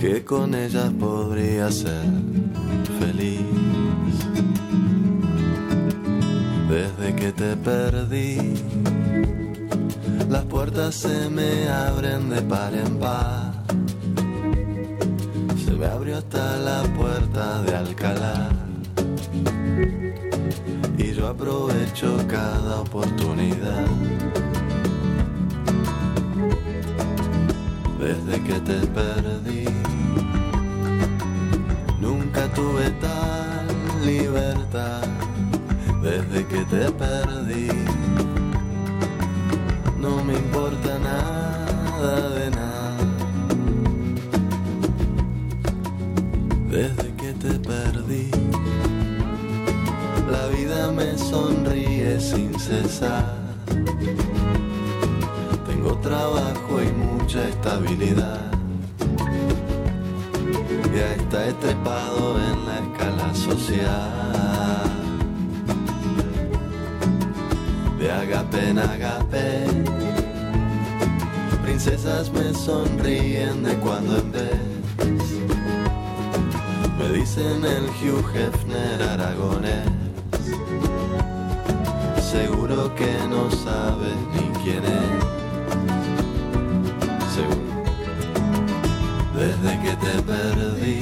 que 0.00 0.24
con 0.24 0.54
ellas 0.54 0.90
podría 0.98 1.70
ser 1.70 2.06
feliz. 2.98 3.44
Desde 6.70 7.14
que 7.16 7.32
te 7.32 7.54
perdí, 7.56 8.54
las 10.30 10.44
puertas 10.44 10.94
se 10.94 11.28
me 11.28 11.68
abren 11.68 12.30
de 12.30 12.40
par 12.40 12.72
en 12.74 12.98
par. 12.98 13.52
Se 15.66 15.72
me 15.72 15.84
abrió 15.84 16.16
hasta 16.16 16.56
la 16.56 16.82
puerta 16.96 17.62
de 17.62 17.76
Alcalá. 17.76 18.48
Y 20.96 21.12
yo 21.12 21.28
aprovecho 21.28 22.16
cada 22.26 22.80
oportunidad. 22.80 23.84
Desde 28.00 28.42
que 28.42 28.58
te 28.60 28.86
perdí, 28.86 29.64
nunca 32.00 32.48
tuve 32.54 32.90
tal 32.92 33.66
libertad. 34.04 35.02
Desde 36.02 36.46
que 36.46 36.64
te 36.64 36.90
perdí, 36.92 37.68
no 39.98 40.24
me 40.24 40.32
importa 40.32 40.98
nada 40.98 42.30
de 42.30 42.50
nada. 42.50 42.96
Desde 46.70 47.14
que 47.16 47.32
te 47.34 47.52
perdí, 47.58 48.30
la 50.30 50.46
vida 50.56 50.90
me 50.90 51.18
sonríe 51.18 52.18
sin 52.18 52.58
cesar. 52.58 53.36
Tengo 55.66 55.98
trabajo 55.98 56.82
y 56.82 57.19
mucha 57.30 57.48
estabilidad. 57.48 58.50
Ya 60.92 61.14
está 61.14 61.46
estrepado 61.46 62.36
en 62.40 62.66
la 62.66 62.78
escala 62.80 63.34
social. 63.34 64.90
De 68.00 68.10
agape 68.10 68.70
en 68.70 68.78
agape, 68.80 69.64
princesas 71.62 72.32
me 72.32 72.52
sonríen 72.52 73.62
de 73.62 73.74
cuando 73.76 74.18
en 74.18 74.32
vez. 74.32 74.60
Me 76.98 77.16
dicen 77.16 77.64
el 77.64 77.84
Hugh 78.00 78.26
Hefner 78.34 79.02
aragonés. 79.04 79.88
Seguro 82.20 82.92
que 82.96 83.12
no 83.28 83.48
sabes 83.52 84.16
ni 84.34 84.48
quién 84.64 84.84
es. 84.84 85.39
Desde 89.62 89.78
que 89.82 89.96
te 89.96 90.22
perdí, 90.22 91.00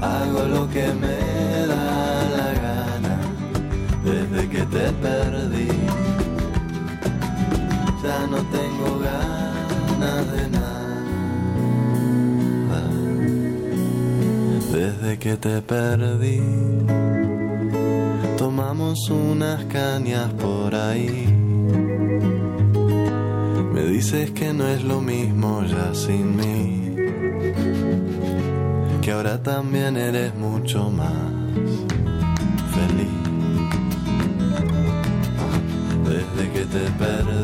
hago 0.00 0.42
lo 0.42 0.68
que 0.68 0.86
me 0.92 1.66
da 1.66 2.28
la 2.36 2.52
gana. 2.64 3.18
Desde 4.04 4.48
que 4.50 4.62
te 4.66 4.92
perdí, 4.92 5.68
ya 8.02 8.26
no 8.26 8.38
tengo 8.56 8.98
ganas 8.98 10.32
de 10.32 10.50
nada. 10.50 10.68
Desde 14.70 15.18
que 15.18 15.36
te 15.38 15.62
perdí, 15.62 16.42
tomamos 18.36 19.08
unas 19.08 19.64
cañas 19.64 20.30
por 20.34 20.74
ahí. 20.74 21.37
Dices 23.98 24.30
que 24.30 24.54
no 24.54 24.64
es 24.68 24.84
lo 24.84 25.00
mismo 25.00 25.64
ya 25.64 25.92
sin 25.92 26.36
mí, 26.36 26.94
que 29.02 29.10
ahora 29.10 29.42
también 29.42 29.96
eres 29.96 30.32
mucho 30.36 30.88
más 30.88 31.32
feliz. 32.76 33.08
Desde 36.04 36.52
que 36.52 36.64
te 36.74 36.84
perdí, 36.96 37.37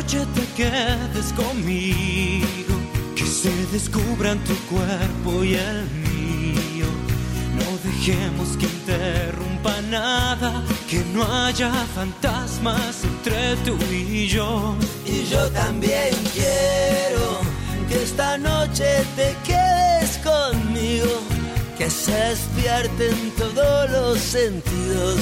noche 0.00 0.26
te 0.34 0.46
quedes 0.56 1.30
conmigo, 1.34 2.74
que 3.14 3.26
se 3.26 3.50
descubran 3.70 4.38
tu 4.44 4.54
cuerpo 4.74 5.44
y 5.44 5.54
el 5.54 5.82
mío. 6.08 6.86
No 7.58 7.68
dejemos 7.84 8.56
que 8.56 8.64
interrumpa 8.64 9.74
nada, 9.90 10.64
que 10.88 11.04
no 11.12 11.22
haya 11.24 11.70
fantasmas 11.94 13.04
entre 13.04 13.56
tú 13.56 13.76
y 13.92 14.26
yo. 14.26 14.74
Y 15.04 15.26
yo 15.26 15.50
también 15.50 16.14
quiero 16.32 17.40
que 17.88 18.02
esta 18.02 18.38
noche 18.38 19.04
te 19.16 19.36
quedes 19.44 20.18
conmigo, 20.24 21.20
que 21.76 21.90
se 21.90 22.12
despierten 22.12 23.32
todos 23.36 23.90
los 23.90 24.18
sentidos 24.18 25.18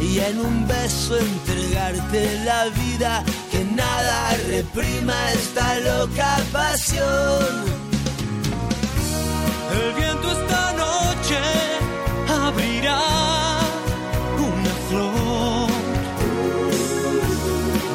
y 0.00 0.18
en 0.20 0.38
un 0.40 0.66
beso 0.68 1.16
entregarte 1.16 2.44
la 2.44 2.66
vida, 2.66 3.24
reprima 4.34 5.32
esta 5.32 5.78
loca 5.80 6.36
pasión. 6.52 7.64
El 9.72 9.94
viento 9.94 10.26
esta 10.32 10.72
noche 10.84 11.40
abrirá 12.44 13.02
una 14.48 14.74
flor. 14.88 15.70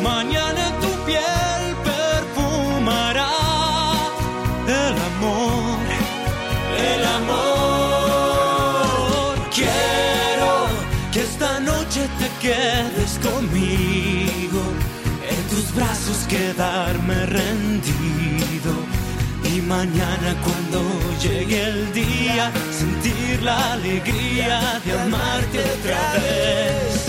Mañana 0.03 0.63
tu 0.81 0.91
piel 1.05 1.63
perfumará 1.89 3.35
el 4.67 4.95
amor, 5.11 5.85
el 6.93 7.03
amor. 7.19 8.51
Quiero 9.55 10.51
que 11.11 11.19
esta 11.21 11.51
noche 11.59 12.01
te 12.19 12.27
quedes 12.45 13.11
conmigo, 13.27 14.61
brazos 15.75 16.25
quedarme 16.27 17.25
rendido. 17.25 18.73
Y 19.43 19.61
mañana 19.61 20.35
cuando 20.43 20.81
llegue 21.21 21.63
el 21.63 21.93
día, 21.93 22.51
sentir 22.71 23.41
la 23.43 23.73
alegría 23.73 24.79
de 24.85 24.99
amarte 24.99 25.59
otra 25.59 26.13
vez. 26.13 27.00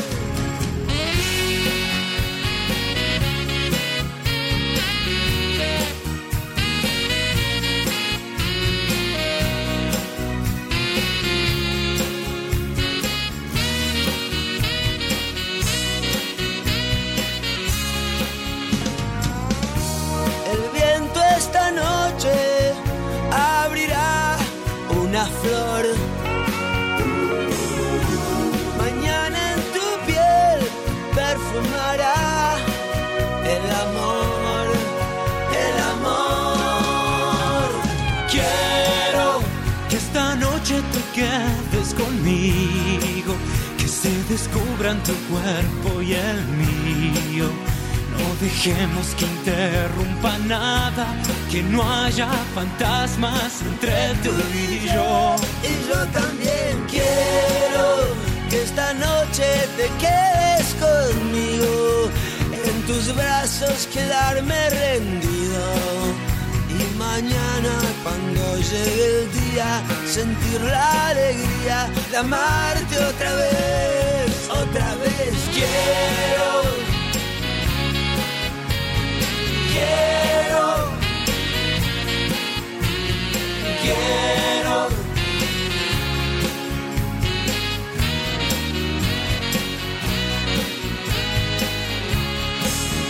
Conmigo, 41.94 43.34
que 43.78 43.88
se 43.88 44.11
descubran 44.25 45.02
tu 45.02 45.14
cuerpo 45.30 46.02
y 46.02 46.14
el 46.14 46.44
mío. 46.62 47.50
No 48.18 48.34
dejemos 48.40 49.06
que 49.16 49.25
interrumpa 49.25 50.38
nada, 50.46 51.06
que 51.50 51.62
no 51.62 51.82
haya 51.82 52.28
fantasmas 52.54 53.62
entre 53.62 54.14
tú 54.22 54.30
y 54.54 54.87
yo. 54.87 55.37
Y 55.62 55.88
yo 55.88 55.99
también 56.12 56.84
quiero 56.90 57.87
que 58.50 58.62
esta 58.62 58.92
noche 58.94 59.44
te 59.78 59.88
quedes 60.04 60.75
conmigo, 60.75 62.11
en 62.64 62.82
tus 62.82 63.14
brazos 63.14 63.88
quedarme 63.92 64.70
rendido. 64.70 66.12
Mañana 67.14 67.78
cuando 68.02 68.57
llegue 68.57 69.04
el 69.04 69.33
día, 69.33 69.83
sentir 70.07 70.62
la 70.62 71.09
alegría 71.09 71.90
de 72.11 72.16
amarte 72.16 72.99
otra 72.99 73.35
vez, 73.35 74.49
otra 74.49 74.95
vez 74.95 75.35
quiero. 75.52 76.49
Quiero, 79.75 80.64
quiero. 83.83 84.88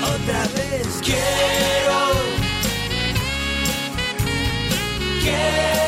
otra 0.03 0.43
vez 0.57 0.89
quiero 1.05 1.92
quiero 5.23 5.82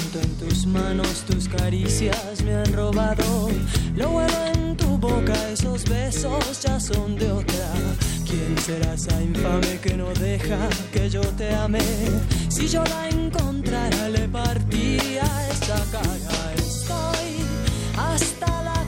siento 0.00 0.20
en 0.20 0.48
tus 0.48 0.66
manos, 0.66 1.24
tus 1.26 1.48
caricias 1.48 2.42
me 2.44 2.54
han 2.54 2.72
robado. 2.72 3.48
Lo 3.96 4.10
bueno 4.10 4.34
en 4.54 4.76
tu 4.76 4.98
boca, 4.98 5.34
esos 5.50 5.84
besos 5.84 6.62
ya 6.62 6.78
son 6.80 7.16
de 7.16 7.30
otra. 7.30 7.66
¿Quién 8.26 8.56
será 8.58 8.94
esa 8.94 9.20
infame 9.20 9.78
que 9.82 9.94
no 9.96 10.06
deja 10.14 10.68
que 10.92 11.10
yo 11.10 11.20
te 11.36 11.54
ame? 11.54 11.80
Si 12.48 12.68
yo 12.68 12.82
la 12.84 13.08
encontrara, 13.08 14.08
le 14.08 14.28
partía 14.28 15.24
esta 15.50 15.78
cara. 15.90 16.54
Estoy 16.56 17.30
hasta 17.96 18.62
la 18.62 18.79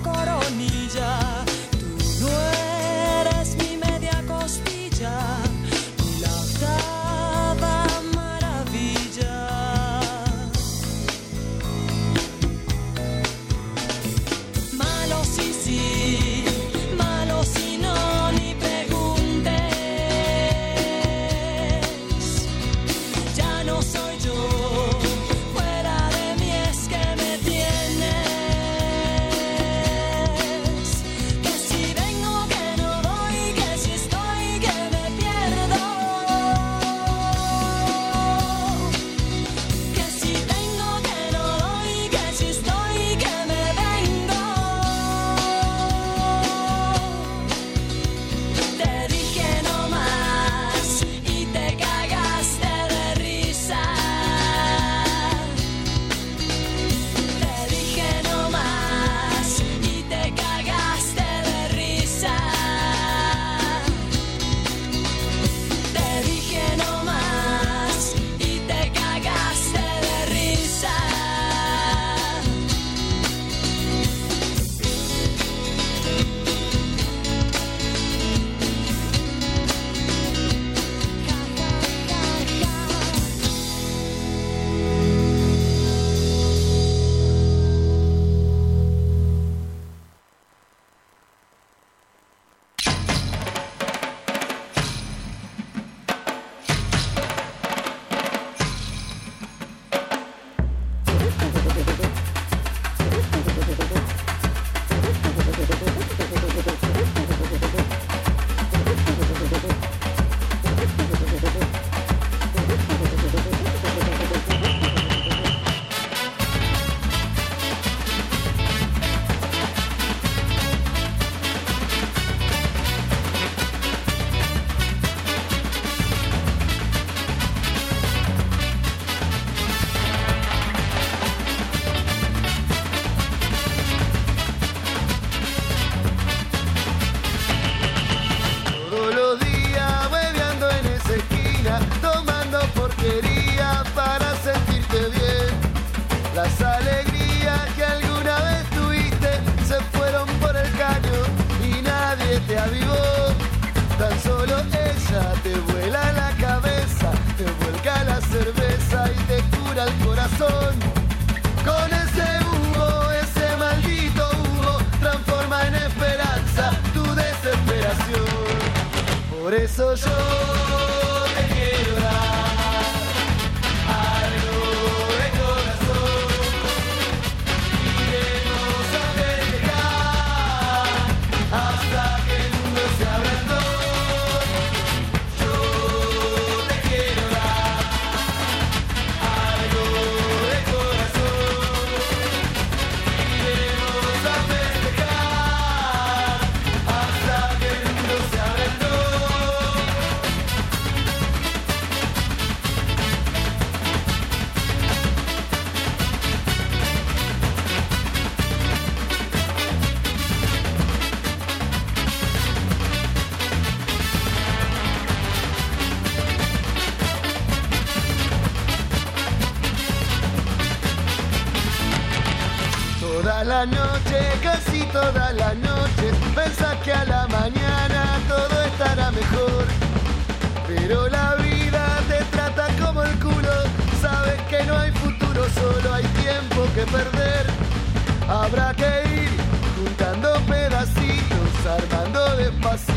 habrá 238.53 238.75
que 238.75 238.85
ir 238.85 239.31
juntando 239.77 240.29
pedacitos, 240.47 241.67
armando 241.67 242.37
despacito. 242.37 242.91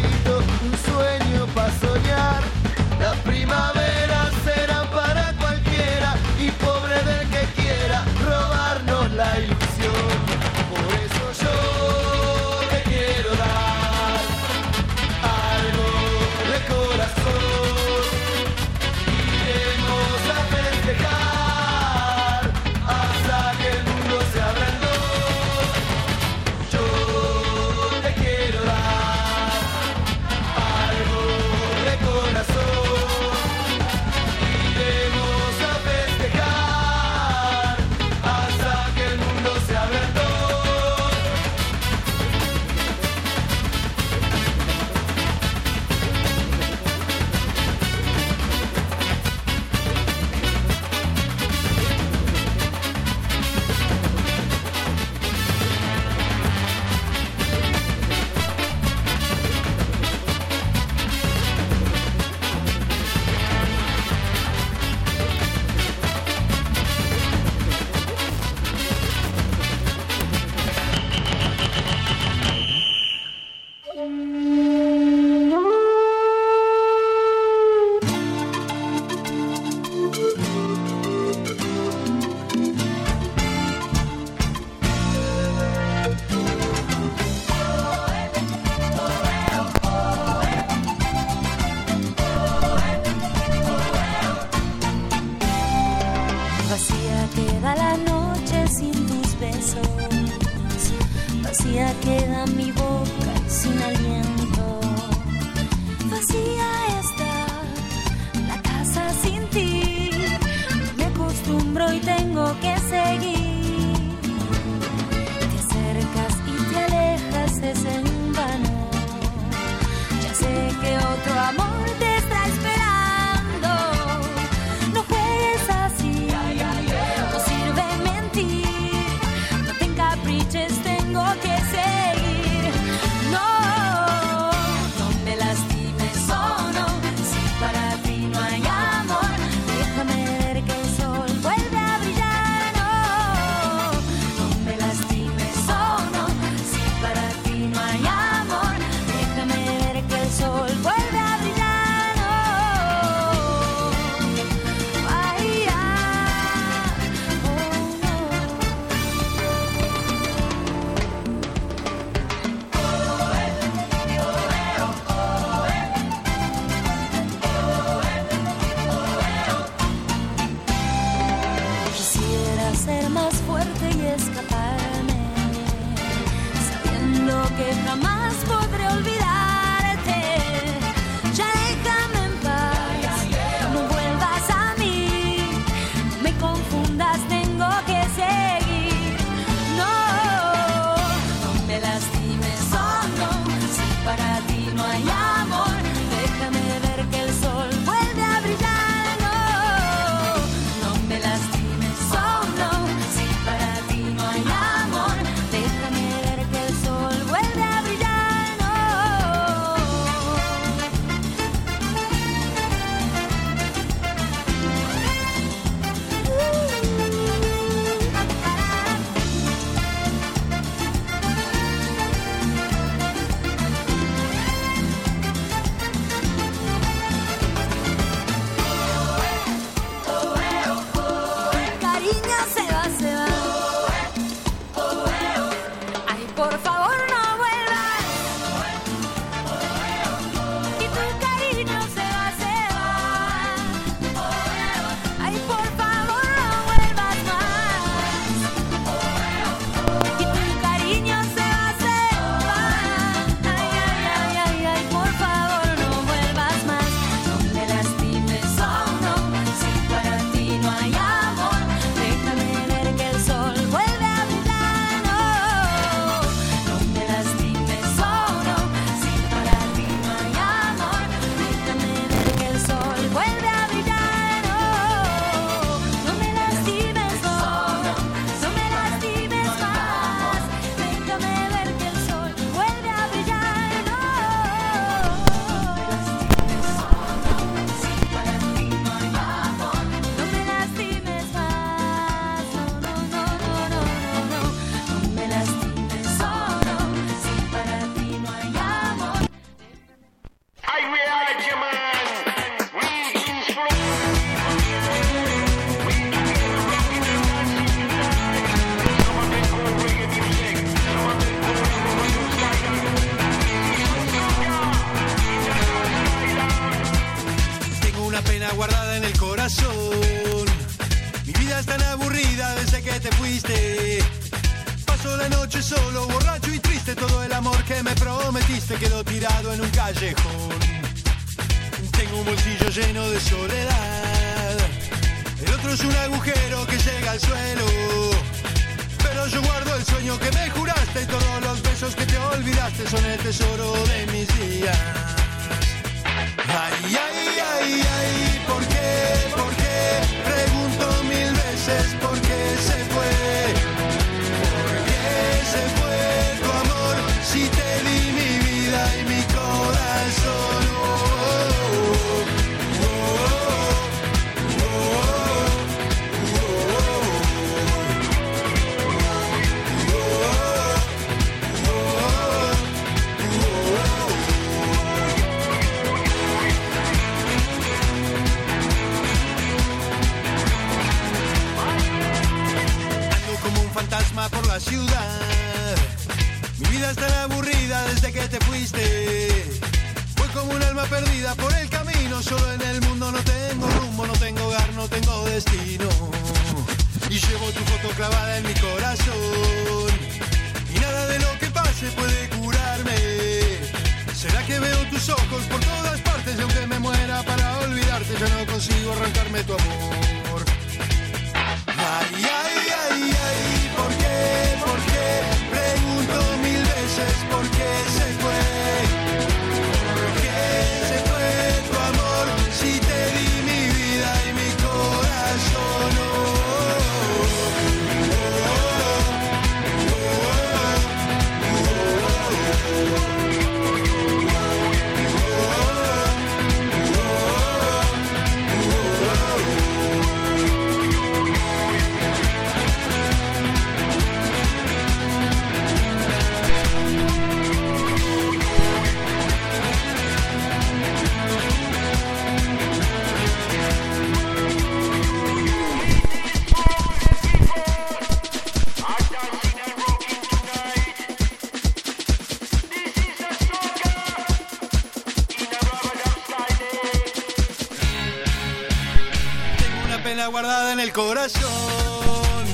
corazón. 470.95 472.45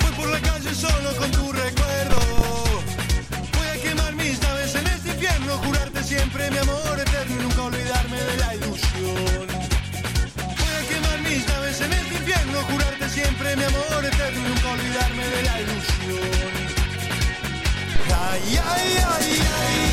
Voy 0.00 0.12
por 0.12 0.30
la 0.30 0.40
calle 0.40 0.74
solo 0.74 1.14
con 1.18 1.30
tu 1.32 1.52
recuerdo. 1.52 2.16
Voy 3.56 3.68
a 3.74 3.82
quemar 3.82 4.14
mis 4.14 4.40
naves 4.40 4.74
en 4.74 4.86
este 4.86 5.10
infierno, 5.10 5.58
jurarte 5.58 6.02
siempre 6.02 6.50
mi 6.50 6.58
amor 6.58 6.98
eterno 6.98 7.34
y 7.38 7.42
nunca 7.42 7.62
olvidarme 7.62 8.18
de 8.22 8.36
la 8.38 8.54
ilusión. 8.54 9.46
Voy 10.60 10.74
a 10.80 10.82
quemar 10.88 11.20
mis 11.28 11.46
naves 11.46 11.80
en 11.82 11.92
este 11.92 12.14
infierno, 12.14 12.58
jurarte 12.70 13.08
siempre 13.10 13.54
mi 13.54 13.64
amor 13.64 14.02
eterno 14.02 14.38
y 14.40 14.48
nunca 14.48 14.68
olvidarme 14.76 15.24
de 15.34 15.42
la 15.42 15.60
ilusión. 15.60 16.52
Ay, 18.30 18.60
ay, 18.64 18.98
ay, 19.14 19.40
ay. 19.58 19.83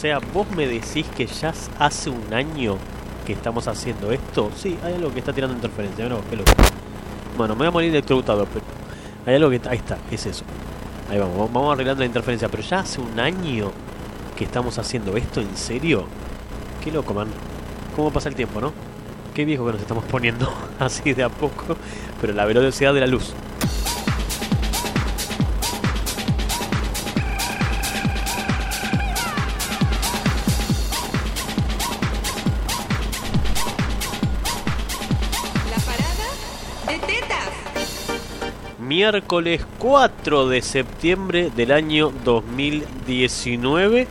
Sea, 0.00 0.18
vos 0.32 0.50
me 0.52 0.66
decís 0.66 1.06
que 1.14 1.26
ya 1.26 1.52
hace 1.78 2.08
un 2.08 2.32
año 2.32 2.78
que 3.26 3.34
estamos 3.34 3.68
haciendo 3.68 4.10
esto. 4.12 4.50
Sí, 4.56 4.78
hay 4.82 4.94
algo 4.94 5.12
que 5.12 5.18
está 5.18 5.30
tirando 5.30 5.54
interferencia. 5.54 6.08
No, 6.08 6.22
qué 6.30 6.36
loco. 6.36 6.52
Bueno, 7.36 7.54
me 7.54 7.58
voy 7.58 7.66
a 7.68 7.70
morir 7.70 7.90
electrocutado, 7.90 8.46
pero 8.46 8.64
hay 9.26 9.34
algo 9.34 9.50
que... 9.50 9.60
Ahí 9.68 9.76
está, 9.76 9.98
es 10.10 10.24
eso. 10.24 10.44
Ahí 11.10 11.18
vamos, 11.18 11.52
vamos 11.52 11.74
arreglando 11.74 12.00
la 12.00 12.06
interferencia. 12.06 12.48
Pero 12.48 12.62
ya 12.62 12.78
hace 12.78 12.98
un 12.98 13.20
año 13.20 13.72
que 14.36 14.44
estamos 14.44 14.78
haciendo 14.78 15.18
esto, 15.18 15.42
¿en 15.42 15.54
serio? 15.54 16.06
Qué 16.82 16.90
loco, 16.90 17.12
man. 17.12 17.28
¿Cómo 17.94 18.10
pasa 18.10 18.30
el 18.30 18.34
tiempo, 18.34 18.58
no? 18.58 18.72
Qué 19.34 19.44
viejo 19.44 19.66
que 19.66 19.72
nos 19.72 19.82
estamos 19.82 20.04
poniendo 20.04 20.50
así 20.78 21.12
de 21.12 21.24
a 21.24 21.28
poco. 21.28 21.76
Pero 22.22 22.32
la 22.32 22.46
velocidad 22.46 22.94
de 22.94 23.00
la 23.00 23.06
luz. 23.06 23.34
Miércoles 39.00 39.64
4 39.78 40.46
de 40.50 40.60
septiembre 40.60 41.50
del 41.56 41.72
año 41.72 42.12
2019. 42.22 44.06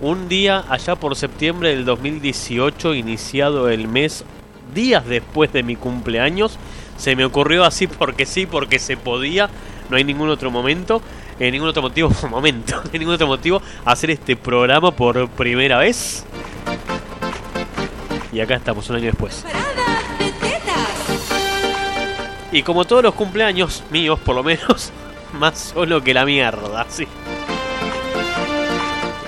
Un 0.00 0.28
día 0.28 0.64
allá 0.68 0.94
por 0.94 1.16
septiembre 1.16 1.70
del 1.70 1.84
2018, 1.84 2.94
iniciado 2.94 3.68
el 3.68 3.88
mes, 3.88 4.24
días 4.72 5.04
después 5.04 5.52
de 5.52 5.64
mi 5.64 5.74
cumpleaños. 5.74 6.60
Se 6.96 7.16
me 7.16 7.24
ocurrió 7.24 7.64
así 7.64 7.88
porque 7.88 8.24
sí, 8.24 8.46
porque 8.46 8.78
se 8.78 8.96
podía. 8.96 9.50
No 9.88 9.96
hay 9.96 10.04
ningún 10.04 10.28
otro 10.28 10.52
momento, 10.52 11.02
eh, 11.40 11.50
ningún 11.50 11.66
otro 11.66 11.82
motivo, 11.82 12.12
momento, 12.30 12.80
no 12.84 12.98
ningún 13.00 13.14
otro 13.14 13.26
motivo 13.26 13.60
hacer 13.84 14.12
este 14.12 14.36
programa 14.36 14.92
por 14.92 15.28
primera 15.30 15.78
vez. 15.78 16.24
Y 18.32 18.38
acá 18.38 18.54
estamos 18.54 18.88
un 18.90 18.94
año 18.94 19.06
después. 19.06 19.44
Y 22.52 22.62
como 22.62 22.84
todos 22.84 23.02
los 23.02 23.14
cumpleaños 23.14 23.82
míos, 23.90 24.18
por 24.24 24.34
lo 24.34 24.42
menos, 24.42 24.92
más 25.32 25.72
solo 25.74 26.02
que 26.02 26.14
la 26.14 26.24
mierda, 26.24 26.86
sí. 26.88 27.06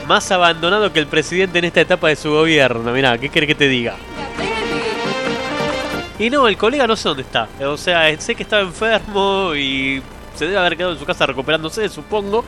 Más 0.06 0.30
abandonado 0.32 0.92
que 0.92 0.98
el 0.98 1.06
presidente 1.06 1.58
en 1.58 1.66
esta 1.66 1.80
etapa 1.80 2.08
de 2.08 2.16
su 2.16 2.30
gobierno. 2.30 2.92
Mirá, 2.92 3.16
¿qué 3.18 3.28
quiere 3.28 3.46
que 3.46 3.54
te 3.54 3.68
diga? 3.68 3.94
Y 6.18 6.28
no, 6.28 6.48
el 6.48 6.56
colega 6.56 6.86
no 6.86 6.96
sé 6.96 7.08
dónde 7.08 7.22
está. 7.22 7.48
O 7.60 7.76
sea, 7.76 8.20
sé 8.20 8.34
que 8.34 8.42
estaba 8.42 8.62
enfermo 8.62 9.54
y 9.54 10.02
se 10.34 10.46
debe 10.46 10.58
haber 10.58 10.76
quedado 10.76 10.92
en 10.92 10.98
su 10.98 11.04
casa 11.04 11.26
recuperándose, 11.26 11.88
supongo. 11.88 12.44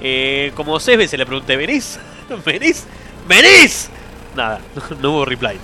Eh, 0.00 0.52
como 0.54 0.78
seis 0.80 0.96
veces 0.96 1.18
le 1.18 1.26
pregunté, 1.26 1.56
¿venís? 1.56 1.98
¿Venís? 2.44 2.86
¿Venís? 3.26 3.90
Nada, 4.34 4.60
no 5.00 5.10
hubo 5.10 5.24
reply. 5.24 5.58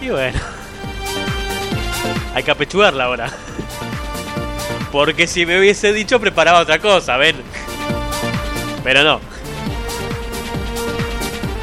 Y 0.00 0.10
bueno. 0.10 0.61
Hay 2.34 2.42
que 2.42 2.50
apechugarla 2.50 3.04
ahora. 3.04 3.30
Porque 4.90 5.26
si 5.26 5.46
me 5.46 5.58
hubiese 5.58 5.92
dicho, 5.92 6.20
preparaba 6.20 6.60
otra 6.60 6.78
cosa, 6.78 7.16
ven. 7.16 7.36
Pero 8.84 9.02
no. 9.04 9.20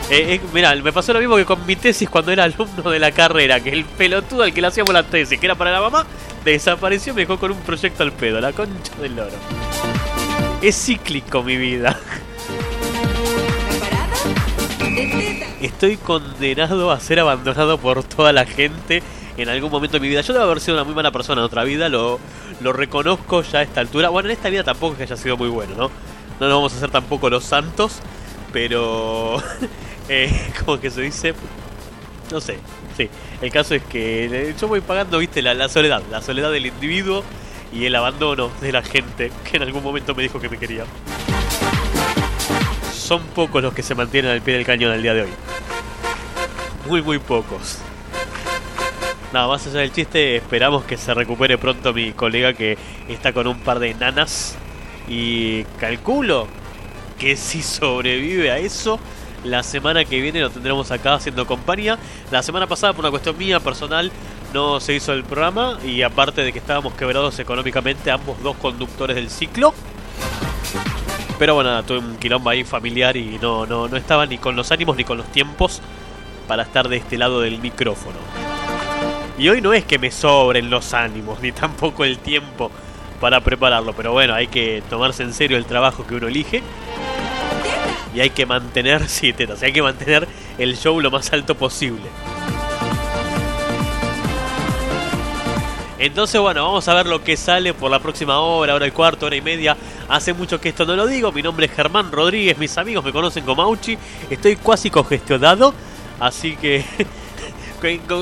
Eh, 0.10 0.34
eh, 0.34 0.42
mirá, 0.52 0.76
me 0.76 0.92
pasó 0.92 1.14
lo 1.14 1.20
mismo 1.20 1.36
que 1.36 1.46
con 1.46 1.64
mi 1.68 1.76
tesis 1.76 2.10
cuando 2.10 2.32
era 2.32 2.44
alumno 2.46 2.90
de 2.90 2.98
la 2.98 3.12
carrera, 3.12 3.60
que 3.60 3.70
el 3.70 3.86
pelotudo 3.86 4.42
al 4.42 4.52
que 4.52 4.62
le 4.62 4.68
hacíamos 4.68 4.92
la 4.92 5.04
tesis, 5.04 5.40
que 5.40 5.46
era 5.46 5.54
para 5.54 5.72
la 5.72 5.82
mamá, 5.82 6.08
desapareció 6.44 7.14
y 7.14 7.16
me 7.16 7.22
dejó 7.22 7.38
con 7.38 7.52
un 7.52 7.60
proyecto 7.60 8.02
al 8.02 8.12
pedo, 8.12 8.42
la 8.42 8.52
concha 8.52 8.96
del 9.00 9.16
loro. 9.16 9.36
Es 10.64 10.84
cíclico 10.84 11.44
mi 11.44 11.58
vida. 11.58 12.00
Estoy 15.62 15.98
condenado 15.98 16.90
a 16.90 17.00
ser 17.00 17.20
abandonado 17.20 17.78
por 17.78 18.04
toda 18.04 18.34
la 18.34 18.46
gente 18.46 19.04
en 19.42 19.50
algún 19.50 19.72
momento 19.72 19.98
de 19.98 20.00
mi 20.02 20.10
vida. 20.10 20.22
Yo 20.22 20.34
debo 20.34 20.46
haber 20.46 20.60
sido 20.60 20.76
una 20.76 20.84
muy 20.84 20.94
mala 20.94 21.12
persona 21.12 21.42
en 21.42 21.46
otra 21.46 21.64
vida, 21.64 21.90
lo, 21.90 22.20
reconozco 22.62 23.42
ya 23.44 23.60
a 23.60 23.62
esta 23.64 23.82
altura. 23.82 24.10
Bueno, 24.10 24.30
en 24.30 24.34
esta 24.34 24.50
vida 24.50 24.64
tampoco 24.64 24.94
es 24.94 24.98
que 24.98 25.04
haya 25.04 25.18
sido 25.18 25.38
muy 25.38 25.50
bueno, 25.50 25.76
¿no? 25.76 25.92
No 26.40 26.48
nos 26.48 26.56
vamos 26.56 26.74
a 26.74 26.78
hacer 26.78 26.92
tampoco 26.92 27.30
los 27.30 27.44
santos, 27.44 28.00
pero... 28.52 29.42
eh, 30.10 30.52
como 30.66 30.80
que 30.80 30.90
se 30.90 31.02
dice... 31.02 31.34
No 32.32 32.40
sé, 32.40 32.60
sí. 32.96 33.10
El 33.42 33.52
caso 33.52 33.74
es 33.74 33.84
que 33.84 34.26
eh, 34.26 34.56
yo 34.60 34.68
voy 34.68 34.82
pagando, 34.82 35.18
viste, 35.18 35.42
la, 35.42 35.54
la 35.54 35.68
soledad. 35.68 36.04
La 36.12 36.22
soledad 36.22 36.52
del 36.52 36.68
individuo 36.68 37.24
y 37.74 37.86
el 37.86 37.96
abandono 37.96 38.52
de 38.62 38.72
la 38.72 38.84
gente 38.84 39.32
que 39.50 39.58
en 39.58 39.64
algún 39.64 39.84
momento 39.84 40.14
me 40.16 40.24
dijo 40.24 40.40
que 40.40 40.50
me 40.50 40.58
quería. 40.58 40.86
Son 42.94 43.22
pocos 43.28 43.64
los 43.64 43.74
que 43.74 43.82
se 43.82 43.96
mantienen 43.96 44.32
al 44.32 44.42
pie 44.42 44.56
del 44.56 44.66
cañón 44.66 44.92
al 44.92 45.02
día 45.02 45.14
de 45.14 45.24
hoy. 45.24 45.30
Muy, 46.88 47.02
muy 47.02 47.20
pocos. 47.20 47.80
Nada 49.32 49.48
más 49.48 49.68
allá 49.68 49.82
del 49.82 49.94
chiste, 49.94 50.38
esperamos 50.38 50.86
que 50.86 50.98
se 50.98 51.14
recupere 51.14 51.60
pronto 51.60 51.94
mi 51.94 52.14
colega 52.14 52.54
que 52.54 52.80
está 53.08 53.32
con 53.32 53.46
un 53.46 53.60
par 53.60 53.78
de 53.78 53.94
nanas. 53.94 54.58
Y 55.08 55.64
calculo 55.80 56.48
que 57.20 57.36
si 57.36 57.62
sobrevive 57.62 58.52
a 58.52 58.58
eso, 58.58 59.00
la 59.44 59.62
semana 59.62 60.04
que 60.04 60.20
viene 60.20 60.42
lo 60.42 60.50
tendremos 60.50 60.90
acá 60.90 61.14
haciendo 61.14 61.46
compañía. 61.46 62.00
La 62.32 62.42
semana 62.42 62.66
pasada, 62.66 62.94
por 62.94 63.06
una 63.06 63.12
cuestión 63.12 63.38
mía 63.38 63.60
personal, 63.60 64.12
no 64.52 64.80
se 64.80 64.96
hizo 64.96 65.14
el 65.14 65.24
programa. 65.24 65.78
Y 65.86 66.02
aparte 66.02 66.42
de 66.42 66.52
que 66.52 66.58
estábamos 66.58 66.96
quebrados 66.96 67.38
económicamente, 67.38 68.10
ambos 68.10 68.42
dos 68.42 68.58
conductores 68.58 69.16
del 69.16 69.30
ciclo. 69.30 69.76
Pero 71.38 71.54
bueno, 71.54 71.84
tuve 71.84 72.00
un 72.00 72.18
quilombo 72.18 72.50
ahí 72.50 72.64
familiar 72.64 73.16
y 73.16 73.38
no, 73.40 73.68
no, 73.68 73.88
no 73.88 73.96
estaba 73.96 74.26
ni 74.26 74.40
con 74.40 74.56
los 74.56 74.72
ánimos 74.72 74.98
ni 74.98 75.04
con 75.04 75.18
los 75.18 75.32
tiempos 75.32 75.82
para 76.48 76.64
estar 76.64 76.90
de 76.90 76.98
este 76.98 77.16
lado 77.16 77.42
del 77.42 77.60
micrófono. 77.60 78.18
Y 79.40 79.48
hoy 79.48 79.62
no 79.62 79.72
es 79.72 79.86
que 79.86 79.98
me 79.98 80.12
sobren 80.12 80.70
los 80.70 80.94
ánimos, 80.94 81.40
ni 81.40 81.54
tampoco 81.54 82.04
el 82.04 82.20
tiempo 82.20 82.70
para 83.22 83.40
prepararlo, 83.40 83.94
pero 83.94 84.12
bueno, 84.12 84.34
hay 84.34 84.48
que 84.48 84.84
tomarse 84.90 85.24
en 85.24 85.34
serio 85.34 85.56
el 85.56 85.64
trabajo 85.64 86.06
que 86.06 86.16
uno 86.16 86.28
elige. 86.28 86.62
Y 88.14 88.20
hay 88.20 88.32
que 88.32 88.46
mantener, 88.46 89.08
sí, 89.08 89.32
tetas, 89.32 89.64
hay 89.64 89.72
que 89.72 89.82
mantener 89.82 90.28
el 90.58 90.76
show 90.76 91.00
lo 91.00 91.10
más 91.10 91.32
alto 91.32 91.56
posible. 91.56 92.04
Entonces, 95.98 96.42
bueno, 96.42 96.66
vamos 96.66 96.86
a 96.90 96.94
ver 96.94 97.08
lo 97.08 97.24
que 97.24 97.38
sale 97.38 97.74
por 97.74 97.90
la 97.90 98.00
próxima 98.00 98.40
hora, 98.40 98.76
hora 98.76 98.88
y 98.88 98.92
cuarto, 98.92 99.26
hora 99.26 99.38
y 99.38 99.42
media. 99.42 99.78
Hace 100.10 100.34
mucho 100.34 100.60
que 100.60 100.70
esto 100.70 100.86
no 100.86 100.98
lo 100.98 101.08
digo. 101.08 101.32
Mi 101.32 101.42
nombre 101.42 101.66
es 101.66 101.72
Germán 101.72 102.12
Rodríguez, 102.12 102.58
mis 102.58 102.78
amigos 102.78 103.06
me 103.06 103.14
conocen 103.14 103.46
como 103.46 103.62
Auchi. 103.62 103.98
Estoy 104.30 104.58
casi 104.58 104.90
congestionado, 104.90 105.74
así 106.20 106.58
que 106.58 106.84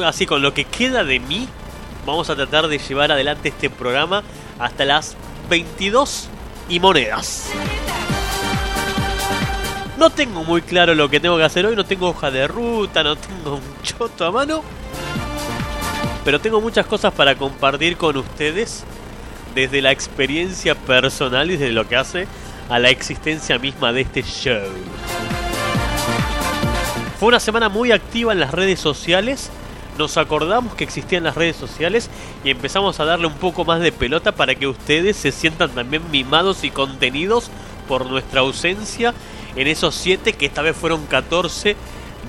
así 0.06 0.26
con 0.26 0.42
lo 0.42 0.54
que 0.54 0.66
queda 0.66 1.04
de 1.04 1.20
mí, 1.20 1.48
vamos 2.06 2.30
a 2.30 2.36
tratar 2.36 2.68
de 2.68 2.78
llevar 2.78 3.12
adelante 3.12 3.50
este 3.50 3.70
programa 3.70 4.24
hasta 4.60 4.86
las 4.86 5.16
22 5.50 6.30
y 6.70 6.80
monedas. 6.80 7.50
No 9.98 10.12
tengo 10.12 10.44
muy 10.44 10.62
claro 10.62 10.94
lo 10.94 11.10
que 11.10 11.20
tengo 11.20 11.38
que 11.38 11.44
hacer 11.44 11.66
hoy, 11.66 11.76
no 11.76 11.86
tengo 11.86 12.10
hoja 12.10 12.30
de 12.30 12.48
ruta, 12.48 13.04
no 13.04 13.16
tengo 13.16 13.56
un 13.56 13.82
choto 13.82 14.26
a 14.26 14.32
mano. 14.32 14.64
Pero 16.24 16.40
tengo 16.40 16.62
muchas 16.62 16.86
cosas 16.86 17.14
para 17.14 17.36
compartir 17.36 17.98
con 17.98 18.16
ustedes 18.18 18.84
desde 19.56 19.82
la 19.82 19.92
experiencia 19.92 20.76
personal 20.76 21.50
y 21.50 21.58
desde 21.58 21.74
lo 21.74 21.88
que 21.88 21.96
hace 21.96 22.28
a 22.70 22.78
la 22.80 22.90
existencia 22.90 23.58
misma 23.58 23.92
de 23.92 24.02
este 24.02 24.22
show. 24.22 24.70
Fue 27.20 27.30
una 27.30 27.40
semana 27.40 27.68
muy 27.68 27.92
activa 27.92 28.32
en 28.32 28.40
las 28.40 28.52
redes 28.52 28.80
sociales. 28.80 29.50
Nos 29.98 30.18
acordamos 30.18 30.76
que 30.76 30.84
existían 30.84 31.24
las 31.24 31.34
redes 31.34 31.56
sociales 31.56 32.12
y 32.44 32.52
empezamos 32.52 33.00
a 33.00 33.06
darle 33.06 33.26
un 33.26 33.34
poco 33.34 33.66
más 33.66 33.80
de 33.80 33.92
pelota 33.92 34.34
para 34.34 34.54
que 34.54 34.68
ustedes 34.68 35.18
se 35.18 35.32
sientan 35.32 35.72
también 35.72 36.04
mimados 36.12 36.64
y 36.64 36.70
contenidos 36.70 37.50
por 37.88 38.06
nuestra 38.06 38.42
ausencia 38.42 39.16
en 39.56 39.68
esos 39.68 39.96
7 39.96 40.34
que 40.34 40.46
esta 40.46 40.62
vez 40.62 40.78
fueron 40.78 41.08
14 41.08 41.76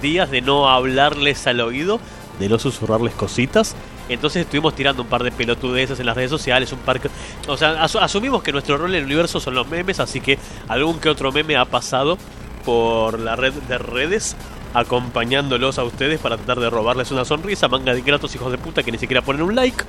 días 0.00 0.30
de 0.30 0.40
no 0.40 0.70
hablarles 0.70 1.46
al 1.46 1.60
oído, 1.60 2.00
de 2.38 2.48
no 2.48 2.58
susurrarles 2.58 3.12
cositas. 3.12 3.76
Entonces 4.08 4.46
estuvimos 4.46 4.74
tirando 4.74 5.02
un 5.02 5.08
par 5.08 5.22
de 5.22 5.32
pelotudeces 5.32 6.00
en 6.00 6.06
las 6.06 6.16
redes 6.16 6.30
sociales, 6.30 6.72
un 6.72 6.78
par 6.78 6.98
O 7.46 7.58
sea, 7.58 7.82
asumimos 7.82 8.42
que 8.42 8.52
nuestro 8.52 8.78
rol 8.78 8.94
en 8.94 9.00
el 9.00 9.04
universo 9.04 9.38
son 9.38 9.54
los 9.54 9.68
memes, 9.68 10.00
así 10.00 10.22
que 10.22 10.38
algún 10.66 10.98
que 10.98 11.10
otro 11.10 11.30
meme 11.30 11.58
ha 11.58 11.66
pasado 11.66 12.16
por 12.64 13.18
la 13.18 13.36
red 13.36 13.52
de 13.52 13.76
redes 13.76 14.34
acompañándolos 14.78 15.78
a 15.78 15.84
ustedes 15.84 16.20
para 16.20 16.36
tratar 16.36 16.60
de 16.60 16.70
robarles 16.70 17.10
una 17.10 17.24
sonrisa, 17.24 17.68
manga 17.68 17.92
de 17.92 18.00
gratos 18.02 18.34
hijos 18.34 18.50
de 18.52 18.58
puta 18.58 18.82
que 18.82 18.92
ni 18.92 18.98
siquiera 18.98 19.22
ponen 19.22 19.42
un 19.42 19.54
like. 19.54 19.84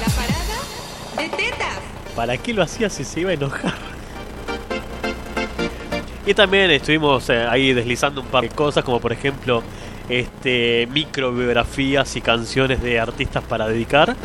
La 0.00 0.06
parada 0.14 0.58
de 1.16 1.28
tetas. 1.28 1.78
¿Para 2.16 2.36
qué 2.38 2.54
lo 2.54 2.62
hacía 2.62 2.88
si 2.88 3.04
se 3.04 3.20
iba 3.20 3.30
a 3.30 3.34
enojar? 3.34 3.74
Y 6.26 6.32
también 6.32 6.70
estuvimos 6.70 7.28
eh, 7.28 7.46
ahí 7.46 7.74
deslizando 7.74 8.22
un 8.22 8.28
par 8.28 8.42
de 8.42 8.48
cosas, 8.48 8.82
como 8.82 8.98
por 9.00 9.12
ejemplo 9.12 9.62
este 10.08 10.88
microbiografías 10.90 12.16
y 12.16 12.22
canciones 12.22 12.82
de 12.82 12.98
artistas 12.98 13.44
para 13.44 13.68
dedicar. 13.68 14.16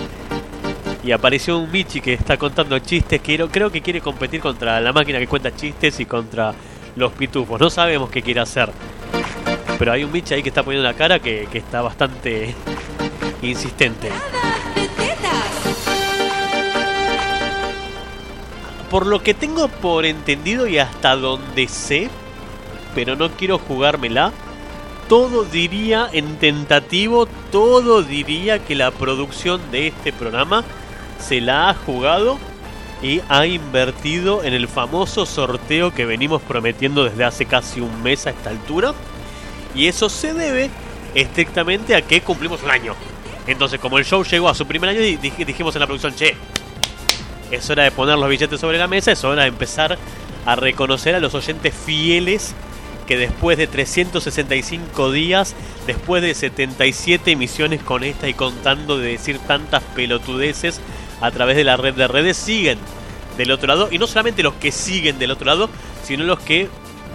Y 1.03 1.11
apareció 1.11 1.57
un 1.57 1.69
Michi 1.71 1.99
que 1.99 2.13
está 2.13 2.37
contando 2.37 2.79
chistes, 2.79 3.21
que 3.21 3.37
creo 3.49 3.69
que 3.69 3.81
quiere 3.81 3.99
competir 3.99 4.39
contra 4.39 4.79
la 4.79 4.93
máquina 4.93 5.19
que 5.19 5.27
cuenta 5.27 5.53
chistes 5.53 5.99
y 5.99 6.05
contra 6.05 6.53
los 6.95 7.11
pitufos. 7.13 7.59
No 7.59 7.69
sabemos 7.69 8.09
qué 8.09 8.21
quiere 8.21 8.39
hacer. 8.39 8.69
Pero 9.79 9.93
hay 9.93 10.03
un 10.03 10.11
bicho 10.11 10.35
ahí 10.35 10.43
que 10.43 10.49
está 10.49 10.61
poniendo 10.61 10.87
la 10.87 10.95
cara 10.95 11.19
que, 11.19 11.47
que 11.51 11.57
está 11.57 11.81
bastante 11.81 12.53
insistente. 13.41 14.11
Por 18.91 19.07
lo 19.07 19.23
que 19.23 19.33
tengo 19.33 19.67
por 19.67 20.05
entendido 20.05 20.67
y 20.67 20.79
hasta 20.79 21.15
donde 21.15 21.67
sé, 21.67 22.09
pero 22.93 23.15
no 23.15 23.31
quiero 23.31 23.57
jugármela, 23.57 24.33
todo 25.07 25.43
diría 25.43 26.09
en 26.11 26.37
tentativo, 26.37 27.27
todo 27.51 28.03
diría 28.03 28.59
que 28.59 28.75
la 28.75 28.91
producción 28.91 29.59
de 29.71 29.87
este 29.87 30.11
programa 30.11 30.63
se 31.19 31.41
la 31.41 31.69
ha 31.69 31.73
jugado 31.73 32.37
y 33.01 33.21
ha 33.29 33.45
invertido 33.45 34.43
en 34.43 34.53
el 34.53 34.67
famoso 34.67 35.25
sorteo 35.25 35.93
que 35.93 36.05
venimos 36.05 36.41
prometiendo 36.41 37.05
desde 37.05 37.23
hace 37.23 37.45
casi 37.45 37.79
un 37.79 38.03
mes 38.03 38.27
a 38.27 38.31
esta 38.31 38.49
altura. 38.49 38.93
Y 39.75 39.87
eso 39.87 40.09
se 40.09 40.33
debe 40.33 40.69
estrictamente 41.15 41.95
a 41.95 42.01
que 42.01 42.21
cumplimos 42.21 42.63
un 42.63 42.71
año. 42.71 42.95
Entonces, 43.47 43.79
como 43.79 43.97
el 43.97 44.05
show 44.05 44.23
llegó 44.23 44.49
a 44.49 44.55
su 44.55 44.65
primer 44.67 44.89
año, 44.89 44.99
di- 45.01 45.17
dij- 45.17 45.45
dijimos 45.45 45.75
en 45.75 45.79
la 45.81 45.87
producción, 45.87 46.13
che, 46.15 46.35
es 47.51 47.69
hora 47.69 47.83
de 47.83 47.91
poner 47.91 48.17
los 48.17 48.29
billetes 48.29 48.59
sobre 48.59 48.77
la 48.77 48.87
mesa, 48.87 49.11
es 49.11 49.23
hora 49.23 49.43
de 49.43 49.47
empezar 49.49 49.97
a 50.45 50.55
reconocer 50.55 51.15
a 51.15 51.19
los 51.19 51.33
oyentes 51.33 51.73
fieles 51.73 52.53
que 53.07 53.17
después 53.17 53.57
de 53.57 53.65
365 53.65 55.11
días, 55.11 55.55
después 55.87 56.21
de 56.21 56.35
77 56.35 57.31
emisiones 57.31 57.81
con 57.81 58.03
esta 58.03 58.27
y 58.29 58.35
contando 58.35 58.99
de 58.99 59.11
decir 59.13 59.39
tantas 59.39 59.81
pelotudeces 59.95 60.79
a 61.19 61.31
través 61.31 61.57
de 61.57 61.63
la 61.63 61.75
red 61.75 61.95
de 61.95 62.07
redes, 62.07 62.37
siguen 62.37 62.77
del 63.37 63.49
otro 63.51 63.67
lado. 63.67 63.89
Y 63.91 63.97
no 63.97 64.05
solamente 64.05 64.43
los 64.43 64.53
que 64.55 64.71
siguen 64.71 65.17
del 65.17 65.31
otro 65.31 65.47
lado, 65.47 65.69
sino 66.03 66.23
los 66.23 66.39
que 66.39 66.69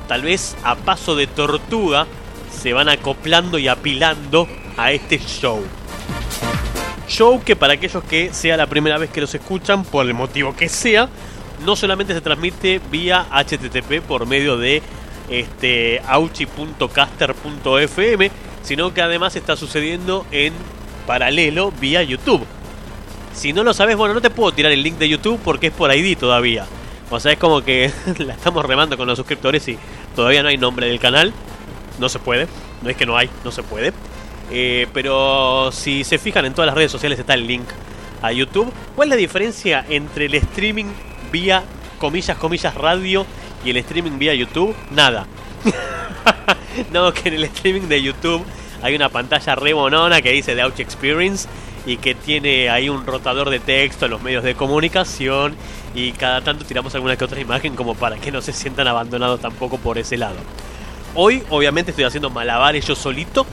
tal 0.08 0.22
vez 0.22 0.56
a 0.64 0.74
paso 0.74 1.14
de 1.14 1.28
tortuga 1.28 2.06
se 2.54 2.72
van 2.72 2.88
acoplando 2.88 3.58
y 3.58 3.68
apilando 3.68 4.48
a 4.76 4.92
este 4.92 5.18
show. 5.18 5.62
Show 7.08 7.42
que 7.44 7.56
para 7.56 7.74
aquellos 7.74 8.02
que 8.04 8.32
sea 8.32 8.56
la 8.56 8.66
primera 8.66 8.96
vez 8.98 9.10
que 9.10 9.20
los 9.20 9.34
escuchan, 9.34 9.84
por 9.84 10.06
el 10.06 10.14
motivo 10.14 10.56
que 10.56 10.68
sea, 10.68 11.08
no 11.64 11.76
solamente 11.76 12.14
se 12.14 12.20
transmite 12.20 12.80
vía 12.90 13.26
HTTP 13.30 14.00
por 14.00 14.26
medio 14.26 14.56
de 14.56 14.82
este 15.28 16.00
auchi.caster.fm, 16.06 18.30
sino 18.62 18.94
que 18.94 19.02
además 19.02 19.36
está 19.36 19.56
sucediendo 19.56 20.26
en 20.30 20.54
paralelo 21.06 21.72
vía 21.80 22.02
YouTube. 22.02 22.44
Si 23.34 23.52
no 23.52 23.62
lo 23.64 23.74
sabes, 23.74 23.96
bueno, 23.96 24.14
no 24.14 24.20
te 24.20 24.30
puedo 24.30 24.52
tirar 24.52 24.72
el 24.72 24.82
link 24.82 24.96
de 24.96 25.08
YouTube 25.08 25.40
porque 25.44 25.66
es 25.68 25.72
por 25.72 25.94
ID 25.94 26.16
todavía. 26.16 26.66
O 27.10 27.20
sea, 27.20 27.32
es 27.32 27.38
como 27.38 27.62
que 27.62 27.90
la 28.18 28.34
estamos 28.34 28.64
remando 28.64 28.96
con 28.96 29.06
los 29.06 29.18
suscriptores 29.18 29.66
y 29.68 29.78
todavía 30.14 30.42
no 30.42 30.48
hay 30.48 30.56
nombre 30.56 30.86
del 30.86 30.98
canal. 30.98 31.32
No 31.98 32.08
se 32.08 32.18
puede. 32.18 32.48
No 32.82 32.90
es 32.90 32.96
que 32.96 33.06
no 33.06 33.16
hay, 33.16 33.30
no 33.44 33.50
se 33.50 33.62
puede. 33.62 33.92
Eh, 34.50 34.86
pero 34.92 35.70
si 35.72 36.04
se 36.04 36.18
fijan 36.18 36.44
en 36.44 36.54
todas 36.54 36.66
las 36.66 36.74
redes 36.74 36.92
sociales 36.92 37.18
está 37.18 37.34
el 37.34 37.46
link 37.46 37.66
a 38.22 38.32
YouTube. 38.32 38.72
¿Cuál 38.94 39.08
es 39.08 39.10
la 39.10 39.16
diferencia 39.16 39.84
entre 39.88 40.26
el 40.26 40.34
streaming 40.34 40.86
vía 41.30 41.62
comillas, 41.98 42.36
comillas, 42.36 42.74
radio 42.74 43.26
y 43.64 43.70
el 43.70 43.76
streaming 43.78 44.18
vía 44.18 44.34
YouTube? 44.34 44.74
Nada. 44.90 45.26
no, 46.92 47.12
que 47.12 47.28
en 47.28 47.34
el 47.34 47.44
streaming 47.44 47.88
de 47.88 48.02
YouTube 48.02 48.44
hay 48.82 48.94
una 48.94 49.08
pantalla 49.08 49.54
re 49.54 49.72
bonona 49.72 50.20
que 50.20 50.30
dice 50.30 50.54
The 50.54 50.62
Ouch 50.62 50.80
Experience 50.80 51.48
y 51.86 51.98
que 51.98 52.14
tiene 52.14 52.70
ahí 52.70 52.88
un 52.88 53.06
rotador 53.06 53.50
de 53.50 53.60
texto 53.60 54.06
en 54.06 54.10
los 54.10 54.22
medios 54.22 54.42
de 54.42 54.54
comunicación 54.54 55.54
y 55.94 56.12
cada 56.12 56.40
tanto 56.40 56.64
tiramos 56.64 56.94
alguna 56.94 57.16
que 57.16 57.24
otra 57.24 57.40
imagen 57.40 57.76
como 57.76 57.94
para 57.94 58.16
que 58.16 58.32
no 58.32 58.40
se 58.40 58.52
sientan 58.52 58.88
abandonados 58.88 59.40
tampoco 59.40 59.78
por 59.78 59.98
ese 59.98 60.16
lado. 60.16 60.36
Hoy 61.16 61.44
obviamente 61.48 61.92
estoy 61.92 62.04
haciendo 62.04 62.28
malabares 62.28 62.84
yo 62.88 62.96
solito, 62.96 63.46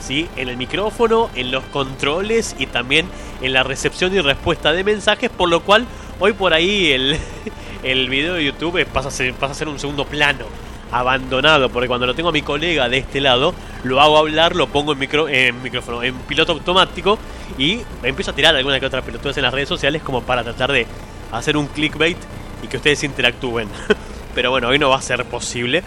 ¿sí? 0.00 0.28
En 0.34 0.48
el 0.48 0.56
micrófono, 0.56 1.30
en 1.36 1.52
los 1.52 1.62
controles 1.66 2.56
y 2.58 2.66
también 2.66 3.06
en 3.42 3.52
la 3.52 3.62
recepción 3.62 4.12
y 4.12 4.20
respuesta 4.20 4.72
de 4.72 4.82
mensajes, 4.82 5.30
por 5.30 5.48
lo 5.48 5.60
cual 5.60 5.86
hoy 6.18 6.32
por 6.32 6.52
ahí 6.52 6.90
el, 6.90 7.16
el 7.84 8.10
video 8.10 8.34
de 8.34 8.44
YouTube 8.44 8.84
pasa 8.86 9.08
a, 9.08 9.12
ser, 9.12 9.34
pasa 9.34 9.52
a 9.52 9.54
ser 9.54 9.68
un 9.68 9.78
segundo 9.78 10.04
plano, 10.04 10.46
abandonado, 10.90 11.68
porque 11.68 11.86
cuando 11.86 12.06
lo 12.06 12.14
tengo 12.16 12.30
a 12.30 12.32
mi 12.32 12.42
colega 12.42 12.88
de 12.88 12.98
este 12.98 13.20
lado, 13.20 13.54
lo 13.84 14.00
hago 14.00 14.18
hablar, 14.18 14.56
lo 14.56 14.66
pongo 14.66 14.92
en, 14.92 14.98
micro, 14.98 15.28
en 15.28 15.62
micrófono, 15.62 16.02
en 16.02 16.14
piloto 16.20 16.52
automático 16.52 17.20
y 17.56 17.82
empiezo 18.02 18.32
a 18.32 18.34
tirar 18.34 18.56
alguna 18.56 18.80
que 18.80 18.86
otra 18.86 19.02
pelotudas 19.02 19.36
en 19.36 19.44
las 19.44 19.54
redes 19.54 19.68
sociales 19.68 20.02
como 20.02 20.22
para 20.22 20.42
tratar 20.42 20.72
de 20.72 20.88
hacer 21.30 21.56
un 21.56 21.68
clickbait 21.68 22.18
y 22.64 22.66
que 22.66 22.78
ustedes 22.78 23.04
interactúen. 23.04 23.68
Pero 24.34 24.50
bueno, 24.50 24.68
hoy 24.68 24.78
no 24.80 24.90
va 24.90 24.96
a 24.96 25.02
ser 25.02 25.24
posible 25.24 25.84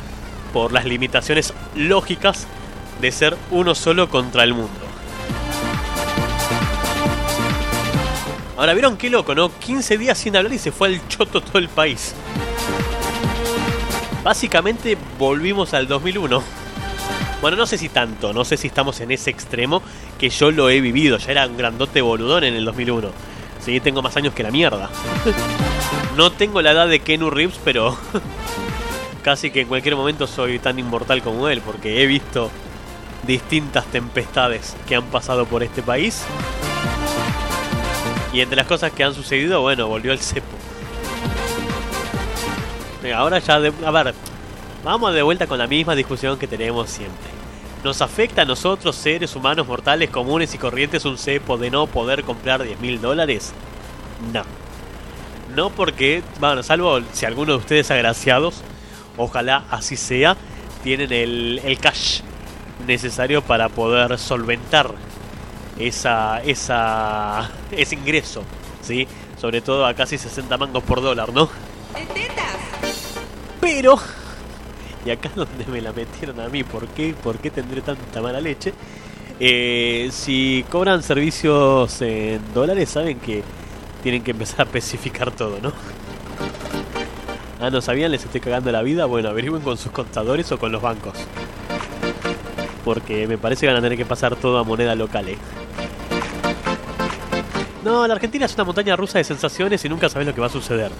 por 0.53 0.71
las 0.71 0.85
limitaciones 0.85 1.53
lógicas 1.75 2.47
de 3.01 3.11
ser 3.11 3.37
uno 3.51 3.75
solo 3.75 4.09
contra 4.09 4.43
el 4.43 4.53
mundo. 4.53 4.89
Ahora, 8.57 8.73
¿vieron 8.73 8.97
qué 8.97 9.09
loco, 9.09 9.33
no? 9.35 9.57
15 9.57 9.97
días 9.97 10.17
sin 10.17 10.35
hablar 10.35 10.51
y 10.51 10.57
se 10.57 10.73
fue 10.73 10.89
al 10.89 11.07
choto 11.07 11.39
todo 11.41 11.59
el 11.59 11.69
país. 11.69 12.13
Básicamente 14.21 14.97
volvimos 15.17 15.73
al 15.73 15.87
2001. 15.87 16.43
Bueno, 17.41 17.55
no 17.55 17.65
sé 17.65 17.77
si 17.77 17.87
tanto, 17.87 18.33
no 18.33 18.43
sé 18.43 18.57
si 18.57 18.67
estamos 18.67 18.99
en 18.99 19.11
ese 19.11 19.29
extremo 19.29 19.81
que 20.19 20.29
yo 20.29 20.51
lo 20.51 20.69
he 20.69 20.81
vivido. 20.81 21.17
Ya 21.19 21.31
era 21.31 21.47
un 21.47 21.55
grandote 21.55 22.01
boludón 22.01 22.43
en 22.43 22.53
el 22.55 22.65
2001. 22.65 23.11
Sí, 23.63 23.79
tengo 23.79 24.01
más 24.01 24.17
años 24.17 24.33
que 24.33 24.43
la 24.43 24.51
mierda. 24.51 24.89
No 26.17 26.33
tengo 26.33 26.61
la 26.61 26.71
edad 26.71 26.89
de 26.89 26.99
Kenu 26.99 27.29
Reeves, 27.29 27.61
pero 27.63 27.97
casi 29.19 29.51
que 29.51 29.61
en 29.61 29.67
cualquier 29.67 29.95
momento 29.95 30.27
soy 30.27 30.59
tan 30.59 30.79
inmortal 30.79 31.21
como 31.21 31.47
él, 31.47 31.61
porque 31.61 32.01
he 32.01 32.05
visto 32.05 32.49
distintas 33.27 33.85
tempestades 33.85 34.75
que 34.87 34.95
han 34.95 35.03
pasado 35.05 35.45
por 35.45 35.63
este 35.63 35.81
país. 35.83 36.23
Y 38.33 38.41
entre 38.41 38.55
las 38.57 38.67
cosas 38.67 38.91
que 38.91 39.03
han 39.03 39.13
sucedido, 39.13 39.61
bueno, 39.61 39.87
volvió 39.87 40.11
el 40.11 40.19
cepo. 40.19 40.47
Ahora 43.15 43.39
ya, 43.39 43.59
de- 43.59 43.73
a 43.85 43.91
ver, 43.91 44.13
vamos 44.83 45.13
de 45.13 45.21
vuelta 45.23 45.47
con 45.47 45.57
la 45.57 45.67
misma 45.67 45.95
discusión 45.95 46.37
que 46.37 46.47
tenemos 46.47 46.89
siempre. 46.89 47.29
¿Nos 47.83 48.01
afecta 48.01 48.41
a 48.41 48.45
nosotros, 48.45 48.95
seres 48.95 49.35
humanos 49.35 49.65
mortales 49.65 50.09
comunes 50.09 50.53
y 50.53 50.57
corrientes, 50.57 51.05
un 51.05 51.17
cepo 51.17 51.57
de 51.57 51.71
no 51.71 51.87
poder 51.87 52.23
comprar 52.23 52.61
10 52.61 52.79
mil 52.79 52.99
dólares? 53.01 53.51
No. 54.33 54.43
No 55.55 55.69
porque, 55.71 56.21
bueno, 56.39 56.61
salvo 56.61 56.99
si 57.13 57.25
alguno 57.25 57.53
de 57.53 57.57
ustedes 57.59 57.89
agraciados, 57.89 58.61
ojalá 59.19 59.65
así 59.69 59.95
sea, 59.95 60.35
tienen 60.83 61.13
el, 61.13 61.61
el 61.63 61.77
cash 61.77 62.21
necesario 62.87 63.43
para 63.43 63.69
poder 63.69 64.17
solventar 64.17 64.91
esa, 65.77 66.41
esa, 66.41 67.49
ese 67.71 67.95
ingreso, 67.95 68.43
¿sí? 68.81 69.07
Sobre 69.39 69.61
todo 69.61 69.85
a 69.85 69.93
casi 69.93 70.17
60 70.17 70.57
mangos 70.57 70.83
por 70.83 71.01
dólar, 71.01 71.31
¿no? 71.31 71.49
Pero, 73.61 73.99
y 75.05 75.11
acá 75.11 75.29
es 75.29 75.35
donde 75.35 75.65
me 75.65 75.81
la 75.81 75.91
metieron 75.91 76.39
a 76.39 76.49
mí, 76.49 76.63
¿por 76.63 76.87
qué, 76.87 77.13
¿Por 77.13 77.37
qué 77.37 77.51
tendré 77.51 77.81
tanta 77.81 78.21
mala 78.21 78.41
leche? 78.41 78.73
Eh, 79.39 80.09
si 80.11 80.65
cobran 80.69 81.03
servicios 81.03 82.01
en 82.01 82.41
dólares, 82.53 82.89
saben 82.89 83.19
que 83.19 83.43
tienen 84.03 84.23
que 84.23 84.31
empezar 84.31 84.61
a 84.61 84.63
especificar 84.63 85.31
todo, 85.31 85.59
¿no? 85.61 85.71
Ah, 87.61 87.69
¿no 87.69 87.81
sabían? 87.81 88.11
¿Les 88.11 88.23
estoy 88.23 88.39
cagando 88.39 88.71
la 88.71 88.81
vida? 88.81 89.05
Bueno, 89.05 89.29
averigüen 89.29 89.61
con 89.61 89.77
sus 89.77 89.91
contadores 89.91 90.51
o 90.51 90.57
con 90.57 90.71
los 90.71 90.81
bancos. 90.81 91.13
Porque 92.85 93.27
me 93.27 93.37
parece 93.37 93.61
que 93.61 93.67
van 93.67 93.75
a 93.77 93.81
tener 93.81 93.97
que 93.97 94.05
pasar 94.05 94.35
todo 94.35 94.57
a 94.59 94.63
moneda 94.63 94.95
local, 94.95 95.27
¿eh? 95.27 95.37
No, 97.83 98.07
la 98.07 98.13
Argentina 98.13 98.45
es 98.45 98.53
una 98.55 98.63
montaña 98.63 98.95
rusa 98.95 99.17
de 99.17 99.23
sensaciones 99.23 99.83
y 99.83 99.89
nunca 99.89 100.07
sabes 100.09 100.27
lo 100.27 100.33
que 100.33 100.41
va 100.41 100.47
a 100.47 100.51
suceder. 100.51 100.91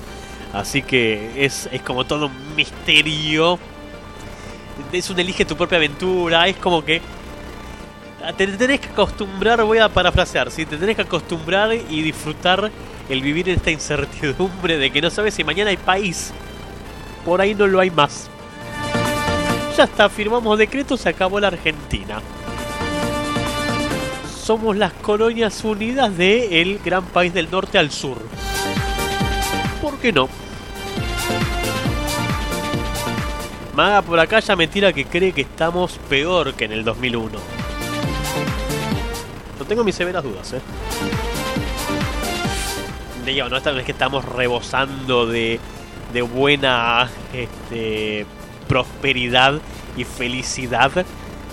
Así 0.53 0.81
que 0.81 1.45
es, 1.45 1.69
es 1.71 1.81
como 1.81 2.05
todo 2.05 2.25
un 2.25 2.55
misterio. 2.55 3.57
Es 4.91 5.09
un 5.09 5.19
elige 5.19 5.45
tu 5.45 5.55
propia 5.55 5.77
aventura. 5.77 6.45
Es 6.47 6.57
como 6.57 6.83
que. 6.83 7.01
ah, 8.23 8.33
Te 8.33 8.47
tenés 8.47 8.81
que 8.81 8.87
acostumbrar, 8.89 9.63
voy 9.63 9.77
a 9.77 9.87
parafrasear, 9.87 10.51
¿sí? 10.51 10.65
Te 10.65 10.75
tenés 10.75 10.97
que 10.97 11.03
acostumbrar 11.03 11.73
y 11.73 12.01
disfrutar 12.01 12.69
el 13.07 13.21
vivir 13.21 13.47
esta 13.49 13.71
incertidumbre 13.71 14.77
de 14.77 14.91
que 14.91 15.01
no 15.01 15.09
sabes 15.09 15.33
si 15.33 15.43
mañana 15.45 15.69
hay 15.69 15.77
país. 15.77 16.33
Por 17.29 17.41
ahí 17.41 17.53
no 17.53 17.67
lo 17.67 17.79
hay 17.79 17.91
más. 17.91 18.27
Ya 19.77 19.83
está, 19.83 20.09
firmamos 20.09 20.57
decreto, 20.57 20.97
se 20.97 21.09
acabó 21.09 21.39
la 21.39 21.49
Argentina. 21.49 22.23
Somos 24.43 24.75
las 24.75 24.93
colonias 24.93 25.63
unidas 25.63 26.17
del 26.17 26.79
gran 26.83 27.05
país 27.05 27.31
del 27.31 27.51
norte 27.51 27.77
al 27.77 27.91
sur. 27.91 28.17
¿Por 29.79 29.99
qué 29.99 30.11
no? 30.11 30.27
Maga 33.75 34.01
por 34.01 34.19
acá 34.19 34.39
ya 34.39 34.55
me 34.55 34.67
tira 34.67 34.91
que 34.91 35.05
cree 35.05 35.31
que 35.31 35.41
estamos 35.41 35.99
peor 36.09 36.55
que 36.55 36.65
en 36.65 36.71
el 36.71 36.83
2001. 36.83 37.29
No 39.59 39.65
tengo 39.65 39.83
mis 39.83 39.93
severas 39.93 40.23
dudas, 40.23 40.51
¿eh? 40.53 40.61
Digo, 43.23 43.49
no 43.49 43.57
esta 43.57 43.69
vez 43.69 43.85
que 43.85 43.91
estamos 43.91 44.25
rebosando 44.25 45.27
de, 45.27 45.59
de 46.13 46.21
buena 46.21 47.09
este, 47.33 48.25
prosperidad 48.67 49.59
y 49.95 50.03
felicidad 50.03 51.05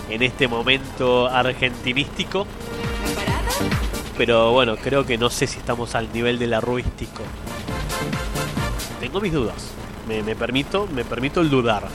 en 0.08 0.22
este 0.22 0.48
momento 0.48 1.26
argentinístico. 1.28 2.46
Pero 4.16 4.52
bueno, 4.52 4.76
creo 4.76 5.04
que 5.04 5.18
no 5.18 5.28
sé 5.28 5.46
si 5.46 5.58
estamos 5.58 5.94
al 5.94 6.12
nivel 6.12 6.38
del 6.38 6.54
arruístico. 6.54 7.22
Tengo 9.00 9.20
mis 9.20 9.32
dudas. 9.32 9.72
Me, 10.08 10.36
permito, 10.36 10.86
me 10.94 11.04
permito 11.04 11.40
el 11.40 11.50
dudar. 11.50 11.88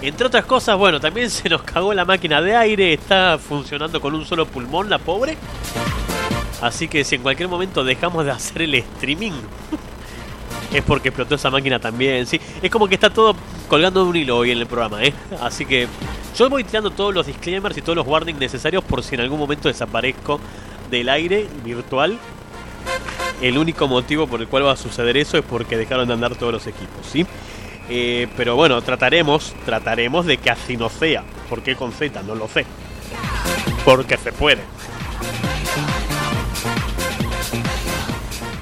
Entre 0.00 0.26
otras 0.26 0.44
cosas, 0.44 0.76
bueno, 0.76 1.00
también 1.00 1.30
se 1.30 1.48
nos 1.48 1.62
cagó 1.62 1.94
la 1.94 2.04
máquina 2.04 2.40
de 2.42 2.56
aire, 2.56 2.92
está 2.92 3.38
funcionando 3.38 4.00
con 4.00 4.14
un 4.14 4.24
solo 4.24 4.46
pulmón 4.46 4.90
la 4.90 4.98
pobre. 4.98 5.36
Así 6.60 6.88
que 6.88 7.04
si 7.04 7.16
en 7.16 7.22
cualquier 7.22 7.48
momento 7.48 7.84
dejamos 7.84 8.24
de 8.24 8.30
hacer 8.30 8.62
el 8.62 8.74
streaming, 8.74 9.32
es 10.74 10.82
porque 10.82 11.08
explotó 11.08 11.36
esa 11.36 11.50
máquina 11.50 11.78
también, 11.78 12.26
sí. 12.26 12.40
Es 12.60 12.70
como 12.70 12.88
que 12.88 12.96
está 12.96 13.08
todo 13.08 13.34
colgando 13.68 14.02
de 14.02 14.10
un 14.10 14.16
hilo 14.16 14.36
hoy 14.36 14.50
en 14.50 14.58
el 14.58 14.66
programa, 14.66 15.02
¿eh? 15.04 15.14
Así 15.40 15.64
que 15.64 15.86
yo 16.36 16.50
voy 16.50 16.64
tirando 16.64 16.90
todos 16.90 17.14
los 17.14 17.26
disclaimers 17.26 17.76
y 17.78 17.82
todos 17.82 17.96
los 17.96 18.06
warnings 18.06 18.40
necesarios 18.40 18.82
por 18.82 19.02
si 19.02 19.14
en 19.14 19.20
algún 19.20 19.38
momento 19.38 19.68
desaparezco 19.68 20.40
del 20.90 21.08
aire 21.08 21.46
virtual. 21.64 22.18
El 23.40 23.56
único 23.56 23.86
motivo 23.86 24.26
por 24.26 24.40
el 24.40 24.48
cual 24.48 24.66
va 24.66 24.72
a 24.72 24.76
suceder 24.76 25.16
eso 25.16 25.38
es 25.38 25.44
porque 25.44 25.76
dejaron 25.76 26.08
de 26.08 26.14
andar 26.14 26.34
todos 26.34 26.52
los 26.52 26.66
equipos, 26.66 27.06
¿sí? 27.10 27.24
Eh, 27.88 28.28
pero 28.36 28.56
bueno, 28.56 28.80
trataremos, 28.82 29.54
trataremos 29.64 30.26
de 30.26 30.38
que 30.38 30.50
así 30.50 30.76
no 30.76 30.88
sea. 30.88 31.22
¿Por 31.48 31.62
qué 31.62 31.76
con 31.76 31.92
Z? 31.92 32.22
No 32.22 32.34
lo 32.34 32.48
sé. 32.48 32.64
Porque 33.84 34.16
se 34.16 34.32
puede. 34.32 34.62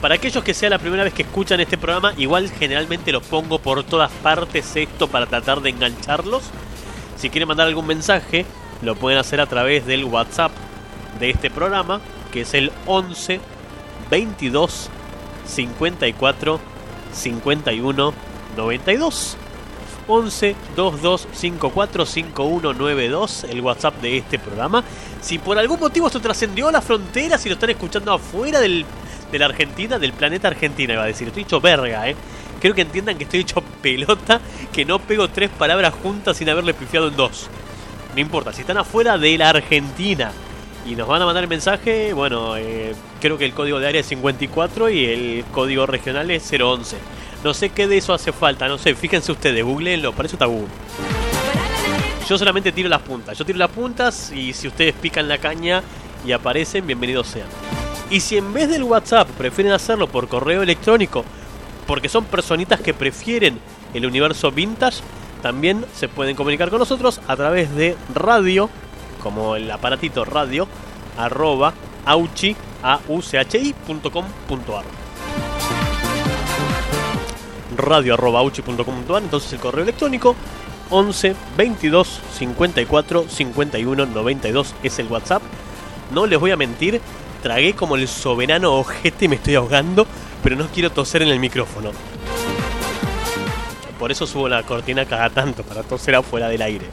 Para 0.02 0.16
aquellos 0.16 0.42
que 0.42 0.52
sea 0.52 0.68
la 0.68 0.80
primera 0.80 1.04
vez 1.04 1.14
que 1.14 1.22
escuchan 1.22 1.60
este 1.60 1.78
programa, 1.78 2.12
igual 2.16 2.50
generalmente 2.50 3.12
lo 3.12 3.20
pongo 3.20 3.60
por 3.60 3.84
todas 3.84 4.10
partes 4.10 4.74
esto 4.74 5.06
para 5.06 5.26
tratar 5.26 5.60
de 5.60 5.70
engancharlos. 5.70 6.42
Si 7.16 7.30
quieren 7.30 7.46
mandar 7.46 7.68
algún 7.68 7.86
mensaje, 7.86 8.44
lo 8.82 8.96
pueden 8.96 9.20
hacer 9.20 9.40
a 9.40 9.46
través 9.46 9.86
del 9.86 10.04
WhatsApp 10.04 10.50
de 11.20 11.30
este 11.30 11.50
programa, 11.50 12.00
que 12.32 12.40
es 12.40 12.52
el 12.54 12.72
11 12.86 13.38
22 14.10 14.90
54 15.46 16.60
51 17.12 18.14
92. 18.56 19.36
11 20.06 20.56
22 20.76 21.28
54 21.32 22.06
5192, 22.06 23.44
el 23.44 23.60
WhatsApp 23.60 24.00
de 24.00 24.18
este 24.18 24.38
programa. 24.38 24.82
Si 25.20 25.38
por 25.38 25.58
algún 25.58 25.80
motivo 25.80 26.06
esto 26.06 26.20
trascendió 26.20 26.70
las 26.70 26.84
fronteras 26.84 27.44
y 27.46 27.48
lo 27.48 27.54
están 27.54 27.70
escuchando 27.70 28.12
afuera 28.12 28.60
del, 28.60 28.84
de 29.30 29.38
la 29.38 29.46
Argentina, 29.46 29.98
del 29.98 30.12
planeta 30.12 30.48
Argentina, 30.48 30.94
iba 30.94 31.02
a 31.02 31.06
decir, 31.06 31.28
estoy 31.28 31.44
hecho 31.44 31.60
verga, 31.60 32.08
eh. 32.08 32.16
Quiero 32.60 32.76
que 32.76 32.82
entiendan 32.82 33.18
que 33.18 33.24
estoy 33.24 33.40
hecho 33.40 33.60
pelota, 33.82 34.40
que 34.72 34.84
no 34.84 35.00
pego 35.00 35.28
tres 35.28 35.50
palabras 35.50 35.92
juntas 36.00 36.36
sin 36.36 36.48
haberle 36.48 36.74
pifiado 36.74 37.08
en 37.08 37.16
dos. 37.16 37.48
No 38.14 38.20
importa, 38.20 38.52
si 38.52 38.60
están 38.60 38.78
afuera 38.78 39.18
de 39.18 39.36
la 39.36 39.50
Argentina 39.50 40.30
y 40.86 40.94
nos 40.94 41.08
van 41.08 41.22
a 41.22 41.24
mandar 41.24 41.42
el 41.42 41.48
mensaje, 41.48 42.12
bueno, 42.12 42.56
eh, 42.56 42.94
creo 43.20 43.38
que 43.38 43.46
el 43.46 43.52
código 43.52 43.80
de 43.80 43.88
área 43.88 44.00
es 44.00 44.06
54 44.06 44.90
y 44.90 45.04
el 45.06 45.44
código 45.50 45.86
regional 45.86 46.30
es 46.30 46.52
011. 46.52 46.98
No 47.44 47.52
sé 47.54 47.70
qué 47.70 47.88
de 47.88 47.96
eso 47.96 48.14
hace 48.14 48.32
falta, 48.32 48.68
no 48.68 48.78
sé, 48.78 48.94
fíjense 48.94 49.32
ustedes, 49.32 49.64
googleenlo, 49.64 50.12
para 50.12 50.26
eso 50.26 50.36
está. 50.36 50.46
Yo 52.28 52.38
solamente 52.38 52.70
tiro 52.70 52.88
las 52.88 53.02
puntas, 53.02 53.36
yo 53.36 53.44
tiro 53.44 53.58
las 53.58 53.70
puntas 53.70 54.30
y 54.32 54.52
si 54.52 54.68
ustedes 54.68 54.94
pican 54.94 55.26
la 55.28 55.38
caña 55.38 55.82
y 56.24 56.30
aparecen, 56.30 56.86
bienvenidos 56.86 57.26
sean. 57.26 57.48
Y 58.10 58.20
si 58.20 58.36
en 58.36 58.52
vez 58.52 58.68
del 58.68 58.84
WhatsApp 58.84 59.28
prefieren 59.30 59.72
hacerlo 59.72 60.06
por 60.06 60.28
correo 60.28 60.62
electrónico, 60.62 61.24
porque 61.86 62.08
son 62.08 62.26
personitas 62.26 62.80
que 62.80 62.94
prefieren 62.94 63.58
el 63.92 64.06
universo 64.06 64.52
vintage, 64.52 65.00
también 65.42 65.84
se 65.94 66.08
pueden 66.08 66.36
comunicar 66.36 66.70
con 66.70 66.78
nosotros 66.78 67.20
a 67.26 67.36
través 67.36 67.74
de 67.74 67.96
radio, 68.14 68.70
como 69.20 69.56
el 69.56 69.68
aparatito 69.68 70.24
radio, 70.24 70.68
arroba 71.18 71.74
auchi, 72.04 72.54
radio.auchi.com.ar, 77.76 79.22
entonces 79.22 79.52
el 79.52 79.58
correo 79.60 79.82
electrónico 79.82 80.36
11 80.90 81.34
22 81.56 82.20
54 82.38 83.26
51 83.28 84.06
92 84.06 84.74
es 84.82 84.98
el 84.98 85.06
WhatsApp. 85.06 85.42
No 86.12 86.26
les 86.26 86.38
voy 86.38 86.50
a 86.50 86.56
mentir, 86.56 87.00
tragué 87.42 87.74
como 87.74 87.96
el 87.96 88.06
soberano 88.08 88.74
ojete 88.74 89.24
y 89.24 89.28
me 89.28 89.36
estoy 89.36 89.54
ahogando, 89.54 90.06
pero 90.42 90.56
no 90.56 90.68
quiero 90.68 90.90
toser 90.90 91.22
en 91.22 91.28
el 91.28 91.38
micrófono. 91.38 91.90
Por 93.98 94.10
eso 94.10 94.26
subo 94.26 94.48
la 94.48 94.62
cortina 94.64 95.04
cada 95.06 95.30
tanto, 95.30 95.62
para 95.62 95.82
toser 95.82 96.16
afuera 96.16 96.48
del 96.48 96.62
aire. 96.62 96.86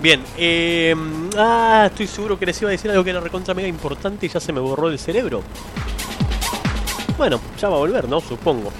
Bien, 0.00 0.22
eh, 0.36 0.94
ah, 1.38 1.84
estoy 1.90 2.06
seguro 2.06 2.38
que 2.38 2.46
les 2.46 2.60
iba 2.60 2.70
a 2.70 2.72
decir 2.72 2.90
algo 2.90 3.04
que 3.04 3.10
era 3.10 3.20
recontra 3.20 3.54
mega 3.54 3.68
importante 3.68 4.26
y 4.26 4.28
ya 4.28 4.40
se 4.40 4.52
me 4.52 4.60
borró 4.60 4.88
del 4.90 4.98
cerebro. 4.98 5.42
Bueno, 7.16 7.40
ya 7.58 7.68
va 7.68 7.76
a 7.76 7.78
volver, 7.78 8.08
¿no? 8.08 8.20
Supongo. 8.20 8.72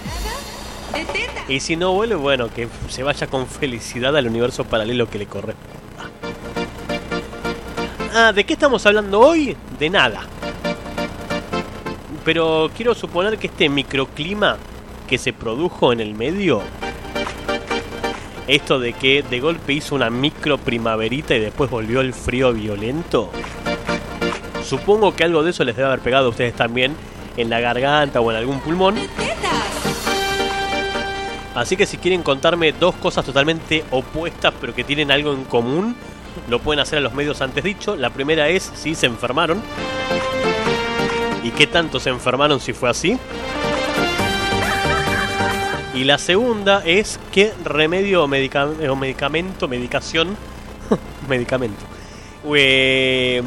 Y 1.48 1.60
si 1.60 1.76
no 1.76 1.92
vuelve, 1.92 2.16
bueno, 2.16 2.48
que 2.48 2.68
se 2.88 3.02
vaya 3.02 3.26
con 3.26 3.46
felicidad 3.46 4.16
al 4.16 4.26
universo 4.26 4.64
paralelo 4.64 5.08
que 5.08 5.18
le 5.18 5.26
corre. 5.26 5.54
Ah, 8.14 8.32
¿de 8.32 8.44
qué 8.44 8.54
estamos 8.54 8.86
hablando 8.86 9.20
hoy? 9.20 9.56
De 9.78 9.90
nada. 9.90 10.22
Pero 12.24 12.70
quiero 12.74 12.94
suponer 12.94 13.38
que 13.38 13.48
este 13.48 13.68
microclima 13.68 14.56
que 15.06 15.18
se 15.18 15.32
produjo 15.32 15.92
en 15.92 16.00
el 16.00 16.14
medio, 16.14 16.62
esto 18.46 18.78
de 18.78 18.94
que 18.94 19.22
de 19.22 19.40
golpe 19.40 19.74
hizo 19.74 19.94
una 19.94 20.08
micro 20.10 20.56
primaverita 20.56 21.34
y 21.34 21.40
después 21.40 21.70
volvió 21.70 22.00
el 22.00 22.14
frío 22.14 22.52
violento, 22.54 23.30
supongo 24.64 25.14
que 25.14 25.24
algo 25.24 25.42
de 25.42 25.50
eso 25.50 25.64
les 25.64 25.76
debe 25.76 25.88
haber 25.88 26.00
pegado 26.00 26.26
a 26.26 26.30
ustedes 26.30 26.54
también 26.54 26.96
en 27.36 27.50
la 27.50 27.60
garganta 27.60 28.20
o 28.20 28.30
en 28.30 28.36
algún 28.36 28.60
pulmón. 28.60 28.96
Así 31.54 31.76
que 31.76 31.86
si 31.86 31.98
quieren 31.98 32.22
contarme 32.22 32.72
dos 32.72 32.94
cosas 32.96 33.24
totalmente 33.24 33.84
opuestas 33.90 34.52
pero 34.60 34.74
que 34.74 34.82
tienen 34.82 35.10
algo 35.10 35.32
en 35.32 35.44
común, 35.44 35.94
lo 36.48 36.58
pueden 36.58 36.80
hacer 36.80 36.98
a 36.98 37.00
los 37.00 37.14
medios 37.14 37.40
antes 37.40 37.62
dicho. 37.62 37.96
La 37.96 38.10
primera 38.10 38.48
es 38.48 38.72
si 38.74 38.94
se 38.94 39.06
enfermaron. 39.06 39.62
¿Y 41.42 41.50
qué 41.50 41.66
tanto 41.66 42.00
se 42.00 42.10
enfermaron 42.10 42.58
si 42.58 42.72
fue 42.72 42.90
así? 42.90 43.18
Y 45.94 46.02
la 46.04 46.18
segunda 46.18 46.82
es 46.84 47.20
qué 47.30 47.52
remedio 47.62 48.24
o, 48.24 48.26
medicamento, 48.26 49.68
medicación, 49.68 50.36
medicamento, 51.28 51.84
eh, 52.52 53.42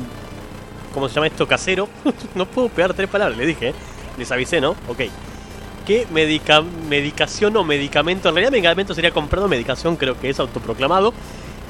¿cómo 0.98 1.10
se 1.10 1.14
llama 1.14 1.28
esto? 1.28 1.48
Casero. 1.48 1.88
no 2.34 2.48
puedo 2.48 2.70
pegar 2.70 2.92
tres 2.96 3.08
palabras, 3.08 3.38
le 3.38 3.46
dije, 3.46 3.70
¿eh? 3.70 3.74
les 4.18 4.32
avisé, 4.32 4.60
¿no? 4.60 4.72
Ok. 4.88 5.02
¿Qué 5.86 6.08
medica 6.12 6.64
medicación 6.90 7.56
o 7.56 7.64
medicamento? 7.64 8.30
En 8.30 8.34
realidad 8.34 8.52
medicamento 8.52 8.96
sería 8.96 9.12
comprado, 9.12 9.48
medicación 9.48 9.96
creo 9.96 10.20
que 10.20 10.32
es 10.32 10.40
autoproclamado. 10.40 11.14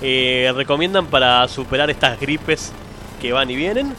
Eh, 0.02 0.50
recomiendan 0.56 1.08
para 1.08 1.46
superar 1.50 1.90
estas 1.90 2.18
gripes 2.22 2.72
que 3.22 3.34
van 3.34 3.52
y 3.52 3.58
vienen. 3.58 3.94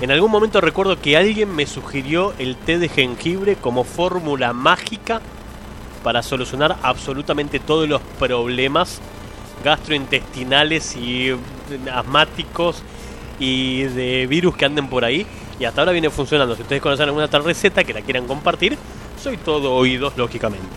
En 0.00 0.10
algún 0.10 0.32
momento 0.32 0.60
recuerdo 0.60 1.00
que 1.00 1.16
alguien 1.16 1.54
me 1.54 1.66
sugirió 1.66 2.34
el 2.40 2.56
té 2.56 2.80
de 2.80 2.88
jengibre 2.88 3.54
como 3.54 3.84
fórmula 3.84 4.52
mágica 4.52 5.20
para 6.02 6.24
solucionar 6.24 6.78
absolutamente 6.82 7.60
todos 7.60 7.88
los 7.88 8.02
problemas 8.18 9.00
gastrointestinales 9.62 10.96
y 10.96 11.30
asmáticos 11.92 12.82
y 13.40 13.84
de 13.84 14.26
virus 14.28 14.54
que 14.54 14.66
anden 14.66 14.88
por 14.88 15.04
ahí. 15.04 15.26
Y 15.58 15.64
hasta 15.64 15.80
ahora 15.80 15.92
viene 15.92 16.10
funcionando. 16.10 16.54
Si 16.54 16.62
ustedes 16.62 16.80
conocen 16.80 17.06
alguna 17.06 17.24
otra 17.24 17.40
receta 17.40 17.82
que 17.82 17.92
la 17.92 18.02
quieran 18.02 18.26
compartir, 18.26 18.78
soy 19.20 19.36
todo 19.38 19.74
oídos, 19.74 20.16
lógicamente. 20.16 20.68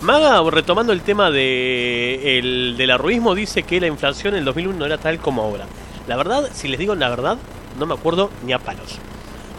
Maga, 0.00 0.42
retomando 0.50 0.92
el 0.92 1.02
tema 1.02 1.30
de 1.30 2.38
el, 2.38 2.74
del 2.76 2.90
arruismo, 2.90 3.34
dice 3.34 3.64
que 3.64 3.80
la 3.80 3.86
inflación 3.86 4.34
en 4.34 4.38
el 4.38 4.44
2001 4.46 4.78
no 4.78 4.86
era 4.86 4.96
tal 4.96 5.18
como 5.18 5.42
ahora. 5.42 5.66
La 6.08 6.16
verdad, 6.16 6.48
si 6.52 6.68
les 6.68 6.78
digo 6.78 6.94
la 6.94 7.10
verdad, 7.10 7.36
no 7.78 7.86
me 7.86 7.94
acuerdo 7.94 8.30
ni 8.46 8.52
a 8.52 8.58
palos. 8.58 8.98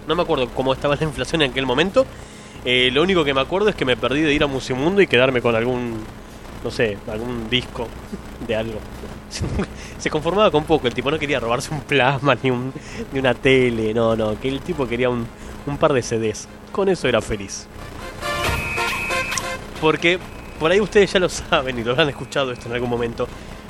No 0.07 0.15
me 0.15 0.23
acuerdo 0.23 0.49
cómo 0.49 0.73
estaba 0.73 0.95
la 0.95 1.03
inflación 1.03 1.43
en 1.43 1.51
aquel 1.51 1.65
momento. 1.65 2.05
Eh, 2.65 2.89
lo 2.91 3.03
único 3.03 3.23
que 3.23 3.33
me 3.33 3.41
acuerdo 3.41 3.69
es 3.69 3.75
que 3.75 3.85
me 3.85 3.95
perdí 3.95 4.21
de 4.21 4.33
ir 4.33 4.43
a 4.43 4.47
Musimundo 4.47 5.01
y 5.01 5.07
quedarme 5.07 5.41
con 5.41 5.55
algún, 5.55 5.99
no 6.63 6.71
sé, 6.71 6.97
algún 7.07 7.49
disco 7.49 7.87
de 8.47 8.55
algo. 8.55 8.79
se 10.01 10.09
conformaba 10.09 10.49
con 10.49 10.63
poco. 10.63 10.87
El 10.87 10.95
tipo 10.95 11.11
no 11.11 11.19
quería 11.19 11.39
robarse 11.39 11.71
un 11.73 11.81
plasma 11.81 12.35
ni, 12.41 12.49
un, 12.49 12.73
ni 13.13 13.19
una 13.19 13.35
tele. 13.35 13.93
No, 13.93 14.15
no. 14.15 14.39
Que 14.39 14.49
el 14.49 14.59
tipo 14.61 14.87
quería 14.87 15.09
un, 15.09 15.27
un 15.67 15.77
par 15.77 15.93
de 15.93 16.01
CDs. 16.01 16.47
Con 16.71 16.89
eso 16.89 17.07
era 17.07 17.21
feliz. 17.21 17.67
Porque 19.79 20.19
por 20.59 20.71
ahí 20.71 20.81
ustedes 20.81 21.13
ya 21.13 21.19
lo 21.19 21.29
saben 21.29 21.77
y 21.77 21.83
lo 21.83 21.99
han 21.99 22.09
escuchado 22.09 22.51
esto 22.51 22.67
en 22.67 22.73
algún 22.73 22.89
momento. 22.89 23.27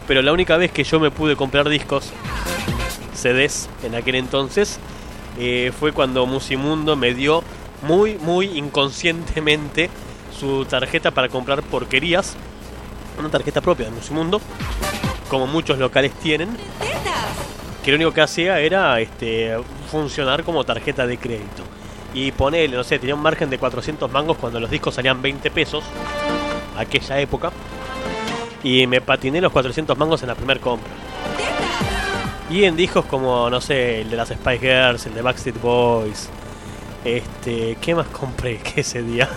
Pero 0.07 0.21
la 0.21 0.31
única 0.31 0.55
vez 0.55 0.71
que 0.71 0.85
yo 0.85 0.99
me 0.99 1.11
pude 1.11 1.35
comprar 1.35 1.67
discos, 1.67 2.11
CDs 3.13 3.69
en 3.83 3.95
aquel 3.95 4.15
entonces, 4.15 4.79
eh, 5.37 5.71
fue 5.77 5.91
cuando 5.91 6.25
Musimundo 6.25 6.95
me 6.95 7.13
dio 7.13 7.43
muy, 7.81 8.15
muy 8.15 8.57
inconscientemente 8.57 9.89
su 10.37 10.65
tarjeta 10.65 11.11
para 11.11 11.27
comprar 11.27 11.61
porquerías. 11.61 12.35
Una 13.19 13.29
tarjeta 13.29 13.59
propia 13.59 13.85
de 13.87 13.91
Musimundo, 13.91 14.41
como 15.31 15.47
muchos 15.47 15.79
locales 15.79 16.11
tienen, 16.21 16.49
que 17.85 17.91
lo 17.91 17.95
único 17.95 18.11
que 18.11 18.19
hacía 18.19 18.59
era 18.59 18.99
este, 18.99 19.55
funcionar 19.89 20.43
como 20.43 20.65
tarjeta 20.65 21.07
de 21.07 21.17
crédito. 21.17 21.63
Y 22.13 22.33
ponele, 22.33 22.75
no 22.75 22.83
sé, 22.83 22.99
tenía 22.99 23.15
un 23.15 23.21
margen 23.21 23.49
de 23.49 23.57
400 23.57 24.11
mangos 24.11 24.35
cuando 24.35 24.59
los 24.59 24.69
discos 24.69 24.93
salían 24.93 25.21
20 25.21 25.49
pesos, 25.51 25.85
aquella 26.77 27.21
época. 27.21 27.49
Y 28.61 28.85
me 28.87 28.99
patiné 28.99 29.39
los 29.39 29.53
400 29.53 29.97
mangos 29.97 30.21
en 30.21 30.27
la 30.27 30.35
primera 30.35 30.59
compra. 30.59 30.91
Y 32.49 32.65
en 32.65 32.75
discos 32.75 33.05
como, 33.05 33.49
no 33.49 33.61
sé, 33.61 34.01
el 34.01 34.09
de 34.09 34.17
las 34.17 34.27
Spice 34.27 34.59
Girls, 34.59 35.05
el 35.05 35.13
de 35.13 35.21
Backstreet 35.21 35.61
Boys. 35.61 36.27
Este, 37.05 37.77
¿qué 37.79 37.95
más 37.95 38.07
compré 38.07 38.57
que 38.57 38.81
ese 38.81 39.01
día? 39.01 39.29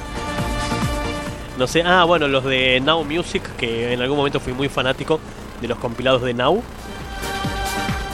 No 1.57 1.69
sé, 1.69 1.85
ah, 1.87 2.03
bueno, 2.03 2.27
los 2.27 2.43
de 2.43 2.81
Now 2.81 3.05
Music, 3.05 3.45
que 3.57 3.93
en 3.93 4.03
algún 4.03 4.17
momento 4.17 4.41
fui 4.41 4.53
muy 4.53 4.69
fanático 4.69 5.21
de 5.65 5.69
los 5.69 5.79
compilados 5.79 6.23
de 6.23 6.35
Now. 6.35 6.63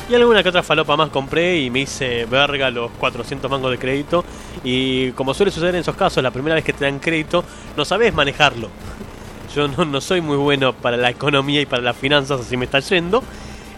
Y 0.08 0.14
alguna 0.14 0.42
que 0.42 0.48
otra 0.48 0.62
falopa 0.62 0.96
más 0.96 1.10
compré 1.10 1.60
y 1.60 1.70
me 1.70 1.80
hice 1.80 2.24
verga 2.24 2.70
los 2.70 2.90
400 2.92 3.50
mangos 3.50 3.72
de 3.72 3.78
crédito. 3.78 4.24
Y 4.64 5.10
como 5.12 5.34
suele 5.34 5.50
suceder 5.50 5.74
en 5.74 5.80
esos 5.80 5.96
casos, 5.96 6.22
la 6.22 6.30
primera 6.30 6.54
vez 6.54 6.64
que 6.64 6.72
te 6.72 6.84
dan 6.84 6.98
crédito, 6.98 7.44
no 7.76 7.84
sabes 7.84 8.14
manejarlo. 8.14 8.68
Yo 9.54 9.66
no, 9.66 10.00
soy 10.00 10.20
muy 10.20 10.36
bueno 10.36 10.72
para 10.72 10.96
la 10.96 11.10
economía 11.10 11.60
y 11.60 11.66
para 11.66 11.82
las 11.82 11.96
finanzas, 11.96 12.40
así 12.40 12.56
me 12.56 12.66
está 12.66 12.78
yendo. 12.80 13.22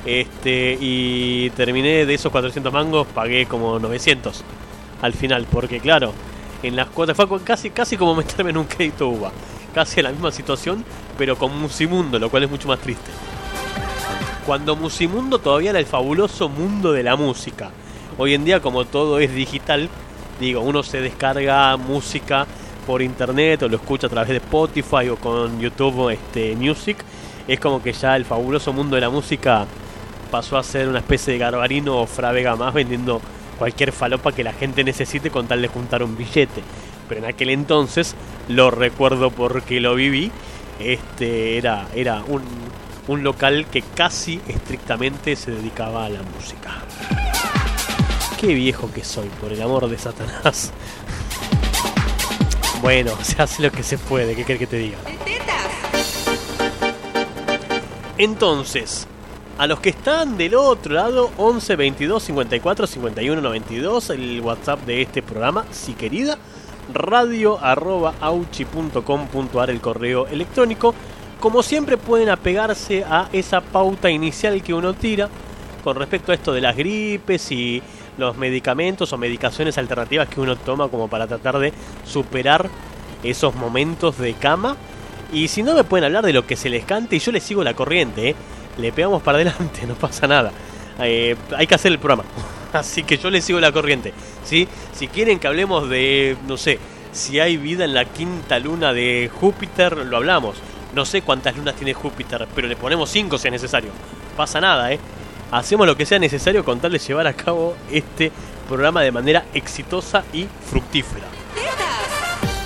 Este, 0.05 0.77
y 0.81 1.51
terminé 1.51 2.05
de 2.05 2.15
esos 2.15 2.31
400 2.31 2.73
mangos, 2.73 3.07
pagué 3.09 3.47
como 3.47 3.79
900 3.79 4.43
al 5.01 5.13
final, 5.15 5.47
porque 5.51 5.81
claro, 5.81 6.13
en 6.63 6.77
las 6.77 6.89
cuotas 6.89 7.17
fue 7.17 7.27
casi, 7.43 7.71
casi 7.71 7.97
como 7.97 8.15
meterme 8.17 8.51
en 8.51 8.59
un 8.59 8.65
crédito 8.65 9.09
UVA. 9.09 9.33
Casi 9.75 10.01
en 10.01 10.05
la 10.05 10.11
misma 10.11 10.31
situación, 10.31 10.85
pero 11.17 11.37
con 11.37 11.59
Musimundo, 11.59 12.19
lo 12.19 12.31
cual 12.31 12.45
es 12.45 12.51
mucho 12.51 12.69
más 12.69 12.79
triste. 12.79 13.11
Cuando 14.47 14.75
Musimundo 14.75 15.39
todavía 15.39 15.71
era 15.71 15.79
el 15.79 15.87
fabuloso 15.87 16.49
mundo 16.49 16.93
de 16.93 17.05
la 17.05 17.15
música. 17.15 17.71
Hoy 18.19 18.35
en 18.35 18.45
día, 18.45 18.61
como 18.61 18.85
todo 18.85 19.21
es 19.21 19.33
digital, 19.33 19.89
digo, 20.41 20.61
uno 20.63 20.83
se 20.83 21.01
descarga 21.01 21.77
música 21.77 22.45
por 22.85 23.03
internet 23.03 23.63
o 23.63 23.69
lo 23.69 23.77
escucha 23.77 24.09
a 24.09 24.11
través 24.11 24.31
de 24.31 24.37
Spotify 24.39 25.09
o 25.11 25.17
con 25.17 25.61
YouTube 25.61 26.11
este, 26.11 26.57
Music. 26.57 26.97
Es 27.47 27.61
como 27.61 27.81
que 27.81 27.93
ya 27.93 28.17
el 28.17 28.25
fabuloso 28.25 28.73
mundo 28.73 28.97
de 28.97 29.03
la 29.03 29.11
música 29.11 29.65
pasó 30.33 30.59
a 30.59 30.65
ser 30.65 30.89
una 30.89 30.99
especie 30.99 31.35
de 31.35 31.39
garbarino 31.39 32.01
o 32.01 32.07
fravega 32.09 32.57
más 32.57 32.75
vendiendo 32.75 33.21
cualquier 33.61 33.93
falopa 33.93 34.33
que 34.33 34.43
la 34.43 34.53
gente 34.53 34.83
necesite 34.83 35.31
con 35.31 35.47
tal 35.47 35.63
de 35.63 35.69
juntar 35.69 36.03
un 36.03 36.17
billete. 36.17 36.63
Pero 37.09 37.21
en 37.21 37.27
aquel 37.27 37.51
entonces, 37.51 38.17
lo 38.49 38.73
recuerdo 38.73 39.31
porque 39.31 39.81
lo 39.81 39.95
viví, 39.95 40.33
este 40.81 41.59
era, 41.59 41.87
era 41.95 42.25
un, 42.27 42.43
un 43.09 43.23
local 43.23 43.67
que 43.67 43.83
casi 43.83 44.41
estrictamente 44.49 45.37
se 45.37 45.51
dedicaba 45.51 46.05
a 46.05 46.09
la 46.09 46.23
música. 46.23 46.83
Qué 48.41 48.55
viejo 48.55 48.91
que 48.93 49.05
soy, 49.05 49.29
por 49.41 49.53
el 49.53 49.63
amor 49.63 49.89
de 49.89 49.99
Satanás. 49.99 50.73
Bueno, 52.81 53.13
se 53.23 53.41
hace 53.41 53.63
lo 53.63 53.71
que 53.71 53.85
se 53.85 53.97
puede, 53.97 54.35
¿qué 54.35 54.45
querés 54.45 54.59
que 54.59 54.67
te 54.67 54.77
diga? 54.77 54.99
Entonces, 58.19 59.07
a 59.59 59.69
los 59.69 59.79
que 59.79 59.91
están 59.91 60.37
del 60.37 60.57
otro 60.57 60.95
lado, 60.95 61.31
11 61.37 61.77
22 61.77 62.23
54 62.23 62.87
51 62.87 63.41
92, 63.41 64.11
el 64.11 64.41
WhatsApp 64.41 64.81
de 64.85 65.03
este 65.03 65.23
programa, 65.23 65.65
si 65.71 65.95
querida, 65.95 66.39
radio 66.93 67.59
arroba 67.63 68.15
auchi.com.ar 68.21 69.71
el 69.71 69.81
correo 69.81 70.27
electrónico. 70.27 70.95
Como 71.43 71.65
siempre 71.65 71.97
pueden 71.97 72.29
apegarse 72.29 73.03
a 73.03 73.29
esa 73.33 73.61
pauta 73.61 74.09
inicial 74.09 74.63
que 74.63 74.73
uno 74.73 74.95
tira 74.95 75.29
con 75.83 75.97
respecto 75.97 76.31
a 76.31 76.37
esto 76.37 76.53
de 76.53 76.61
las 76.61 76.77
gripes 76.77 77.51
y 77.51 77.83
los 78.17 78.37
medicamentos 78.37 79.13
o 79.13 79.19
medicaciones 79.19 79.77
alternativas 79.77 80.29
que 80.29 80.41
uno 80.41 80.55
toma 80.55 80.87
como 80.87 81.09
para 81.09 81.27
tratar 81.27 81.59
de 81.59 81.73
superar 82.07 82.71
esos 83.25 83.57
momentos 83.57 84.19
de 84.19 84.35
cama. 84.35 84.77
Y 85.33 85.49
si 85.49 85.65
no 85.65 85.75
me 85.75 85.83
pueden 85.83 86.05
hablar 86.05 86.25
de 86.25 86.33
lo 86.33 86.47
que 86.47 86.55
se 86.55 86.71
les 86.71 86.85
cante 86.85 87.17
y 87.17 87.19
yo 87.19 87.33
les 87.33 87.43
sigo 87.43 87.65
la 87.65 87.75
corriente, 87.75 88.29
¿eh? 88.29 88.37
le 88.79 88.93
pegamos 88.93 89.21
para 89.21 89.39
adelante, 89.39 89.85
no 89.89 89.95
pasa 89.95 90.29
nada. 90.29 90.53
Eh, 91.01 91.35
hay 91.57 91.67
que 91.67 91.75
hacer 91.75 91.91
el 91.91 91.99
programa. 91.99 92.23
Así 92.73 93.03
que 93.03 93.19
yo 93.19 93.31
les 93.31 93.45
sigo 93.45 93.59
la 93.59 93.73
corriente. 93.73 94.15
¿sí? 94.45 94.69
Si 94.93 95.09
quieren 95.09 95.41
que 95.41 95.49
hablemos 95.49 95.89
de, 95.89 96.37
no 96.47 96.57
sé, 96.57 96.79
si 97.11 97.41
hay 97.41 97.57
vida 97.57 97.85
en 97.85 97.95
la 97.95 98.05
quinta 98.05 98.61
luna 98.61 98.93
de 98.93 99.29
Júpiter, 99.41 100.07
lo 100.07 100.19
hablamos. 100.19 100.55
No 100.95 101.05
sé 101.05 101.23
cuántas 101.23 101.57
lunas 101.57 101.75
tiene 101.75 101.95
Júpiter, 101.95 102.47
pero 102.55 102.69
le 102.69 102.77
ponemos 102.77 103.11
5 103.11 103.39
si 103.39 103.49
es 103.49 103.53
necesario. 103.53 103.91
Pasa 104.37 104.61
nada, 104.61 104.93
¿eh? 104.93 104.99
Hacemos 105.51 105.87
lo 105.87 105.97
que 105.97 106.07
sea 106.07 106.19
necesario 106.19 106.65
con 106.65 106.81
tal 106.81 106.93
de 106.93 106.99
llevar 106.99 107.27
a 107.27 107.35
cabo 107.35 107.77
este 107.91 108.33
programa 108.69 109.03
de 109.03 109.13
manera 109.13 109.45
exitosa 109.53 110.25
y 110.33 110.47
fructífera. 110.71 111.27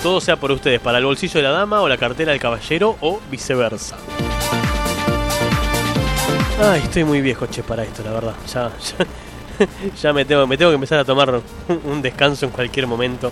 Todo 0.03 0.21
sea 0.21 0.37
por 0.37 0.51
ustedes, 0.51 0.79
para 0.79 0.99
el 0.99 1.05
bolsillo 1.05 1.39
de 1.39 1.43
la 1.43 1.51
dama 1.51 1.81
o 1.81 1.89
la 1.89 1.97
cartera 1.97 2.31
del 2.31 2.39
caballero 2.39 2.95
o 3.01 3.19
viceversa. 3.29 3.97
Ay, 6.59 6.81
estoy 6.83 7.03
muy 7.03 7.21
viejo, 7.21 7.45
che, 7.47 7.61
para 7.61 7.83
esto, 7.83 8.03
la 8.03 8.11
verdad. 8.11 8.35
Ya, 8.51 8.71
ya, 8.79 9.05
ya 10.01 10.13
me, 10.13 10.25
tengo, 10.25 10.47
me 10.47 10.57
tengo 10.57 10.71
que 10.71 10.75
empezar 10.75 10.99
a 10.99 11.05
tomar 11.05 11.41
un, 11.85 12.01
descanso 12.01 12.45
en 12.45 12.51
cualquier 12.51 12.87
momento. 12.87 13.31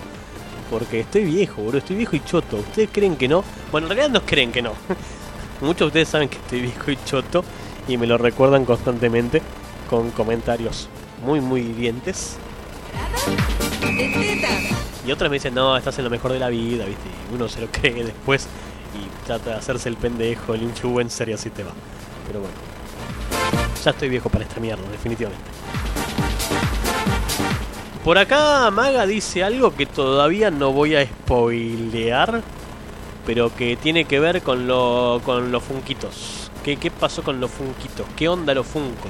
Porque 0.70 1.02
estoy 1.02 1.24
viejo, 1.26 1.62
boludo, 1.62 1.78
estoy 1.78 1.96
viejo 1.96 2.16
y 2.16 2.24
choto. 2.24 2.58
¿Ustedes 2.58 2.90
creen 2.92 3.16
que 3.16 3.28
no? 3.28 3.44
Bueno, 3.72 3.88
en 3.88 3.96
realidad 3.96 4.20
no 4.20 4.26
creen 4.26 4.52
que 4.52 4.62
no. 4.62 4.74
Muchos 5.62 5.80
de 5.80 5.86
ustedes 5.86 6.10
saben 6.10 6.30
que 6.30 6.38
estoy 6.38 6.62
viejo 6.62 6.92
y 6.92 6.98
choto 7.06 7.44
y 7.88 7.98
me 7.98 8.08
lo 8.08 8.18
recuerdan 8.18 8.66
constantemente 8.66 9.42
con 9.90 10.12
comentarios 10.12 10.90
muy, 11.24 11.42
muy 11.42 11.62
hirientes. 11.62 12.38
Y 15.06 15.12
otras 15.12 15.30
me 15.30 15.36
dicen, 15.36 15.54
no, 15.54 15.78
estás 15.78 15.98
en 16.00 16.04
lo 16.04 16.10
mejor 16.10 16.34
de 16.34 16.40
la 16.40 16.50
vida, 16.50 16.86
¿viste? 16.86 17.08
Y 17.32 17.36
uno 17.36 17.48
se 17.48 17.62
lo 17.62 17.68
cree 17.68 18.04
después 18.04 18.48
y 18.96 19.26
trata 19.26 19.52
de 19.52 19.56
hacerse 19.58 19.90
el 19.90 19.98
pendejo, 19.98 20.54
el 20.54 20.64
influencer 20.64 21.30
y 21.30 21.34
así 21.34 21.50
te 21.50 21.64
va. 21.64 21.72
Pero 22.28 22.40
bueno, 22.40 22.56
ya 23.84 23.92
estoy 23.92 24.10
viejo 24.10 24.30
para 24.30 24.46
esta 24.46 24.60
mierda, 24.60 24.84
definitivamente. 24.92 25.46
Por 28.06 28.20
acá 28.20 28.70
Maga 28.70 29.08
dice 29.08 29.44
algo 29.44 29.76
que 29.76 29.88
todavía 29.88 30.52
no 30.52 30.72
voy 30.72 30.96
a 30.96 31.04
spoilear, 31.04 32.44
pero 33.26 33.52
que 33.56 33.78
tiene 33.78 34.06
que 34.06 34.20
ver 34.20 34.44
con, 34.44 34.68
con 35.26 35.52
los 35.52 35.64
funquitos. 35.64 36.52
¿Qué, 36.64 36.78
¿Qué 36.78 36.92
pasó 36.92 37.24
con 37.24 37.40
los 37.42 37.50
funquitos? 37.50 38.06
¿Qué 38.16 38.30
onda 38.30 38.54
los 38.54 38.68
funcos? 38.68 39.10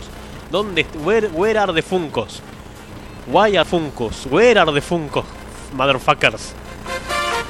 ¿Dónde? 0.49 0.85
Where, 1.03 1.27
where 1.27 1.59
are 1.59 1.73
the 1.73 1.81
funcos? 1.81 2.41
Why 3.27 3.57
are 3.57 3.65
funcos? 3.65 4.27
Where 4.31 4.57
are 4.57 4.71
the 4.71 4.79
funcos? 4.79 5.25
Motherfuckers. 5.73 6.53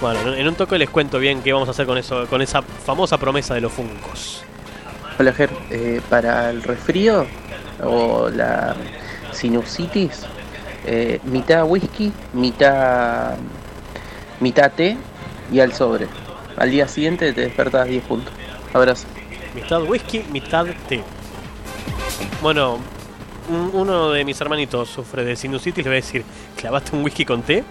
Bueno, 0.02 0.34
en 0.34 0.48
un 0.48 0.56
toque 0.56 0.80
les 0.80 0.90
cuento 0.90 1.20
bien 1.20 1.44
qué 1.44 1.54
vamos 1.54 1.68
a 1.68 1.72
hacer 1.74 1.86
con 1.86 2.00
eso, 2.00 2.26
con 2.26 2.42
esa 2.42 2.64
famosa 2.64 3.20
promesa 3.20 3.54
de 3.54 3.62
los 3.62 3.72
funcos. 3.72 4.44
Hola 5.20 5.32
Ger, 5.32 5.52
eh, 5.70 6.02
para 6.10 6.50
el 6.50 6.64
resfrío 6.64 7.28
o 7.84 8.30
la 8.30 8.76
sinusitis, 9.32 10.26
eh, 10.86 11.20
mitad 11.24 11.64
whisky, 11.66 12.12
mitad, 12.34 13.36
mitad 14.40 14.72
té 14.72 14.98
y 15.52 15.60
al 15.60 15.74
sobre. 15.74 16.08
Al 16.58 16.72
día 16.72 16.88
siguiente 16.88 17.34
te 17.34 17.42
despertas 17.42 17.88
10 17.88 18.04
puntos. 18.04 18.34
Abrazo. 18.74 19.08
Mitad 19.54 19.82
whisky, 19.84 20.24
mitad 20.32 20.66
té. 20.88 21.02
Bueno, 22.42 22.80
un- 23.50 23.72
uno 23.74 24.10
de 24.12 24.24
mis 24.26 24.40
hermanitos 24.42 24.90
sufre 24.90 25.24
de 25.24 25.36
sinusitis, 25.36 25.84
le 25.84 25.90
voy 25.90 25.98
a 25.98 26.02
decir, 26.02 26.24
clavaste 26.56 26.96
un 26.96 27.04
whisky 27.04 27.26
con 27.26 27.42
té 27.42 27.64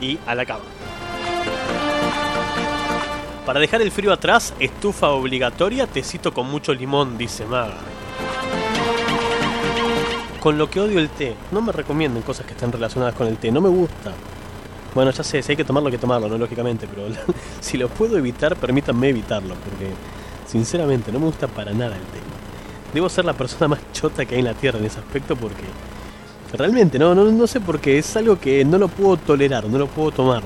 y 0.00 0.18
a 0.26 0.34
la 0.34 0.44
cama. 0.44 0.60
Para 3.46 3.58
dejar 3.58 3.82
el 3.82 3.90
frío 3.90 4.12
atrás, 4.12 4.54
estufa 4.60 5.08
obligatoria, 5.10 5.86
tecito 5.86 6.32
con 6.32 6.48
mucho 6.48 6.72
limón, 6.72 7.18
dice 7.18 7.44
Maga. 7.44 7.74
Con 10.42 10.58
lo 10.58 10.68
que 10.68 10.80
odio 10.80 10.98
el 10.98 11.08
té, 11.08 11.36
no 11.52 11.62
me 11.62 11.70
recomienden 11.70 12.20
cosas 12.24 12.44
que 12.44 12.54
estén 12.54 12.72
relacionadas 12.72 13.14
con 13.14 13.28
el 13.28 13.36
té, 13.36 13.52
no 13.52 13.60
me 13.60 13.68
gusta. 13.68 14.10
Bueno, 14.92 15.12
ya 15.12 15.22
sé, 15.22 15.40
si 15.40 15.52
hay 15.52 15.56
que 15.56 15.64
tomarlo, 15.64 15.86
hay 15.86 15.92
que 15.92 15.98
tomarlo, 15.98 16.28
no 16.28 16.36
lógicamente, 16.36 16.88
pero 16.92 17.06
si 17.60 17.78
lo 17.78 17.88
puedo 17.88 18.18
evitar, 18.18 18.56
permítanme 18.56 19.10
evitarlo, 19.10 19.54
porque 19.54 19.92
sinceramente 20.48 21.12
no 21.12 21.20
me 21.20 21.26
gusta 21.26 21.46
para 21.46 21.72
nada 21.72 21.94
el 21.94 22.02
té. 22.02 22.18
Debo 22.92 23.08
ser 23.08 23.24
la 23.24 23.34
persona 23.34 23.68
más 23.76 23.78
chota 23.92 24.24
que 24.24 24.34
hay 24.34 24.40
en 24.40 24.46
la 24.46 24.54
Tierra 24.54 24.80
en 24.80 24.86
ese 24.86 24.98
aspecto 24.98 25.36
porque 25.36 25.62
realmente 26.54 26.98
no, 26.98 27.14
no, 27.14 27.22
no 27.30 27.46
sé 27.46 27.60
por 27.60 27.78
qué, 27.78 27.98
es 27.98 28.16
algo 28.16 28.40
que 28.40 28.64
no 28.64 28.78
lo 28.78 28.88
puedo 28.88 29.18
tolerar, 29.18 29.68
no 29.68 29.78
lo 29.78 29.86
puedo 29.86 30.10
tomar. 30.10 30.42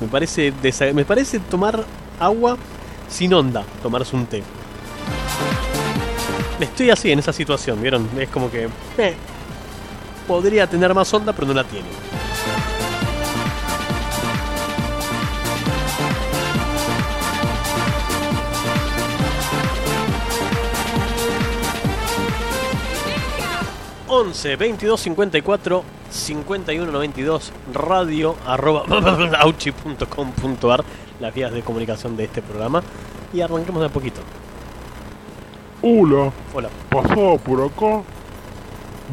Me 0.00 0.08
parece, 0.08 0.52
me 0.92 1.04
parece 1.04 1.38
tomar 1.38 1.84
agua 2.18 2.56
sin 3.08 3.32
onda, 3.34 3.62
tomarse 3.84 4.16
un 4.16 4.26
té. 4.26 4.42
Estoy 6.60 6.90
así 6.90 7.12
en 7.12 7.18
esa 7.18 7.32
situación, 7.32 7.80
¿vieron? 7.80 8.08
Es 8.18 8.28
como 8.28 8.50
que. 8.50 8.68
Eh, 8.98 9.14
podría 10.26 10.66
tener 10.66 10.92
más 10.94 11.12
onda, 11.14 11.32
pero 11.32 11.46
no 11.46 11.54
la 11.54 11.64
tiene. 11.64 11.86
¡Venga! 11.88 12.68
11 24.10 24.56
22 24.56 25.00
54 25.00 25.84
51 26.10 26.90
92 26.90 27.52
radio 27.72 28.34
arroba 28.46 28.84
.ar, 30.72 30.84
las 31.20 31.34
vías 31.34 31.52
de 31.52 31.62
comunicación 31.62 32.16
de 32.16 32.24
este 32.24 32.42
programa 32.42 32.82
y 33.32 33.42
arranquemos 33.42 33.80
de 33.80 33.86
a 33.86 33.90
poquito. 33.90 34.20
Hola, 35.82 36.32
Hola. 36.54 36.68
pasaba 36.90 37.36
por 37.38 37.62
acá. 37.62 38.02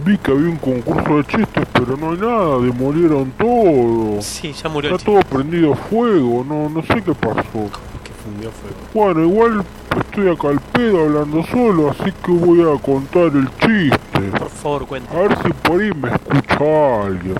Vi 0.03 0.17
que 0.17 0.31
había 0.31 0.49
un 0.49 0.57
concurso 0.57 1.17
de 1.17 1.23
chistes, 1.23 1.63
pero 1.71 1.95
no 1.95 2.11
hay 2.11 2.17
nada, 2.17 2.59
demolieron 2.59 3.31
todo. 3.37 4.21
Sí, 4.21 4.51
ya 4.51 4.67
murió 4.67 4.89
el 4.89 4.95
Está 4.97 5.05
todo 5.11 5.21
prendido 5.21 5.73
fuego, 5.73 6.43
no, 6.47 6.67
no 6.69 6.81
sé 6.81 7.01
qué 7.01 7.13
pasó. 7.13 7.69
que 8.03 8.11
fundió 8.23 8.51
fuego. 8.51 8.75
Bueno, 8.93 9.21
igual 9.21 9.63
estoy 9.97 10.27
acá 10.29 10.49
al 10.49 10.59
pedo 10.59 11.01
hablando 11.05 11.43
solo, 11.45 11.91
así 11.91 12.11
que 12.25 12.31
voy 12.31 12.61
a 12.61 12.77
contar 12.81 13.25
el 13.35 13.47
chiste. 13.59 14.37
Por 14.37 14.49
favor, 14.49 14.85
cuenta. 14.87 15.17
A 15.17 15.21
ver 15.21 15.37
si 15.43 15.53
por 15.53 15.79
ahí 15.81 15.91
me 15.93 16.09
escucha 16.09 17.03
alguien. 17.05 17.35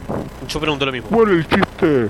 Yo 0.48 0.60
pregunto 0.62 0.86
lo 0.86 0.92
mismo. 0.94 1.10
Bueno, 1.12 1.32
el 1.34 1.46
chiste 1.48 2.06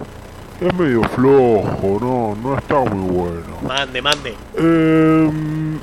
es 0.62 0.74
medio 0.78 1.02
flojo, 1.06 1.98
no, 2.00 2.36
no 2.44 2.56
está 2.58 2.76
muy 2.82 3.10
bueno. 3.10 3.58
Mande, 3.68 4.00
mande. 4.02 4.36
Em, 4.56 5.80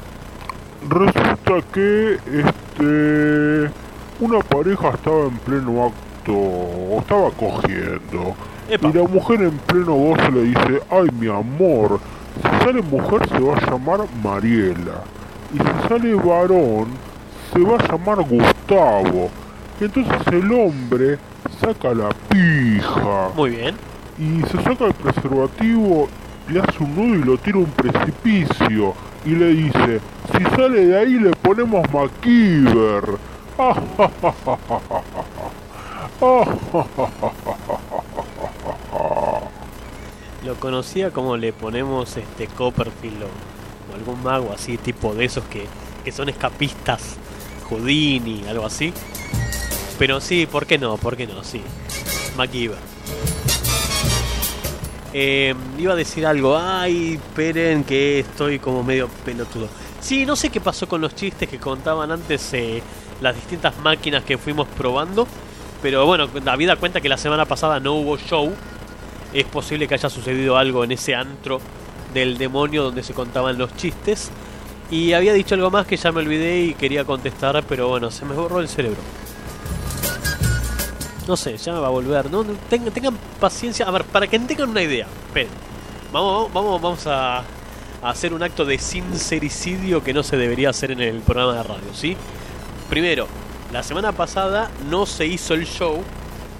resulta 0.94 1.66
que 1.72 2.14
este 2.14 3.70
una 4.20 4.38
pareja 4.40 4.90
estaba 4.90 5.24
en 5.24 5.36
pleno 5.38 5.86
acto, 5.86 6.32
o 6.32 6.98
estaba 7.00 7.30
cogiendo. 7.30 8.34
Epa. 8.68 8.88
Y 8.88 8.92
la 8.92 9.02
mujer 9.08 9.42
en 9.42 9.58
pleno 9.58 9.94
goce 9.94 10.30
le 10.30 10.42
dice, 10.44 10.80
ay 10.90 11.08
mi 11.18 11.28
amor, 11.28 11.98
si 12.36 12.64
sale 12.64 12.82
mujer 12.82 13.28
se 13.28 13.40
va 13.40 13.56
a 13.56 13.70
llamar 13.70 14.00
Mariela. 14.22 15.02
Y 15.52 15.58
si 15.58 15.88
sale 15.88 16.14
varón, 16.14 16.86
se 17.52 17.60
va 17.60 17.76
a 17.76 17.86
llamar 17.88 18.18
Gustavo. 18.22 19.30
Entonces 19.80 20.26
el 20.28 20.52
hombre 20.52 21.18
saca 21.60 21.92
la 21.92 22.10
pija 22.28 23.30
Muy 23.34 23.50
bien. 23.50 23.74
y 24.18 24.42
se 24.42 24.62
saca 24.62 24.86
el 24.86 24.94
preservativo, 24.94 26.08
le 26.52 26.60
hace 26.60 26.82
un 26.82 26.94
nudo 26.94 27.14
y 27.14 27.24
lo 27.24 27.38
tira 27.38 27.56
a 27.56 27.60
un 27.60 27.70
precipicio 27.70 28.94
y 29.24 29.30
le 29.30 29.48
dice, 29.48 30.00
si 30.36 30.44
sale 30.54 30.86
de 30.86 30.98
ahí 30.98 31.18
le 31.18 31.30
ponemos 31.30 31.82
MacGyver. 31.92 33.18
Lo 40.44 40.56
conocía 40.56 41.12
como 41.12 41.36
le 41.36 41.52
ponemos 41.52 42.16
este 42.16 42.48
Copperfield 42.48 43.22
o, 43.22 43.26
o 43.26 43.94
algún 43.94 44.20
mago 44.24 44.52
así, 44.52 44.76
tipo 44.76 45.14
de 45.14 45.24
esos 45.24 45.44
que, 45.44 45.66
que 46.04 46.10
son 46.10 46.28
escapistas, 46.28 47.16
Houdini, 47.68 48.42
algo 48.48 48.66
así. 48.66 48.92
Pero 49.98 50.20
sí, 50.20 50.46
¿por 50.46 50.66
qué 50.66 50.78
no? 50.78 50.96
¿Por 50.96 51.16
qué 51.16 51.28
no? 51.28 51.44
Sí. 51.44 51.62
MacGyver. 52.36 52.78
Eh, 55.12 55.54
iba 55.78 55.92
a 55.92 55.96
decir 55.96 56.26
algo. 56.26 56.56
Ay, 56.56 57.14
esperen 57.14 57.84
que 57.84 58.20
estoy 58.20 58.58
como 58.58 58.82
medio 58.82 59.08
pelotudo. 59.24 59.68
Sí, 60.00 60.26
no 60.26 60.36
sé 60.36 60.50
qué 60.50 60.60
pasó 60.60 60.88
con 60.88 61.00
los 61.00 61.14
chistes 61.14 61.48
que 61.48 61.58
contaban 61.58 62.10
antes 62.10 62.52
eh, 62.54 62.82
las 63.20 63.34
distintas 63.34 63.78
máquinas 63.78 64.24
que 64.24 64.38
fuimos 64.38 64.66
probando. 64.68 65.26
Pero 65.82 66.06
bueno, 66.06 66.26
David 66.28 66.68
da 66.68 66.76
cuenta 66.76 67.00
que 67.00 67.08
la 67.08 67.16
semana 67.16 67.44
pasada 67.44 67.80
no 67.80 67.94
hubo 67.94 68.16
show. 68.16 68.52
Es 69.32 69.44
posible 69.44 69.88
que 69.88 69.94
haya 69.94 70.10
sucedido 70.10 70.56
algo 70.56 70.84
en 70.84 70.92
ese 70.92 71.14
antro 71.14 71.60
del 72.12 72.38
demonio 72.38 72.84
donde 72.84 73.02
se 73.02 73.14
contaban 73.14 73.58
los 73.58 73.74
chistes. 73.76 74.30
Y 74.90 75.14
había 75.14 75.32
dicho 75.32 75.54
algo 75.54 75.70
más 75.70 75.86
que 75.86 75.96
ya 75.96 76.12
me 76.12 76.20
olvidé 76.20 76.62
y 76.62 76.74
quería 76.74 77.04
contestar, 77.04 77.64
pero 77.66 77.88
bueno, 77.88 78.10
se 78.10 78.24
me 78.24 78.34
borró 78.34 78.60
el 78.60 78.68
cerebro. 78.68 79.00
No 81.26 81.36
sé, 81.36 81.56
ya 81.56 81.72
me 81.72 81.78
va 81.78 81.86
a 81.86 81.90
volver. 81.90 82.30
No, 82.30 82.42
no, 82.42 82.54
tengan, 82.68 83.16
paciencia. 83.40 83.86
A 83.86 83.90
ver, 83.90 84.04
para 84.04 84.26
que 84.26 84.38
tengan 84.38 84.70
una 84.70 84.82
idea. 84.82 85.06
Esperen. 85.26 85.50
Vamos, 86.12 86.52
vamos, 86.52 86.82
vamos 86.82 87.06
a, 87.06 87.44
hacer 88.02 88.34
un 88.34 88.42
acto 88.42 88.64
de 88.64 88.78
sincericidio 88.78 90.02
que 90.02 90.12
no 90.12 90.22
se 90.22 90.36
debería 90.36 90.70
hacer 90.70 90.90
en 90.90 91.00
el 91.00 91.20
programa 91.20 91.54
de 91.54 91.62
radio, 91.62 91.94
¿sí? 91.94 92.16
Primero, 92.90 93.28
la 93.72 93.82
semana 93.82 94.12
pasada 94.12 94.70
no 94.90 95.06
se 95.06 95.26
hizo 95.26 95.54
el 95.54 95.66
show 95.66 96.02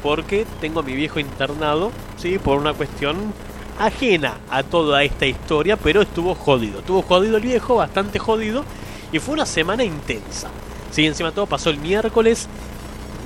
porque 0.03 0.47
tengo 0.61 0.81
a 0.81 0.83
mi 0.83 0.95
viejo 0.95 1.19
internado, 1.19 1.91
¿sí? 2.17 2.39
Por 2.39 2.59
una 2.59 2.75
cuestión 2.75 3.35
ajena 3.79 4.39
a 4.51 4.63
toda 4.63 5.03
esta 5.03 5.27
historia, 5.27 5.77
pero 5.77 6.03
estuvo 6.03 6.35
jodido. 6.35 6.79
Estuvo 6.79 7.03
jodido 7.03 7.37
el 7.37 7.43
viejo, 7.43 7.75
bastante 7.77 8.19
jodido. 8.19 8.65
Y 9.11 9.19
fue 9.19 9.35
una 9.35 9.47
semana 9.47 9.85
intensa. 9.85 10.49
Sí, 10.91 11.07
encima 11.07 11.33
todo 11.33 11.47
pasó 11.47 11.71
el 11.71 11.79
miércoles, 11.79 12.49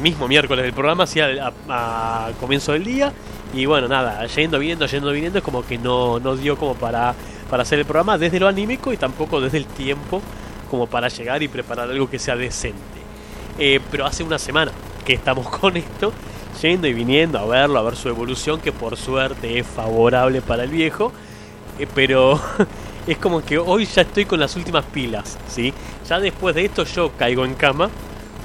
mismo 0.01 0.29
miércoles 0.29 0.65
del 0.65 0.73
programa, 0.75 1.05
así 1.05 1.21
a, 1.21 1.53
a- 1.69 2.27
a 2.29 2.33
comienzo 2.41 2.73
del 2.73 2.85
día. 2.85 3.13
Y 3.55 3.67
bueno, 3.67 3.89
nada, 3.89 4.27
yendo, 4.27 4.59
viniendo, 4.59 4.87
yendo, 4.87 5.11
viniendo, 5.13 5.39
es 5.39 5.45
como 5.45 5.65
que 5.65 5.79
no, 5.79 6.19
no 6.21 6.37
dio 6.37 6.57
como 6.57 6.75
para, 6.75 7.15
para 7.49 7.63
hacer 7.63 7.79
el 7.79 7.85
programa 7.85 8.19
desde 8.19 8.41
lo 8.41 8.49
anímico 8.49 8.93
y 8.93 8.97
tampoco 8.97 9.41
desde 9.41 9.59
el 9.59 9.67
tiempo 9.67 10.21
como 10.71 10.87
para 10.89 11.09
llegar 11.09 11.43
y 11.43 11.49
preparar 11.49 11.89
algo 11.91 12.11
que 12.11 12.19
sea 12.19 12.37
decente. 12.37 12.81
Eh, 13.59 13.81
pero 13.91 14.05
hace 14.07 14.23
una 14.25 14.39
semana 14.39 14.73
que 15.05 15.15
estamos 15.15 15.49
con 15.61 15.77
esto, 15.77 16.13
yendo 16.61 16.87
y 16.89 16.93
viniendo 16.93 17.39
a 17.39 17.47
verlo, 17.47 17.79
a 17.79 17.83
ver 17.83 17.97
su 17.97 18.09
evolución, 18.09 18.61
que 18.61 18.73
por 18.73 18.97
suerte 18.97 19.59
es 19.59 19.67
favorable 19.67 20.43
para 20.43 20.65
el 20.65 20.71
viejo. 20.71 21.13
Eh, 21.79 21.87
pero 21.95 22.41
es 23.07 23.19
como 23.19 23.45
que 23.45 23.59
hoy 23.59 23.85
ya 23.87 24.03
estoy 24.03 24.25
con 24.27 24.41
las 24.41 24.57
últimas 24.57 24.85
pilas, 24.87 25.39
¿sí? 25.49 25.73
Ya 26.09 26.19
después 26.21 26.55
de 26.55 26.65
esto 26.65 26.85
yo 26.85 27.13
caigo 27.17 27.45
en 27.45 27.55
cama, 27.55 27.91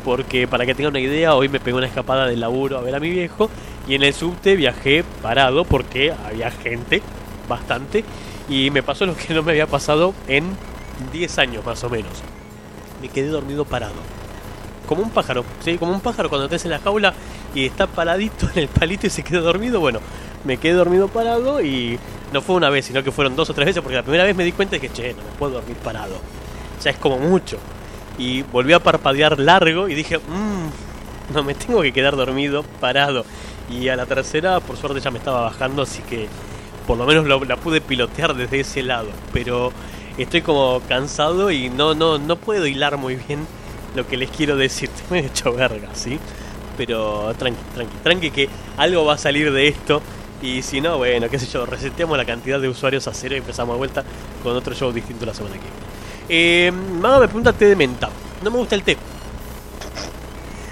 porque 0.03 0.47
para 0.47 0.65
que 0.65 0.75
tengan 0.75 0.91
una 0.91 0.99
idea, 0.99 1.35
hoy 1.35 1.49
me 1.49 1.59
pegué 1.59 1.77
una 1.77 1.87
escapada 1.87 2.27
del 2.27 2.39
laburo 2.39 2.77
a 2.77 2.81
ver 2.81 2.95
a 2.95 2.99
mi 2.99 3.09
viejo, 3.09 3.49
y 3.87 3.95
en 3.95 4.03
el 4.03 4.13
subte 4.13 4.55
viajé 4.55 5.03
parado 5.21 5.65
porque 5.65 6.13
había 6.25 6.51
gente, 6.51 7.01
bastante, 7.47 8.03
y 8.49 8.69
me 8.71 8.83
pasó 8.83 9.05
lo 9.05 9.15
que 9.15 9.33
no 9.33 9.43
me 9.43 9.51
había 9.51 9.67
pasado 9.67 10.13
en 10.27 10.45
10 11.11 11.37
años 11.39 11.65
más 11.65 11.83
o 11.83 11.89
menos. 11.89 12.11
Me 13.01 13.09
quedé 13.09 13.27
dormido 13.27 13.65
parado 13.65 14.21
como 14.91 15.03
un 15.03 15.09
pájaro, 15.09 15.45
¿sí? 15.63 15.77
Como 15.77 15.93
un 15.93 16.01
pájaro 16.01 16.27
cuando 16.27 16.47
estés 16.47 16.65
en 16.65 16.71
la 16.71 16.79
jaula 16.79 17.13
y 17.55 17.65
está 17.65 17.87
paradito 17.87 18.49
en 18.53 18.59
el 18.63 18.67
palito 18.67 19.07
y 19.07 19.09
se 19.09 19.23
queda 19.23 19.39
dormido. 19.39 19.79
Bueno, 19.79 20.01
me 20.43 20.57
quedé 20.57 20.73
dormido 20.73 21.07
parado 21.07 21.61
y 21.61 21.97
no 22.33 22.41
fue 22.41 22.57
una 22.57 22.69
vez, 22.69 22.87
sino 22.87 23.01
que 23.01 23.09
fueron 23.09 23.37
dos 23.37 23.49
o 23.49 23.53
tres 23.53 23.67
veces 23.67 23.81
porque 23.81 23.95
la 23.95 24.03
primera 24.03 24.25
vez 24.25 24.35
me 24.35 24.43
di 24.43 24.51
cuenta 24.51 24.75
de 24.75 24.81
que, 24.81 24.89
che, 24.91 25.13
no 25.13 25.23
me 25.23 25.29
puedo 25.39 25.53
dormir 25.53 25.77
parado. 25.77 26.15
Ya 26.83 26.91
es 26.91 26.97
como 26.97 27.19
mucho. 27.19 27.57
Y 28.21 28.43
volví 28.43 28.71
a 28.73 28.79
parpadear 28.79 29.39
largo 29.39 29.89
y 29.89 29.95
dije, 29.95 30.19
mmm, 30.19 31.33
no 31.33 31.43
me 31.43 31.55
tengo 31.55 31.81
que 31.81 31.91
quedar 31.91 32.15
dormido 32.15 32.61
parado. 32.79 33.25
Y 33.67 33.87
a 33.87 33.95
la 33.95 34.05
tercera, 34.05 34.59
por 34.59 34.77
suerte, 34.77 34.99
ya 34.99 35.09
me 35.09 35.17
estaba 35.17 35.41
bajando, 35.41 35.81
así 35.81 36.03
que 36.03 36.27
por 36.85 36.99
lo 36.99 37.07
menos 37.07 37.25
la 37.25 37.55
pude 37.55 37.81
pilotear 37.81 38.35
desde 38.35 38.59
ese 38.59 38.83
lado. 38.83 39.09
Pero 39.33 39.73
estoy 40.19 40.43
como 40.43 40.81
cansado 40.87 41.49
y 41.49 41.69
no, 41.69 41.95
no, 41.95 42.19
no 42.19 42.35
puedo 42.35 42.67
hilar 42.67 42.97
muy 42.97 43.15
bien 43.15 43.47
lo 43.95 44.07
que 44.07 44.17
les 44.17 44.29
quiero 44.29 44.55
decir. 44.55 44.91
Me 45.09 45.21
he 45.21 45.25
hecho 45.25 45.51
verga, 45.53 45.89
¿sí? 45.93 46.19
Pero 46.77 47.33
tranqui, 47.39 47.61
tranqui, 47.73 47.97
tranqui 48.03 48.29
que 48.29 48.49
algo 48.77 49.03
va 49.03 49.15
a 49.15 49.17
salir 49.17 49.51
de 49.51 49.67
esto. 49.67 49.99
Y 50.43 50.61
si 50.61 50.79
no, 50.79 50.99
bueno, 50.99 51.27
qué 51.27 51.39
sé 51.39 51.47
yo, 51.47 51.65
reseteamos 51.65 52.19
la 52.19 52.25
cantidad 52.25 52.59
de 52.59 52.69
usuarios 52.69 53.07
a 53.07 53.15
cero 53.15 53.33
y 53.33 53.39
empezamos 53.39 53.73
de 53.73 53.77
vuelta 53.79 54.03
con 54.43 54.55
otro 54.55 54.75
show 54.75 54.91
distinto 54.91 55.25
la 55.25 55.33
semana 55.33 55.55
que 55.55 55.61
viene. 55.61 56.00
Eh, 56.33 56.71
Mago 56.71 57.19
me 57.19 57.27
pregunta 57.27 57.51
té 57.51 57.65
de 57.65 57.75
menta. 57.75 58.09
No 58.41 58.51
me 58.51 58.57
gusta 58.57 58.75
el 58.75 58.83
té. 58.83 58.95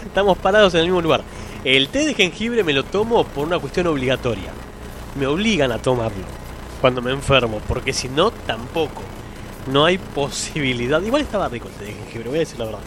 Estamos 0.05 0.37
parados 0.37 0.73
en 0.73 0.79
el 0.79 0.85
mismo 0.85 1.01
lugar. 1.01 1.21
El 1.65 1.89
té 1.89 2.05
de 2.05 2.13
jengibre 2.13 2.63
me 2.63 2.71
lo 2.71 2.85
tomo 2.85 3.25
por 3.25 3.45
una 3.45 3.59
cuestión 3.59 3.87
obligatoria. 3.87 4.53
Me 5.19 5.27
obligan 5.27 5.73
a 5.73 5.77
tomarlo 5.77 6.23
cuando 6.79 7.01
me 7.01 7.11
enfermo, 7.11 7.59
porque 7.67 7.91
si 7.91 8.07
no, 8.07 8.31
tampoco. 8.31 9.01
No 9.69 9.83
hay 9.83 9.97
posibilidad. 9.97 11.01
Igual 11.01 11.23
estaba 11.23 11.49
rico 11.49 11.67
el 11.67 11.73
té 11.73 11.85
de 11.87 11.93
jengibre, 11.93 12.29
voy 12.29 12.37
a 12.37 12.39
decir 12.39 12.57
la 12.57 12.65
verdad. 12.65 12.79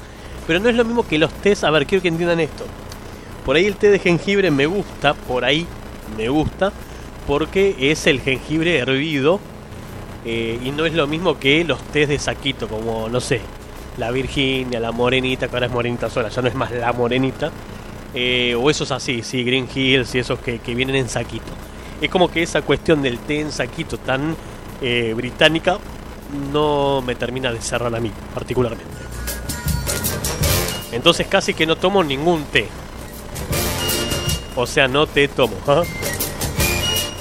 Pero 0.46 0.60
no 0.60 0.70
es 0.70 0.74
lo 0.74 0.86
mismo 0.86 1.06
que 1.06 1.18
los 1.18 1.30
tés. 1.30 1.64
A 1.64 1.70
ver, 1.70 1.86
quiero 1.86 2.00
que 2.00 2.08
entiendan 2.08 2.40
esto. 2.40 2.64
Por 3.44 3.56
ahí 3.56 3.66
el 3.66 3.76
té 3.76 3.90
de 3.90 3.98
jengibre 3.98 4.50
me 4.50 4.64
gusta, 4.64 5.12
por 5.12 5.44
ahí 5.44 5.66
me 6.16 6.30
gusta, 6.30 6.72
porque 7.26 7.76
es 7.78 8.06
el 8.06 8.22
jengibre 8.22 8.78
hervido 8.78 9.40
eh, 10.24 10.58
y 10.62 10.70
no 10.70 10.86
es 10.86 10.94
lo 10.94 11.06
mismo 11.06 11.38
que 11.38 11.64
los 11.64 11.82
tés 11.84 12.08
de 12.08 12.18
saquito, 12.18 12.68
como 12.68 13.08
no 13.08 13.20
sé, 13.20 13.40
la 13.98 14.10
Virginia, 14.10 14.80
la 14.80 14.92
Morenita, 14.92 15.48
que 15.48 15.56
ahora 15.56 15.66
es 15.66 15.72
Morenita 15.72 16.08
sola, 16.08 16.28
ya 16.28 16.42
no 16.42 16.48
es 16.48 16.54
más 16.54 16.70
la 16.70 16.92
Morenita, 16.92 17.50
eh, 18.14 18.54
o 18.54 18.70
esos 18.70 18.90
así, 18.92 19.22
sí, 19.22 19.42
Green 19.42 19.68
Hills 19.72 20.14
y 20.14 20.18
esos 20.18 20.38
que, 20.38 20.58
que 20.58 20.74
vienen 20.74 20.96
en 20.96 21.08
saquito. 21.08 21.52
Es 22.00 22.10
como 22.10 22.30
que 22.30 22.42
esa 22.42 22.62
cuestión 22.62 23.02
del 23.02 23.18
té 23.18 23.40
en 23.40 23.52
saquito 23.52 23.96
tan 23.98 24.36
eh, 24.80 25.12
británica 25.14 25.78
no 26.52 27.02
me 27.02 27.14
termina 27.14 27.52
de 27.52 27.60
cerrar 27.60 27.94
a 27.94 28.00
mí, 28.00 28.10
particularmente. 28.34 28.92
Entonces 30.90 31.26
casi 31.26 31.54
que 31.54 31.66
no 31.66 31.76
tomo 31.76 32.02
ningún 32.02 32.44
té. 32.44 32.68
O 34.56 34.66
sea, 34.66 34.88
no 34.88 35.06
te 35.06 35.28
tomo. 35.28 35.56
¿ah? 35.66 35.82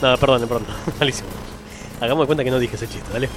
No, 0.02 0.18
perdón, 0.18 0.41
perdón. 0.41 0.66
Malísimo. 0.99 1.41
Hagamos 2.02 2.24
de 2.24 2.28
cuenta 2.28 2.43
que 2.43 2.52
no 2.52 2.60
dije 2.60 2.76
ese 2.76 2.88
chiste, 2.88 3.14
dale. 3.14 3.30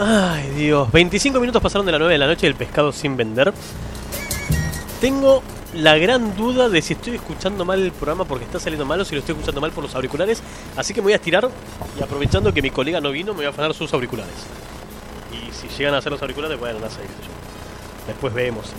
Ay, 0.00 0.50
Dios. 0.56 0.90
25 0.90 1.38
minutos 1.38 1.62
pasaron 1.62 1.86
de 1.86 1.92
la 1.92 1.98
9 1.98 2.14
de 2.14 2.18
la 2.18 2.26
noche 2.26 2.46
del 2.46 2.56
pescado 2.56 2.90
sin 2.90 3.16
vender. 3.16 3.54
Tengo 5.00 5.42
la 5.74 5.96
gran 5.96 6.36
duda 6.36 6.68
de 6.68 6.82
si 6.82 6.94
estoy 6.94 7.14
escuchando 7.14 7.64
mal 7.64 7.80
el 7.80 7.92
programa 7.92 8.24
porque 8.24 8.44
está 8.44 8.58
saliendo 8.58 8.84
mal 8.84 9.00
o 9.00 9.04
si 9.04 9.14
lo 9.14 9.20
estoy 9.20 9.34
escuchando 9.34 9.60
mal 9.60 9.70
por 9.70 9.84
los 9.84 9.94
auriculares. 9.94 10.42
Así 10.76 10.92
que 10.92 11.00
me 11.00 11.04
voy 11.04 11.12
a 11.12 11.16
estirar 11.16 11.48
y 11.96 12.02
aprovechando 12.02 12.52
que 12.52 12.60
mi 12.60 12.70
colega 12.70 13.00
no 13.00 13.12
vino, 13.12 13.32
me 13.32 13.38
voy 13.38 13.46
a 13.46 13.50
afanar 13.50 13.72
sus 13.72 13.92
auriculares. 13.94 14.34
Y 15.30 15.52
si 15.52 15.68
llegan 15.78 15.94
a 15.94 15.98
hacer 15.98 16.10
los 16.10 16.20
auriculares, 16.20 16.58
bueno, 16.58 16.80
no 16.80 16.90
sé. 16.90 17.02
Después 18.08 18.34
vemos. 18.34 18.72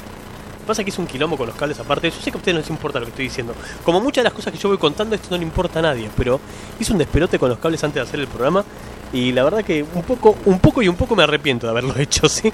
Pasa 0.65 0.83
que 0.83 0.89
es 0.91 0.97
un 0.97 1.05
quilombo 1.07 1.35
con 1.37 1.47
los 1.47 1.55
cables 1.55 1.79
aparte. 1.79 2.09
Yo 2.09 2.17
sé 2.21 2.31
que 2.31 2.37
a 2.37 2.39
ustedes 2.39 2.53
no 2.55 2.59
les 2.61 2.69
importa 2.69 2.99
lo 2.99 3.05
que 3.05 3.09
estoy 3.11 3.25
diciendo. 3.25 3.53
Como 3.83 3.99
muchas 3.99 4.23
de 4.23 4.29
las 4.29 4.33
cosas 4.33 4.53
que 4.53 4.59
yo 4.59 4.69
voy 4.69 4.77
contando, 4.77 5.15
esto 5.15 5.27
no 5.31 5.37
le 5.37 5.43
importa 5.43 5.79
a 5.79 5.81
nadie. 5.81 6.09
Pero 6.15 6.39
hice 6.79 6.91
un 6.93 6.97
despelote 6.99 7.37
con 7.39 7.49
los 7.49 7.59
cables 7.59 7.83
antes 7.83 7.95
de 7.95 8.01
hacer 8.01 8.19
el 8.19 8.27
programa. 8.27 8.63
Y 9.11 9.31
la 9.31 9.43
verdad 9.43 9.63
que 9.63 9.83
un 9.83 10.03
poco, 10.03 10.35
un 10.45 10.59
poco 10.59 10.81
y 10.81 10.87
un 10.87 10.95
poco 10.95 11.15
me 11.15 11.23
arrepiento 11.23 11.67
de 11.67 11.71
haberlo 11.71 11.95
hecho, 11.99 12.27
¿sí? 12.29 12.51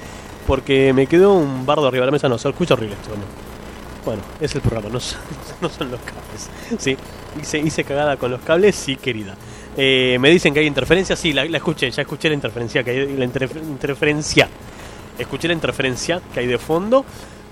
Porque 0.48 0.92
me 0.94 1.06
quedó 1.08 1.34
un 1.34 1.66
bardo 1.66 1.88
arriba 1.88 2.02
de 2.04 2.08
la 2.08 2.12
mesa. 2.12 2.28
No, 2.28 2.38
se 2.38 2.50
escucha 2.50 2.74
horrible 2.74 2.96
esto, 3.02 3.12
¿no? 3.16 3.24
Bueno, 4.06 4.22
es 4.40 4.56
el 4.56 4.62
programa, 4.62 4.90
no 4.90 5.00
son, 5.00 5.20
no 5.62 5.70
son 5.70 5.92
los 5.92 6.00
cables. 6.00 6.50
Sí, 6.82 6.98
hice, 7.42 7.60
hice 7.60 7.84
cagada 7.84 8.18
con 8.18 8.32
los 8.32 8.42
cables, 8.42 8.76
sí, 8.76 8.96
querida. 8.96 9.36
Eh, 9.78 10.18
me 10.20 10.30
dicen 10.32 10.54
que 10.54 10.62
hay 10.62 10.66
interferencia, 10.68 11.16
sí, 11.16 11.32
la, 11.32 11.46
la 11.46 11.58
escuché, 11.58 11.92
ya 11.92 12.02
escuché 12.02 12.28
la 12.30 12.36
interferencia 12.36 12.84
que 12.84 12.92
hay, 12.92 13.16
la 13.18 13.26
interfe- 13.26 13.62
interferencia. 13.62 14.50
Escuché 15.18 15.48
la 15.50 15.54
interferencia 15.54 16.22
que 16.34 16.40
hay 16.40 16.48
de 16.48 16.58
fondo, 16.58 17.06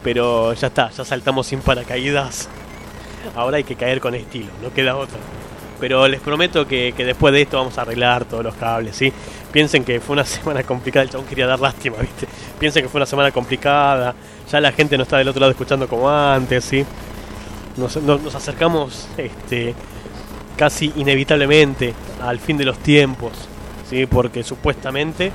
pero 0.04 0.54
ya 0.54 0.68
está, 0.68 0.90
ya 0.92 1.04
saltamos 1.06 1.48
sin 1.48 1.60
paracaídas. 1.62 2.50
Ahora 3.36 3.58
hay 3.58 3.64
que 3.64 3.76
caer 3.76 4.00
con 4.00 4.16
estilo, 4.16 4.48
no 4.64 4.74
queda 4.74 4.96
otra. 4.96 5.18
Pero 5.80 6.08
les 6.08 6.20
prometo 6.22 6.68
que, 6.68 6.94
que 6.98 7.06
después 7.06 7.34
de 7.34 7.44
esto 7.44 7.58
vamos 7.58 7.78
a 7.78 7.82
arreglar 7.82 8.26
todos 8.26 8.44
los 8.44 8.56
cables, 8.56 8.96
¿sí? 8.96 9.14
Piensen 9.52 9.84
que 9.84 10.00
fue 10.00 10.14
una 10.14 10.26
semana 10.26 10.64
complicada, 10.64 11.04
el 11.04 11.10
chabón 11.10 11.28
quería 11.28 11.46
dar 11.48 11.60
lástima, 11.60 11.98
¿viste? 11.98 12.28
Piensen 12.60 12.84
que 12.84 12.90
fue 12.90 13.00
una 13.00 13.06
semana 13.06 13.32
complicada, 13.32 14.16
ya 14.52 14.60
la 14.62 14.72
gente 14.72 14.98
no 14.98 15.04
está 15.04 15.18
del 15.18 15.28
otro 15.28 15.40
lado 15.42 15.52
escuchando 15.52 15.88
como 15.88 16.10
antes, 16.10 16.64
¿sí? 16.66 16.86
Nos, 17.76 17.96
nos- 17.98 18.22
nos 18.22 18.34
acercamos 18.34 19.08
este, 19.18 19.76
casi 20.56 20.92
inevitablemente 20.96 21.94
al 22.22 22.40
fin 22.40 22.58
de 22.58 22.66
los 22.66 22.80
tiempos, 22.80 23.34
¿sí? 23.90 24.06
Porque 24.08 24.44
supuestamente 24.44 25.32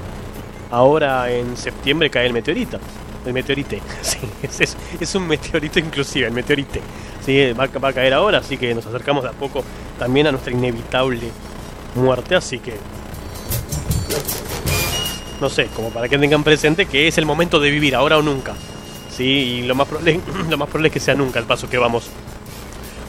ahora 0.70 1.30
en 1.30 1.56
septiembre 1.56 2.10
cae 2.10 2.26
el 2.26 2.32
meteorito. 2.32 2.78
El 3.24 3.32
meteorite, 3.32 3.80
sí, 4.02 4.18
es, 4.42 4.76
es- 5.00 5.14
un 5.14 5.26
meteorito 5.28 5.78
inclusive, 5.78 6.26
el 6.26 6.32
meteorite. 6.32 6.80
Sí, 7.24 7.52
va, 7.52 7.66
va 7.66 7.88
a 7.88 7.92
caer 7.92 8.14
ahora, 8.14 8.38
así 8.38 8.56
que 8.56 8.74
nos 8.74 8.84
acercamos 8.86 9.22
de 9.22 9.30
a 9.30 9.32
poco 9.32 9.62
también 9.98 10.26
a 10.26 10.32
nuestra 10.32 10.52
inevitable 10.52 11.28
muerte, 11.94 12.34
así 12.34 12.58
que 12.58 12.74
no 15.40 15.48
sé, 15.48 15.66
como 15.74 15.90
para 15.90 16.08
que 16.08 16.18
tengan 16.18 16.44
presente 16.44 16.86
que 16.86 17.08
es 17.08 17.18
el 17.18 17.26
momento 17.26 17.58
de 17.58 17.70
vivir 17.70 17.94
ahora 17.96 18.18
o 18.18 18.22
nunca. 18.22 18.54
Sí, 19.14 19.24
y 19.24 19.62
lo 19.62 19.74
más 19.74 19.88
probable, 19.88 20.20
lo 20.48 20.56
más 20.56 20.68
probable 20.68 20.88
es 20.88 20.92
que 20.94 21.00
sea 21.00 21.14
nunca 21.14 21.38
el 21.38 21.46
paso 21.46 21.68
que 21.68 21.78
vamos. 21.78 22.08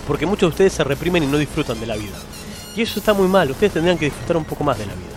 Porque 0.07 0.25
muchos 0.25 0.41
de 0.49 0.53
ustedes 0.53 0.73
se 0.73 0.83
reprimen 0.83 1.23
y 1.23 1.27
no 1.27 1.37
disfrutan 1.37 1.79
de 1.79 1.85
la 1.87 1.95
vida. 1.95 2.17
Y 2.75 2.81
eso 2.81 2.99
está 2.99 3.13
muy 3.13 3.27
mal, 3.27 3.51
ustedes 3.51 3.73
tendrían 3.73 3.97
que 3.97 4.05
disfrutar 4.05 4.35
un 4.37 4.45
poco 4.45 4.63
más 4.63 4.77
de 4.79 4.85
la 4.87 4.93
vida. 4.93 5.11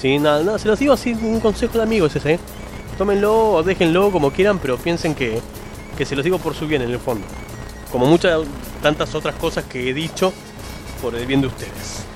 Sí, 0.00 0.18
nada, 0.18 0.42
nada, 0.44 0.58
se 0.58 0.68
los 0.68 0.78
digo 0.78 0.92
así, 0.92 1.12
un 1.12 1.40
consejo 1.40 1.78
de 1.78 1.82
amigos 1.84 2.14
ese, 2.14 2.34
¿eh? 2.34 2.38
Tómenlo 2.98 3.52
o 3.52 3.62
déjenlo 3.62 4.10
como 4.10 4.30
quieran, 4.30 4.58
pero 4.58 4.78
piensen 4.78 5.14
que, 5.14 5.40
que 5.98 6.06
se 6.06 6.16
los 6.16 6.24
digo 6.24 6.38
por 6.38 6.54
su 6.54 6.66
bien 6.66 6.82
en 6.82 6.90
el 6.90 6.98
fondo. 6.98 7.26
Como 7.92 8.06
muchas, 8.06 8.40
tantas 8.82 9.14
otras 9.14 9.34
cosas 9.34 9.64
que 9.64 9.90
he 9.90 9.94
dicho 9.94 10.32
por 11.02 11.14
el 11.14 11.26
bien 11.26 11.42
de 11.42 11.48
ustedes. 11.48 12.06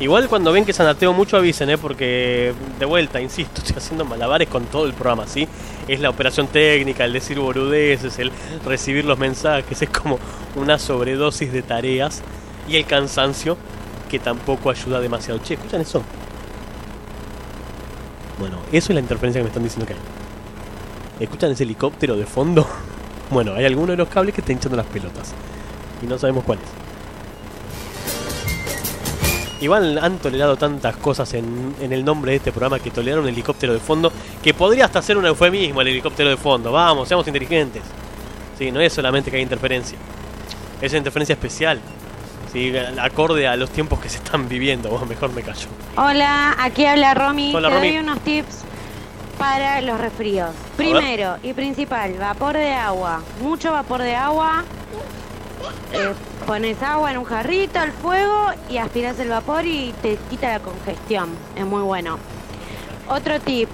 Igual 0.00 0.30
cuando 0.30 0.50
ven 0.50 0.64
que 0.64 0.72
sanateo 0.72 1.12
mucho 1.12 1.36
avisen, 1.36 1.68
¿eh? 1.68 1.76
porque 1.76 2.54
de 2.78 2.86
vuelta, 2.86 3.20
insisto, 3.20 3.60
estoy 3.60 3.76
haciendo 3.76 4.06
malabares 4.06 4.48
con 4.48 4.64
todo 4.64 4.86
el 4.86 4.94
programa, 4.94 5.26
¿sí? 5.26 5.46
Es 5.86 6.00
la 6.00 6.08
operación 6.08 6.46
técnica, 6.46 7.04
el 7.04 7.12
decir 7.12 7.38
boludeces, 7.38 8.18
el 8.18 8.32
recibir 8.64 9.04
los 9.04 9.18
mensajes, 9.18 9.82
es 9.82 9.90
como 9.90 10.18
una 10.56 10.78
sobredosis 10.78 11.52
de 11.52 11.60
tareas 11.60 12.22
y 12.66 12.76
el 12.76 12.86
cansancio 12.86 13.58
que 14.10 14.18
tampoco 14.18 14.70
ayuda 14.70 15.00
demasiado. 15.00 15.40
Che, 15.42 15.54
¿escuchan 15.54 15.80
eso? 15.80 16.02
Bueno, 18.38 18.58
eso 18.72 18.92
es 18.92 18.94
la 18.94 19.00
interferencia 19.00 19.40
que 19.40 19.44
me 19.44 19.48
están 19.48 19.62
diciendo 19.62 19.86
que 19.86 19.94
hay. 19.94 20.00
¿Escuchan 21.20 21.52
ese 21.52 21.64
helicóptero 21.64 22.16
de 22.16 22.26
fondo? 22.26 22.66
Bueno, 23.30 23.54
hay 23.54 23.64
alguno 23.64 23.92
de 23.92 23.96
los 23.96 24.08
cables 24.08 24.34
que 24.34 24.40
está 24.40 24.50
hinchando 24.50 24.76
las 24.76 24.86
pelotas. 24.86 25.32
Y 26.02 26.06
no 26.06 26.18
sabemos 26.18 26.42
cuáles. 26.42 26.64
Igual 29.60 29.98
han 29.98 30.18
tolerado 30.18 30.56
tantas 30.56 30.96
cosas 30.96 31.32
en, 31.34 31.76
el 31.80 32.04
nombre 32.04 32.32
de 32.32 32.38
este 32.38 32.50
programa 32.50 32.80
que 32.80 32.90
toleraron 32.90 33.26
el 33.26 33.34
helicóptero 33.34 33.72
de 33.72 33.78
fondo, 33.78 34.10
que 34.42 34.52
podría 34.52 34.86
hasta 34.86 35.00
ser 35.00 35.16
un 35.16 35.26
eufemismo 35.26 35.80
el 35.80 35.86
helicóptero 35.86 36.30
de 36.30 36.36
fondo. 36.36 36.72
Vamos, 36.72 37.06
seamos 37.06 37.24
inteligentes. 37.28 37.82
Sí, 38.58 38.72
no 38.72 38.80
es 38.80 38.92
solamente 38.92 39.30
que 39.30 39.36
hay 39.36 39.44
interferencia. 39.44 39.96
Es 40.80 40.90
una 40.90 40.98
interferencia 40.98 41.34
especial. 41.34 41.78
Sí, 42.52 42.72
acorde 43.00 43.46
a 43.46 43.56
los 43.56 43.70
tiempos 43.70 44.00
que 44.00 44.08
se 44.08 44.16
están 44.18 44.48
viviendo. 44.48 44.90
Mejor 45.06 45.32
me 45.32 45.42
callo. 45.42 45.68
Hola, 45.96 46.56
aquí 46.58 46.84
habla 46.84 47.14
Romy. 47.14 47.54
Hola, 47.54 47.68
Te 47.68 47.74
Romy. 47.76 47.88
doy 47.90 47.98
unos 47.98 48.20
tips 48.20 48.62
para 49.38 49.80
los 49.82 50.00
resfríos. 50.00 50.50
Primero 50.76 51.36
y 51.42 51.52
principal, 51.52 52.14
vapor 52.18 52.54
de 52.56 52.72
agua. 52.72 53.22
Mucho 53.40 53.72
vapor 53.72 54.02
de 54.02 54.16
agua. 54.16 54.64
Eh, 55.92 56.12
pones 56.46 56.82
agua 56.82 57.12
en 57.12 57.18
un 57.18 57.24
jarrito 57.24 57.78
al 57.78 57.92
fuego 57.92 58.48
y 58.68 58.78
aspiras 58.78 59.18
el 59.20 59.28
vapor 59.28 59.64
y 59.64 59.94
te 60.02 60.16
quita 60.28 60.48
la 60.52 60.60
congestión. 60.60 61.30
Es 61.54 61.64
muy 61.64 61.82
bueno. 61.82 62.18
Otro 63.08 63.38
tip, 63.40 63.68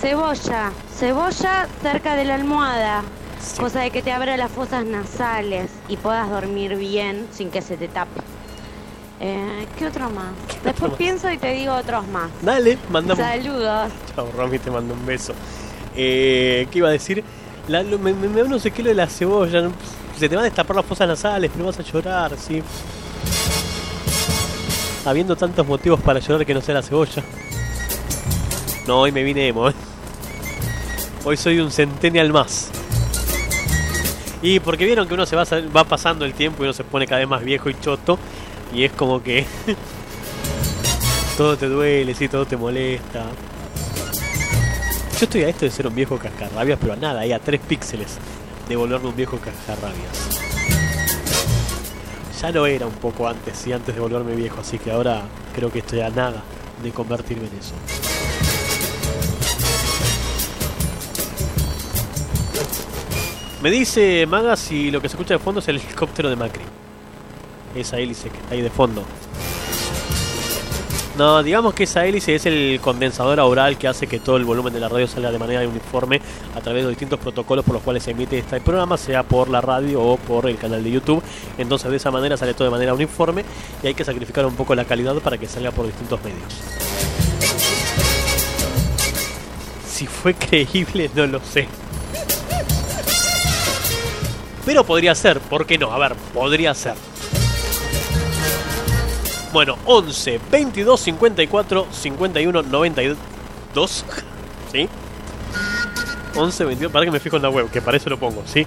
cebolla. 0.00 0.72
Cebolla 0.96 1.68
cerca 1.82 2.16
de 2.16 2.24
la 2.24 2.34
almohada. 2.34 3.02
Cosa 3.58 3.80
de 3.80 3.90
que 3.90 4.02
te 4.02 4.12
abra 4.12 4.36
las 4.36 4.50
fosas 4.50 4.84
nasales 4.84 5.70
y 5.88 5.96
puedas 5.96 6.28
dormir 6.30 6.76
bien 6.76 7.26
sin 7.32 7.50
que 7.50 7.62
se 7.62 7.76
te 7.76 7.88
tape. 7.88 8.20
Eh, 9.20 9.66
¿Qué 9.78 9.86
otro 9.86 10.08
más? 10.10 10.32
Después 10.64 10.92
más? 10.92 10.98
pienso 10.98 11.30
y 11.30 11.36
te 11.38 11.52
digo 11.52 11.74
otros 11.74 12.06
más. 12.08 12.30
Dale, 12.42 12.78
mandamos. 12.90 13.22
Saludos. 13.24 13.92
Chao, 14.14 14.28
Romy, 14.36 14.58
te 14.58 14.70
mando 14.70 14.94
un 14.94 15.04
beso. 15.04 15.34
Eh, 15.94 16.66
¿Qué 16.70 16.78
iba 16.78 16.88
a 16.88 16.92
decir? 16.92 17.22
La- 17.68 17.82
me, 17.82 17.98
me, 17.98 18.28
me 18.28 18.42
da 18.42 18.48
no 18.48 18.58
sé 18.58 18.70
qué 18.70 18.82
lo 18.82 18.88
de 18.88 18.94
la 18.94 19.06
cebolla. 19.06 19.68
Se 20.18 20.28
te 20.28 20.34
van 20.36 20.42
a 20.42 20.44
destapar 20.46 20.76
las 20.76 20.86
fosas 20.86 21.08
nasales, 21.08 21.50
pero 21.52 21.66
vas 21.66 21.78
a 21.78 21.82
llorar, 21.82 22.32
¿sí? 22.38 22.62
Habiendo 25.04 25.34
tantos 25.36 25.66
motivos 25.66 26.00
para 26.00 26.20
llorar 26.20 26.44
que 26.46 26.54
no 26.54 26.60
sea 26.60 26.74
la 26.74 26.82
cebolla. 26.82 27.22
No, 28.86 29.00
hoy 29.00 29.12
me 29.12 29.22
vine 29.22 29.48
emo, 29.48 29.68
¿eh? 29.68 29.74
Hoy 31.24 31.36
soy 31.36 31.58
un 31.60 31.70
centennial 31.70 32.32
más. 32.32 32.70
Y 34.42 34.60
porque 34.60 34.84
vieron 34.84 35.06
que 35.06 35.14
uno 35.14 35.26
se 35.26 35.36
va, 35.36 35.44
va 35.74 35.84
pasando 35.84 36.24
el 36.24 36.32
tiempo 36.32 36.62
y 36.62 36.64
uno 36.64 36.72
se 36.72 36.84
pone 36.84 37.06
cada 37.06 37.18
vez 37.18 37.28
más 37.28 37.44
viejo 37.44 37.68
y 37.68 37.78
choto. 37.78 38.18
Y 38.72 38.84
es 38.84 38.92
como 38.92 39.22
que 39.22 39.44
todo 41.36 41.56
te 41.56 41.66
duele, 41.66 42.14
sí, 42.14 42.28
todo 42.28 42.46
te 42.46 42.56
molesta. 42.56 43.26
Yo 45.18 45.26
estoy 45.26 45.42
a 45.42 45.48
esto 45.50 45.66
de 45.66 45.70
ser 45.70 45.86
un 45.86 45.94
viejo 45.94 46.16
cascarrabias, 46.16 46.78
pero 46.80 46.94
a 46.94 46.96
nada, 46.96 47.20
ahí 47.20 47.32
a 47.32 47.38
tres 47.38 47.60
píxeles 47.60 48.16
de 48.68 48.76
volverme 48.76 49.08
un 49.08 49.16
viejo 49.16 49.38
cascarrabias. 49.38 50.40
Ya 52.40 52.50
lo 52.50 52.66
era 52.66 52.86
un 52.86 52.94
poco 52.94 53.28
antes, 53.28 53.58
sí, 53.58 53.70
antes 53.70 53.94
de 53.94 54.00
volverme 54.00 54.34
viejo, 54.34 54.60
así 54.60 54.78
que 54.78 54.90
ahora 54.90 55.22
creo 55.54 55.70
que 55.70 55.80
estoy 55.80 56.00
a 56.00 56.08
nada 56.08 56.42
de 56.82 56.90
convertirme 56.90 57.48
en 57.48 57.58
eso. 57.58 57.74
Me 63.62 63.70
dice 63.70 64.26
Maga 64.26 64.56
si 64.56 64.90
lo 64.90 65.02
que 65.02 65.08
se 65.08 65.16
escucha 65.16 65.34
de 65.34 65.38
fondo 65.38 65.60
es 65.60 65.68
el 65.68 65.76
helicóptero 65.76 66.30
de 66.30 66.36
Macri. 66.36 66.62
Esa 67.74 67.98
hélice 67.98 68.30
que 68.30 68.38
está 68.38 68.54
ahí 68.54 68.62
de 68.62 68.70
fondo. 68.70 69.04
No, 71.18 71.42
digamos 71.42 71.74
que 71.74 71.82
esa 71.84 72.06
hélice 72.06 72.34
es 72.36 72.46
el 72.46 72.80
condensador 72.80 73.38
oral 73.40 73.76
que 73.76 73.86
hace 73.86 74.06
que 74.06 74.18
todo 74.18 74.38
el 74.38 74.44
volumen 74.44 74.72
de 74.72 74.80
la 74.80 74.88
radio 74.88 75.06
salga 75.06 75.30
de 75.30 75.38
manera 75.38 75.68
uniforme 75.68 76.22
a 76.56 76.60
través 76.62 76.84
de 76.84 76.88
distintos 76.88 77.18
protocolos 77.18 77.62
por 77.62 77.74
los 77.74 77.82
cuales 77.82 78.02
se 78.02 78.12
emite 78.12 78.38
este 78.38 78.62
programa, 78.62 78.96
sea 78.96 79.24
por 79.24 79.50
la 79.50 79.60
radio 79.60 80.00
o 80.00 80.16
por 80.16 80.48
el 80.48 80.56
canal 80.56 80.82
de 80.82 80.90
YouTube. 80.92 81.22
Entonces 81.58 81.90
de 81.90 81.98
esa 81.98 82.10
manera 82.10 82.38
sale 82.38 82.54
todo 82.54 82.64
de 82.64 82.70
manera 82.70 82.94
uniforme 82.94 83.44
y 83.82 83.88
hay 83.88 83.94
que 83.94 84.04
sacrificar 84.04 84.46
un 84.46 84.54
poco 84.54 84.74
la 84.74 84.86
calidad 84.86 85.14
para 85.16 85.36
que 85.36 85.46
salga 85.46 85.70
por 85.70 85.84
distintos 85.84 86.18
medios. 86.24 86.62
Si 89.86 90.06
fue 90.06 90.32
creíble, 90.32 91.10
no 91.14 91.26
lo 91.26 91.40
sé. 91.40 91.68
Pero 94.70 94.84
podría 94.84 95.16
ser, 95.16 95.40
¿por 95.40 95.66
qué 95.66 95.78
no? 95.78 95.90
A 95.90 95.98
ver, 95.98 96.14
podría 96.32 96.72
ser. 96.74 96.94
Bueno, 99.52 99.76
11 99.84 100.38
22 100.48 101.00
54 101.00 101.88
51 101.90 102.62
92. 102.62 104.04
¿Sí? 104.70 104.88
11 106.36 106.64
22. 106.66 106.92
Para 106.92 107.04
que 107.04 107.10
me 107.10 107.18
fijo 107.18 107.34
en 107.34 107.42
la 107.42 107.50
web, 107.50 107.68
que 107.68 107.82
para 107.82 107.96
eso 107.96 108.10
lo 108.10 108.16
pongo, 108.16 108.44
¿sí? 108.46 108.64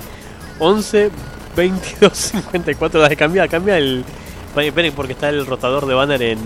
11 0.60 1.10
22 1.56 2.18
54. 2.18 3.00
Dale, 3.00 3.16
cambia, 3.16 3.48
cambia 3.48 3.78
el, 3.78 4.04
Esperen, 4.58 4.92
porque 4.92 5.14
está 5.14 5.30
el 5.30 5.46
rotador 5.46 5.86
de 5.86 5.94
banner 5.94 6.22
en, 6.22 6.40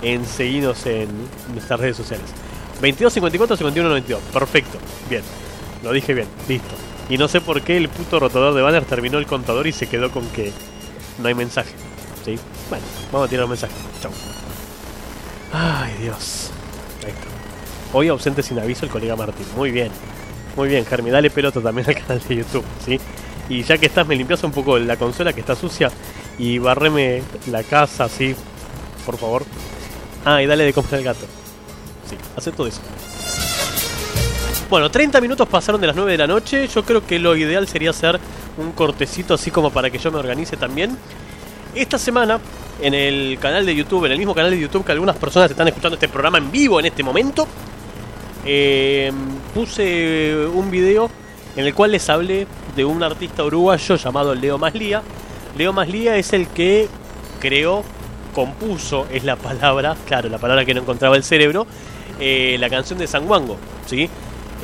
en 0.00 0.24
seguidos 0.24 0.86
en 0.86 1.08
nuestras 1.52 1.78
redes 1.78 1.98
sociales. 1.98 2.30
22, 2.80 3.12
54, 3.12 3.58
51, 3.58 3.90
92. 3.90 4.22
Perfecto. 4.32 4.78
Bien. 5.10 5.20
Lo 5.82 5.92
dije 5.92 6.14
bien. 6.14 6.28
Listo. 6.48 6.85
Y 7.08 7.18
no 7.18 7.28
sé 7.28 7.40
por 7.40 7.62
qué 7.62 7.76
el 7.76 7.88
puto 7.88 8.18
rotador 8.18 8.54
de 8.54 8.62
banner 8.62 8.84
terminó 8.84 9.18
el 9.18 9.26
contador 9.26 9.66
y 9.66 9.72
se 9.72 9.88
quedó 9.88 10.10
con 10.10 10.26
que 10.28 10.52
no 11.18 11.28
hay 11.28 11.34
mensaje. 11.34 11.70
¿Sí? 12.24 12.38
Bueno, 12.68 12.84
vamos 13.12 13.26
a 13.26 13.30
tirar 13.30 13.44
un 13.44 13.50
mensaje. 13.50 13.72
Chau. 14.02 14.10
Ay, 15.52 15.94
Dios. 16.00 16.50
Ahí. 17.04 17.12
Hoy 17.92 18.08
ausente 18.08 18.42
sin 18.42 18.58
aviso 18.58 18.84
el 18.84 18.90
colega 18.90 19.14
Martín. 19.14 19.46
Muy 19.56 19.70
bien. 19.70 19.90
Muy 20.56 20.68
bien, 20.68 20.84
Germi. 20.84 21.10
Dale 21.10 21.30
pelota 21.30 21.60
también 21.60 21.86
al 21.88 21.94
canal 21.94 22.20
de 22.26 22.36
YouTube. 22.36 22.64
¿Sí? 22.84 22.98
Y 23.48 23.62
ya 23.62 23.78
que 23.78 23.86
estás, 23.86 24.06
me 24.06 24.16
limpias 24.16 24.42
un 24.42 24.50
poco 24.50 24.78
la 24.78 24.96
consola 24.96 25.32
que 25.32 25.40
está 25.40 25.54
sucia 25.54 25.90
y 26.38 26.58
barreme 26.58 27.22
la 27.50 27.62
casa, 27.62 28.04
así, 28.04 28.34
por 29.04 29.16
favor. 29.16 29.44
Ah, 30.24 30.42
y 30.42 30.46
dale 30.46 30.64
de 30.64 30.72
comer 30.72 30.96
al 30.96 31.02
gato. 31.04 31.26
Sí, 32.10 32.16
hace 32.36 32.50
todo 32.50 32.66
eso. 32.66 32.80
Bueno, 34.68 34.90
30 34.90 35.20
minutos 35.20 35.46
pasaron 35.46 35.80
de 35.80 35.86
las 35.86 35.94
9 35.94 36.10
de 36.10 36.18
la 36.18 36.26
noche. 36.26 36.66
Yo 36.66 36.84
creo 36.84 37.06
que 37.06 37.20
lo 37.20 37.36
ideal 37.36 37.68
sería 37.68 37.90
hacer 37.90 38.18
un 38.58 38.72
cortecito 38.72 39.34
así 39.34 39.52
como 39.52 39.70
para 39.70 39.90
que 39.90 39.98
yo 39.98 40.10
me 40.10 40.18
organice 40.18 40.56
también. 40.56 40.98
Esta 41.72 41.98
semana, 41.98 42.40
en 42.82 42.92
el 42.92 43.38
canal 43.38 43.64
de 43.64 43.76
YouTube, 43.76 44.06
en 44.06 44.12
el 44.12 44.18
mismo 44.18 44.34
canal 44.34 44.50
de 44.50 44.58
YouTube 44.58 44.84
que 44.84 44.90
algunas 44.90 45.16
personas 45.16 45.52
están 45.52 45.68
escuchando 45.68 45.94
este 45.94 46.08
programa 46.08 46.38
en 46.38 46.50
vivo 46.50 46.80
en 46.80 46.86
este 46.86 47.04
momento, 47.04 47.46
eh, 48.44 49.12
puse 49.54 50.48
un 50.52 50.68
video 50.68 51.08
en 51.54 51.64
el 51.64 51.72
cual 51.72 51.92
les 51.92 52.08
hablé 52.10 52.48
de 52.74 52.84
un 52.84 53.04
artista 53.04 53.44
uruguayo 53.44 53.94
llamado 53.94 54.34
Leo 54.34 54.58
Maslía. 54.58 55.00
Leo 55.56 55.72
Maslía 55.72 56.16
es 56.16 56.32
el 56.32 56.48
que 56.48 56.88
creó, 57.38 57.84
compuso, 58.34 59.06
es 59.12 59.22
la 59.22 59.36
palabra, 59.36 59.96
claro, 60.06 60.28
la 60.28 60.38
palabra 60.38 60.64
que 60.64 60.74
no 60.74 60.80
encontraba 60.80 61.14
el 61.14 61.22
cerebro, 61.22 61.68
eh, 62.18 62.56
la 62.58 62.68
canción 62.68 62.98
de 62.98 63.06
San 63.06 63.28
Juango, 63.28 63.58
¿sí? 63.86 64.10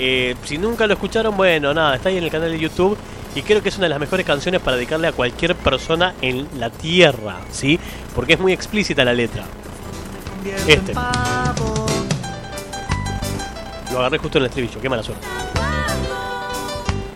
Eh, 0.04 0.34
si 0.44 0.58
nunca 0.58 0.84
lo 0.88 0.94
escucharon, 0.94 1.36
bueno, 1.36 1.72
nada, 1.72 1.94
está 1.94 2.08
ahí 2.08 2.16
en 2.18 2.24
el 2.24 2.30
canal 2.30 2.50
de 2.50 2.58
YouTube 2.58 2.98
y 3.36 3.42
creo 3.42 3.62
que 3.62 3.68
es 3.68 3.76
una 3.76 3.84
de 3.84 3.90
las 3.90 4.00
mejores 4.00 4.26
canciones 4.26 4.60
para 4.60 4.76
dedicarle 4.76 5.06
a 5.06 5.12
cualquier 5.12 5.54
persona 5.54 6.14
en 6.20 6.48
la 6.58 6.70
tierra, 6.70 7.38
¿sí? 7.52 7.78
Porque 8.12 8.32
es 8.32 8.40
muy 8.40 8.52
explícita 8.52 9.04
la 9.04 9.14
letra. 9.14 9.44
Este. 10.66 10.92
Lo 13.92 14.00
agarré 14.00 14.18
justo 14.18 14.38
en 14.38 14.42
el 14.42 14.48
estribillo, 14.48 14.80
qué 14.80 14.88
mala 14.88 15.04
suerte. 15.04 15.24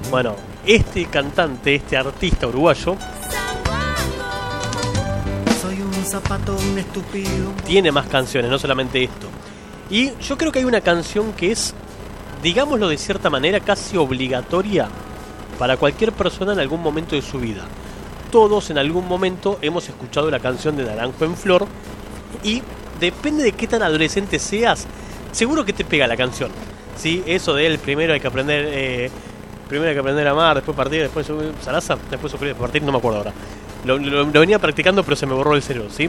Bueno, 0.09 0.37
este 0.65 1.07
cantante, 1.07 1.75
este 1.75 1.97
artista 1.97 2.47
uruguayo, 2.47 2.97
Soy 5.61 5.83
un 5.83 6.05
zapato, 6.05 6.57
un 6.57 6.79
estúpido. 6.79 7.53
tiene 7.67 7.91
más 7.91 8.07
canciones, 8.07 8.49
no 8.49 8.61
solamente 8.61 9.03
esto. 9.03 9.27
Y 9.91 10.13
yo 10.21 10.39
creo 10.39 10.53
que 10.53 10.61
hay 10.61 10.65
una 10.65 10.81
canción 10.81 11.33
que 11.33 11.51
es, 11.51 11.75
digámoslo 12.43 12.89
de 12.89 12.99
cierta 12.99 13.31
manera, 13.31 13.61
casi 13.61 13.97
obligatoria 13.97 14.89
para 15.59 15.77
cualquier 15.77 16.13
persona 16.13 16.53
en 16.53 16.61
algún 16.61 16.83
momento 16.83 17.15
de 17.17 17.23
su 17.23 17.39
vida. 17.39 17.63
Todos 18.31 18.71
en 18.71 18.79
algún 18.79 19.07
momento 19.09 19.59
hemos 19.63 19.89
escuchado 19.89 20.31
la 20.31 20.41
canción 20.41 20.77
de 20.77 20.85
Naranjo 20.85 21.25
en 21.25 21.37
Flor 21.37 21.67
y 22.43 22.63
depende 23.01 23.43
de 23.45 23.53
qué 23.53 23.67
tan 23.67 23.83
adolescente 23.83 24.39
seas, 24.39 24.87
seguro 25.33 25.65
que 25.65 25.73
te 25.73 25.85
pega 25.85 26.07
la 26.07 26.17
canción. 26.17 26.51
¿Sí? 26.97 27.23
Eso 27.27 27.55
de 27.55 27.67
él, 27.67 27.79
primero 27.79 28.13
hay 28.15 28.21
que 28.21 28.29
aprender... 28.29 28.67
eh, 28.71 29.11
Primero 29.69 29.89
hay 29.89 29.95
que 29.97 30.01
aprender 30.01 30.29
a 30.29 30.31
amar, 30.31 30.55
después 30.55 30.77
partir, 30.77 31.03
después 31.03 31.27
subir 31.27 31.51
Sarasa, 31.61 31.99
después 32.09 32.31
sufrir, 32.31 32.51
después 32.51 32.69
partir, 32.71 32.85
no 32.85 32.93
me 32.93 32.99
acuerdo 32.99 33.19
ahora. 33.19 33.33
Lo, 33.85 33.99
lo- 33.99 34.25
venía 34.31 34.61
practicando, 34.61 35.03
pero 35.03 35.17
se 35.17 35.27
me 35.27 35.35
borró 35.35 35.57
el 35.57 35.63
cerebro, 35.63 35.91
¿sí? 35.91 36.09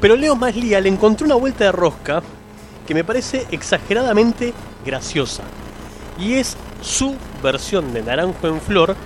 Pero 0.00 0.14
Leo 0.14 0.36
Maslía 0.36 0.80
le 0.80 0.88
encontró 0.88 1.26
una 1.26 1.34
vuelta 1.34 1.64
de 1.64 1.72
rosca 1.72 2.22
que 2.86 2.94
me 2.94 3.04
parece 3.04 3.46
exageradamente 3.50 4.52
graciosa. 4.84 5.42
Y 6.18 6.34
es 6.34 6.56
su 6.80 7.16
versión 7.42 7.92
de 7.92 8.02
Naranjo 8.02 8.48
en 8.48 8.60
Flor, 8.60 8.96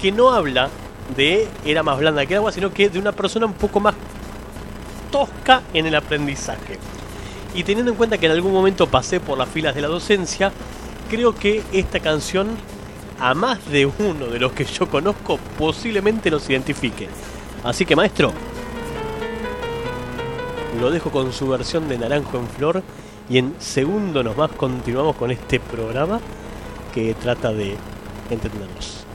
que 0.00 0.12
no 0.12 0.30
habla 0.30 0.68
de 1.16 1.48
era 1.64 1.82
más 1.82 1.98
blanda 1.98 2.24
que 2.26 2.34
el 2.34 2.38
agua, 2.38 2.52
sino 2.52 2.72
que 2.72 2.88
de 2.88 2.98
una 2.98 3.12
persona 3.12 3.46
un 3.46 3.54
poco 3.54 3.80
más 3.80 3.94
tosca 5.10 5.62
en 5.74 5.86
el 5.86 5.94
aprendizaje. 5.94 6.78
Y 7.54 7.64
teniendo 7.64 7.92
en 7.92 7.98
cuenta 7.98 8.18
que 8.18 8.26
en 8.26 8.32
algún 8.32 8.52
momento 8.52 8.86
pasé 8.86 9.20
por 9.20 9.36
las 9.36 9.48
filas 9.48 9.74
de 9.74 9.82
la 9.82 9.88
docencia, 9.88 10.52
creo 11.10 11.34
que 11.34 11.62
esta 11.72 12.00
canción 12.00 12.48
a 13.20 13.34
más 13.34 13.64
de 13.70 13.86
uno 13.86 14.26
de 14.26 14.40
los 14.40 14.52
que 14.52 14.64
yo 14.64 14.88
conozco 14.88 15.38
posiblemente 15.58 16.30
los 16.30 16.48
identifique. 16.48 17.08
Así 17.62 17.84
que 17.84 17.94
maestro, 17.94 18.32
lo 20.80 20.90
dejo 20.90 21.10
con 21.10 21.32
su 21.32 21.46
versión 21.48 21.88
de 21.88 21.98
Naranjo 21.98 22.38
en 22.38 22.48
Flor 22.48 22.82
y 23.32 23.38
en 23.38 23.54
segundo 23.58 24.22
nomás 24.22 24.50
continuamos 24.50 25.16
con 25.16 25.30
este 25.30 25.58
programa 25.58 26.20
que 26.92 27.14
trata 27.14 27.50
de 27.50 27.78
entendernos. 28.28 29.06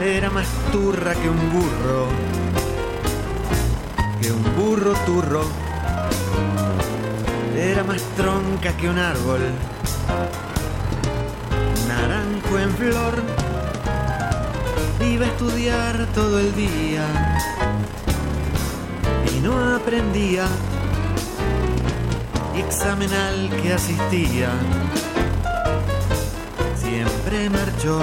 Era 0.00 0.28
más 0.30 0.48
turra 0.72 1.14
que 1.14 1.30
un 1.30 1.52
burro, 1.52 2.06
que 4.20 4.32
un 4.32 4.42
burro 4.56 4.92
turro. 5.06 5.69
Era 7.60 7.84
más 7.84 8.00
tronca 8.16 8.74
que 8.78 8.88
un 8.88 8.98
árbol, 8.98 9.40
naranjo 11.86 12.58
en 12.58 12.70
flor. 12.70 13.22
Iba 15.06 15.26
a 15.26 15.28
estudiar 15.28 16.06
todo 16.14 16.40
el 16.40 16.54
día 16.54 17.04
y 19.30 19.40
no 19.40 19.76
aprendía. 19.76 20.46
Examen 22.56 23.12
al 23.12 23.50
que 23.60 23.74
asistía 23.74 24.48
siempre 26.76 27.50
marchó. 27.50 28.00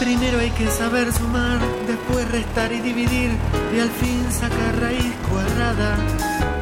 Primero 0.00 0.40
hay 0.40 0.50
que 0.50 0.68
saber 0.68 1.12
sumar, 1.12 1.60
después 1.86 2.28
restar 2.32 2.72
y 2.72 2.80
dividir 2.80 3.30
y 3.72 3.78
al 3.78 3.90
fin 3.90 4.26
sacar 4.32 4.80
raíz 4.80 5.14
cuadrada. 5.30 6.59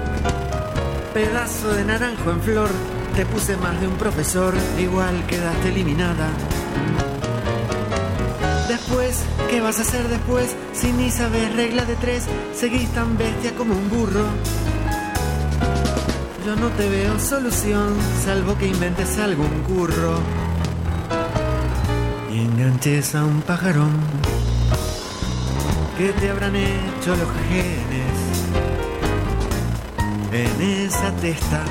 Pedazo 1.15 1.69
de 1.75 1.85
naranjo 1.85 2.31
en 2.31 2.41
flor, 2.43 2.69
te 3.17 3.25
puse 3.27 3.57
más 3.57 3.81
de 3.81 3.89
un 3.89 3.95
profesor, 3.95 4.55
igual 4.79 5.27
quedaste 5.27 5.69
eliminada. 5.71 6.29
Después, 8.69 9.25
¿qué 9.51 9.61
vas 9.61 9.79
a 9.79 9.83
hacer 9.83 10.07
después? 10.09 10.55
Si 10.75 10.93
ni 10.93 11.11
sabes 11.11 11.55
regla 11.57 11.85
de 11.85 11.97
tres, 11.97 12.25
seguís 12.55 12.89
tan 12.91 13.17
bestia 13.17 13.55
como 13.57 13.75
un 13.75 13.89
burro. 13.89 14.27
Yo 16.45 16.57
no 16.57 16.69
te 16.69 16.89
veo 16.89 17.19
solución, 17.19 17.97
salvo 18.25 18.57
que 18.57 18.67
inventes 18.67 19.19
algún 19.19 19.63
curro 19.63 20.19
y 22.33 22.41
enganches 22.41 23.15
a 23.15 23.25
un 23.25 23.41
pajarón 23.43 23.91
que 25.99 26.13
te 26.13 26.31
habrán 26.31 26.55
hecho 26.55 27.17
los 27.17 27.29
genes 27.49 27.78
en 30.99 31.07
esa 31.07 31.13
testa 31.21 31.65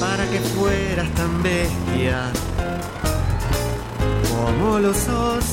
para 0.00 0.26
que 0.28 0.40
fueras 0.40 1.08
tan 1.14 1.42
bestia 1.42 2.32
como 4.30 4.78
lo 4.78 4.92
sos. 4.94 5.44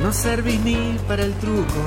No 0.00 0.12
servís 0.12 0.60
ni 0.60 0.98
para 1.06 1.22
el 1.22 1.32
truco, 1.34 1.82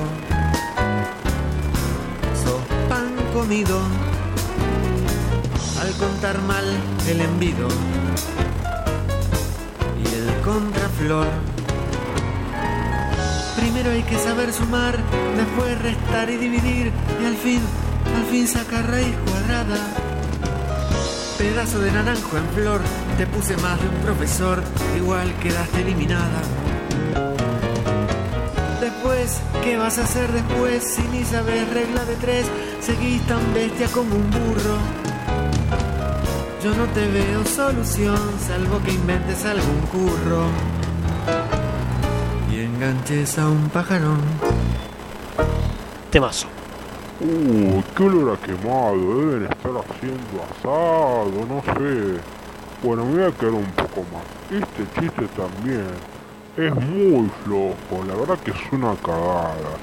sos 2.44 2.62
pan 2.90 3.12
comido 3.34 3.78
al 5.82 5.92
contar 5.94 6.42
mal 6.44 6.66
el 7.10 7.22
envido 7.22 7.68
y 10.02 10.16
el 10.16 10.42
contraflor. 10.42 11.28
Primero 13.58 13.92
hay 13.92 14.04
que 14.04 14.18
saber 14.18 14.54
sumar, 14.54 14.98
después 15.36 15.82
restar 15.82 16.30
y 16.30 16.38
dividir 16.38 16.92
y 17.22 17.26
al 17.26 17.36
fin, 17.36 17.62
fin 18.30 18.48
sacar 18.48 18.90
raíz 18.90 19.16
cuadrada. 19.26 19.78
Pedazo 21.38 21.80
de 21.80 21.92
naranjo 21.92 22.38
en 22.38 22.48
flor, 22.56 22.82
te 23.18 23.28
puse 23.28 23.58
más 23.58 23.80
de 23.82 23.90
un 23.90 23.96
profesor, 23.96 24.64
igual 24.96 25.34
quedaste 25.40 25.82
eliminada. 25.82 26.42
Después, 28.80 29.42
¿qué 29.64 29.78
vas 29.78 29.98
a 29.98 30.04
hacer 30.04 30.32
después 30.32 30.84
si 30.84 31.02
ni 31.10 31.24
sabes 31.24 31.68
regla 31.74 32.06
de 32.06 32.16
tres? 32.16 32.46
Seguís 32.82 33.22
tan 33.28 33.54
bestia 33.54 33.88
como 33.88 34.16
un 34.16 34.30
burro. 34.30 34.78
Yo 36.64 36.74
no 36.76 36.86
te 36.94 37.08
veo 37.08 37.46
solución, 37.46 38.20
salvo 38.48 38.82
que 38.84 38.92
inventes 38.92 39.46
algún 39.46 39.82
curro 39.92 40.48
y 42.52 42.62
enganches 42.62 43.38
a 43.38 43.50
un 43.50 43.70
pajarón 43.70 44.22
Temazo. 46.16 46.55
Uy, 47.22 47.82
qué 47.96 48.04
olor 48.04 48.36
a 48.36 48.46
quemado, 48.46 49.26
deben 49.26 49.44
estar 49.44 49.72
haciendo 49.72 50.44
asado, 50.52 51.32
no 51.48 51.62
sé. 51.62 52.20
Bueno, 52.84 53.06
me 53.06 53.14
voy 53.14 53.24
a 53.24 53.32
quedar 53.32 53.54
un 53.54 53.72
poco 53.72 54.04
más. 54.12 54.26
Este 54.52 55.00
chiste 55.00 55.26
también 55.38 55.88
es 56.58 56.76
muy 56.76 57.32
flojo, 57.46 58.06
la 58.06 58.16
verdad 58.16 58.38
que 58.40 58.52
es 58.52 58.58
una 58.74 58.96
cagada. 58.96 59.78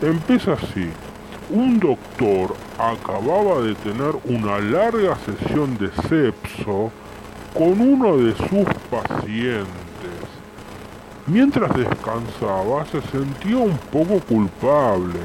Empieza 0.00 0.54
así. 0.54 0.88
Un 1.50 1.78
doctor 1.78 2.56
acababa 2.78 3.60
de 3.60 3.74
tener 3.74 4.14
una 4.24 4.58
larga 4.58 5.14
sesión 5.26 5.76
de 5.76 5.90
sexo 6.08 6.90
con 7.52 7.82
uno 7.82 8.16
de 8.16 8.34
sus 8.34 8.66
pacientes. 8.90 9.68
Mientras 11.26 11.70
descansaba 11.76 12.86
se 12.86 13.02
sentía 13.02 13.58
un 13.58 13.76
poco 13.92 14.20
culpable 14.20 15.20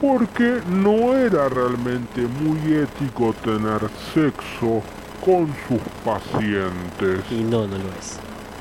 porque 0.00 0.60
no 0.68 1.16
era 1.16 1.48
realmente 1.48 2.22
muy 2.22 2.74
ético 2.74 3.34
tener 3.44 3.80
sexo 4.14 4.82
con 5.24 5.48
sus 5.66 5.80
pacientes. 6.04 7.20
Y 7.30 7.42
no, 7.42 7.66
no 7.66 7.76
lo 7.78 7.88
es. 7.98 8.18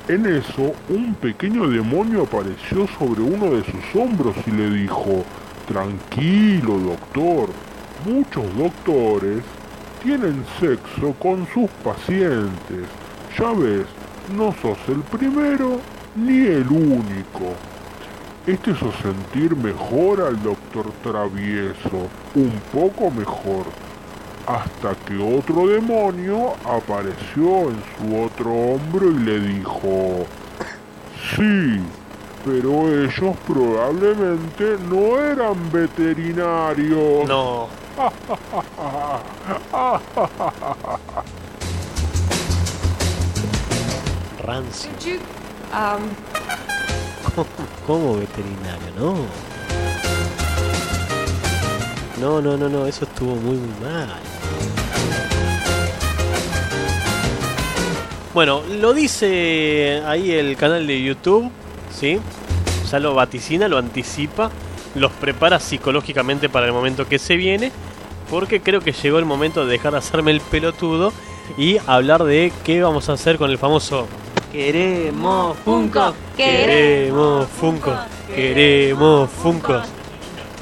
En 0.07 0.26
eso, 0.26 0.73
un 0.89 1.15
pequeño 1.15 1.68
demonio 1.68 2.23
apareció 2.23 2.88
sobre 2.97 3.22
uno 3.22 3.51
de 3.55 3.64
sus 3.65 4.01
hombros 4.01 4.35
y 4.45 4.51
le 4.51 4.69
dijo, 4.69 5.23
tranquilo 5.68 6.80
doctor, 6.80 7.49
muchos 8.05 8.45
doctores 8.57 9.43
tienen 10.01 10.43
sexo 10.59 11.14
con 11.19 11.45
sus 11.53 11.69
pacientes. 11.84 12.85
Ya 13.38 13.51
ves, 13.51 13.85
no 14.35 14.53
sos 14.61 14.77
el 14.88 15.01
primero 15.01 15.81
ni 16.15 16.45
el 16.45 16.68
único. 16.68 17.53
Este 18.48 18.72
hizo 18.72 18.91
sentir 19.02 19.53
mejor 19.57 20.22
al 20.22 20.41
doctor 20.41 20.90
travieso, 21.03 22.07
un 22.34 22.61
poco 22.72 23.11
mejor, 23.11 23.65
hasta 24.45 24.95
que 25.06 25.18
otro 25.18 25.68
demonio 25.68 26.53
apareció 26.64 27.69
en 27.69 27.84
su 27.98 28.18
otro 28.24 28.49
hombro 28.49 29.11
y 29.11 29.19
le 29.19 29.40
dijo, 29.41 30.26
sí, 31.36 31.82
pero 32.45 32.88
ellos 32.88 33.36
probablemente 33.45 34.78
no 34.90 35.19
eran 35.19 35.69
veterinarios. 35.69 37.28
No. 37.28 37.68
Rancio. 44.45 45.19
Um, 45.74 46.03
¿Cómo 47.88 48.18
veterinario? 48.18 48.88
No. 48.97 49.15
No, 52.19 52.41
no, 52.41 52.57
no, 52.57 52.68
no, 52.68 52.88
eso 52.88 53.05
estuvo 53.05 53.35
muy, 53.35 53.57
muy 53.57 53.69
mal. 53.81 54.09
Bueno, 58.34 58.61
lo 58.80 58.93
dice 58.93 60.01
ahí 60.05 60.31
el 60.31 60.55
canal 60.57 60.85
de 60.85 61.01
YouTube, 61.01 61.51
¿sí? 61.91 62.19
Ya 62.91 62.99
lo 62.99 63.14
vaticina, 63.14 63.68
lo 63.68 63.77
anticipa, 63.77 64.51
los 64.95 65.11
prepara 65.11 65.59
psicológicamente 65.59 66.49
para 66.49 66.65
el 66.68 66.73
momento 66.73 67.07
que 67.07 67.19
se 67.19 67.35
viene, 67.35 67.72
porque 68.30 68.61
creo 68.61 68.81
que 68.81 68.91
llegó 68.91 69.19
el 69.19 69.26
momento 69.26 69.65
de 69.65 69.72
dejar 69.72 69.93
de 69.93 69.99
hacerme 69.99 70.31
el 70.31 70.41
pelotudo 70.41 71.14
y 71.57 71.77
hablar 71.88 72.23
de 72.23 72.51
qué 72.64 72.81
vamos 72.81 73.09
a 73.09 73.14
hacer 73.14 73.38
con 73.38 73.49
el 73.49 73.57
famoso 73.57 74.07
Queremos 74.52 75.57
Funko. 75.60 76.14
Queremos 76.36 77.48
Funko. 77.49 77.94
Queremos 78.34 79.30
Funko. 79.30 79.82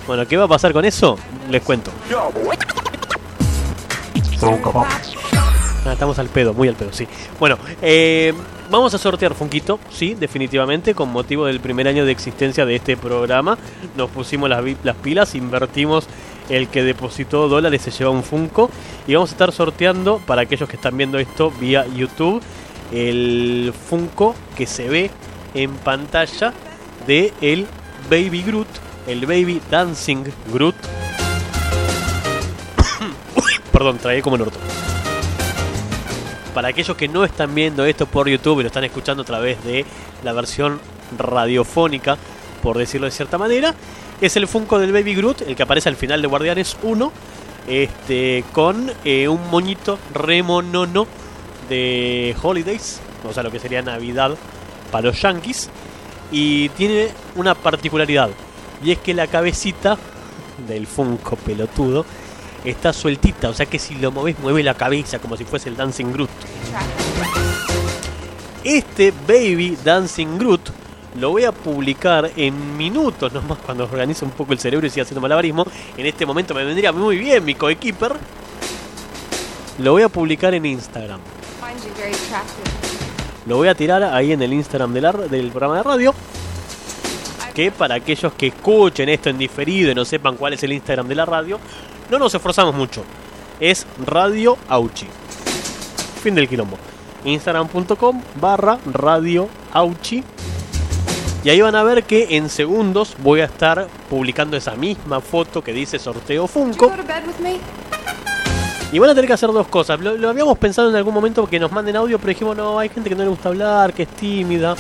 Bueno, 0.08 0.28
¿qué 0.28 0.38
va 0.38 0.46
a 0.46 0.48
pasar 0.48 0.74
con 0.74 0.86
eso? 0.86 1.18
Les 1.50 1.62
cuento. 1.62 1.92
Ah, 5.86 5.94
estamos 5.94 6.18
al 6.18 6.30
pedo, 6.30 6.54
muy 6.54 6.68
al 6.68 6.76
pedo, 6.76 6.92
sí. 6.92 7.08
Bueno, 7.40 7.58
eh, 7.82 8.34
vamos 8.72 8.94
a 8.94 8.98
sortear 8.98 9.36
Funkito, 9.36 9.80
sí, 9.92 10.16
definitivamente, 10.16 10.96
con 10.96 11.12
motivo 11.12 11.46
del 11.46 11.60
primer 11.60 11.88
año 11.88 12.06
de 12.06 12.12
existencia 12.12 12.66
de 12.66 12.76
este 12.76 12.98
programa. 12.98 13.58
Nos 13.96 14.10
pusimos 14.10 14.50
las 14.50 14.96
pilas, 14.98 15.36
invertimos 15.36 16.08
el 16.50 16.68
que 16.70 16.84
depositó 16.84 17.48
dólares 17.48 17.84
se 17.84 17.92
lleva 17.92 18.10
un 18.10 18.24
Funko. 18.24 18.70
Y 19.08 19.14
vamos 19.14 19.30
a 19.30 19.34
estar 19.34 19.52
sorteando, 19.52 20.20
para 20.26 20.42
aquellos 20.42 20.68
que 20.68 20.76
están 20.76 20.98
viendo 20.98 21.20
esto 21.20 21.52
vía 21.60 21.86
YouTube, 21.96 22.42
el 22.92 23.74
Funko 23.90 24.36
que 24.56 24.66
se 24.66 24.90
ve 24.90 25.12
en 25.54 25.74
pantalla 25.76 26.54
de 27.08 27.34
el 27.42 27.68
Baby 28.10 28.44
Groot, 28.44 28.68
el 29.08 29.26
Baby 29.26 29.62
Dancing 29.70 30.26
Groot. 30.54 30.76
Perdón, 33.72 33.98
tragué 33.98 34.22
como 34.22 34.36
el 34.36 34.44
orto. 34.44 34.58
Para 36.54 36.70
aquellos 36.70 36.96
que 36.96 37.08
no 37.08 37.26
están 37.26 37.54
viendo 37.54 37.86
esto 37.86 38.06
por 38.06 38.30
YouTube 38.30 38.60
y 38.60 38.64
lo 38.64 38.68
están 38.68 38.84
escuchando 38.84 39.24
a 39.24 39.26
través 39.26 39.62
de 39.64 39.86
la 40.24 40.34
versión 40.34 40.80
radiofónica, 41.18 42.18
por 42.64 42.78
decirlo 42.78 43.06
de 43.06 43.12
cierta 43.12 43.38
manera, 43.38 43.76
es 44.22 44.38
el 44.38 44.48
Funko 44.48 44.80
del 44.80 44.94
Baby 44.94 45.16
Groot, 45.16 45.42
el 45.42 45.56
que 45.56 45.64
aparece 45.64 45.90
al 45.90 45.96
final 45.96 46.22
de 46.22 46.28
Guardianes 46.28 46.78
1, 46.82 47.12
este, 47.68 48.46
con 48.54 48.92
eh, 49.04 49.28
un 49.28 49.50
moñito 49.50 50.00
remonono 50.14 51.08
de 51.70 52.36
Holidays, 52.42 53.00
o 53.28 53.34
sea, 53.34 53.44
lo 53.44 53.52
que 53.52 53.60
sería 53.60 53.82
Navidad 53.82 54.36
para 54.92 55.08
los 55.08 55.22
Yankees, 55.22 55.70
y 56.32 56.70
tiene 56.70 57.10
una 57.36 57.56
particularidad, 57.56 58.30
y 58.84 58.92
es 58.92 59.00
que 59.00 59.14
la 59.14 59.28
cabecita 59.28 59.98
del 60.68 60.88
Funko 60.88 61.36
pelotudo 61.36 62.06
está 62.64 62.94
sueltita, 62.94 63.50
o 63.50 63.54
sea 63.54 63.66
que 63.66 63.80
si 63.80 63.96
lo 63.96 64.12
moves 64.12 64.40
mueve 64.40 64.64
la 64.64 64.74
cabeza 64.74 65.20
como 65.20 65.38
si 65.38 65.46
fuese 65.46 65.70
el 65.70 65.78
Dancing 65.78 66.12
Groot. 66.12 66.30
Este 68.64 69.14
Baby 69.28 69.78
Dancing 69.84 70.40
Groot 70.40 70.72
lo 71.20 71.30
voy 71.30 71.46
a 71.46 71.52
publicar 71.52 72.32
en 72.36 72.76
minutos 72.76 73.32
nomás 73.32 73.60
cuando 73.60 73.84
organice 73.86 74.26
un 74.26 74.32
poco 74.32 74.54
el 74.54 74.60
cerebro 74.60 74.88
y 74.88 74.90
siga 74.90 75.04
haciendo 75.04 75.22
malabarismo. 75.22 75.66
En 75.96 76.06
este 76.06 76.26
momento 76.26 76.54
me 76.54 76.66
vendría 76.66 76.92
muy 76.92 77.18
bien 77.18 77.46
mi 77.46 77.56
coequiper. 77.56 78.14
Lo 79.80 79.92
voy 79.92 80.02
a 80.04 80.10
publicar 80.10 80.54
en 80.54 80.66
Instagram. 80.66 81.20
Lo 83.48 83.58
voy 83.58 83.68
a 83.68 83.76
tirar 83.76 84.04
ahí 84.04 84.32
en 84.32 84.42
el 84.42 84.54
Instagram 84.54 84.94
de 84.94 85.02
la- 85.02 85.12
del 85.14 85.50
programa 85.52 85.78
de 85.78 85.84
radio. 85.84 86.14
Que 87.54 87.72
para 87.72 87.96
aquellos 87.96 88.34
que 88.34 88.48
escuchen 88.48 89.08
esto 89.10 89.30
en 89.30 89.38
diferido 89.38 89.92
y 89.92 89.96
no 89.96 90.04
sepan 90.04 90.36
cuál 90.36 90.54
es 90.54 90.64
el 90.64 90.74
Instagram 90.74 91.08
de 91.08 91.16
la 91.16 91.26
radio, 91.26 91.60
no 92.10 92.20
nos 92.20 92.34
esforzamos 92.36 92.76
mucho. 92.76 93.04
Es 93.60 93.86
Radio 94.06 94.58
Auchi. 94.68 95.08
Fin 96.22 96.36
del 96.36 96.50
quilombo. 96.50 96.78
Instagram.com 97.24 98.22
barra 98.42 98.78
Radio 98.92 99.48
Auchi. 99.74 100.24
Y 101.46 101.50
ahí 101.50 101.62
van 101.62 101.76
a 101.76 101.84
ver 101.84 102.04
que 102.04 102.36
en 102.36 102.50
segundos 102.50 103.16
voy 103.20 103.40
a 103.42 103.46
estar 103.46 103.88
publicando 104.10 104.58
esa 104.58 104.76
misma 104.76 105.22
foto 105.22 105.64
que 105.64 105.72
dice 105.74 105.98
sorteo 106.00 106.48
Funko. 106.48 106.88
Y 108.92 109.00
van 109.00 109.10
a 109.10 109.16
tener 109.16 109.28
que 109.28 109.34
hacer 109.34 109.52
dos 109.52 109.68
cosas. 109.68 110.00
Lo, 110.00 110.30
habíamos 110.30 110.58
pensado 110.58 110.90
en 110.90 110.96
algún 110.96 111.14
momento 111.14 111.48
que 111.48 111.60
nos 111.60 111.72
manden 111.72 111.96
audio, 111.96 112.18
pero 112.18 112.30
dijimos, 112.30 112.56
no, 112.56 112.80
hay 112.80 112.90
gente 112.90 113.10
que 113.10 113.16
no 113.16 113.24
le 113.24 113.30
gusta 113.30 113.50
hablar, 113.50 113.94
que 113.94 114.04
es 114.04 114.10
tímida. 114.10 114.76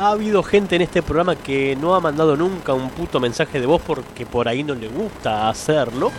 Ha 0.00 0.10
habido 0.10 0.42
gente 0.42 0.76
en 0.76 0.82
este 0.82 1.02
programa 1.02 1.36
que 1.36 1.76
no 1.76 1.94
ha 1.94 2.00
mandado 2.00 2.36
nunca 2.36 2.72
un 2.72 2.90
puto 2.90 3.20
mensaje 3.20 3.60
de 3.60 3.66
voz 3.66 3.82
porque 3.82 4.26
por 4.26 4.48
ahí 4.48 4.64
no 4.64 4.74
le 4.74 4.88
gusta 4.88 5.48
hacerlo. 5.48 6.10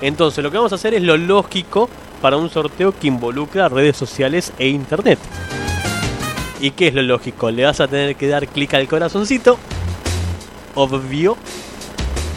Entonces 0.00 0.44
lo 0.44 0.50
que 0.50 0.58
vamos 0.58 0.72
a 0.72 0.76
hacer 0.76 0.94
es 0.94 1.02
lo 1.02 1.16
lógico 1.16 1.88
para 2.20 2.36
un 2.36 2.48
sorteo 2.50 2.94
que 2.98 3.08
involucra 3.08 3.68
redes 3.68 3.96
sociales 3.96 4.52
e 4.58 4.68
internet. 4.68 5.18
¿Y 6.60 6.70
qué 6.70 6.88
es 6.88 6.94
lo 6.94 7.02
lógico? 7.02 7.50
Le 7.50 7.64
vas 7.64 7.80
a 7.80 7.88
tener 7.88 8.16
que 8.16 8.28
dar 8.28 8.46
clic 8.48 8.72
al 8.74 8.88
corazoncito. 8.88 9.58
Obvio. 10.74 11.36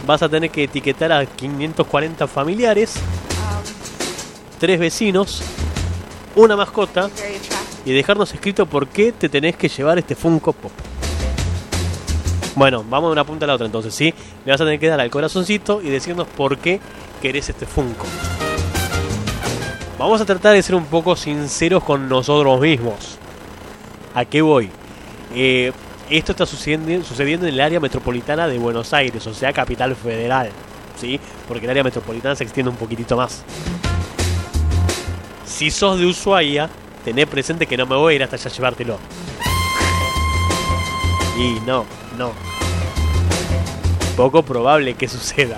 Vas 0.08 0.24
a 0.24 0.30
tener 0.30 0.50
que 0.50 0.64
etiquetar 0.64 1.12
a 1.12 1.26
540 1.26 2.28
familiares, 2.28 2.96
tres 4.58 4.80
vecinos, 4.80 5.44
una 6.34 6.56
mascota 6.56 7.10
y 7.84 7.92
dejarnos 7.92 8.34
escrito 8.34 8.66
por 8.66 8.88
qué 8.88 9.12
te 9.12 9.28
tenés 9.28 9.58
que 9.58 9.68
llevar 9.68 9.98
este 9.98 10.16
Funko 10.16 10.54
Pop. 10.54 10.72
Bueno, 12.56 12.86
vamos 12.90 13.10
de 13.10 13.12
una 13.12 13.26
punta 13.26 13.44
a 13.44 13.48
la 13.48 13.56
otra 13.56 13.66
entonces, 13.66 13.94
¿sí? 13.94 14.14
Le 14.46 14.52
vas 14.54 14.62
a 14.62 14.64
tener 14.64 14.80
que 14.80 14.88
dar 14.88 15.02
al 15.02 15.10
corazoncito 15.10 15.82
y 15.82 15.90
decirnos 15.90 16.26
por 16.26 16.58
qué 16.58 16.80
querés 17.22 17.50
este 17.50 17.66
Funko. 17.66 18.06
Vamos 20.00 20.22
a 20.22 20.26
tratar 20.26 20.54
de 20.54 20.64
ser 20.64 20.76
un 20.76 20.86
poco 20.86 21.18
sinceros 21.18 21.84
con 21.84 22.08
nosotros 22.08 22.62
mismos. 22.62 23.18
¿A 24.16 24.24
qué 24.24 24.42
voy? 24.42 24.70
Eh, 25.36 25.74
esto 26.10 26.32
está 26.32 26.46
sucediendo, 26.46 27.48
en 27.48 27.54
el 27.54 27.60
área 27.60 27.80
metropolitana 27.80 28.48
de 28.48 28.58
Buenos 28.58 28.94
Aires, 28.94 29.26
o 29.28 29.34
sea, 29.34 29.52
capital 29.52 29.96
federal, 29.96 30.50
¿sí? 31.00 31.20
Porque 31.48 31.66
el 31.66 31.72
área 31.72 31.84
metropolitana 31.84 32.36
se 32.36 32.44
extiende 32.44 32.70
un 32.70 32.78
poquitito 32.78 33.18
más. 33.18 33.44
Si 35.46 35.70
sos 35.70 36.00
de 36.00 36.06
Ushuaia, 36.06 36.70
tené 37.04 37.28
presente 37.28 37.66
que 37.66 37.78
no 37.78 37.86
me 37.86 37.96
voy 37.96 38.14
a 38.14 38.16
ir 38.16 38.24
hasta 38.24 38.36
allá 38.38 38.50
a 38.50 38.54
llevártelo. 38.54 39.00
Y 41.38 41.60
no, 41.66 41.86
no. 42.18 42.32
poco 44.16 44.44
probable 44.44 44.96
que 44.96 45.08
suceda. 45.08 45.58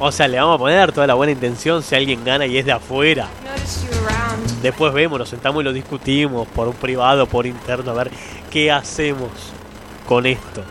O 0.00 0.12
sea, 0.12 0.28
le 0.28 0.38
vamos 0.38 0.56
a 0.56 0.58
poner 0.58 0.92
toda 0.92 1.06
la 1.06 1.14
buena 1.14 1.32
intención 1.32 1.82
si 1.82 1.94
alguien 1.94 2.24
gana 2.24 2.46
y 2.46 2.58
es 2.58 2.64
de 2.64 2.72
afuera. 2.72 3.28
Después 4.62 4.92
vemos, 4.92 5.18
nos 5.18 5.28
sentamos 5.28 5.62
y 5.62 5.64
lo 5.64 5.72
discutimos 5.72 6.48
por 6.48 6.68
un 6.68 6.74
privado, 6.74 7.26
por 7.26 7.46
interno, 7.46 7.92
a 7.92 7.94
ver 7.94 8.10
qué 8.50 8.72
hacemos 8.72 9.30
con 10.06 10.26
esto. 10.26 10.64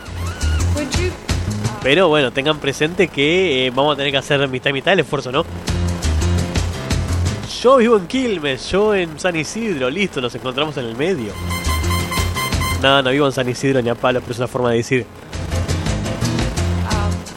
Pero 1.82 2.08
bueno, 2.08 2.30
tengan 2.32 2.58
presente 2.58 3.08
que 3.08 3.66
eh, 3.66 3.70
vamos 3.70 3.94
a 3.94 3.96
tener 3.96 4.12
que 4.12 4.18
hacer 4.18 4.46
mitad 4.48 4.70
y 4.70 4.72
mitad 4.74 4.92
el 4.92 5.00
esfuerzo, 5.00 5.32
¿no? 5.32 5.44
Yo 7.62 7.76
vivo 7.78 7.96
en 7.96 8.06
Quilmes, 8.06 8.70
yo 8.70 8.94
en 8.94 9.18
San 9.18 9.34
Isidro, 9.36 9.88
listo, 9.88 10.20
nos 10.20 10.34
encontramos 10.34 10.76
en 10.76 10.84
el 10.84 10.96
medio. 10.96 11.32
No, 12.82 13.02
no 13.02 13.10
vivo 13.10 13.26
en 13.26 13.32
San 13.32 13.48
Isidro 13.48 13.80
ni 13.80 13.88
a 13.88 13.94
palo, 13.94 14.20
pero 14.20 14.32
es 14.32 14.38
una 14.38 14.48
forma 14.48 14.70
de 14.70 14.76
decir. 14.76 15.06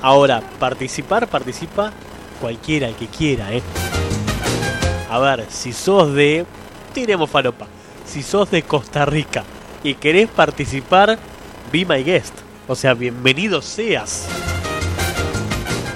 Ahora, 0.01 0.41
participar, 0.59 1.27
participa 1.27 1.91
cualquiera, 2.39 2.87
el 2.87 2.95
que 2.95 3.07
quiera, 3.07 3.53
¿eh? 3.53 3.61
A 5.11 5.19
ver, 5.19 5.45
si 5.49 5.73
sos 5.73 6.13
de... 6.13 6.45
Tiremos 6.93 7.29
falopa. 7.29 7.67
Si 8.05 8.23
sos 8.23 8.49
de 8.49 8.63
Costa 8.63 9.05
Rica 9.05 9.43
y 9.83 9.95
querés 9.95 10.29
participar, 10.29 11.17
be 11.71 11.85
my 11.85 12.01
guest. 12.03 12.33
O 12.67 12.75
sea, 12.75 12.93
bienvenido 12.93 13.61
seas. 13.61 14.27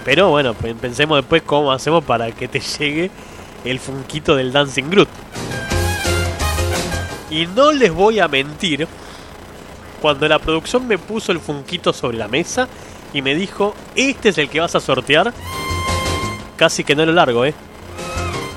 Pero 0.03 0.29
bueno, 0.31 0.53
pe- 0.53 0.75
pensemos 0.75 1.17
después 1.17 1.43
cómo 1.43 1.71
hacemos 1.71 2.03
para 2.03 2.29
que 2.31 2.47
te 2.47 2.59
llegue 2.79 3.09
el 3.63 3.79
funquito 3.79 4.35
del 4.35 4.51
Dancing 4.51 4.89
Groot. 4.89 5.07
Y 7.29 7.47
no 7.47 7.71
les 7.71 7.91
voy 7.93 8.19
a 8.19 8.27
mentir, 8.27 8.87
cuando 10.01 10.27
la 10.27 10.39
producción 10.39 10.87
me 10.87 10.97
puso 10.97 11.31
el 11.31 11.39
funquito 11.39 11.91
sobre 11.91 12.17
la 12.17 12.27
mesa 12.27 12.67
y 13.13 13.21
me 13.21 13.33
dijo, 13.33 13.73
este 13.95 14.29
es 14.29 14.37
el 14.37 14.49
que 14.49 14.59
vas 14.59 14.75
a 14.75 14.79
sortear, 14.79 15.33
casi 16.57 16.83
que 16.83 16.95
no 16.95 17.05
lo 17.05 17.13
largo, 17.13 17.43
¿eh? 17.45 17.53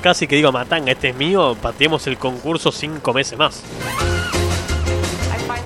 Casi 0.01 0.27
que 0.27 0.37
digo, 0.37 0.51
matanga, 0.53 0.93
este 0.93 1.09
es 1.09 1.15
mío, 1.15 1.57
pateemos 1.61 2.07
el 2.07 2.17
concurso 2.17 2.71
cinco 2.71 3.13
meses 3.13 3.37
más. 3.37 3.61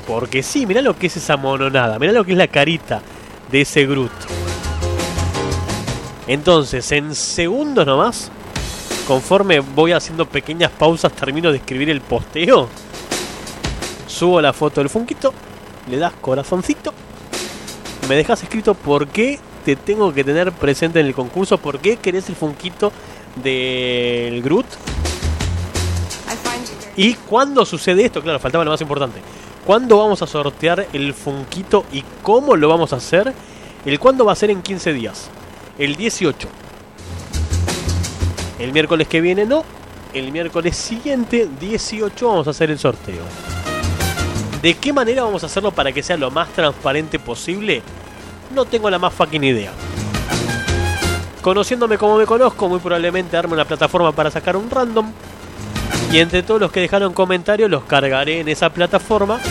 Porque 0.07 0.41
sí, 0.41 0.65
mirá 0.65 0.81
lo 0.81 0.97
que 0.97 1.07
es 1.07 1.17
esa 1.17 1.37
mononada, 1.37 1.99
mirá 1.99 2.11
lo 2.13 2.25
que 2.25 2.31
es 2.31 2.37
la 2.37 2.47
carita 2.47 3.01
de 3.51 3.61
ese 3.61 3.85
Groot. 3.85 4.11
Entonces, 6.25 6.91
en 6.91 7.13
segundos 7.13 7.85
nomás, 7.85 8.31
conforme 9.07 9.59
voy 9.59 9.91
haciendo 9.91 10.25
pequeñas 10.25 10.71
pausas, 10.71 11.11
termino 11.11 11.51
de 11.51 11.57
escribir 11.57 11.91
el 11.91 12.01
posteo. 12.01 12.69
Subo 14.07 14.41
la 14.41 14.53
foto 14.53 14.81
del 14.81 14.89
funquito, 14.89 15.31
le 15.89 15.97
das 15.97 16.13
corazoncito, 16.13 16.93
me 18.09 18.15
dejas 18.15 18.41
escrito 18.41 18.73
por 18.73 19.07
qué 19.07 19.39
te 19.63 19.75
tengo 19.75 20.13
que 20.13 20.23
tener 20.23 20.51
presente 20.51 20.99
en 20.99 21.05
el 21.05 21.13
concurso, 21.13 21.57
por 21.57 21.79
qué 21.79 21.97
querés 21.97 22.29
el 22.29 22.35
funquito 22.35 22.91
del 23.35 24.41
Groot 24.41 24.65
y 26.95 27.15
cuándo 27.15 27.65
sucede 27.65 28.05
esto, 28.05 28.21
claro, 28.21 28.39
faltaba 28.39 28.63
lo 28.63 28.71
más 28.71 28.81
importante. 28.81 29.19
¿Cuándo 29.65 29.97
vamos 29.97 30.21
a 30.21 30.27
sortear 30.27 30.87
el 30.93 31.13
funquito 31.13 31.85
y 31.91 32.03
cómo 32.21 32.55
lo 32.55 32.67
vamos 32.67 32.93
a 32.93 32.97
hacer? 32.97 33.33
El 33.85 33.99
cuándo 33.99 34.25
va 34.25 34.33
a 34.33 34.35
ser 34.35 34.51
en 34.51 34.61
15 34.61 34.93
días. 34.93 35.29
El 35.79 35.95
18. 35.95 36.47
El 38.59 38.73
miércoles 38.73 39.07
que 39.07 39.21
viene 39.21 39.45
no. 39.45 39.63
El 40.13 40.31
miércoles 40.31 40.77
siguiente, 40.77 41.49
18, 41.59 42.27
vamos 42.27 42.47
a 42.47 42.51
hacer 42.51 42.69
el 42.69 42.77
sorteo. 42.77 43.23
¿De 44.61 44.75
qué 44.75 44.93
manera 44.93 45.23
vamos 45.23 45.43
a 45.43 45.47
hacerlo 45.47 45.71
para 45.71 45.91
que 45.91 46.03
sea 46.03 46.17
lo 46.17 46.29
más 46.29 46.49
transparente 46.49 47.17
posible? 47.17 47.81
No 48.53 48.65
tengo 48.65 48.89
la 48.89 48.99
más 48.99 49.13
fucking 49.13 49.43
idea. 49.43 49.71
Conociéndome 51.43 51.97
como 51.97 52.17
me 52.17 52.25
conozco, 52.25 52.69
muy 52.69 52.79
probablemente 52.79 53.35
arme 53.35 53.55
una 53.55 53.65
plataforma 53.65 54.13
para 54.13 54.31
sacar 54.31 54.55
un 54.55 54.69
random. 54.71 55.11
Y 56.09 56.19
entre 56.19 56.41
todos 56.41 56.61
los 56.61 56.71
que 56.71 56.79
dejaron 56.79 57.13
comentarios 57.13 57.69
los 57.69 57.83
cargaré 57.83 58.39
en 58.39 58.47
esa 58.47 58.69
plataforma. 58.69 59.41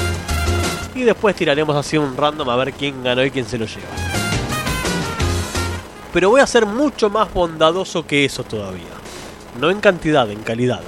Y 0.94 1.02
después 1.02 1.36
tiraremos 1.36 1.76
así 1.76 1.98
un 1.98 2.16
random 2.16 2.48
a 2.48 2.56
ver 2.56 2.72
quién 2.72 3.04
ganó 3.04 3.22
y 3.22 3.30
quién 3.30 3.44
se 3.44 3.58
lo 3.58 3.66
lleva. 3.66 3.90
Pero 6.14 6.30
voy 6.30 6.40
a 6.40 6.46
ser 6.46 6.64
mucho 6.64 7.10
más 7.10 7.30
bondadoso 7.30 8.06
que 8.06 8.24
eso 8.24 8.42
todavía. 8.42 8.84
No 9.60 9.68
en 9.68 9.80
cantidad, 9.80 10.30
en 10.30 10.40
calidad. 10.40 10.80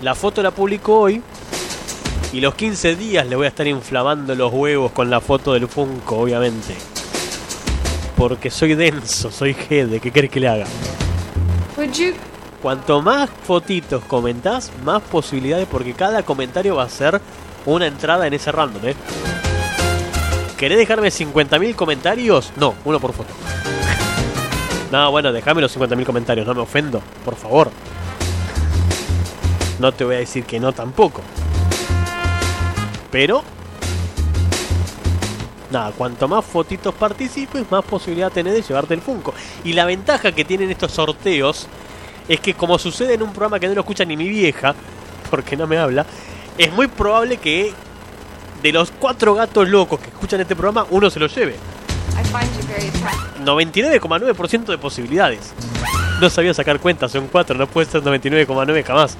La 0.00 0.14
foto 0.14 0.42
la 0.42 0.50
publico 0.50 0.98
hoy. 0.98 1.22
Y 2.32 2.40
los 2.40 2.54
15 2.54 2.96
días 2.96 3.26
le 3.26 3.36
voy 3.36 3.44
a 3.44 3.48
estar 3.48 3.66
inflamando 3.66 4.34
los 4.34 4.50
huevos 4.50 4.92
con 4.92 5.10
la 5.10 5.20
foto 5.20 5.52
del 5.52 5.68
Funko, 5.68 6.20
obviamente. 6.20 6.74
Porque 8.18 8.50
soy 8.50 8.74
denso, 8.74 9.30
soy 9.30 9.54
jede, 9.54 10.00
¿qué 10.00 10.10
querés 10.10 10.28
que 10.28 10.40
le 10.40 10.48
haga? 10.48 10.66
Cuanto 12.60 13.00
más 13.00 13.30
fotitos 13.44 14.02
comentás, 14.04 14.72
más 14.84 15.00
posibilidades, 15.02 15.68
porque 15.70 15.92
cada 15.94 16.24
comentario 16.24 16.74
va 16.74 16.82
a 16.82 16.88
ser 16.88 17.20
una 17.64 17.86
entrada 17.86 18.26
en 18.26 18.34
ese 18.34 18.50
random, 18.50 18.88
¿eh? 18.88 18.96
¿Querés 20.56 20.78
dejarme 20.78 21.08
50.000 21.08 21.76
comentarios? 21.76 22.52
No, 22.56 22.74
uno 22.84 22.98
por 23.00 23.12
foto. 23.12 23.32
No, 24.90 25.10
bueno, 25.10 25.32
déjame 25.32 25.60
los 25.60 25.76
50.000 25.76 26.04
comentarios, 26.06 26.46
no 26.46 26.54
me 26.54 26.62
ofendo, 26.62 27.02
por 27.22 27.36
favor. 27.36 27.70
No 29.78 29.92
te 29.92 30.02
voy 30.02 30.16
a 30.16 30.18
decir 30.18 30.44
que 30.44 30.58
no 30.58 30.72
tampoco. 30.72 31.20
Pero... 33.10 33.57
Nada, 35.70 35.92
cuanto 35.92 36.26
más 36.28 36.44
fotitos 36.44 36.94
participes, 36.94 37.70
más 37.70 37.84
posibilidad 37.84 38.32
tenés 38.32 38.54
de 38.54 38.62
llevarte 38.62 38.94
el 38.94 39.02
Funko. 39.02 39.34
Y 39.64 39.74
la 39.74 39.84
ventaja 39.84 40.32
que 40.32 40.44
tienen 40.44 40.70
estos 40.70 40.92
sorteos 40.92 41.66
es 42.26 42.40
que 42.40 42.54
como 42.54 42.78
sucede 42.78 43.14
en 43.14 43.22
un 43.22 43.32
programa 43.32 43.58
que 43.58 43.68
no 43.68 43.74
lo 43.74 43.80
escucha 43.80 44.04
ni 44.04 44.16
mi 44.16 44.28
vieja, 44.28 44.74
porque 45.30 45.56
no 45.56 45.66
me 45.66 45.76
habla, 45.76 46.06
es 46.56 46.72
muy 46.72 46.88
probable 46.88 47.36
que 47.36 47.72
de 48.62 48.72
los 48.72 48.90
cuatro 48.90 49.34
gatos 49.34 49.68
locos 49.68 50.00
que 50.00 50.08
escuchan 50.08 50.40
este 50.40 50.56
programa, 50.56 50.86
uno 50.90 51.10
se 51.10 51.20
lo 51.20 51.26
lleve. 51.26 51.52
I 51.52 52.24
find 52.24 52.50
you 52.56 52.66
very 52.66 52.88
attractive. 52.88 53.44
99,9% 53.44 54.64
de 54.66 54.78
posibilidades. 54.78 55.52
No 56.20 56.28
sabía 56.30 56.52
sacar 56.52 56.80
cuentas, 56.80 57.12
son 57.12 57.28
4, 57.28 57.56
no 57.56 57.66
puede 57.68 57.88
ser 57.88 58.02
99,9 58.02 58.84
jamás. 58.84 59.16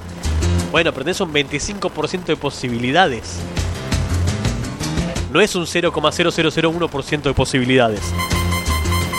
Bueno, 0.73 0.93
pero 0.93 1.05
tenés 1.05 1.20
un 1.20 1.33
25% 1.33 2.25
de 2.25 2.37
posibilidades. 2.37 3.39
No 5.33 5.41
es 5.41 5.55
un 5.55 5.67
0,0001% 5.67 7.23
de 7.23 7.35
posibilidades. 7.35 8.01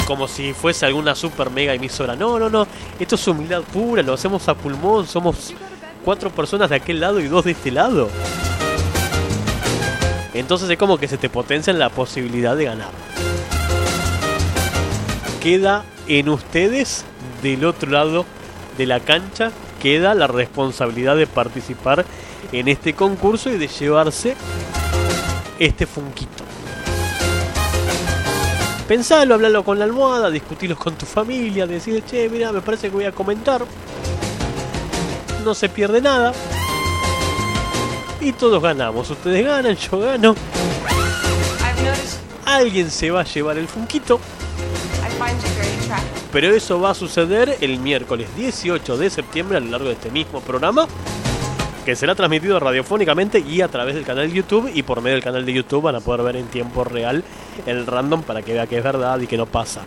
Como 0.07 0.27
si 0.27 0.53
fuese 0.53 0.85
alguna 0.85 1.13
super 1.13 1.51
mega 1.51 1.73
emisora. 1.73 2.15
No, 2.15 2.39
no, 2.39 2.49
no. 2.49 2.65
Esto 2.99 3.15
es 3.15 3.27
humildad 3.27 3.61
pura, 3.61 4.01
lo 4.01 4.13
hacemos 4.13 4.47
a 4.47 4.55
pulmón. 4.55 5.05
Somos 5.05 5.53
cuatro 6.03 6.31
personas 6.31 6.71
de 6.71 6.77
aquel 6.77 6.99
lado 6.99 7.19
y 7.19 7.27
dos 7.27 7.45
de 7.45 7.51
este 7.51 7.71
lado. 7.71 8.09
Entonces 10.33 10.69
es 10.69 10.77
como 10.77 10.97
que 10.97 11.07
se 11.07 11.17
te 11.17 11.29
potencia 11.29 11.73
la 11.73 11.89
posibilidad 11.89 12.55
de 12.55 12.65
ganar. 12.65 12.91
Queda 15.41 15.83
en 16.07 16.29
ustedes 16.29 17.05
del 17.43 17.65
otro 17.65 17.91
lado 17.91 18.25
de 18.77 18.85
la 18.85 18.99
cancha, 18.99 19.51
queda 19.81 20.15
la 20.15 20.27
responsabilidad 20.27 21.15
de 21.15 21.27
participar 21.27 22.05
en 22.51 22.67
este 22.67 22.93
concurso 22.93 23.49
y 23.51 23.57
de 23.57 23.67
llevarse 23.67 24.35
este 25.59 25.85
funquito. 25.85 26.43
Pensalo, 28.87 29.35
hablalo 29.35 29.63
con 29.63 29.77
la 29.77 29.85
almohada, 29.85 30.31
discutirlos 30.31 30.79
con 30.79 30.95
tu 30.95 31.05
familia, 31.05 31.67
decir, 31.67 32.01
che, 32.03 32.27
mira, 32.27 32.51
me 32.51 32.61
parece 32.61 32.89
que 32.89 32.95
voy 32.95 33.05
a 33.05 33.11
comentar. 33.11 33.63
No 35.43 35.53
se 35.53 35.69
pierde 35.69 36.01
nada. 36.01 36.33
Y 38.19 38.31
todos 38.33 38.61
ganamos. 38.61 39.09
Ustedes 39.09 39.45
ganan, 39.45 39.75
yo 39.75 39.99
gano. 39.99 40.35
Alguien 42.45 42.89
se 42.89 43.11
va 43.11 43.21
a 43.21 43.25
llevar 43.25 43.57
el 43.59 43.67
funquito. 43.67 44.19
Pero 46.31 46.55
eso 46.55 46.79
va 46.79 46.91
a 46.91 46.95
suceder 46.95 47.57
el 47.61 47.79
miércoles 47.79 48.27
18 48.35 48.97
de 48.97 49.09
septiembre 49.09 49.57
a 49.57 49.61
lo 49.61 49.69
largo 49.69 49.87
de 49.87 49.93
este 49.93 50.09
mismo 50.09 50.41
programa. 50.41 50.87
Que 51.89 51.95
será 51.95 52.13
transmitido 52.13 52.59
radiofónicamente 52.59 53.39
y 53.39 53.61
a 53.61 53.67
través 53.67 53.95
del 53.95 54.05
canal 54.05 54.29
de 54.29 54.35
YouTube. 54.35 54.69
Y 54.71 54.83
por 54.83 55.01
medio 55.01 55.15
del 55.15 55.23
canal 55.23 55.43
de 55.43 55.53
YouTube 55.53 55.81
van 55.81 55.95
a 55.95 55.99
poder 55.99 56.21
ver 56.21 56.35
en 56.35 56.45
tiempo 56.45 56.83
real 56.83 57.23
el 57.65 57.87
random 57.87 58.21
para 58.21 58.43
que 58.43 58.53
vea 58.53 58.67
que 58.67 58.77
es 58.77 58.83
verdad 58.83 59.19
y 59.19 59.25
que 59.25 59.37
no 59.37 59.47
pasa 59.47 59.81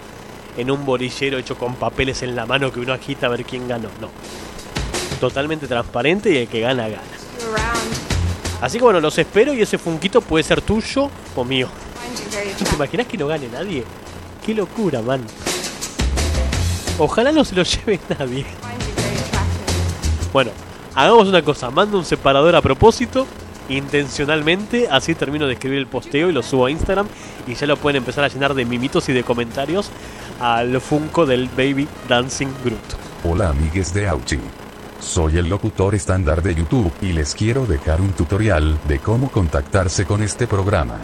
en 0.56 0.72
un 0.72 0.84
bolillero 0.84 1.38
hecho 1.38 1.56
con 1.56 1.76
papeles 1.76 2.24
en 2.24 2.34
la 2.34 2.44
mano 2.44 2.72
que 2.72 2.80
uno 2.80 2.92
agita 2.92 3.26
a 3.26 3.28
ver 3.28 3.44
quién 3.44 3.68
ganó. 3.68 3.88
No. 4.00 4.08
Totalmente 5.20 5.68
transparente 5.68 6.32
y 6.32 6.38
el 6.38 6.48
que 6.48 6.58
gana, 6.58 6.88
gana. 6.88 7.02
Así 8.60 8.78
que 8.78 8.82
bueno, 8.82 8.98
los 8.98 9.16
espero 9.16 9.54
y 9.54 9.62
ese 9.62 9.78
funquito 9.78 10.22
puede 10.22 10.42
ser 10.42 10.60
tuyo 10.60 11.08
o 11.36 11.44
mío. 11.44 11.68
¿Te 12.58 12.74
imaginas 12.74 13.06
que 13.06 13.16
no 13.16 13.28
gane 13.28 13.46
nadie? 13.46 13.84
Qué 14.44 14.56
locura, 14.56 15.00
man. 15.02 15.24
Ojalá 16.98 17.30
no 17.30 17.44
se 17.44 17.54
lo 17.54 17.62
lleve 17.62 18.00
nadie. 18.18 18.44
Bueno, 20.32 20.50
hagamos 20.94 21.28
una 21.28 21.43
cosa, 21.43 21.70
mando 21.70 21.98
un 21.98 22.05
separador 22.05 22.55
a 22.56 22.62
propósito 22.62 23.27
intencionalmente, 23.69 24.89
así 24.90 25.14
termino 25.14 25.47
de 25.47 25.55
escribir 25.55 25.78
el 25.78 25.86
posteo 25.86 26.28
y 26.28 26.32
lo 26.32 26.43
subo 26.43 26.66
a 26.66 26.70
Instagram 26.70 27.06
y 27.47 27.55
ya 27.55 27.66
lo 27.66 27.77
pueden 27.77 27.98
empezar 27.98 28.24
a 28.24 28.28
llenar 28.28 28.55
de 28.55 28.64
mimitos 28.64 29.09
y 29.09 29.12
de 29.12 29.23
comentarios 29.23 29.90
al 30.40 30.81
Funko 30.81 31.27
del 31.27 31.48
Baby 31.48 31.89
Dancing 32.09 32.48
Groot. 32.64 32.81
Hola 33.24 33.51
amigues 33.51 33.94
de 33.94 34.09
Auchi. 34.09 34.39
Soy 35.01 35.39
el 35.39 35.48
locutor 35.48 35.94
estándar 35.94 36.43
de 36.43 36.55
YouTube 36.55 36.93
y 37.01 37.12
les 37.12 37.35
quiero 37.35 37.66
dejar 37.66 38.01
un 38.01 38.12
tutorial 38.12 38.78
de 38.86 38.98
cómo 38.98 39.31
contactarse 39.31 40.05
con 40.05 40.23
este 40.23 40.47
programa. 40.47 40.98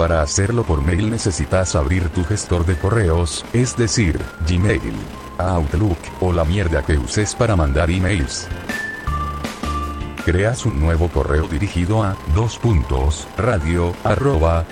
Para 0.00 0.22
hacerlo 0.22 0.64
por 0.64 0.82
mail 0.82 1.10
necesitas 1.10 1.76
abrir 1.76 2.08
tu 2.08 2.24
gestor 2.24 2.64
de 2.64 2.74
correos, 2.74 3.44
es 3.52 3.76
decir, 3.76 4.18
Gmail, 4.48 4.94
Outlook 5.36 5.98
o 6.22 6.32
la 6.32 6.42
mierda 6.46 6.82
que 6.82 6.96
uses 6.96 7.34
para 7.34 7.54
mandar 7.54 7.90
emails. 7.90 8.48
Creas 10.24 10.64
un 10.64 10.80
nuevo 10.80 11.10
correo 11.10 11.46
dirigido 11.48 12.02
a 12.02 12.16
dos 12.34 12.56
puntos, 12.56 13.28
radio, 13.36 13.94
arroba. 14.02 14.64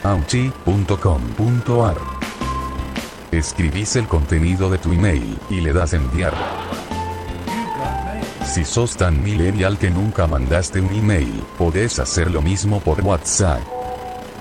Escribís 3.30 3.96
el 3.96 4.09
contenido 4.09 4.70
de 4.70 4.78
tu 4.78 4.94
email 4.94 5.38
y 5.50 5.60
le 5.60 5.74
das 5.74 5.92
enviar. 5.92 6.32
Si 8.46 8.64
sos 8.64 8.96
tan 8.96 9.22
millennial 9.22 9.76
que 9.76 9.90
nunca 9.90 10.26
mandaste 10.26 10.80
un 10.80 10.94
email, 10.94 11.44
podés 11.59 11.98
hacer 11.98 12.30
lo 12.30 12.40
mismo 12.40 12.80
por 12.80 13.02
WhatsApp. 13.02 13.77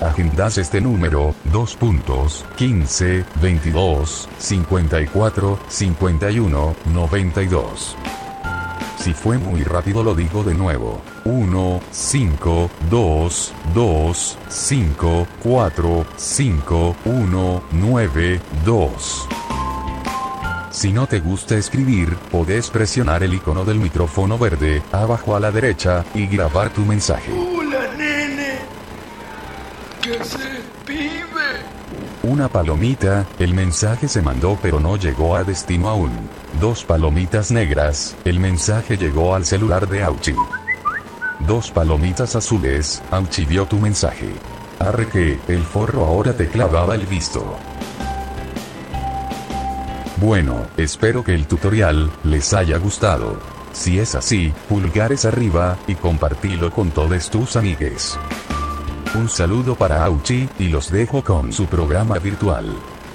Agendas 0.02 0.60
este 0.60 0.80
número, 0.80 1.34
2 1.46 1.76
puntos, 1.76 2.46
15, 2.56 3.26
22, 3.42 4.30
54, 4.38 5.60
51, 5.68 6.76
92. 6.94 7.96
Si 9.00 9.14
fue 9.14 9.40
muy 9.40 9.64
rápido 9.64 10.04
lo 10.04 10.14
digo 10.14 10.44
de 10.44 10.54
nuevo. 10.54 11.02
1, 11.26 11.82
5, 11.90 12.70
2, 12.92 13.54
2, 13.74 14.38
5, 14.50 15.28
4, 15.42 16.06
5, 16.16 16.96
1, 17.06 17.64
9, 17.72 18.42
2. 18.66 19.28
Si 20.70 20.94
no 20.94 21.08
te 21.08 21.20
gusta 21.20 21.56
escribir, 21.58 22.16
podés 22.32 22.70
presionar 22.70 23.24
el 23.24 23.34
icono 23.34 23.66
del 23.66 23.80
micrófono 23.80 24.38
verde, 24.38 24.84
abajo 24.92 25.36
a 25.36 25.40
la 25.40 25.52
derecha, 25.52 26.06
y 26.14 26.28
grabar 26.28 26.70
tu 26.70 26.82
mensaje. 26.82 27.57
Una 32.28 32.50
palomita, 32.50 33.26
el 33.40 33.54
mensaje 33.54 34.10
se 34.10 34.22
mandó 34.22 34.60
pero 34.62 34.82
no 34.82 34.98
llegó 34.98 35.38
a 35.38 35.46
destino 35.46 35.88
aún. 35.88 36.12
Dos 36.60 36.84
palomitas 36.84 37.52
negras, 37.52 38.18
el 38.26 38.42
mensaje 38.42 38.98
llegó 38.98 39.34
al 39.34 39.46
celular 39.46 39.88
de 39.88 40.04
Auchi. 40.04 40.36
Dos 41.48 41.72
palomitas 41.72 42.36
azules, 42.36 43.02
Auchi 43.12 43.46
vio 43.46 43.66
tu 43.66 43.78
mensaje. 43.78 44.28
Arre 44.78 45.08
que, 45.08 45.40
el 45.48 45.64
forro 45.64 46.04
ahora 46.04 46.34
te 46.34 46.50
clavaba 46.50 46.96
el 46.96 47.06
visto. 47.06 47.58
Bueno, 50.18 50.68
espero 50.76 51.24
que 51.24 51.34
el 51.34 51.48
tutorial 51.48 52.12
les 52.26 52.54
haya 52.54 52.78
gustado. 52.78 53.40
Si 53.72 54.00
es 54.00 54.16
así, 54.16 54.52
pulgares 54.68 55.24
arriba, 55.24 55.78
y 55.88 55.96
compartilo 55.96 56.72
con 56.72 56.92
todos 56.92 57.30
tus 57.30 57.56
amigues. 57.56 58.20
Un 59.16 59.30
saludo 59.30 59.76
para 59.76 60.04
Auchi, 60.06 60.48
y 60.60 60.68
los 60.70 60.92
dejo 60.92 61.24
con 61.24 61.52
su 61.52 61.66
programa 61.66 62.20
virtual. 62.20 62.66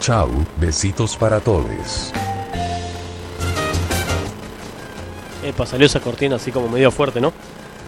Chau, 0.00 0.28
besitos 0.60 1.16
para 1.16 1.38
todos. 1.40 2.12
Epa, 5.44 5.66
salió 5.66 5.86
esa 5.86 6.00
cortina 6.00 6.36
así 6.36 6.50
como 6.50 6.68
medio 6.68 6.90
fuerte, 6.90 7.20
¿no? 7.20 7.32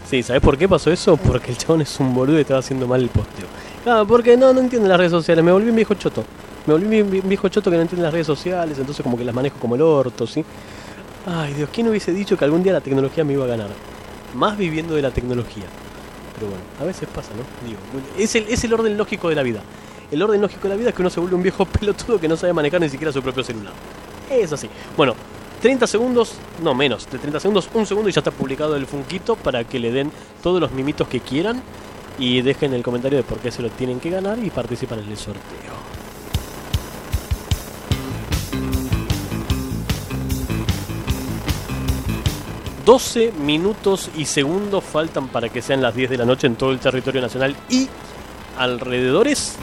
Sí, 0.09 0.23
¿sabes 0.23 0.43
por 0.43 0.57
qué 0.57 0.69
pasó 0.69 0.91
eso? 0.93 1.17
Porque 1.17 1.51
el 1.51 1.59
chabón 1.59 1.81
es 1.81 1.99
un 1.99 2.15
boludo 2.15 2.39
y 2.39 2.43
estaba 2.43 2.61
haciendo 2.61 2.87
mal 2.87 3.01
el 3.03 3.09
posteo. 3.09 3.47
Claro, 3.83 4.07
porque 4.07 4.37
no, 4.37 4.53
no 4.53 4.61
entiende 4.61 4.89
las 4.89 4.99
redes 4.99 5.13
sociales. 5.13 5.45
Me 5.45 5.51
volví 5.53 5.71
un 5.71 5.77
viejo 5.77 5.95
choto. 5.95 6.25
Me 6.67 6.75
volví 6.75 7.01
un 7.01 7.11
vi- 7.11 7.21
viejo 7.21 7.49
choto 7.49 7.71
que 7.71 7.77
no 7.77 7.83
entiende 7.83 8.03
las 8.05 8.13
redes 8.13 8.27
sociales, 8.27 8.79
entonces 8.79 9.03
como 9.03 9.17
que 9.17 9.25
las 9.25 9.35
manejo 9.35 9.59
como 9.59 9.75
el 9.75 9.83
orto, 9.83 10.27
¿sí? 10.27 10.45
Ay, 11.27 11.55
Dios, 11.55 11.69
¿quién 11.73 11.89
hubiese 11.89 12.13
dicho 12.13 12.37
que 12.37 12.45
algún 12.45 12.63
día 12.63 12.73
la 12.73 12.81
tecnología 12.81 13.25
me 13.25 13.33
iba 13.33 13.45
a 13.45 13.49
ganar? 13.49 13.69
Más 14.35 14.57
viviendo 14.57 14.95
de 14.95 15.03
la 15.03 15.11
tecnología. 15.11 15.65
Pero 16.35 16.49
bueno, 16.49 16.63
a 16.81 16.85
veces 16.85 17.09
pasa, 17.15 17.31
¿no? 17.35 17.67
Digo, 17.67 17.79
es 18.19 18.35
el, 18.35 18.49
es 18.49 18.65
el 18.65 18.73
orden 18.73 18.97
lógico 18.97 19.29
de 19.29 19.35
la 19.35 19.43
vida. 19.43 19.61
El 20.11 20.23
orden 20.23 20.41
lógico 20.41 20.63
de 20.65 20.69
la 20.71 20.77
vida 20.77 20.89
es 20.91 20.95
que 20.95 21.03
uno 21.03 21.11
se 21.11 21.21
vuelve 21.21 21.37
un 21.37 21.43
viejo 21.43 21.65
pelotudo 21.81 22.21
que 22.21 22.29
no 22.29 22.37
sabe 22.37 22.53
manejar 22.53 22.81
ni 22.81 22.89
siquiera 22.89 23.13
su 23.13 23.23
propio 23.23 23.43
celular. 23.43 23.73
Es 24.31 24.53
así. 24.53 24.69
Bueno, 24.97 25.15
30 25.63 25.87
segundos, 25.87 26.35
no 26.63 26.75
menos, 26.75 27.11
de 27.11 27.19
30 27.19 27.41
segundos, 27.41 27.69
un 27.73 27.87
segundo 27.87 28.09
y 28.09 28.13
ya 28.13 28.21
está 28.21 28.31
publicado 28.31 28.77
el 28.77 28.87
Funquito 28.87 29.37
para 29.37 29.65
que 29.65 29.79
le 29.79 29.91
den 29.91 30.13
todos 30.43 30.61
los 30.61 30.73
mimitos 30.73 31.09
que 31.09 31.21
quieran 31.21 31.63
y 32.19 32.43
dejen 32.43 32.75
el 32.75 32.83
comentario 32.83 33.19
de 33.19 33.25
por 33.25 33.39
qué 33.39 33.51
se 33.51 33.63
lo 33.63 33.71
tienen 33.71 34.01
que 34.01 34.11
ganar 34.11 34.39
y 34.39 34.51
participan 34.51 35.01
en 35.01 35.11
el 35.11 35.17
sorteo. 35.17 35.74
...12 42.85 43.33
minutos 43.33 44.11
y 44.17 44.27
segundos 44.27 44.85
faltan 44.85 45.29
para 45.29 45.49
que 45.49 45.63
sean 45.63 45.81
las 45.81 45.95
10 45.95 46.11
de 46.11 46.19
la 46.19 46.27
noche 46.27 46.47
en 46.47 46.57
todo 46.57 46.71
el 46.71 46.79
territorio 46.79 47.23
nacional 47.23 47.57
y 47.71 47.89
alrededores. 48.59 49.57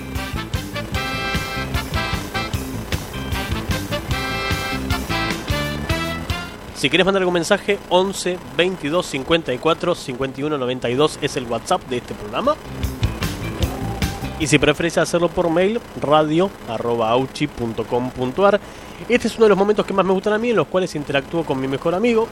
Si 6.81 6.89
querés 6.89 7.05
mandar 7.05 7.21
algún 7.21 7.35
mensaje, 7.35 7.77
11 7.89 8.39
22 8.57 9.05
54 9.05 9.93
51 9.93 10.57
92 10.57 11.19
es 11.21 11.37
el 11.37 11.45
WhatsApp 11.45 11.87
de 11.87 11.97
este 11.97 12.15
programa. 12.15 12.55
Y 14.39 14.47
si 14.47 14.57
preferís 14.57 14.97
hacerlo 14.97 15.29
por 15.29 15.51
mail, 15.51 15.79
radio.auchi.com.ar. 16.01 18.59
Este 19.07 19.27
es 19.27 19.35
uno 19.35 19.45
de 19.45 19.49
los 19.49 19.57
momentos 19.59 19.85
que 19.85 19.93
más 19.93 20.03
me 20.03 20.13
gustan 20.13 20.33
a 20.33 20.39
mí, 20.39 20.49
en 20.49 20.55
los 20.55 20.65
cuales 20.65 20.95
interactúo 20.95 21.45
con 21.45 21.61
mi 21.61 21.67
mejor 21.67 21.93
amigo. 21.93 22.27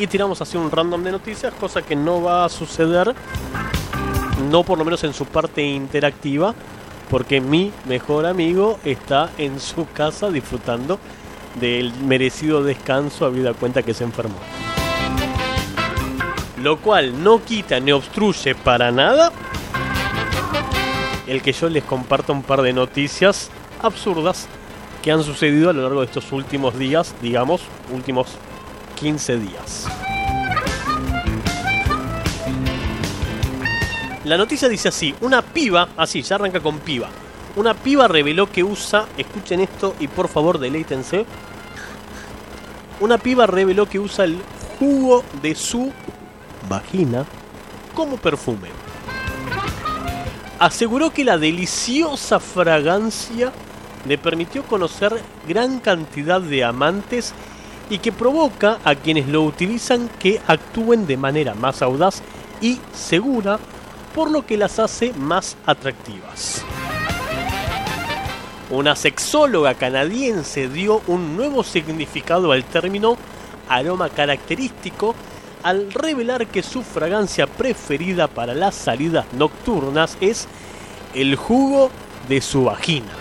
Y 0.00 0.06
tiramos 0.06 0.40
así 0.40 0.56
un 0.56 0.70
random 0.70 1.04
de 1.04 1.12
noticias, 1.12 1.52
cosa 1.60 1.82
que 1.82 1.94
no 1.94 2.22
va 2.22 2.46
a 2.46 2.48
suceder, 2.48 3.14
no 4.50 4.62
por 4.64 4.78
lo 4.78 4.84
menos 4.86 5.04
en 5.04 5.12
su 5.12 5.26
parte 5.26 5.62
interactiva, 5.62 6.54
porque 7.10 7.42
mi 7.42 7.70
mejor 7.84 8.24
amigo 8.24 8.78
está 8.82 9.30
en 9.36 9.60
su 9.60 9.86
casa 9.92 10.30
disfrutando 10.30 10.98
del 11.60 11.92
merecido 11.92 12.64
descanso 12.64 13.26
habida 13.26 13.52
cuenta 13.52 13.82
que 13.82 13.92
se 13.92 14.04
enfermó. 14.04 14.38
Lo 16.62 16.78
cual 16.78 17.22
no 17.22 17.44
quita 17.44 17.78
ni 17.78 17.92
obstruye 17.92 18.54
para 18.54 18.90
nada 18.90 19.30
el 21.26 21.42
que 21.42 21.52
yo 21.52 21.68
les 21.68 21.84
comparta 21.84 22.32
un 22.32 22.42
par 22.42 22.62
de 22.62 22.72
noticias 22.72 23.50
absurdas 23.82 24.48
que 25.02 25.12
han 25.12 25.22
sucedido 25.22 25.68
a 25.68 25.74
lo 25.74 25.82
largo 25.82 26.00
de 26.00 26.06
estos 26.06 26.32
últimos 26.32 26.78
días, 26.78 27.14
digamos, 27.20 27.60
últimos 27.92 28.38
15 29.00 29.38
días. 29.38 29.86
La 34.24 34.36
noticia 34.36 34.68
dice 34.68 34.88
así, 34.88 35.14
una 35.22 35.40
piba, 35.40 35.88
así, 35.96 36.20
ya 36.20 36.34
arranca 36.36 36.60
con 36.60 36.78
piba. 36.80 37.08
Una 37.56 37.72
piba 37.74 38.06
reveló 38.06 38.50
que 38.50 38.62
usa, 38.62 39.06
escuchen 39.16 39.60
esto 39.60 39.96
y 39.98 40.06
por 40.06 40.28
favor 40.28 40.58
deleítense. 40.58 41.24
Una 43.00 43.16
piba 43.16 43.46
reveló 43.46 43.88
que 43.88 43.98
usa 43.98 44.26
el 44.26 44.38
jugo 44.78 45.24
de 45.40 45.54
su 45.54 45.90
vagina 46.68 47.24
como 47.94 48.18
perfume. 48.18 48.68
Aseguró 50.58 51.10
que 51.10 51.24
la 51.24 51.38
deliciosa 51.38 52.38
fragancia 52.38 53.50
le 54.06 54.18
permitió 54.18 54.62
conocer 54.64 55.18
gran 55.48 55.80
cantidad 55.80 56.40
de 56.40 56.64
amantes 56.64 57.32
y 57.90 57.98
que 57.98 58.12
provoca 58.12 58.78
a 58.84 58.94
quienes 58.94 59.28
lo 59.28 59.42
utilizan 59.42 60.08
que 60.18 60.40
actúen 60.46 61.06
de 61.06 61.16
manera 61.16 61.54
más 61.54 61.82
audaz 61.82 62.22
y 62.62 62.78
segura, 62.94 63.58
por 64.14 64.30
lo 64.30 64.46
que 64.46 64.56
las 64.56 64.78
hace 64.78 65.12
más 65.12 65.56
atractivas. 65.66 66.64
Una 68.70 68.94
sexóloga 68.94 69.74
canadiense 69.74 70.68
dio 70.68 71.02
un 71.08 71.36
nuevo 71.36 71.64
significado 71.64 72.52
al 72.52 72.64
término 72.64 73.16
aroma 73.68 74.08
característico 74.08 75.14
al 75.62 75.92
revelar 75.92 76.46
que 76.46 76.62
su 76.62 76.82
fragancia 76.82 77.46
preferida 77.46 78.28
para 78.28 78.54
las 78.54 78.74
salidas 78.74 79.26
nocturnas 79.32 80.16
es 80.20 80.46
el 81.14 81.36
jugo 81.36 81.90
de 82.28 82.40
su 82.40 82.64
vagina. 82.64 83.19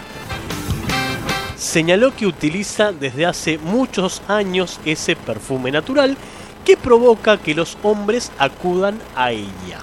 Señaló 1.60 2.15
que 2.15 2.26
utiliza 2.26 2.94
desde 2.94 3.26
hace 3.26 3.57
muchos 3.57 4.22
años 4.30 4.80
ese 4.86 5.18
perfume 5.18 5.72
natural 5.72 6.15
que 6.64 6.77
provoca 6.77 7.38
que 7.38 7.53
los 7.53 7.77
hombres 7.84 8.31
acudan 8.40 8.98
a 9.14 9.34
ella. 9.34 9.80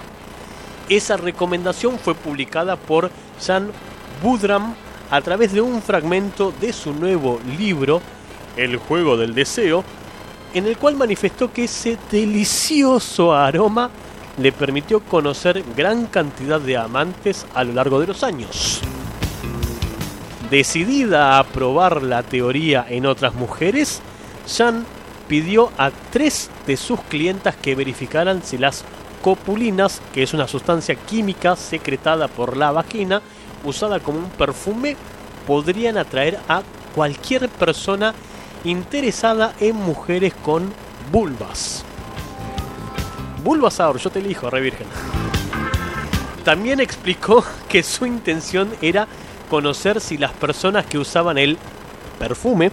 Esa 0.89 1.17
recomendación 1.17 1.99
fue 1.99 2.15
publicada 2.15 2.77
por 2.77 3.11
Jan 3.45 3.69
Budram 4.23 4.73
a 5.11 5.21
través 5.21 5.53
de 5.53 5.61
un 5.61 5.83
fragmento 5.83 6.51
de 6.59 6.73
su 6.73 6.95
nuevo 6.95 7.39
libro, 7.59 8.01
El 8.55 8.77
juego 8.77 9.15
del 9.15 9.35
deseo, 9.35 9.83
en 10.55 10.65
el 10.65 10.77
cual 10.77 10.95
manifestó 10.95 11.53
que 11.53 11.65
ese 11.65 11.99
delicioso 12.09 13.35
aroma 13.35 13.91
le 14.39 14.51
permitió 14.51 15.01
conocer 15.01 15.63
gran 15.75 16.07
cantidad 16.07 16.59
de 16.59 16.75
amantes 16.75 17.45
a 17.53 17.63
lo 17.63 17.73
largo 17.73 17.99
de 17.99 18.07
los 18.07 18.23
años. 18.23 18.81
Decidida 20.49 21.39
a 21.39 21.43
probar 21.43 22.03
la 22.03 22.23
teoría 22.23 22.85
en 22.87 23.05
otras 23.05 23.33
mujeres, 23.33 24.01
Jan 24.47 24.85
pidió 25.27 25.73
a 25.77 25.91
tres 26.11 26.49
de 26.65 26.77
sus 26.77 27.01
clientas 27.01 27.57
que 27.57 27.75
verificaran 27.75 28.41
si 28.41 28.57
las 28.57 28.85
copulinas, 29.21 30.01
que 30.13 30.23
es 30.23 30.33
una 30.33 30.47
sustancia 30.47 30.95
química 30.95 31.57
secretada 31.57 32.29
por 32.29 32.55
la 32.55 32.71
vagina, 32.71 33.21
usada 33.65 33.99
como 33.99 34.19
un 34.19 34.29
perfume, 34.29 34.95
podrían 35.45 35.97
atraer 35.97 36.39
a 36.47 36.61
cualquier 36.95 37.49
persona 37.49 38.13
interesada 38.63 39.53
en 39.59 39.75
mujeres 39.75 40.33
con 40.33 40.71
vulvas. 41.11 41.83
Bulbasaur, 43.43 43.97
yo 43.97 44.09
te 44.09 44.19
elijo, 44.19 44.49
re 44.49 44.61
virgen. 44.61 44.87
También 46.45 46.79
explicó 46.79 47.43
que 47.67 47.83
su 47.83 48.05
intención 48.05 48.71
era 48.81 49.09
conocer 49.49 49.99
si 50.01 50.17
las 50.17 50.31
personas 50.33 50.85
que 50.85 50.97
usaban 50.97 51.37
el 51.37 51.57
perfume 52.19 52.71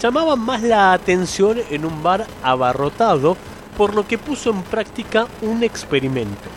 llamaban 0.00 0.40
más 0.40 0.62
la 0.62 0.92
atención 0.92 1.58
en 1.70 1.84
un 1.84 2.02
bar 2.02 2.26
abarrotado, 2.42 3.36
por 3.76 3.94
lo 3.94 4.06
que 4.06 4.18
puso 4.18 4.50
en 4.50 4.62
práctica 4.62 5.26
un 5.40 5.62
experimento. 5.62 6.48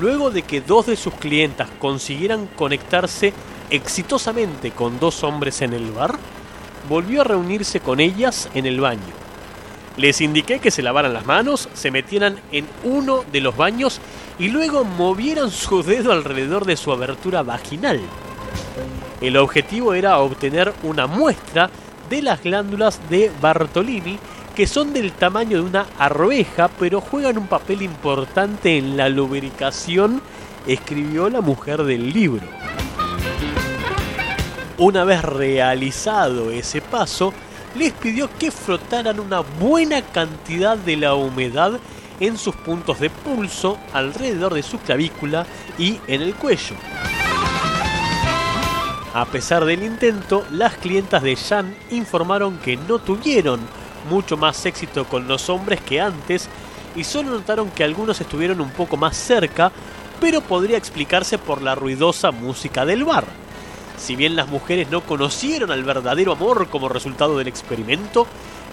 Luego 0.00 0.30
de 0.30 0.42
que 0.42 0.60
dos 0.60 0.86
de 0.86 0.96
sus 0.96 1.14
clientas 1.14 1.68
consiguieran 1.78 2.48
conectarse 2.56 3.32
exitosamente 3.70 4.70
con 4.70 4.98
dos 4.98 5.24
hombres 5.24 5.62
en 5.62 5.72
el 5.72 5.90
bar, 5.90 6.16
volvió 6.88 7.22
a 7.22 7.24
reunirse 7.24 7.80
con 7.80 8.00
ellas 8.00 8.48
en 8.54 8.66
el 8.66 8.80
baño. 8.80 9.24
Les 9.96 10.20
indiqué 10.20 10.58
que 10.58 10.70
se 10.70 10.82
lavaran 10.82 11.14
las 11.14 11.26
manos, 11.26 11.68
se 11.74 11.90
metieran 11.90 12.40
en 12.50 12.66
uno 12.82 13.24
de 13.30 13.40
los 13.40 13.56
baños 13.56 14.00
y 14.38 14.48
luego 14.48 14.84
movieran 14.84 15.50
su 15.50 15.82
dedo 15.82 16.12
alrededor 16.12 16.64
de 16.64 16.76
su 16.76 16.92
abertura 16.92 17.42
vaginal. 17.42 18.00
El 19.20 19.36
objetivo 19.36 19.94
era 19.94 20.18
obtener 20.18 20.72
una 20.82 21.06
muestra 21.06 21.70
de 22.10 22.22
las 22.22 22.42
glándulas 22.42 23.00
de 23.08 23.30
Bartolini 23.40 24.18
que 24.54 24.66
son 24.66 24.92
del 24.92 25.12
tamaño 25.12 25.58
de 25.58 25.68
una 25.68 25.86
arveja 25.98 26.68
pero 26.78 27.00
juegan 27.00 27.38
un 27.38 27.46
papel 27.46 27.82
importante 27.82 28.76
en 28.76 28.96
la 28.96 29.08
lubricación, 29.08 30.22
escribió 30.66 31.28
la 31.28 31.40
mujer 31.40 31.82
del 31.84 32.12
libro. 32.12 32.46
Una 34.78 35.04
vez 35.04 35.22
realizado 35.22 36.50
ese 36.50 36.80
paso, 36.80 37.32
les 37.76 37.92
pidió 37.92 38.28
que 38.38 38.50
frotaran 38.50 39.20
una 39.20 39.40
buena 39.40 40.02
cantidad 40.02 40.76
de 40.76 40.96
la 40.96 41.14
humedad 41.14 41.78
en 42.20 42.38
sus 42.38 42.54
puntos 42.54 43.00
de 43.00 43.10
pulso, 43.10 43.78
alrededor 43.92 44.54
de 44.54 44.62
su 44.62 44.78
clavícula 44.78 45.46
y 45.78 45.98
en 46.06 46.22
el 46.22 46.34
cuello. 46.34 46.76
A 49.14 49.26
pesar 49.26 49.64
del 49.64 49.84
intento, 49.84 50.44
las 50.50 50.74
clientas 50.74 51.22
de 51.22 51.36
Jan 51.36 51.76
informaron 51.92 52.58
que 52.58 52.76
no 52.76 52.98
tuvieron 52.98 53.60
mucho 54.10 54.36
más 54.36 54.66
éxito 54.66 55.04
con 55.04 55.28
los 55.28 55.48
hombres 55.48 55.80
que 55.80 56.00
antes 56.00 56.48
y 56.96 57.04
solo 57.04 57.30
notaron 57.30 57.70
que 57.70 57.84
algunos 57.84 58.20
estuvieron 58.20 58.60
un 58.60 58.70
poco 58.70 58.96
más 58.96 59.16
cerca, 59.16 59.70
pero 60.20 60.40
podría 60.40 60.76
explicarse 60.76 61.38
por 61.38 61.62
la 61.62 61.76
ruidosa 61.76 62.32
música 62.32 62.84
del 62.84 63.04
bar. 63.04 63.24
Si 63.96 64.16
bien 64.16 64.34
las 64.34 64.48
mujeres 64.48 64.90
no 64.90 65.02
conocieron 65.02 65.70
al 65.70 65.84
verdadero 65.84 66.32
amor 66.32 66.66
como 66.68 66.88
resultado 66.88 67.38
del 67.38 67.46
experimento, 67.46 68.26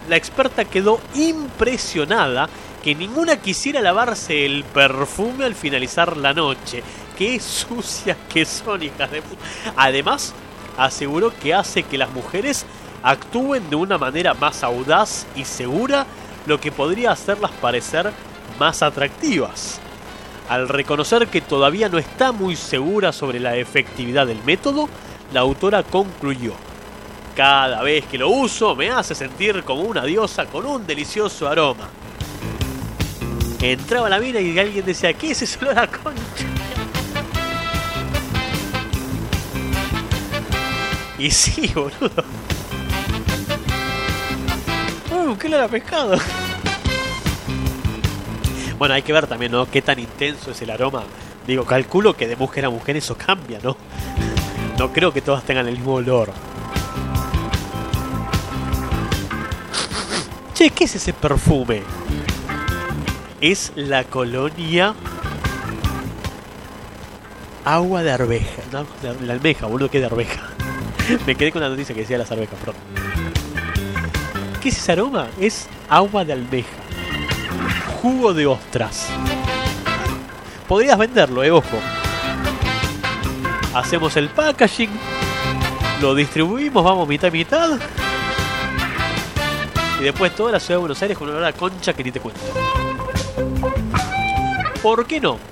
la 0.10 0.16
experta 0.16 0.66
quedó 0.66 1.00
impresionada 1.14 2.50
que 2.84 2.96
ninguna 2.96 3.38
quisiera 3.38 3.80
lavarse 3.80 4.48
el 4.48 4.64
perfume 4.64 5.46
al 5.46 5.54
finalizar 5.54 6.18
la 6.18 6.34
noche. 6.34 6.82
Qué 7.22 7.40
sucias 7.40 8.18
que 8.34 8.44
son, 8.46 8.82
hijas 8.82 9.12
de 9.12 9.22
puta. 9.22 9.44
Además, 9.78 10.34
aseguró 10.76 11.32
que 11.32 11.54
hace 11.54 11.84
que 11.84 11.96
las 11.96 12.10
mujeres 12.10 12.66
actúen 13.04 13.70
de 13.70 13.76
una 13.76 14.00
manera 14.00 14.34
más 14.34 14.64
audaz 14.64 15.28
y 15.36 15.46
segura, 15.46 16.08
lo 16.48 16.60
que 16.60 16.72
podría 16.72 17.12
hacerlas 17.12 17.52
parecer 17.62 18.12
más 18.60 18.82
atractivas. 18.82 19.80
Al 20.50 20.68
reconocer 20.68 21.28
que 21.28 21.42
todavía 21.42 21.90
no 21.90 22.00
está 22.00 22.32
muy 22.32 22.56
segura 22.56 23.12
sobre 23.14 23.40
la 23.40 23.56
efectividad 23.56 24.26
del 24.26 24.44
método, 24.44 24.90
la 25.32 25.42
autora 25.42 25.84
concluyó. 25.84 26.54
Cada 27.36 27.84
vez 27.84 28.04
que 28.08 28.18
lo 28.18 28.30
uso 28.30 28.76
me 28.76 28.90
hace 28.90 29.14
sentir 29.14 29.64
como 29.64 29.84
una 29.84 30.06
diosa 30.06 30.48
con 30.48 30.66
un 30.66 30.88
delicioso 30.88 31.48
aroma. 31.48 31.88
Entraba 33.62 34.10
la 34.10 34.18
mina 34.18 34.40
y 34.40 34.58
alguien 34.58 34.84
decía, 34.84 35.14
¿qué 35.14 35.30
es 35.30 35.44
eso 35.44 35.64
la 35.66 35.86
concha? 35.86 36.61
Y 41.22 41.30
sí, 41.30 41.68
boludo. 41.76 42.24
Uh, 45.12 45.38
qué 45.38 45.50
la 45.50 45.68
pescado. 45.68 46.18
Bueno, 48.80 48.96
hay 48.96 49.04
que 49.04 49.14
ver 49.14 49.28
también, 49.28 49.52
¿no? 49.52 49.70
Qué 49.70 49.84
tan 49.84 50.00
intenso 50.00 50.50
es 50.50 50.60
el 50.64 50.72
aroma. 50.72 51.04
Digo, 51.46 51.64
calculo 51.64 52.18
que 52.18 52.28
de 52.28 52.36
mujer 52.36 52.66
a 52.66 52.72
mujer 52.72 52.98
eso 52.98 53.16
cambia, 53.16 53.60
¿no? 53.62 53.78
No 54.80 54.92
creo 54.92 55.14
que 55.14 55.22
todas 55.22 55.44
tengan 55.44 55.68
el 55.68 55.76
mismo 55.76 55.94
olor. 55.94 56.34
Che, 60.56 60.72
¿qué 60.72 60.86
es 60.86 60.96
ese 60.96 61.14
perfume? 61.14 61.84
Es 63.42 63.74
la 63.76 64.06
colonia 64.06 64.96
agua 67.64 68.02
de 68.02 68.12
arveja. 68.12 68.64
No, 68.72 68.88
la, 69.04 69.14
la 69.22 69.34
almeja, 69.34 69.68
boludo, 69.68 69.92
que 69.92 70.00
de 70.00 70.08
arveja. 70.08 70.52
Me 71.26 71.36
quedé 71.36 71.52
con 71.52 71.62
la 71.62 71.70
noticia 71.70 71.94
que 71.94 72.02
decía 72.02 72.18
las 72.18 72.32
arvejas, 72.32 72.58
perdón. 72.60 72.76
¿Qué 74.62 74.70
es 74.70 74.78
ese 74.78 74.92
aroma? 74.92 75.28
Es 75.40 75.68
agua 75.90 76.24
de 76.24 76.34
almeja. 76.34 76.70
Jugo 78.02 78.34
de 78.34 78.46
ostras. 78.46 79.08
Podrías 80.68 80.98
venderlo, 80.98 81.44
eh, 81.44 81.52
ojo. 81.52 81.78
Hacemos 83.74 84.16
el 84.18 84.30
packaging. 84.30 84.90
Lo 86.02 86.16
distribuimos, 86.16 86.84
vamos 86.84 87.08
mitad 87.08 87.28
y 87.28 87.32
mitad. 87.32 87.80
Y 90.00 90.04
después 90.04 90.36
toda 90.36 90.52
la 90.52 90.60
ciudad 90.60 90.76
de 90.76 90.82
Buenos 90.82 91.02
Aires 91.02 91.18
con 91.18 91.30
una 91.30 91.54
concha 91.54 91.94
que 91.94 92.04
ni 92.04 92.12
te 92.12 92.20
cuento. 92.20 92.42
¿Por 94.82 95.06
qué 95.06 95.20
no? 95.20 95.51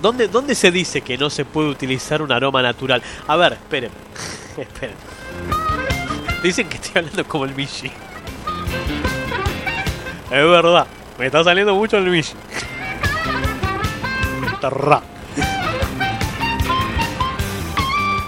¿Dónde, 0.00 0.28
¿Dónde 0.28 0.54
se 0.54 0.70
dice 0.70 1.00
que 1.00 1.18
no 1.18 1.28
se 1.28 1.44
puede 1.44 1.68
utilizar 1.70 2.22
un 2.22 2.30
aroma 2.30 2.62
natural? 2.62 3.02
A 3.26 3.36
ver, 3.36 3.54
esperen. 3.54 3.90
esperen. 4.56 4.94
Dicen 6.42 6.68
que 6.68 6.76
estoy 6.76 6.92
hablando 6.98 7.24
como 7.26 7.44
el 7.44 7.54
Michi. 7.54 7.90
Es 10.30 10.30
verdad, 10.30 10.86
me 11.18 11.26
está 11.26 11.42
saliendo 11.42 11.74
mucho 11.74 11.96
el 11.96 12.04
Michi. 12.04 12.34
Terra. 14.60 15.02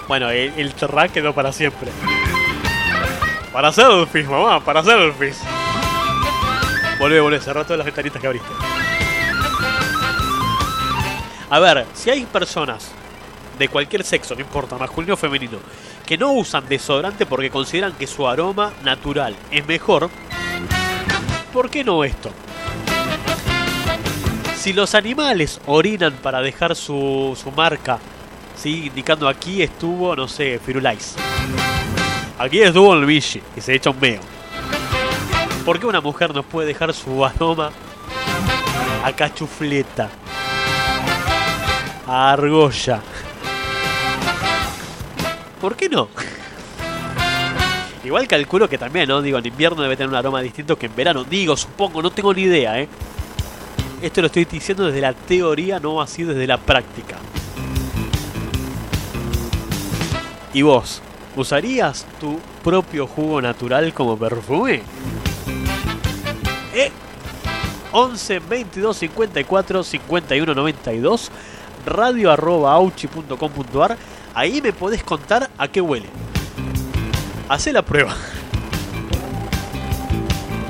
Bueno, 0.09 0.29
el, 0.31 0.53
el 0.57 0.75
terra 0.75 1.07
quedó 1.09 1.33
para 1.33 1.53
siempre. 1.53 1.93
Para 3.53 3.73
selfies, 3.73 4.29
mamá, 4.29 4.59
para 4.59 4.83
selfies. 4.83 5.41
Volvé, 6.99 7.21
volvé, 7.21 7.41
cerrá 7.41 7.63
todas 7.63 7.79
las 7.79 7.87
ventanitas 7.87 8.21
que 8.21 8.27
abriste. 8.27 8.70
A 11.51 11.59
ver, 11.59 11.85
si 11.95 12.11
hay 12.11 12.25
personas 12.27 12.93
de 13.59 13.67
cualquier 13.67 14.05
sexo, 14.05 14.37
no 14.37 14.41
importa, 14.41 14.79
masculino 14.79 15.15
o 15.15 15.17
femenino, 15.17 15.59
que 16.07 16.17
no 16.17 16.33
usan 16.33 16.69
desodorante 16.69 17.27
porque 17.27 17.51
consideran 17.51 17.93
que 17.95 18.07
su 18.07 18.29
aroma 18.29 18.73
natural 18.85 19.35
es 19.51 19.67
mejor, 19.67 20.11
¿por 21.53 21.69
qué 21.69 21.83
no 21.83 22.05
esto? 22.05 22.31
Si 24.57 24.73
los 24.73 24.95
animales 24.95 25.61
orinan 25.67 26.13
para 26.23 26.41
dejar 26.41 26.77
su, 26.77 27.37
su 27.43 27.51
marca, 27.51 27.99
¿sí? 28.55 28.87
indicando 28.87 29.29
aquí 29.29 29.61
estuvo, 29.61 30.15
no 30.15 30.29
sé, 30.29 30.61
Firulais. 30.65 31.17
Aquí 32.39 32.63
estuvo 32.63 32.95
el 32.95 33.05
bichi 33.07 33.43
y 33.57 33.61
se 33.61 33.75
echa 33.75 33.91
un 33.91 33.99
meo. 33.99 34.21
¿Por 35.65 35.81
qué 35.81 35.87
una 35.87 36.01
mujer 36.01 36.33
no 36.33 36.45
puede 36.45 36.69
dejar 36.69 36.95
su 36.95 37.25
aroma 37.25 37.73
a 39.03 39.13
cachufleta? 39.13 40.11
Argolla. 42.13 43.01
¿Por 45.61 45.77
qué 45.77 45.89
no? 45.89 46.09
Igual 48.03 48.27
calculo 48.27 48.69
que 48.69 48.79
también, 48.79 49.09
¿no? 49.09 49.23
Digo, 49.23 49.39
en 49.39 49.47
invierno 49.47 49.81
debe 49.83 49.97
tener 49.97 50.09
un 50.09 50.17
aroma 50.17 50.41
distinto 50.41 50.77
que 50.77 50.87
en 50.87 50.97
verano. 50.97 51.23
Digo, 51.23 51.57
supongo, 51.57 52.03
no 52.03 52.11
tengo 52.11 52.35
ni 52.35 52.43
idea, 52.43 52.81
¿eh? 52.81 52.89
Esto 54.03 54.23
lo 54.23 54.27
estoy 54.27 54.45
diciendo 54.45 54.87
desde 54.87 55.01
la 55.01 55.13
teoría, 55.13 55.79
no 55.79 56.01
así 56.01 56.25
desde 56.25 56.49
la 56.49 56.57
práctica. 56.57 57.17
¿Y 60.53 60.63
vos? 60.63 61.03
¿Usarías 61.37 62.07
tu 62.19 62.41
propio 62.65 63.07
jugo 63.07 63.41
natural 63.41 63.95
como 63.95 64.19
perfume? 64.19 64.83
Eh, 66.75 66.91
11 67.93 68.41
22 68.41 68.97
54 68.97 69.85
51 69.85 70.55
92 70.55 71.31
radio 71.87 72.31
arroba 72.31 72.73
auchi.com.ar 72.73 73.97
Ahí 74.35 74.61
me 74.63 74.73
podés 74.73 75.03
contar 75.03 75.51
a 75.59 75.69
qué 75.69 75.81
huele. 75.81 76.07
Hacé 77.49 77.73
la 77.73 77.83
prueba. 77.83 78.15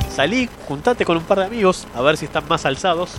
Salí, 0.09 0.49
juntate 0.67 1.05
con 1.05 1.17
un 1.17 1.23
par 1.23 1.39
de 1.39 1.45
amigos 1.45 1.87
a 1.95 2.01
ver 2.01 2.17
si 2.17 2.25
están 2.25 2.45
más 2.49 2.65
alzados 2.67 3.17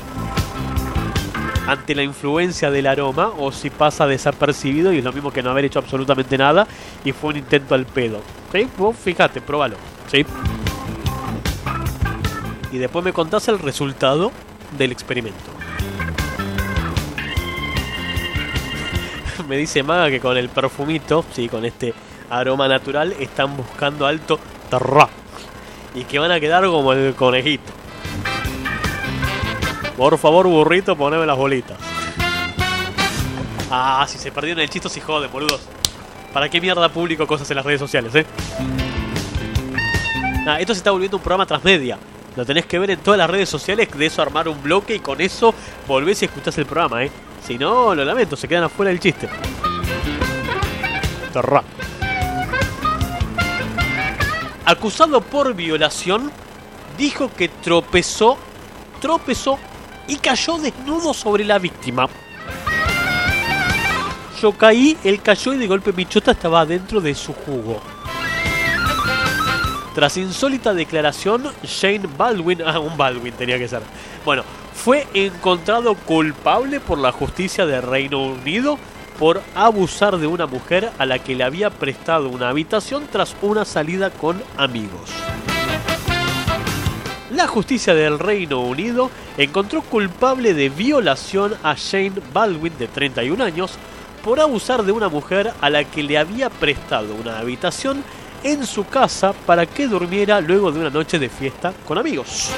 ante 1.67 1.95
la 1.95 2.03
influencia 2.03 2.71
del 2.71 2.87
aroma 2.87 3.31
o 3.37 3.51
si 3.51 3.69
pasa 3.69 4.07
desapercibido 4.07 4.91
y 4.91 4.97
es 4.97 5.03
lo 5.03 5.13
mismo 5.13 5.31
que 5.31 5.43
no 5.43 5.51
haber 5.51 5.65
hecho 5.65 5.79
absolutamente 5.79 6.37
nada 6.37 6.67
y 7.05 7.11
fue 7.11 7.31
un 7.31 7.37
intento 7.37 7.75
al 7.75 7.85
pedo. 7.85 8.21
¿Sí? 8.51 8.67
Fíjate, 9.03 9.41
pruébalo. 9.41 9.77
¿Sí? 10.11 10.25
Y 12.71 12.77
después 12.77 13.05
me 13.05 13.13
contás 13.13 13.47
el 13.47 13.59
resultado 13.59 14.31
del 14.77 14.91
experimento. 14.91 15.60
Me 19.51 19.57
dice 19.57 19.83
Maga 19.83 20.09
que 20.09 20.21
con 20.21 20.37
el 20.37 20.47
perfumito, 20.47 21.25
sí, 21.33 21.49
con 21.49 21.65
este 21.65 21.93
aroma 22.29 22.69
natural, 22.69 23.13
están 23.19 23.57
buscando 23.57 24.07
alto 24.07 24.39
terra. 24.69 25.09
Y 25.93 26.05
que 26.05 26.19
van 26.19 26.31
a 26.31 26.39
quedar 26.39 26.63
como 26.67 26.93
el 26.93 27.13
conejito. 27.15 27.69
Por 29.97 30.17
favor, 30.17 30.47
burrito, 30.47 30.95
poneme 30.95 31.25
las 31.25 31.35
bolitas. 31.35 31.77
Ah, 33.69 34.05
si 34.07 34.17
se 34.17 34.31
perdieron 34.31 34.61
el 34.61 34.69
chiste, 34.69 34.87
si 34.87 35.01
joden, 35.01 35.29
boludos. 35.29 35.59
¿Para 36.31 36.47
qué 36.47 36.61
mierda 36.61 36.87
público 36.87 37.27
cosas 37.27 37.51
en 37.51 37.57
las 37.57 37.65
redes 37.65 37.81
sociales, 37.81 38.15
eh? 38.15 38.25
Ah, 40.47 40.61
esto 40.61 40.73
se 40.73 40.77
está 40.77 40.91
volviendo 40.91 41.17
un 41.17 41.23
programa 41.23 41.45
transmedia. 41.45 41.97
Lo 42.37 42.45
tenés 42.45 42.65
que 42.67 42.79
ver 42.79 42.91
en 42.91 42.99
todas 42.99 43.17
las 43.17 43.29
redes 43.29 43.49
sociales, 43.49 43.89
de 43.91 44.05
eso 44.05 44.21
armar 44.21 44.47
un 44.47 44.63
bloque 44.63 44.95
y 44.95 44.99
con 44.99 45.19
eso 45.19 45.53
volvés 45.89 46.21
y 46.21 46.25
escuchás 46.25 46.57
el 46.57 46.65
programa, 46.65 47.03
eh. 47.03 47.11
Si 47.45 47.57
no, 47.57 47.95
lo 47.95 48.05
lamento, 48.05 48.35
se 48.35 48.47
quedan 48.47 48.63
afuera 48.63 48.89
del 48.89 48.99
chiste. 48.99 49.27
Terra. 51.33 51.63
Acusado 54.65 55.21
por 55.21 55.53
violación, 55.53 56.31
dijo 56.97 57.31
que 57.35 57.49
tropezó, 57.49 58.37
tropezó 58.99 59.57
y 60.07 60.17
cayó 60.17 60.57
desnudo 60.57 61.13
sobre 61.13 61.43
la 61.43 61.57
víctima. 61.57 62.07
Yo 64.41 64.51
caí, 64.53 64.97
él 65.03 65.21
cayó 65.21 65.53
y 65.53 65.57
de 65.57 65.67
golpe 65.67 65.93
mi 65.93 66.05
chota 66.05 66.31
estaba 66.31 66.65
dentro 66.65 67.01
de 67.01 67.13
su 67.13 67.33
jugo. 67.33 67.81
Tras 69.93 70.15
insólita 70.17 70.73
declaración, 70.73 71.51
Shane 71.63 72.07
Baldwin, 72.17 72.61
ah, 72.65 72.79
un 72.79 72.95
Baldwin 72.95 73.33
tenía 73.33 73.59
que 73.59 73.67
ser. 73.67 73.81
Bueno, 74.23 74.43
fue 74.73 75.07
encontrado 75.13 75.95
culpable 75.95 76.79
por 76.79 76.97
la 76.97 77.11
justicia 77.11 77.65
de 77.65 77.81
Reino 77.81 78.23
Unido 78.23 78.77
por 79.19 79.41
abusar 79.53 80.17
de 80.17 80.27
una 80.27 80.47
mujer 80.47 80.91
a 80.97 81.05
la 81.05 81.19
que 81.19 81.35
le 81.35 81.43
había 81.43 81.69
prestado 81.69 82.29
una 82.29 82.49
habitación 82.49 83.07
tras 83.11 83.35
una 83.41 83.65
salida 83.65 84.09
con 84.09 84.41
amigos. 84.57 85.11
La 87.31 87.47
justicia 87.47 87.93
del 87.93 88.19
Reino 88.19 88.59
Unido 88.61 89.09
encontró 89.37 89.81
culpable 89.83 90.53
de 90.53 90.69
violación 90.69 91.55
a 91.63 91.75
Shane 91.75 92.21
Baldwin 92.33 92.77
de 92.77 92.87
31 92.87 93.43
años 93.43 93.77
por 94.23 94.39
abusar 94.39 94.83
de 94.83 94.91
una 94.91 95.09
mujer 95.09 95.53
a 95.61 95.69
la 95.69 95.83
que 95.83 96.03
le 96.03 96.17
había 96.17 96.49
prestado 96.49 97.15
una 97.15 97.39
habitación 97.39 98.03
en 98.43 98.65
su 98.65 98.85
casa 98.87 99.33
para 99.45 99.65
que 99.65 99.87
durmiera 99.87 100.41
luego 100.41 100.71
de 100.71 100.79
una 100.79 100.89
noche 100.89 101.19
de 101.19 101.29
fiesta 101.29 101.73
con 101.87 101.97
amigos. 101.97 102.51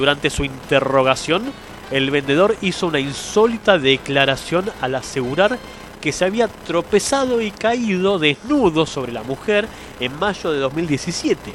Durante 0.00 0.30
su 0.30 0.44
interrogación, 0.44 1.52
el 1.90 2.10
vendedor 2.10 2.56
hizo 2.62 2.86
una 2.86 3.00
insólita 3.00 3.76
declaración 3.76 4.64
al 4.80 4.94
asegurar 4.94 5.58
que 6.00 6.10
se 6.10 6.24
había 6.24 6.48
tropezado 6.48 7.42
y 7.42 7.50
caído 7.50 8.18
desnudo 8.18 8.86
sobre 8.86 9.12
la 9.12 9.22
mujer 9.22 9.68
en 10.00 10.18
mayo 10.18 10.52
de 10.52 10.58
2017. 10.60 11.52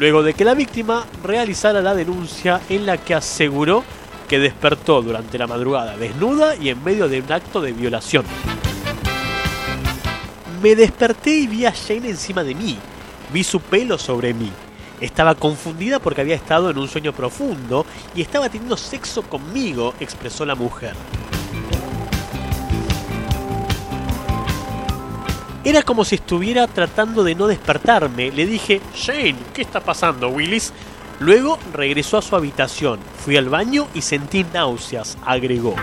Luego 0.00 0.24
de 0.24 0.34
que 0.34 0.44
la 0.44 0.54
víctima 0.54 1.06
realizara 1.22 1.80
la 1.80 1.94
denuncia 1.94 2.60
en 2.68 2.84
la 2.84 2.96
que 2.96 3.14
aseguró 3.14 3.84
que 4.26 4.40
despertó 4.40 5.00
durante 5.00 5.38
la 5.38 5.46
madrugada 5.46 5.96
desnuda 5.96 6.56
y 6.56 6.68
en 6.70 6.82
medio 6.82 7.08
de 7.08 7.20
un 7.20 7.30
acto 7.30 7.60
de 7.60 7.72
violación. 7.72 8.24
Me 10.60 10.74
desperté 10.74 11.30
y 11.30 11.46
vi 11.46 11.64
a 11.64 11.72
Jane 11.72 12.10
encima 12.10 12.42
de 12.42 12.56
mí. 12.56 12.76
Vi 13.32 13.44
su 13.44 13.60
pelo 13.60 13.98
sobre 13.98 14.34
mí. 14.34 14.50
Estaba 15.00 15.34
confundida 15.34 15.98
porque 15.98 16.20
había 16.20 16.36
estado 16.36 16.70
en 16.70 16.78
un 16.78 16.88
sueño 16.88 17.12
profundo 17.12 17.84
y 18.14 18.22
estaba 18.22 18.48
teniendo 18.48 18.76
sexo 18.76 19.22
conmigo, 19.22 19.94
expresó 20.00 20.44
la 20.46 20.54
mujer. 20.54 20.94
Era 25.64 25.82
como 25.82 26.04
si 26.04 26.16
estuviera 26.16 26.66
tratando 26.66 27.24
de 27.24 27.34
no 27.34 27.46
despertarme. 27.46 28.30
Le 28.30 28.46
dije, 28.46 28.82
Shane, 28.94 29.36
¿qué 29.54 29.62
está 29.62 29.80
pasando, 29.80 30.28
Willis? 30.28 30.72
Luego 31.20 31.58
regresó 31.72 32.18
a 32.18 32.22
su 32.22 32.36
habitación, 32.36 32.98
fui 33.24 33.36
al 33.36 33.48
baño 33.48 33.86
y 33.94 34.02
sentí 34.02 34.44
náuseas, 34.44 35.16
agregó. 35.24 35.74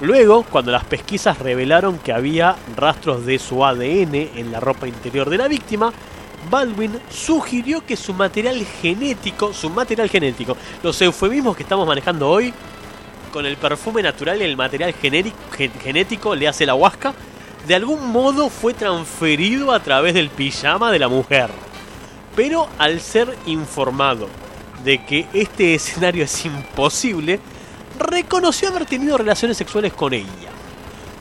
Luego, 0.00 0.44
cuando 0.44 0.70
las 0.70 0.84
pesquisas 0.84 1.38
revelaron 1.38 1.98
que 1.98 2.12
había 2.12 2.56
rastros 2.76 3.26
de 3.26 3.38
su 3.38 3.64
ADN 3.64 4.14
en 4.14 4.52
la 4.52 4.60
ropa 4.60 4.86
interior 4.86 5.28
de 5.28 5.38
la 5.38 5.48
víctima, 5.48 5.92
Baldwin 6.48 6.98
sugirió 7.10 7.84
que 7.84 7.96
su 7.96 8.14
material 8.14 8.64
genético, 8.80 9.52
su 9.52 9.68
material 9.68 10.08
genético, 10.08 10.56
los 10.82 11.00
eufemismos 11.02 11.56
que 11.56 11.64
estamos 11.64 11.86
manejando 11.86 12.28
hoy, 12.28 12.54
con 13.32 13.46
el 13.46 13.56
perfume 13.56 14.02
natural 14.02 14.40
y 14.40 14.44
el 14.44 14.56
material 14.56 14.94
genético 14.94 16.34
le 16.34 16.48
hace 16.48 16.66
la 16.66 16.74
huasca, 16.74 17.14
de 17.66 17.74
algún 17.74 18.10
modo 18.10 18.48
fue 18.48 18.74
transferido 18.74 19.72
a 19.72 19.80
través 19.80 20.14
del 20.14 20.30
pijama 20.30 20.90
de 20.90 20.98
la 20.98 21.08
mujer. 21.08 21.50
Pero 22.34 22.68
al 22.78 23.00
ser 23.00 23.36
informado 23.46 24.28
de 24.82 25.04
que 25.04 25.26
este 25.32 25.74
escenario 25.74 26.24
es 26.24 26.44
imposible, 26.44 27.38
reconoció 27.98 28.68
haber 28.68 28.86
tenido 28.86 29.18
relaciones 29.18 29.58
sexuales 29.58 29.92
con 29.92 30.14
ella. 30.14 30.50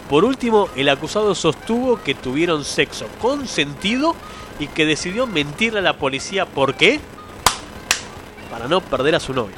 Por 0.09 0.23
último, 0.23 0.69
el 0.75 0.89
acusado 0.89 1.35
sostuvo 1.35 2.01
que 2.01 2.15
tuvieron 2.15 2.63
sexo 2.63 3.05
consentido 3.21 4.15
y 4.59 4.67
que 4.67 4.85
decidió 4.85 5.25
mentirle 5.25 5.79
a 5.79 5.81
la 5.81 5.93
policía. 5.93 6.45
¿Por 6.45 6.75
qué? 6.75 6.99
Para 8.51 8.67
no 8.67 8.81
perder 8.81 9.15
a 9.15 9.19
su 9.19 9.33
novia. 9.33 9.57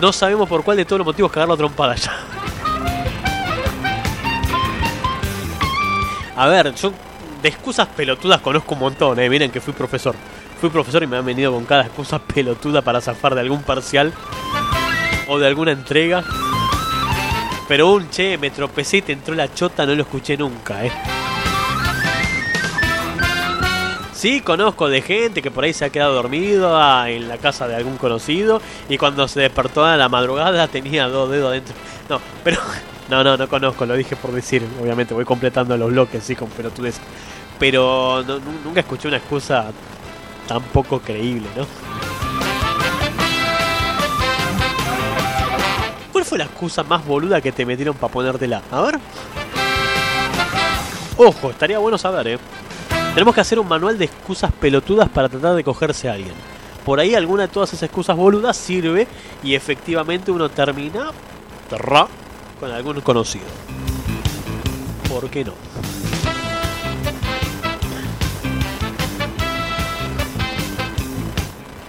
No 0.00 0.12
sabemos 0.12 0.48
por 0.48 0.62
cuál 0.62 0.76
de 0.76 0.84
todos 0.84 0.98
los 0.98 1.06
motivos 1.06 1.32
cagarlo 1.32 1.54
a 1.54 1.56
trompada 1.56 1.94
ya. 1.94 2.12
A 6.36 6.46
ver, 6.48 6.74
yo 6.74 6.92
de 7.42 7.48
excusas 7.48 7.88
pelotudas 7.88 8.40
conozco 8.40 8.74
un 8.74 8.80
montón, 8.80 9.18
eh. 9.20 9.28
Miren 9.28 9.50
que 9.50 9.60
fui 9.60 9.72
profesor. 9.72 10.14
Fui 10.60 10.70
profesor 10.70 11.02
y 11.02 11.06
me 11.06 11.16
han 11.16 11.24
venido 11.24 11.52
con 11.52 11.64
cada 11.64 11.82
excusa 11.82 12.20
pelotuda 12.20 12.82
para 12.82 13.00
zafar 13.00 13.34
de 13.34 13.40
algún 13.40 13.62
parcial 13.62 14.12
o 15.28 15.38
de 15.38 15.46
alguna 15.46 15.72
entrega. 15.72 16.22
Pero 17.68 17.92
un 17.92 18.10
che, 18.10 18.38
me 18.38 18.50
tropecé 18.50 18.98
y 18.98 19.02
te 19.02 19.12
entró 19.12 19.34
la 19.34 19.52
chota, 19.52 19.86
no 19.86 19.94
lo 19.94 20.02
escuché 20.02 20.36
nunca, 20.36 20.84
eh. 20.84 20.92
Sí, 24.22 24.40
conozco 24.40 24.88
de 24.88 25.02
gente 25.02 25.42
que 25.42 25.50
por 25.50 25.64
ahí 25.64 25.72
se 25.72 25.84
ha 25.84 25.90
quedado 25.90 26.14
dormido 26.14 26.80
ah, 26.80 27.10
en 27.10 27.26
la 27.26 27.38
casa 27.38 27.66
de 27.66 27.74
algún 27.74 27.96
conocido 27.96 28.62
y 28.88 28.96
cuando 28.96 29.26
se 29.26 29.40
despertó 29.40 29.84
a 29.84 29.96
la 29.96 30.08
madrugada 30.08 30.68
tenía 30.68 31.08
dos 31.08 31.28
dedos 31.28 31.50
adentro. 31.50 31.74
No, 32.08 32.20
pero 32.44 32.60
no, 33.10 33.24
no, 33.24 33.36
no 33.36 33.48
conozco, 33.48 33.84
lo 33.84 33.96
dije 33.96 34.14
por 34.14 34.30
decir. 34.30 34.64
Obviamente 34.80 35.12
voy 35.12 35.24
completando 35.24 35.76
los 35.76 35.90
bloques, 35.90 36.22
sí, 36.22 36.36
con 36.36 36.48
pelotudes. 36.50 37.00
Pero 37.58 38.22
nunca 38.64 38.78
escuché 38.78 39.08
una 39.08 39.16
excusa 39.16 39.72
tan 40.46 40.62
poco 40.66 41.00
creíble, 41.00 41.48
¿no? 41.56 41.66
¿Cuál 46.12 46.24
fue 46.24 46.38
la 46.38 46.44
excusa 46.44 46.84
más 46.84 47.04
boluda 47.04 47.40
que 47.40 47.50
te 47.50 47.66
metieron 47.66 47.96
para 47.96 48.12
ponértela? 48.12 48.62
A 48.70 48.82
ver. 48.82 49.00
Ojo, 51.16 51.50
estaría 51.50 51.80
bueno 51.80 51.98
saber, 51.98 52.28
¿eh? 52.28 52.38
Tenemos 53.14 53.34
que 53.34 53.42
hacer 53.42 53.58
un 53.58 53.68
manual 53.68 53.98
de 53.98 54.06
excusas 54.06 54.50
pelotudas 54.52 55.06
para 55.08 55.28
tratar 55.28 55.54
de 55.54 55.62
cogerse 55.62 56.08
a 56.08 56.14
alguien. 56.14 56.32
Por 56.84 56.98
ahí 56.98 57.14
alguna 57.14 57.42
de 57.42 57.48
todas 57.48 57.70
esas 57.70 57.82
excusas 57.82 58.16
boludas 58.16 58.56
sirve 58.56 59.06
y 59.42 59.54
efectivamente 59.54 60.30
uno 60.30 60.48
termina 60.48 61.10
con 62.58 62.70
algún 62.70 63.00
conocido. 63.02 63.44
¿Por 65.10 65.28
qué 65.28 65.44
no? 65.44 65.52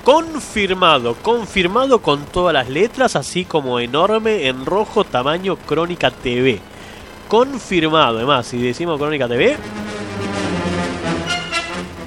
Confirmado, 0.04 1.16
confirmado 1.16 2.02
con 2.02 2.26
todas 2.26 2.54
las 2.54 2.68
letras, 2.68 3.16
así 3.16 3.46
como 3.46 3.80
enorme 3.80 4.48
en 4.48 4.66
rojo 4.66 5.06
tamaño 5.06 5.56
Crónica 5.56 6.12
TV 6.12 6.60
confirmado. 7.34 8.18
Además, 8.18 8.46
si 8.46 8.62
decimos 8.62 9.00
Crónica 9.00 9.28
TV, 9.28 9.58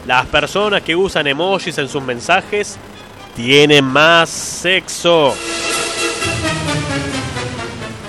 las 0.06 0.26
personas 0.26 0.82
que 0.82 0.94
usan 0.94 1.26
emojis 1.26 1.76
en 1.78 1.88
sus 1.88 2.02
mensajes 2.02 2.78
tienen 3.34 3.84
más 3.84 4.30
sexo. 4.30 5.34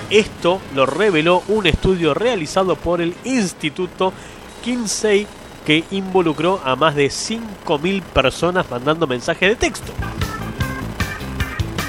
Esto 0.08 0.60
lo 0.74 0.86
reveló 0.86 1.42
un 1.48 1.66
estudio 1.66 2.14
realizado 2.14 2.76
por 2.76 3.00
el 3.00 3.14
Instituto 3.24 4.12
Kinsey 4.64 5.26
que 5.66 5.84
involucró 5.90 6.62
a 6.64 6.76
más 6.76 6.94
de 6.94 7.08
5.000 7.08 8.02
personas 8.02 8.70
mandando 8.70 9.06
mensajes 9.06 9.50
de 9.50 9.56
texto. 9.56 9.92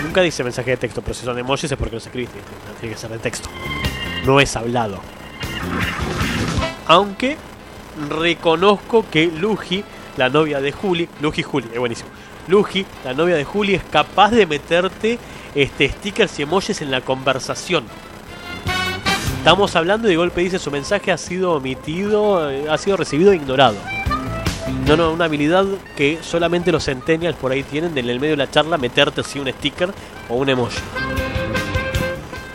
Nunca 0.04 0.22
dice 0.22 0.44
mensaje 0.44 0.72
de 0.72 0.78
texto, 0.78 1.02
pero 1.02 1.14
si 1.14 1.24
son 1.24 1.38
emojis 1.38 1.72
es 1.72 1.78
porque 1.78 1.96
los 1.96 2.06
escribiste. 2.06 2.40
Tiene 2.80 2.96
que 2.96 3.00
ser 3.00 3.12
de 3.12 3.20
texto. 3.20 3.48
No 4.26 4.40
es 4.40 4.56
hablado. 4.56 5.00
Aunque 6.88 7.38
reconozco 8.10 9.06
que 9.10 9.28
Luji, 9.28 9.84
la 10.20 10.30
novia 10.30 10.60
de 10.60 10.74
Juli, 10.74 11.08
Luji 11.22 11.42
Juli, 11.42 11.68
es 11.74 11.80
buenísimo. 11.80 12.10
Luji, 12.50 12.86
la 13.06 13.14
novia 13.14 13.38
de 13.38 13.46
Juli, 13.46 13.76
es 13.76 13.84
capaz 13.90 14.32
de 14.32 14.46
meterte 14.46 15.18
este 15.56 15.88
stickers 15.88 16.38
y 16.40 16.44
emojis 16.44 16.82
en 16.82 16.92
la 16.92 17.00
conversación. 17.00 17.86
Estamos 19.38 19.78
hablando 19.78 20.08
y 20.08 20.12
de 20.12 20.18
golpe 20.18 20.42
dice 20.42 20.60
su 20.60 20.70
mensaje 20.70 21.14
ha 21.14 21.18
sido 21.18 21.54
omitido, 21.54 22.52
eh, 22.52 22.66
ha 22.70 22.78
sido 22.78 22.98
recibido 22.98 23.32
e 23.32 23.38
ignorado. 23.38 23.78
No, 24.86 24.98
no, 24.98 25.14
una 25.14 25.26
habilidad 25.26 25.66
que 25.96 26.20
solamente 26.22 26.72
los 26.74 26.84
centennials 26.84 27.38
por 27.38 27.54
ahí 27.54 27.64
tienen 27.64 27.98
en 27.98 28.10
el 28.10 28.20
medio 28.20 28.34
de 28.34 28.38
la 28.38 28.52
charla 28.52 28.78
meterte 28.78 29.22
así 29.22 29.40
un 29.40 29.48
sticker 29.48 29.94
o 30.28 30.36
un 30.36 30.50
emoji. 30.50 30.82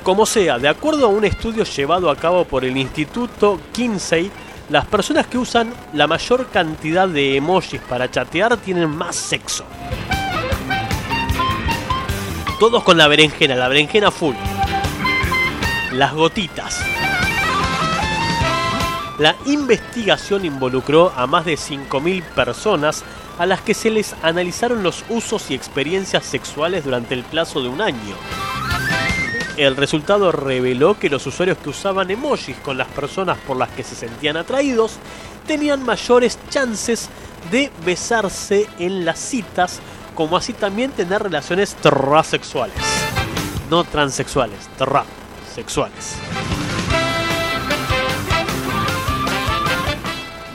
Como 0.02 0.26
sea, 0.26 0.58
de 0.58 0.68
acuerdo 0.68 1.06
a 1.06 1.08
un 1.08 1.24
estudio 1.24 1.64
llevado 1.64 2.10
a 2.10 2.16
cabo 2.16 2.44
por 2.44 2.62
el 2.62 2.76
Instituto 2.76 3.58
Kinsey, 3.72 4.30
las 4.70 4.86
personas 4.86 5.26
que 5.26 5.38
usan 5.38 5.72
la 5.92 6.06
mayor 6.06 6.48
cantidad 6.48 7.08
de 7.08 7.36
emojis 7.36 7.80
para 7.82 8.10
chatear 8.10 8.56
tienen 8.56 8.88
más 8.88 9.14
sexo. 9.14 9.64
Todos 12.58 12.82
con 12.82 12.96
la 12.96 13.08
berenjena, 13.08 13.56
la 13.56 13.68
berenjena 13.68 14.10
full. 14.10 14.34
Las 15.92 16.14
gotitas. 16.14 16.80
La 19.18 19.36
investigación 19.46 20.44
involucró 20.44 21.12
a 21.14 21.26
más 21.26 21.44
de 21.44 21.54
5.000 21.54 22.22
personas 22.22 23.04
a 23.38 23.46
las 23.46 23.60
que 23.60 23.74
se 23.74 23.90
les 23.90 24.14
analizaron 24.22 24.82
los 24.82 25.04
usos 25.08 25.50
y 25.50 25.54
experiencias 25.54 26.24
sexuales 26.24 26.84
durante 26.84 27.14
el 27.14 27.22
plazo 27.22 27.62
de 27.62 27.68
un 27.68 27.80
año. 27.80 28.16
El 29.56 29.76
resultado 29.76 30.32
reveló 30.32 30.98
que 30.98 31.08
los 31.08 31.24
usuarios 31.26 31.58
que 31.58 31.68
usaban 31.68 32.10
emojis 32.10 32.56
con 32.56 32.76
las 32.76 32.88
personas 32.88 33.38
por 33.46 33.56
las 33.56 33.70
que 33.70 33.84
se 33.84 33.94
sentían 33.94 34.36
atraídos 34.36 34.96
tenían 35.46 35.84
mayores 35.84 36.38
chances 36.50 37.08
de 37.52 37.70
besarse 37.84 38.66
en 38.80 39.04
las 39.04 39.20
citas, 39.20 39.78
como 40.16 40.36
así 40.36 40.54
también 40.54 40.90
tener 40.90 41.22
relaciones 41.22 41.76
transexuales. 41.76 42.74
No 43.70 43.84
transexuales, 43.84 44.58
transexuales. 44.76 46.16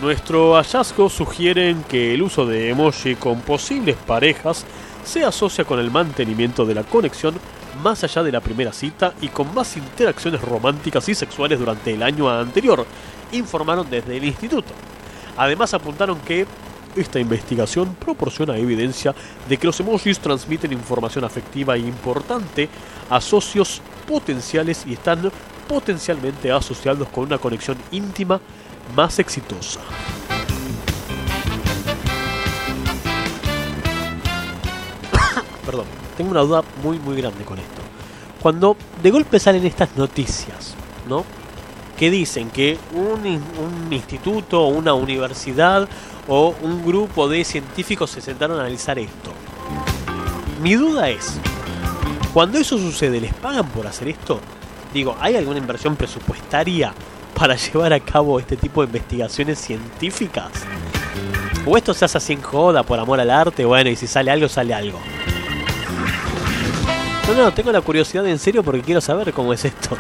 Nuestro 0.02 0.56
hallazgo 0.56 1.10
sugiere 1.10 1.74
que 1.88 2.14
el 2.14 2.22
uso 2.22 2.46
de 2.46 2.70
emoji 2.70 3.16
con 3.16 3.40
posibles 3.42 3.96
parejas 3.96 4.66
se 5.10 5.26
asocia 5.26 5.66
con 5.66 5.80
el 5.80 5.90
mantenimiento 5.90 6.68
de 6.68 6.76
la 6.76 6.84
conexión 6.84 7.34
más 7.82 8.04
allá 8.04 8.22
de 8.22 8.32
la 8.32 8.42
primera 8.42 8.72
cita 8.72 9.14
y 9.22 9.30
con 9.30 9.52
más 9.56 9.76
interacciones 9.76 10.40
románticas 10.40 11.10
y 11.10 11.16
sexuales 11.16 11.58
durante 11.58 11.92
el 11.92 12.04
año 12.04 12.30
anterior, 12.30 12.86
informaron 13.32 13.90
desde 13.90 14.18
el 14.18 14.24
instituto. 14.24 14.72
Además 15.36 15.74
apuntaron 15.74 16.20
que 16.20 16.46
esta 16.96 17.20
investigación 17.20 17.96
proporciona 17.96 18.58
evidencia 18.58 19.16
de 19.48 19.58
que 19.58 19.66
los 19.66 19.80
emojis 19.80 20.20
transmiten 20.20 20.74
información 20.74 21.24
afectiva 21.24 21.76
e 21.76 21.80
importante 21.80 22.70
a 23.10 23.20
socios 23.20 23.82
potenciales 24.08 24.84
y 24.86 24.94
están 24.94 25.32
potencialmente 25.68 26.52
asociados 26.52 27.08
con 27.10 27.24
una 27.24 27.40
conexión 27.40 27.78
íntima 27.92 28.40
más 28.96 29.18
exitosa. 29.18 29.80
Perdón, 35.70 35.86
tengo 36.18 36.32
una 36.32 36.40
duda 36.40 36.64
muy 36.82 36.98
muy 36.98 37.16
grande 37.16 37.46
con 37.46 37.60
esto. 37.60 37.84
Cuando 38.42 38.76
de 39.04 39.12
golpe 39.12 39.38
salen 39.38 39.64
estas 39.68 39.96
noticias, 39.96 40.74
¿no? 41.08 41.24
Que 41.96 42.10
dicen 42.10 42.50
que 42.50 42.80
un, 42.96 43.24
un 43.24 43.94
instituto 43.94 44.66
una 44.66 44.96
universidad 44.96 45.88
o 46.28 46.56
un 46.64 46.84
grupo 46.84 47.30
de 47.30 47.46
científicos 47.46 48.10
se 48.10 48.20
sentaron 48.20 48.58
a 48.58 48.62
analizar 48.62 48.98
esto. 48.98 49.32
Mi 50.60 50.74
duda 50.74 51.08
es, 51.12 51.40
cuando 52.34 52.58
eso 52.58 52.80
sucede, 52.80 53.22
¿les 53.22 53.36
pagan 53.36 53.70
por 53.70 53.86
hacer 53.86 54.08
esto? 54.08 54.40
Digo, 54.92 55.16
¿hay 55.20 55.36
alguna 55.36 55.60
inversión 55.60 55.96
presupuestaria 55.96 56.96
para 57.36 57.56
llevar 57.58 57.94
a 57.94 58.00
cabo 58.00 58.40
este 58.40 58.58
tipo 58.58 58.82
de 58.82 58.88
investigaciones 58.88 59.60
científicas? 59.60 60.50
¿O 61.64 61.78
esto 61.78 61.94
se 61.94 62.06
hace 62.06 62.34
en 62.34 62.42
joda, 62.42 62.82
por 62.82 62.98
amor 62.98 63.20
al 63.20 63.30
arte? 63.30 63.66
Bueno, 63.66 63.92
y 63.92 63.96
si 63.96 64.08
sale 64.08 64.32
algo, 64.32 64.50
sale 64.50 64.74
algo. 64.74 65.00
No, 67.30 67.36
no, 67.36 67.54
tengo 67.54 67.72
la 67.72 67.82
curiosidad 67.82 68.26
en 68.26 68.40
serio 68.40 68.64
porque 68.64 68.82
quiero 68.82 69.02
saber 69.02 69.32
cómo 69.34 69.54
es 69.54 69.64
esto. 69.64 69.96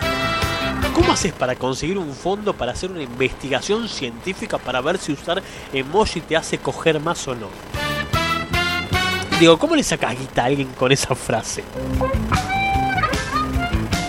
¿Cómo 0.95 1.11
haces 1.13 1.31
para 1.31 1.55
conseguir 1.55 1.99
un 1.99 2.11
fondo 2.15 2.53
para 2.53 2.71
hacer 2.71 2.89
una 2.89 3.03
investigación 3.03 3.87
científica 3.87 4.57
para 4.57 4.81
ver 4.81 4.97
si 4.97 5.11
usar 5.13 5.43
emoji 5.71 6.21
te 6.21 6.35
hace 6.35 6.57
coger 6.57 6.99
más 6.99 7.27
o 7.27 7.35
no? 7.35 7.49
Digo, 9.39 9.59
¿cómo 9.59 9.75
le 9.75 9.83
sacas 9.83 10.17
guita 10.17 10.41
a 10.41 10.45
alguien 10.45 10.69
con 10.69 10.91
esa 10.91 11.13
frase? 11.13 11.63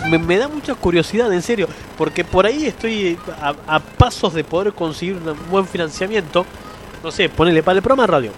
Me, 0.09 0.39
da 0.39 0.49
mucha 0.49 0.75
curiosidad, 0.75 1.31
en 1.31 1.43
serio, 1.43 1.69
porque 1.99 2.25
por 2.25 2.47
ahí 2.47 2.65
estoy 2.65 3.19
a, 3.39 3.55
a 3.67 3.81
pasos 3.81 4.33
de 4.33 4.45
poder 4.45 4.73
conseguir 4.73 5.17
un 5.17 5.37
buen 5.51 5.67
financiamiento. 5.67 6.47
No 7.05 7.11
sé, 7.11 7.29
ponele 7.29 7.63
para 7.63 7.77
el 7.77 7.83
programa 7.83 8.05
de 8.05 8.13
radio. 8.13 8.33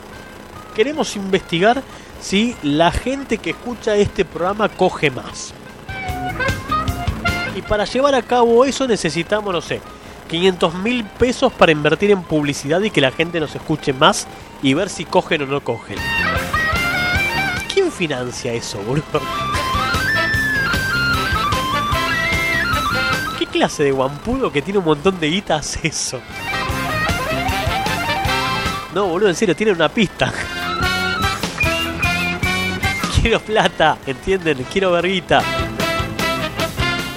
Queremos 0.75 1.15
investigar 1.15 1.81
si 2.23 2.57
la 2.63 2.93
gente 2.93 3.39
que 3.39 3.51
escucha 3.51 3.97
este 3.97 4.25
programa 4.25 4.69
coge 4.69 5.11
más. 5.11 5.53
Y 7.57 7.63
para 7.63 7.85
llevar 7.85 8.15
a 8.15 8.23
cabo 8.23 8.65
eso 8.65 8.87
necesitamos, 8.87 9.53
no 9.53 9.61
sé, 9.61 9.81
500 10.29 10.75
mil 10.75 11.05
pesos 11.05 11.53
para 11.53 11.73
invertir 11.73 12.13
en 12.13 12.23
publicidad 12.23 12.81
y 12.81 12.91
que 12.91 13.01
la 13.01 13.11
gente 13.11 13.41
nos 13.41 13.55
escuche 13.55 13.93
más 13.93 14.27
y 14.63 14.73
ver 14.73 14.89
si 14.89 15.05
cogen 15.05 15.43
o 15.43 15.47
no 15.47 15.61
cogen. 15.63 15.99
¿Quién 17.75 17.91
financia 17.91 18.53
eso, 18.53 18.79
boludo? 18.83 19.21
¿Qué 23.39 23.47
clase 23.47 23.83
de 23.83 23.91
guampudo 23.91 24.53
que 24.53 24.63
tiene 24.63 24.79
un 24.79 24.85
montón 24.85 25.19
de 25.19 25.29
guita 25.29 25.57
hace 25.57 25.89
eso? 25.89 26.21
No, 28.95 29.09
boludo, 29.09 29.29
en 29.29 29.35
serio, 29.35 29.57
tiene 29.57 29.73
una 29.73 29.89
pista. 29.89 30.33
Quiero 33.23 33.39
plata, 33.41 33.99
¿entienden? 34.07 34.67
Quiero 34.71 34.91
verguita. 34.91 35.43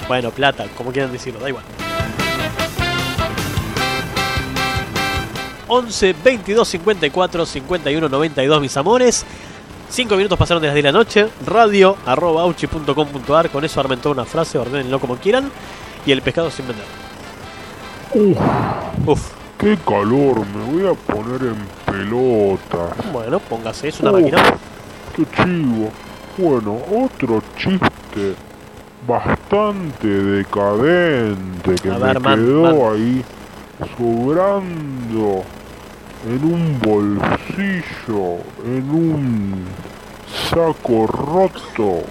Bueno, 0.06 0.30
plata, 0.30 0.66
como 0.76 0.92
quieran 0.92 1.10
decirlo, 1.10 1.40
da 1.40 1.48
igual. 1.48 1.64
11 5.68 6.14
22 6.24 6.68
54 6.68 7.44
51 7.44 8.08
92, 8.08 8.60
mis 8.60 8.76
amores. 8.76 9.24
5 9.88 10.16
minutos 10.16 10.38
pasaron 10.38 10.60
de 10.62 10.68
las 10.68 10.74
10 10.74 10.84
de 10.84 10.92
la 10.92 10.98
noche. 10.98 11.28
Radio 11.44 11.96
arroba 12.06 12.42
auchi.com.ar. 12.42 13.50
Con 13.50 13.64
eso 13.64 13.80
armen 13.80 13.98
toda 13.98 14.14
una 14.14 14.24
frase, 14.24 14.58
ordenenlo 14.58 15.00
como 15.00 15.16
quieran. 15.16 15.50
Y 16.04 16.12
el 16.12 16.22
pescado 16.22 16.52
sin 16.52 16.68
vender. 16.68 16.84
Uf, 18.14 18.38
Uf. 19.06 19.32
qué 19.58 19.76
calor, 19.84 20.46
me 20.46 20.64
voy 20.72 20.86
a 20.86 20.94
poner 20.94 21.42
en 21.48 21.66
pelotas. 21.84 23.12
Bueno, 23.12 23.40
póngase, 23.40 23.88
es 23.88 23.98
una 23.98 24.12
Uf, 24.12 24.20
máquina. 24.20 24.42
Qué 25.16 25.24
chivo. 25.34 25.90
Bueno, 26.36 26.76
otro 26.92 27.42
chiste 27.56 28.34
bastante 29.08 30.06
decadente 30.06 31.74
que 31.76 31.88
me 31.88 31.98
man, 32.20 32.36
quedó 32.36 32.62
man. 32.62 32.92
ahí 32.92 33.24
sobrando 33.96 35.42
en 36.26 36.44
un 36.44 36.78
bolsillo, 36.80 38.42
en 38.64 38.90
un 38.90 39.64
saco 40.50 41.06
roto 41.06 42.02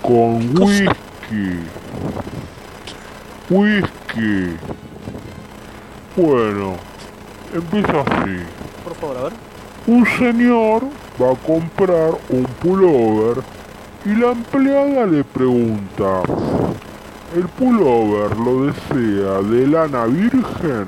con 0.00 0.58
whisky. 0.58 1.58
Whisky. 3.50 4.56
Bueno, 6.16 6.76
empieza 7.52 8.00
así. 8.00 8.38
Por 8.82 8.94
favor, 8.94 9.16
a 9.18 9.22
ver. 9.24 9.53
Un 9.86 10.06
señor 10.06 10.84
va 11.20 11.32
a 11.32 11.36
comprar 11.36 12.12
un 12.30 12.44
pullover 12.62 13.42
y 14.06 14.14
la 14.14 14.30
empleada 14.30 15.04
le 15.04 15.22
pregunta, 15.24 16.22
el 17.36 17.46
pullover 17.48 18.34
lo 18.34 18.64
desea 18.64 19.42
de 19.42 19.66
lana 19.66 20.06
virgen 20.06 20.86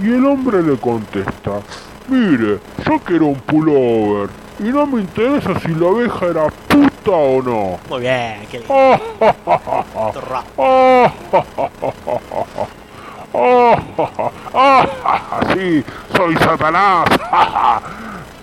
y 0.00 0.10
el 0.10 0.24
hombre 0.26 0.62
le 0.62 0.76
contesta, 0.76 1.60
mire, 2.06 2.60
yo 2.86 3.00
quiero 3.04 3.26
un 3.26 3.40
pullover 3.40 4.28
y 4.60 4.64
no 4.64 4.86
me 4.86 5.00
interesa 5.00 5.58
si 5.58 5.74
la 5.74 5.88
abeja 5.88 6.26
era 6.26 6.46
puta 6.68 7.10
o 7.10 7.42
no. 7.42 7.80
Muy 7.88 8.00
bien, 8.00 8.46
qué 8.48 8.62
sí, 15.54 15.84
soy 16.16 16.36
Satanás. 16.36 17.08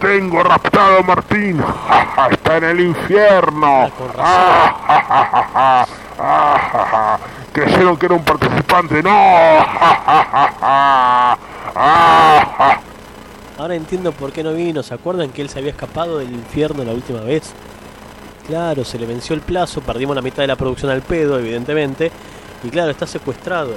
Tengo 0.02 0.44
raptado 0.44 0.98
a 0.98 1.02
Martín. 1.02 1.64
Está 2.32 2.58
en 2.58 2.64
el 2.66 2.80
infierno. 2.82 3.90
Creyeron 7.54 7.96
que 7.98 8.08
era 8.08 8.16
un 8.16 8.24
participante. 8.24 9.02
No. 9.02 9.10
Ahora 13.58 13.76
entiendo 13.76 14.12
por 14.12 14.34
qué 14.34 14.44
no 14.44 14.54
vino. 14.54 14.84
¿Se 14.84 14.94
acuerdan 14.94 15.30
que 15.30 15.42
él 15.42 15.50
se 15.50 15.60
había 15.60 15.72
escapado 15.72 16.18
del 16.18 16.34
infierno 16.34 16.84
la 16.84 16.92
última 16.92 17.22
vez? 17.22 17.54
Claro, 18.46 18.84
se 18.84 19.00
le 19.00 19.06
venció 19.06 19.36
el 19.36 19.42
plazo, 19.42 19.80
perdimos 19.82 20.16
la 20.16 20.22
mitad 20.22 20.44
de 20.44 20.48
la 20.48 20.58
producción 20.58 20.92
al 20.92 21.02
pedo, 21.02 21.40
evidentemente. 21.40 22.12
Y 22.64 22.70
claro, 22.70 22.92
está 22.92 23.08
secuestrado. 23.08 23.76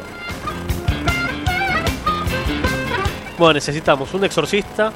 Bueno, 3.38 3.54
necesitamos 3.54 4.14
un 4.14 4.24
exorcista 4.24 4.92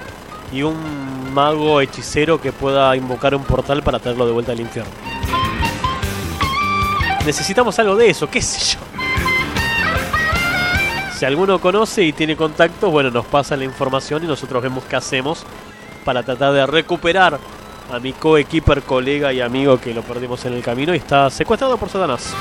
y 0.52 0.62
un 0.62 1.32
mago 1.35 1.81
hechicero 1.81 2.40
que 2.40 2.52
pueda 2.52 2.94
invocar 2.97 3.35
un 3.35 3.44
portal 3.44 3.82
para 3.82 3.98
traerlo 3.98 4.27
de 4.27 4.32
vuelta 4.32 4.52
al 4.52 4.60
infierno. 4.60 4.90
Necesitamos 7.27 7.78
algo 7.78 7.97
de 7.97 8.10
eso, 8.10 8.31
qué 8.31 8.40
sé 8.40 8.77
yo. 8.77 8.81
Si 11.19 11.24
alguno 11.24 11.60
conoce 11.60 12.05
y 12.05 12.12
tiene 12.12 12.36
contactos, 12.36 12.93
bueno, 12.93 13.10
nos 13.10 13.27
pasa 13.27 13.56
la 13.56 13.65
información 13.65 14.23
y 14.23 14.28
nosotros 14.28 14.62
vemos 14.62 14.85
qué 14.85 14.94
hacemos 14.94 15.44
para 16.05 16.23
tratar 16.23 16.52
de 16.52 16.65
recuperar 16.65 17.39
a 17.93 17.98
mi 17.98 18.12
coequiper, 18.12 18.82
colega 18.82 19.32
y 19.32 19.40
amigo 19.40 19.81
que 19.81 19.93
lo 19.93 20.02
perdimos 20.02 20.44
en 20.44 20.52
el 20.52 20.62
camino 20.62 20.94
y 20.94 20.98
está 20.98 21.28
secuestrado 21.28 21.77
por 21.77 21.89
Satanás. 21.89 22.32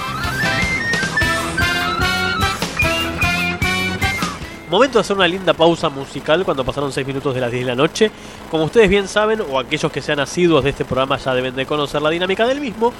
Momento 4.69 4.97
de 4.97 5.01
hacer 5.01 5.15
una 5.15 5.29
linda 5.29 5.53
pausa 5.53 5.87
musical 5.87 6.43
cuando 6.43 6.65
pasaron 6.65 6.91
6 6.91 7.07
minutos 7.07 7.33
de 7.33 7.39
las 7.39 7.49
10 7.49 7.65
de 7.65 7.71
la 7.71 7.75
noche. 7.75 8.11
Como 8.51 8.65
ustedes 8.65 8.89
bien 8.89 9.07
saben, 9.07 9.39
o 9.49 9.59
aquellos 9.59 9.89
que 9.89 10.01
sean 10.01 10.19
asiduos 10.19 10.61
de 10.61 10.71
este 10.71 10.83
programa 10.83 11.17
ya 11.17 11.33
deben 11.33 11.55
de 11.55 11.65
conocer 11.65 12.01
la 12.01 12.09
dinámica 12.09 12.45
del 12.45 12.59
mismo, 12.59 12.91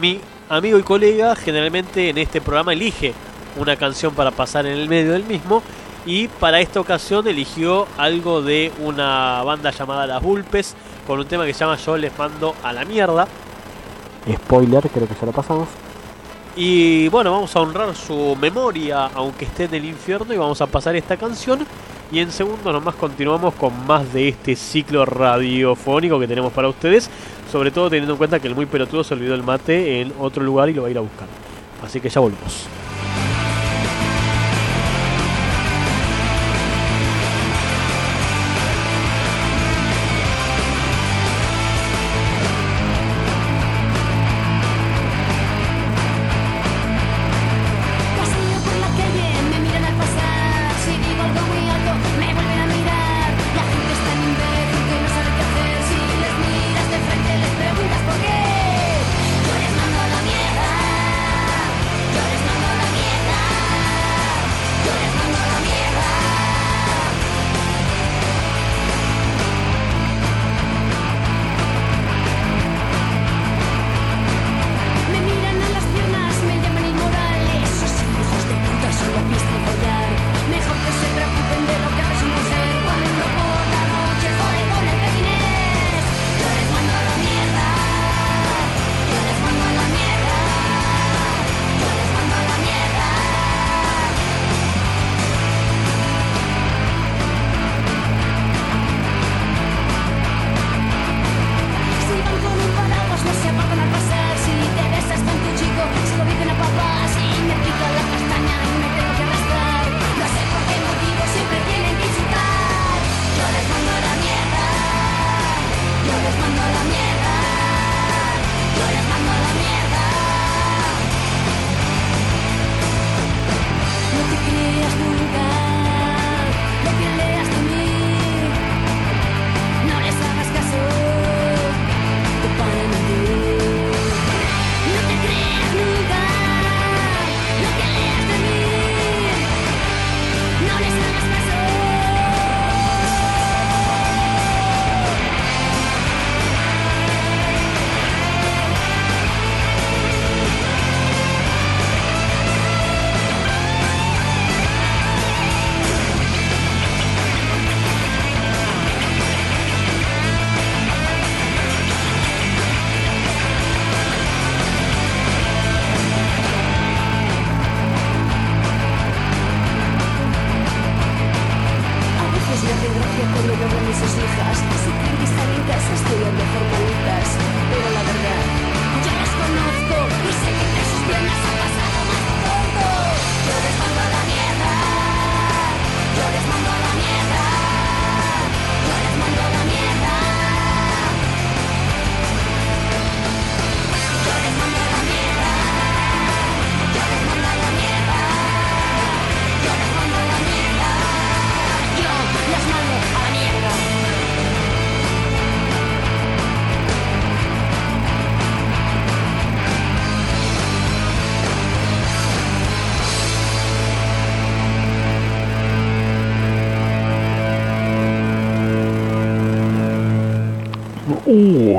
mi 0.00 0.20
amigo 0.48 0.78
y 0.80 0.82
colega 0.82 1.36
generalmente 1.36 2.08
en 2.08 2.18
este 2.18 2.40
programa 2.40 2.72
elige 2.72 3.14
una 3.56 3.76
canción 3.76 4.14
para 4.14 4.32
pasar 4.32 4.66
en 4.66 4.72
el 4.72 4.88
medio 4.88 5.12
del 5.12 5.22
mismo 5.22 5.62
y 6.04 6.26
para 6.26 6.58
esta 6.58 6.80
ocasión 6.80 7.28
eligió 7.28 7.86
algo 7.98 8.42
de 8.42 8.72
una 8.80 9.44
banda 9.44 9.70
llamada 9.70 10.08
Las 10.08 10.22
Bulpes 10.22 10.74
con 11.06 11.20
un 11.20 11.26
tema 11.26 11.46
que 11.46 11.54
se 11.54 11.60
llama 11.60 11.76
Yo 11.76 11.96
les 11.96 12.18
mando 12.18 12.56
a 12.64 12.72
la 12.72 12.84
mierda. 12.84 13.28
Spoiler, 14.28 14.88
creo 14.88 15.06
que 15.06 15.14
ya 15.14 15.26
lo 15.26 15.32
pasamos. 15.32 15.68
Y 16.54 17.08
bueno, 17.08 17.32
vamos 17.32 17.56
a 17.56 17.60
honrar 17.60 17.94
su 17.94 18.36
memoria, 18.38 19.06
aunque 19.14 19.46
esté 19.46 19.64
en 19.64 19.74
el 19.74 19.84
infierno, 19.86 20.34
y 20.34 20.36
vamos 20.36 20.60
a 20.60 20.66
pasar 20.66 20.94
esta 20.96 21.16
canción. 21.16 21.66
Y 22.10 22.18
en 22.18 22.30
segundo 22.30 22.70
nomás 22.72 22.94
continuamos 22.94 23.54
con 23.54 23.86
más 23.86 24.12
de 24.12 24.28
este 24.28 24.54
ciclo 24.54 25.06
radiofónico 25.06 26.20
que 26.20 26.28
tenemos 26.28 26.52
para 26.52 26.68
ustedes. 26.68 27.08
Sobre 27.50 27.70
todo 27.70 27.88
teniendo 27.88 28.12
en 28.12 28.18
cuenta 28.18 28.38
que 28.38 28.48
el 28.48 28.54
muy 28.54 28.66
pelotudo 28.66 29.02
se 29.02 29.14
olvidó 29.14 29.34
el 29.34 29.42
mate 29.42 30.02
en 30.02 30.12
otro 30.20 30.44
lugar 30.44 30.68
y 30.68 30.74
lo 30.74 30.82
va 30.82 30.88
a 30.88 30.90
ir 30.90 30.98
a 30.98 31.00
buscar. 31.00 31.26
Así 31.82 32.00
que 32.00 32.10
ya 32.10 32.20
volvemos. 32.20 32.81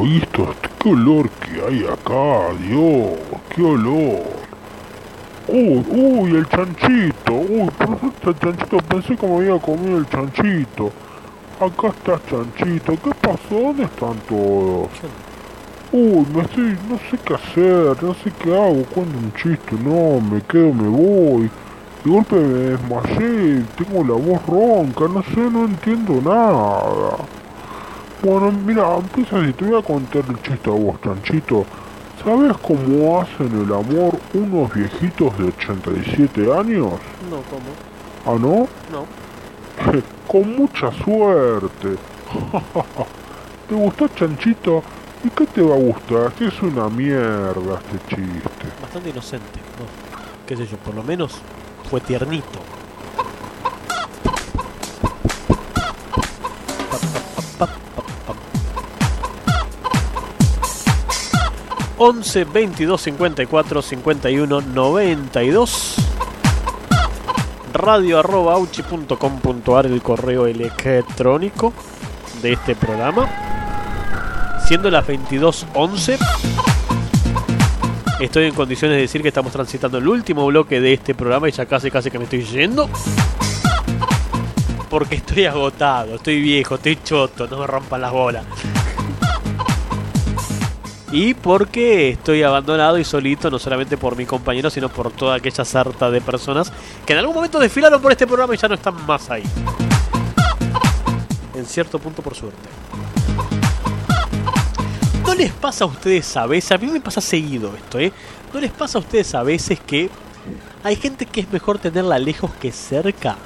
Esto, 0.06 0.54
qué 0.80 0.90
olor 0.90 1.30
que 1.30 1.62
hay 1.62 1.86
acá, 1.86 2.54
Dios, 2.60 3.14
qué 3.56 3.64
olor. 3.64 4.22
Uy, 5.48 5.86
uy, 5.92 6.36
el 6.36 6.46
chanchito, 6.50 7.34
uy, 7.34 7.70
perfecto 7.78 8.30
el 8.32 8.40
chanchito, 8.40 8.78
pensé 8.80 9.16
que 9.16 9.26
me 9.26 9.36
había 9.38 9.58
comido 9.62 9.98
el 10.00 10.10
chanchito. 10.10 10.92
Acá 11.58 11.88
está 11.88 12.20
chanchito, 12.30 12.98
¿qué 13.02 13.12
pasó? 13.22 13.56
¿Dónde 13.56 13.84
están 13.84 14.18
todos? 14.28 14.90
Uy, 15.94 16.26
me 16.36 16.42
estoy, 16.42 16.78
no 16.90 16.98
sé 17.10 17.18
qué 17.24 17.34
hacer, 17.36 18.04
no 18.04 18.14
sé 18.16 18.32
qué 18.44 18.54
hago, 18.54 18.84
cuento 18.94 19.18
un 19.18 19.34
chiste, 19.36 19.78
no, 19.82 20.20
me 20.20 20.42
quedo, 20.42 20.74
me 20.74 20.90
voy. 20.90 21.50
De 22.04 22.12
golpe 22.12 22.36
me 22.36 22.60
desmayé, 22.72 23.64
tengo 23.78 24.04
la 24.04 24.16
voz 24.16 24.46
ronca, 24.48 25.08
no 25.08 25.24
sé, 25.24 25.40
no 25.50 25.64
entiendo 25.64 26.20
nada. 26.22 27.43
Bueno, 28.24 28.54
mira, 28.54 28.96
empieza 28.96 29.38
así, 29.38 29.52
te 29.52 29.66
voy 29.66 29.78
a 29.78 29.84
contar 29.84 30.24
el 30.30 30.42
chiste 30.42 30.70
a 30.70 30.74
vos, 30.74 30.96
chanchito. 31.04 31.66
¿Sabes 32.24 32.56
cómo 32.60 33.20
hacen 33.20 33.48
el 33.48 33.74
amor 33.74 34.18
unos 34.34 34.74
viejitos 34.74 35.38
de 35.38 35.44
87 35.44 36.42
años? 36.54 36.94
No, 37.30 37.42
¿cómo? 37.52 37.68
¿Ah, 38.26 38.40
no? 38.40 38.68
No. 38.90 39.06
Con 40.28 40.56
mucha 40.56 40.90
suerte. 41.04 41.98
¿Te 43.68 43.76
gustó, 43.76 44.08
chanchito? 44.08 44.82
¿Y 45.26 45.30
qué 45.30 45.46
te 45.46 45.62
va 45.62 45.76
a 45.76 45.80
gustar? 45.80 46.32
Si 46.40 46.46
es 46.46 46.62
una 46.62 46.88
mierda 46.88 47.82
este 47.92 48.16
chiste. 48.16 48.68
Bastante 48.82 49.10
inocente, 49.10 49.60
¿no? 49.78 50.48
Qué 50.48 50.56
sé 50.56 50.66
yo, 50.66 50.78
por 50.78 50.96
lo 50.96 51.04
menos 51.04 51.42
fue 51.90 52.00
tiernito. 52.00 52.60
11 61.98 62.46
22 62.46 63.02
54 63.02 63.82
51 63.82 64.62
92 64.62 65.96
radio 67.74 68.20
arroba 68.20 68.56
el 69.86 70.02
correo 70.02 70.46
electrónico 70.46 71.74
de 72.42 72.54
este 72.54 72.76
programa. 72.76 73.28
Siendo 74.68 74.90
las 74.90 75.06
22.11 75.06 76.18
estoy 78.20 78.46
en 78.46 78.54
condiciones 78.54 78.96
de 78.96 79.02
decir 79.02 79.22
que 79.22 79.28
estamos 79.28 79.52
transitando 79.52 79.98
el 79.98 80.08
último 80.08 80.46
bloque 80.46 80.80
de 80.80 80.94
este 80.94 81.14
programa 81.14 81.50
y 81.50 81.52
ya 81.52 81.66
casi 81.66 81.92
casi 81.92 82.10
que 82.10 82.18
me 82.18 82.26
estoy 82.26 82.44
yendo. 82.44 82.90
Porque 84.90 85.16
estoy 85.16 85.46
agotado, 85.46 86.16
estoy 86.16 86.40
viejo, 86.40 86.76
estoy 86.76 87.00
choto, 87.04 87.48
no 87.48 87.58
me 87.58 87.68
rompan 87.68 88.02
las 88.02 88.12
bolas 88.12 88.46
y 91.14 91.36
porque 91.36 92.10
estoy 92.10 92.42
abandonado 92.42 92.98
y 92.98 93.04
solito, 93.04 93.52
no 93.52 93.60
solamente 93.60 93.98
por 93.98 94.16
mi 94.18 94.26
compañero, 94.26 94.72
sino 94.72 94.90
por 94.90 95.12
toda 95.12 95.36
aquella 95.36 95.64
sarta 95.64 96.10
de 96.10 96.20
personas 96.22 96.74
que 97.06 97.14
en 97.14 97.20
algún 97.20 97.36
momento 97.36 97.60
desfilaron 97.60 98.02
por 98.02 98.12
este 98.12 98.26
programa 98.26 98.56
y 98.56 98.58
ya 98.58 98.68
no 98.68 98.74
están 98.74 98.96
más 99.06 99.30
ahí. 99.30 99.44
En 101.54 101.68
cierto 101.68 102.00
punto, 102.00 102.24
por 102.24 102.34
suerte. 102.34 102.68
¿No 105.24 105.36
les 105.36 105.52
pasa 105.52 105.84
a 105.84 105.88
ustedes 105.88 106.36
a 106.36 106.48
veces? 106.48 106.72
A 106.72 106.80
mí 106.80 106.88
me 106.88 107.00
pasa 107.00 107.22
seguido 107.22 107.76
esto, 107.76 108.00
¿eh? 108.00 108.12
¿No 108.52 108.60
les 108.60 108.72
pasa 108.72 108.98
a 108.98 109.02
ustedes 109.02 109.36
a 109.36 109.44
veces 109.44 109.80
que 109.86 110.10
hay 110.84 110.96
gente 110.96 111.28
que 111.28 111.42
es 111.42 111.52
mejor 111.52 111.78
tenerla 111.78 112.18
lejos 112.18 112.50
que 112.60 112.72
cerca? 112.72 113.38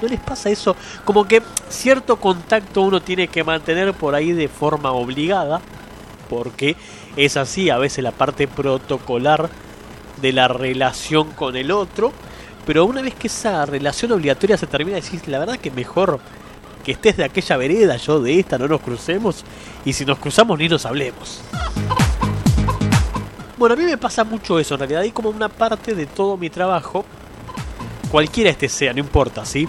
¿No 0.00 0.08
les 0.08 0.20
pasa 0.20 0.48
eso? 0.48 0.74
Como 1.04 1.28
que 1.28 1.42
cierto 1.68 2.16
contacto 2.16 2.80
uno 2.80 3.02
tiene 3.02 3.28
que 3.28 3.44
mantener 3.44 3.92
por 3.92 4.14
ahí 4.14 4.32
de 4.32 4.48
forma 4.48 4.92
obligada 4.92 5.60
porque 6.28 6.76
es 7.16 7.36
así 7.36 7.70
a 7.70 7.78
veces 7.78 8.04
la 8.04 8.12
parte 8.12 8.48
protocolar 8.48 9.48
de 10.20 10.32
la 10.32 10.48
relación 10.48 11.30
con 11.32 11.56
el 11.56 11.70
otro, 11.70 12.12
pero 12.66 12.84
una 12.84 13.02
vez 13.02 13.14
que 13.14 13.28
esa 13.28 13.64
relación 13.66 14.12
obligatoria 14.12 14.56
se 14.56 14.66
termina, 14.66 14.96
decís, 14.96 15.28
la 15.28 15.38
verdad 15.38 15.58
que 15.58 15.70
mejor 15.70 16.20
que 16.84 16.92
estés 16.92 17.16
de 17.16 17.24
aquella 17.24 17.56
vereda, 17.56 17.96
yo 17.96 18.20
de 18.20 18.38
esta, 18.38 18.58
no 18.58 18.68
nos 18.68 18.80
crucemos, 18.80 19.44
y 19.84 19.92
si 19.92 20.04
nos 20.04 20.18
cruzamos 20.18 20.58
ni 20.58 20.68
nos 20.68 20.86
hablemos. 20.86 21.42
Bueno, 23.56 23.74
a 23.74 23.76
mí 23.76 23.84
me 23.84 23.96
pasa 23.96 24.22
mucho 24.22 24.58
eso, 24.58 24.74
en 24.74 24.80
realidad 24.80 25.02
hay 25.02 25.10
como 25.10 25.30
una 25.30 25.48
parte 25.48 25.94
de 25.94 26.06
todo 26.06 26.36
mi 26.36 26.50
trabajo, 26.50 27.04
cualquiera 28.10 28.50
este 28.50 28.68
sea, 28.68 28.92
no 28.92 29.00
importa, 29.00 29.44
¿sí? 29.44 29.68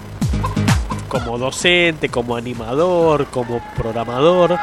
Como 1.08 1.38
docente, 1.38 2.08
como 2.08 2.36
animador, 2.36 3.26
como 3.26 3.60
programador, 3.76 4.56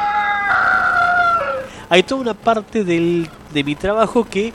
hay 1.88 2.02
toda 2.02 2.20
una 2.20 2.34
parte 2.34 2.84
del, 2.84 3.28
de 3.52 3.64
mi 3.64 3.74
trabajo 3.74 4.24
que 4.24 4.52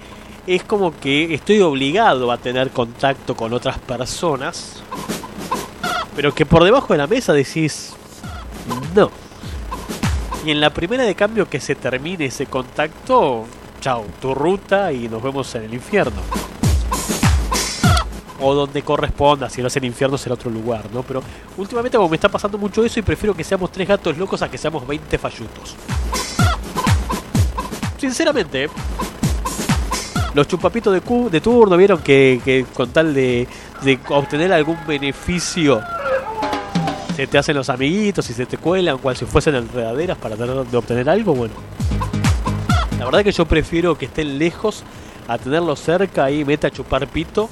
es 0.48 0.64
como 0.64 0.98
que 1.00 1.34
estoy 1.34 1.62
obligado 1.62 2.32
a 2.32 2.38
tener 2.38 2.72
contacto 2.72 3.36
con 3.36 3.54
otras 3.54 3.78
personas, 3.80 4.82
pero 6.16 6.34
que 6.34 6.46
por 6.46 6.64
debajo 6.64 6.94
de 6.94 6.98
la 6.98 7.08
mesa 7.08 7.34
decís, 7.34 7.94
no. 8.96 9.12
Y 10.46 10.52
en 10.52 10.60
la 10.60 10.72
primera 10.72 11.04
de 11.04 11.14
cambio 11.14 11.48
que 11.48 11.60
se 11.60 11.76
termine 11.76 12.26
ese 12.26 12.48
contacto, 12.48 13.46
chao, 13.80 14.06
tu 14.20 14.34
ruta 14.34 14.92
y 14.92 15.08
nos 15.08 15.22
vemos 15.22 15.54
en 15.56 15.64
el 15.64 15.74
infierno. 15.74 16.22
O 18.40 18.56
donde 18.56 18.82
corresponda, 18.82 19.52
si 19.52 19.62
no 19.62 19.68
es 19.68 19.78
el 19.78 19.86
infierno 19.86 20.18
será 20.18 20.34
otro 20.34 20.50
lugar, 20.50 20.86
¿no? 20.92 21.04
Pero 21.04 21.22
últimamente 21.58 21.96
como 21.96 22.10
me 22.10 22.16
está 22.16 22.28
pasando 22.28 22.58
mucho 22.58 22.84
eso 22.84 23.00
y 23.00 23.04
prefiero 23.04 23.36
que 23.36 23.44
seamos 23.44 23.72
tres 23.72 23.88
gatos 23.88 24.18
locos 24.18 24.42
a 24.42 24.50
que 24.50 24.58
seamos 24.58 24.86
20 24.88 25.18
fallutos. 25.20 25.76
Sinceramente, 28.02 28.68
los 30.34 30.48
chupapitos 30.48 30.92
de, 30.92 31.02
cu- 31.02 31.30
de 31.30 31.40
turno 31.40 31.78
vieron 31.78 32.00
que, 32.00 32.66
con 32.74 32.90
tal 32.90 33.14
de, 33.14 33.48
obtener 34.10 34.52
algún 34.52 34.76
beneficio 34.88 35.80
se 37.16 37.28
te 37.28 37.38
hacen 37.38 37.56
los 37.56 37.70
amiguitos 37.70 38.28
y 38.32 38.34
se 38.34 38.48
te 38.48 38.58
cuelan 38.58 38.98
cual 38.98 39.16
si 39.16 39.26
fuesen 39.26 39.54
enredaderas 39.54 40.18
para 40.18 40.36
tratar 40.36 40.66
de 40.66 40.78
obtener 40.78 41.08
algo. 41.12 41.36
Bueno, 41.36 41.54
la 42.98 43.06
verdad 43.06 43.24
que 43.24 43.32
yo 43.32 43.46
prefiero 43.46 43.96
que 43.96 44.06
estén 44.06 44.40
lejos 44.40 44.84
a 45.28 45.38
tenerlos 45.38 45.80
cerca 45.80 46.32
y 46.32 46.44
meta 46.44 46.70
a 46.70 46.72
chupar 46.72 47.06
pito 47.06 47.52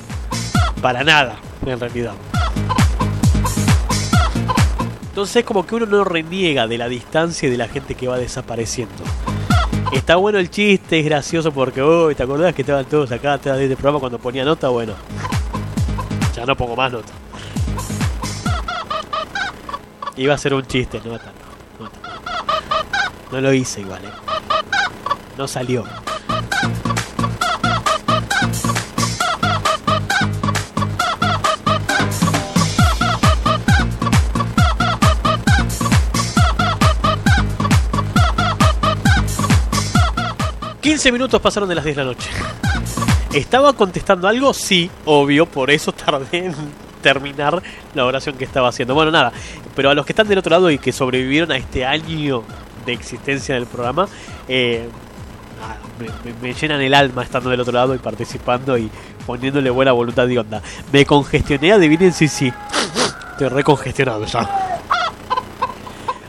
para 0.82 1.04
nada, 1.04 1.36
en 1.64 1.80
realidad. 1.80 2.14
Entonces 5.10 5.46
como 5.46 5.68
que 5.68 5.76
uno 5.76 5.86
no 5.86 6.04
reniega 6.06 6.66
de 6.66 6.80
la 6.80 6.88
distancia 6.90 7.48
y 7.48 7.52
de 7.52 7.58
la 7.58 7.68
gente 7.68 7.94
que 7.94 8.08
va 8.08 8.18
desapareciendo. 8.18 8.96
Está 9.91 10.18
bueno 10.18 10.38
el 10.38 10.49
chiste, 10.49 10.99
es 10.99 11.06
gracioso 11.06 11.52
porque, 11.52 11.82
uy, 11.82 12.14
¿te 12.14 12.24
acordás 12.24 12.53
que 12.53 12.61
estaban 12.61 12.86
todos 12.86 13.11
acá 13.11 13.34
atrás 13.34 13.57
de 13.57 13.64
este 13.64 13.76
programa 13.76 13.99
cuando 13.99 14.20
ponía 14.20 14.45
nota? 14.45 14.70
Bueno, 14.70 14.94
ya 16.36 16.45
no 16.45 16.56
pongo 16.56 16.76
más 16.76 16.91
nota. 16.91 17.11
Iba 20.16 20.36
a 20.36 20.38
ser 20.38 20.53
un 20.53 20.66
chiste, 20.66 20.99
nota. 21.03 21.32
nota. 21.80 21.98
No 23.32 23.41
lo 23.41 23.53
hice 23.53 23.82
igual, 23.82 24.03
eh. 24.06 24.10
No 25.38 25.48
salió. 25.48 25.86
...15 40.82 41.12
minutos 41.12 41.42
pasaron 41.42 41.68
de 41.68 41.76
las 41.76 41.84
10 41.84 41.98
de 41.98 42.04
la 42.04 42.10
noche... 42.10 42.30
¿Estaba 43.34 43.74
contestando 43.74 44.28
algo? 44.28 44.56
Sí, 44.56 44.90
obvio, 45.06 45.46
por 45.46 45.70
eso 45.70 45.92
tardé 45.92 46.46
en 46.46 46.56
terminar 47.04 47.62
la 47.94 48.06
oración 48.06 48.36
que 48.36 48.44
estaba 48.44 48.70
haciendo. 48.70 48.96
Bueno, 48.96 49.12
nada, 49.12 49.32
pero 49.76 49.92
a 49.92 49.94
los 49.94 50.06
que 50.06 50.14
están 50.14 50.28
del 50.28 50.40
otro 50.40 50.50
lado 50.50 50.72
y 50.72 50.80
que 50.80 50.92
sobrevivieron 50.92 51.52
a 51.52 51.58
este 51.58 51.86
año 51.86 52.44
de 52.88 52.94
existencia 52.94 53.54
del 53.54 53.68
programa, 53.68 54.08
eh, 54.48 54.90
me, 56.42 56.54
llenan 56.54 56.82
el 56.82 56.94
alma 56.94 57.24
estando 57.24 57.50
del 57.50 57.60
otro 57.60 57.74
lado 57.74 57.94
y 57.94 58.00
participando 58.00 58.78
y 58.78 58.90
poniéndole 59.26 59.70
buena 59.70 59.92
voluntad 59.92 60.28
y 60.28 60.38
onda. 60.38 60.62
Me 60.92 61.06
congestioné, 61.06 61.74
adivinen 61.74 62.14
si 62.14 62.28
sí. 62.28 62.52
Estoy 63.32 63.50
recongestionado 63.50 64.26
ya. 64.26 64.80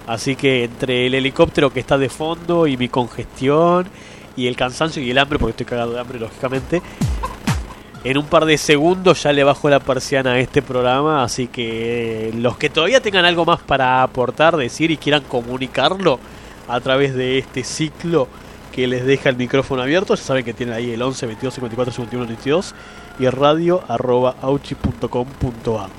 Así 0.06 0.34
que 0.36 0.64
entre 0.64 1.06
el 1.06 1.14
helicóptero 1.14 1.72
que 1.72 1.80
está 1.80 1.96
de 1.96 2.08
fondo 2.08 2.66
y 2.66 2.76
mi 2.76 2.88
congestión 2.88 3.86
y 4.40 4.46
el 4.46 4.56
cansancio 4.56 5.02
y 5.02 5.10
el 5.10 5.18
hambre, 5.18 5.38
porque 5.38 5.50
estoy 5.50 5.66
cagado 5.66 5.92
de 5.92 6.00
hambre 6.00 6.18
lógicamente, 6.18 6.82
en 8.02 8.16
un 8.16 8.24
par 8.24 8.46
de 8.46 8.56
segundos 8.56 9.22
ya 9.22 9.32
le 9.32 9.44
bajo 9.44 9.68
la 9.68 9.80
persiana 9.80 10.32
a 10.32 10.38
este 10.38 10.62
programa, 10.62 11.22
así 11.22 11.48
que 11.48 12.28
eh, 12.28 12.32
los 12.32 12.56
que 12.56 12.70
todavía 12.70 13.02
tengan 13.02 13.26
algo 13.26 13.44
más 13.44 13.60
para 13.60 14.02
aportar, 14.02 14.56
decir 14.56 14.90
y 14.90 14.96
quieran 14.96 15.22
comunicarlo 15.24 16.18
a 16.66 16.80
través 16.80 17.14
de 17.14 17.36
este 17.38 17.62
ciclo 17.62 18.28
que 18.72 18.86
les 18.86 19.04
deja 19.04 19.28
el 19.28 19.36
micrófono 19.36 19.82
abierto, 19.82 20.14
ya 20.14 20.22
saben 20.22 20.44
que 20.44 20.54
tienen 20.54 20.74
ahí 20.74 20.92
el 20.92 21.02
11 21.02 21.26
22 21.26 21.54
54 21.54 21.92
51 21.92 22.26
22 22.26 22.74
y 23.18 23.28
radio 23.28 23.82
arroba 23.88 24.36
auchi.com.ar 24.40 25.90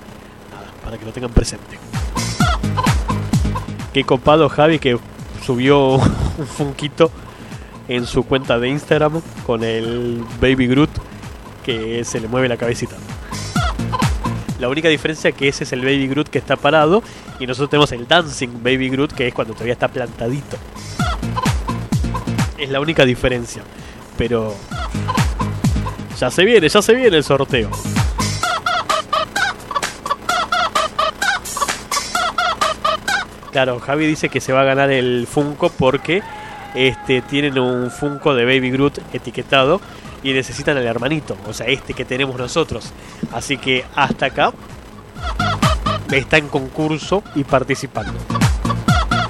para 0.83 0.97
que 0.97 1.05
lo 1.05 1.11
tengan 1.11 1.31
presente. 1.31 1.77
Qué 3.93 4.03
copado 4.03 4.49
Javi 4.49 4.79
que 4.79 4.97
subió 5.45 5.95
un 6.37 6.47
funquito 6.47 7.11
en 7.91 8.07
su 8.07 8.23
cuenta 8.23 8.57
de 8.57 8.69
Instagram 8.69 9.21
con 9.45 9.65
el 9.65 10.23
Baby 10.39 10.67
Groot 10.67 10.89
que 11.61 12.05
se 12.05 12.21
le 12.21 12.29
mueve 12.29 12.47
la 12.47 12.55
cabecita. 12.55 12.95
La 14.59 14.69
única 14.69 14.87
diferencia 14.87 15.33
que 15.33 15.49
ese 15.49 15.65
es 15.65 15.73
el 15.73 15.81
Baby 15.81 16.07
Groot 16.07 16.29
que 16.29 16.37
está 16.37 16.55
parado 16.55 17.03
y 17.37 17.47
nosotros 17.47 17.69
tenemos 17.69 17.91
el 17.91 18.07
Dancing 18.07 18.63
Baby 18.63 18.89
Groot 18.89 19.11
que 19.11 19.27
es 19.27 19.33
cuando 19.33 19.53
todavía 19.53 19.73
está 19.73 19.89
plantadito. 19.89 20.55
Es 22.57 22.69
la 22.69 22.79
única 22.79 23.03
diferencia. 23.03 23.61
Pero 24.17 24.55
ya 26.17 26.31
se 26.31 26.45
viene, 26.45 26.69
ya 26.69 26.81
se 26.81 26.93
viene 26.93 27.17
el 27.17 27.25
sorteo. 27.25 27.69
Claro, 33.51 33.81
Javi 33.81 34.07
dice 34.07 34.29
que 34.29 34.39
se 34.39 34.53
va 34.53 34.61
a 34.61 34.63
ganar 34.63 34.91
el 34.91 35.27
Funko 35.27 35.69
porque 35.69 36.23
este, 36.75 37.21
tienen 37.21 37.59
un 37.59 37.91
Funko 37.91 38.33
de 38.33 38.45
Baby 38.45 38.71
Groot 38.71 38.99
etiquetado 39.13 39.81
y 40.23 40.33
necesitan 40.33 40.77
al 40.77 40.85
hermanito, 40.85 41.35
o 41.47 41.53
sea, 41.53 41.67
este 41.67 41.93
que 41.93 42.05
tenemos 42.05 42.37
nosotros. 42.37 42.91
Así 43.31 43.57
que 43.57 43.85
hasta 43.95 44.27
acá 44.27 44.53
está 46.11 46.37
en 46.37 46.47
concurso 46.47 47.23
y 47.35 47.43
participando. 47.43 48.13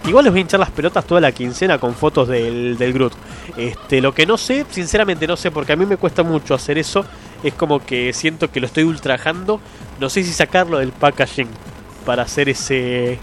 Igual 0.07 0.25
les 0.25 0.33
voy 0.33 0.39
a 0.39 0.41
hinchar 0.41 0.59
las 0.59 0.71
pelotas 0.71 1.05
toda 1.05 1.21
la 1.21 1.31
quincena 1.31 1.77
con 1.77 1.93
fotos 1.93 2.27
del, 2.27 2.75
Groot. 2.77 3.13
Este, 3.55 4.01
lo 4.01 4.13
que 4.13 4.25
no 4.25 4.37
sé, 4.37 4.65
sinceramente 4.69 5.27
no 5.27 5.37
sé, 5.37 5.51
porque 5.51 5.73
a 5.73 5.75
mí 5.75 5.85
me 5.85 5.97
cuesta 5.97 6.23
mucho 6.23 6.53
hacer 6.55 6.77
eso. 6.77 7.05
Es 7.43 7.53
como 7.53 7.85
que 7.85 8.11
siento 8.13 8.51
que 8.51 8.59
lo 8.59 8.65
estoy 8.65 8.83
ultrajando. 8.83 9.61
No 9.99 10.09
sé 10.09 10.23
si 10.23 10.33
sacarlo 10.33 10.79
del 10.79 10.91
packaging 10.91 11.47
para 12.05 12.23
hacer 12.23 12.49
ese. 12.49 13.19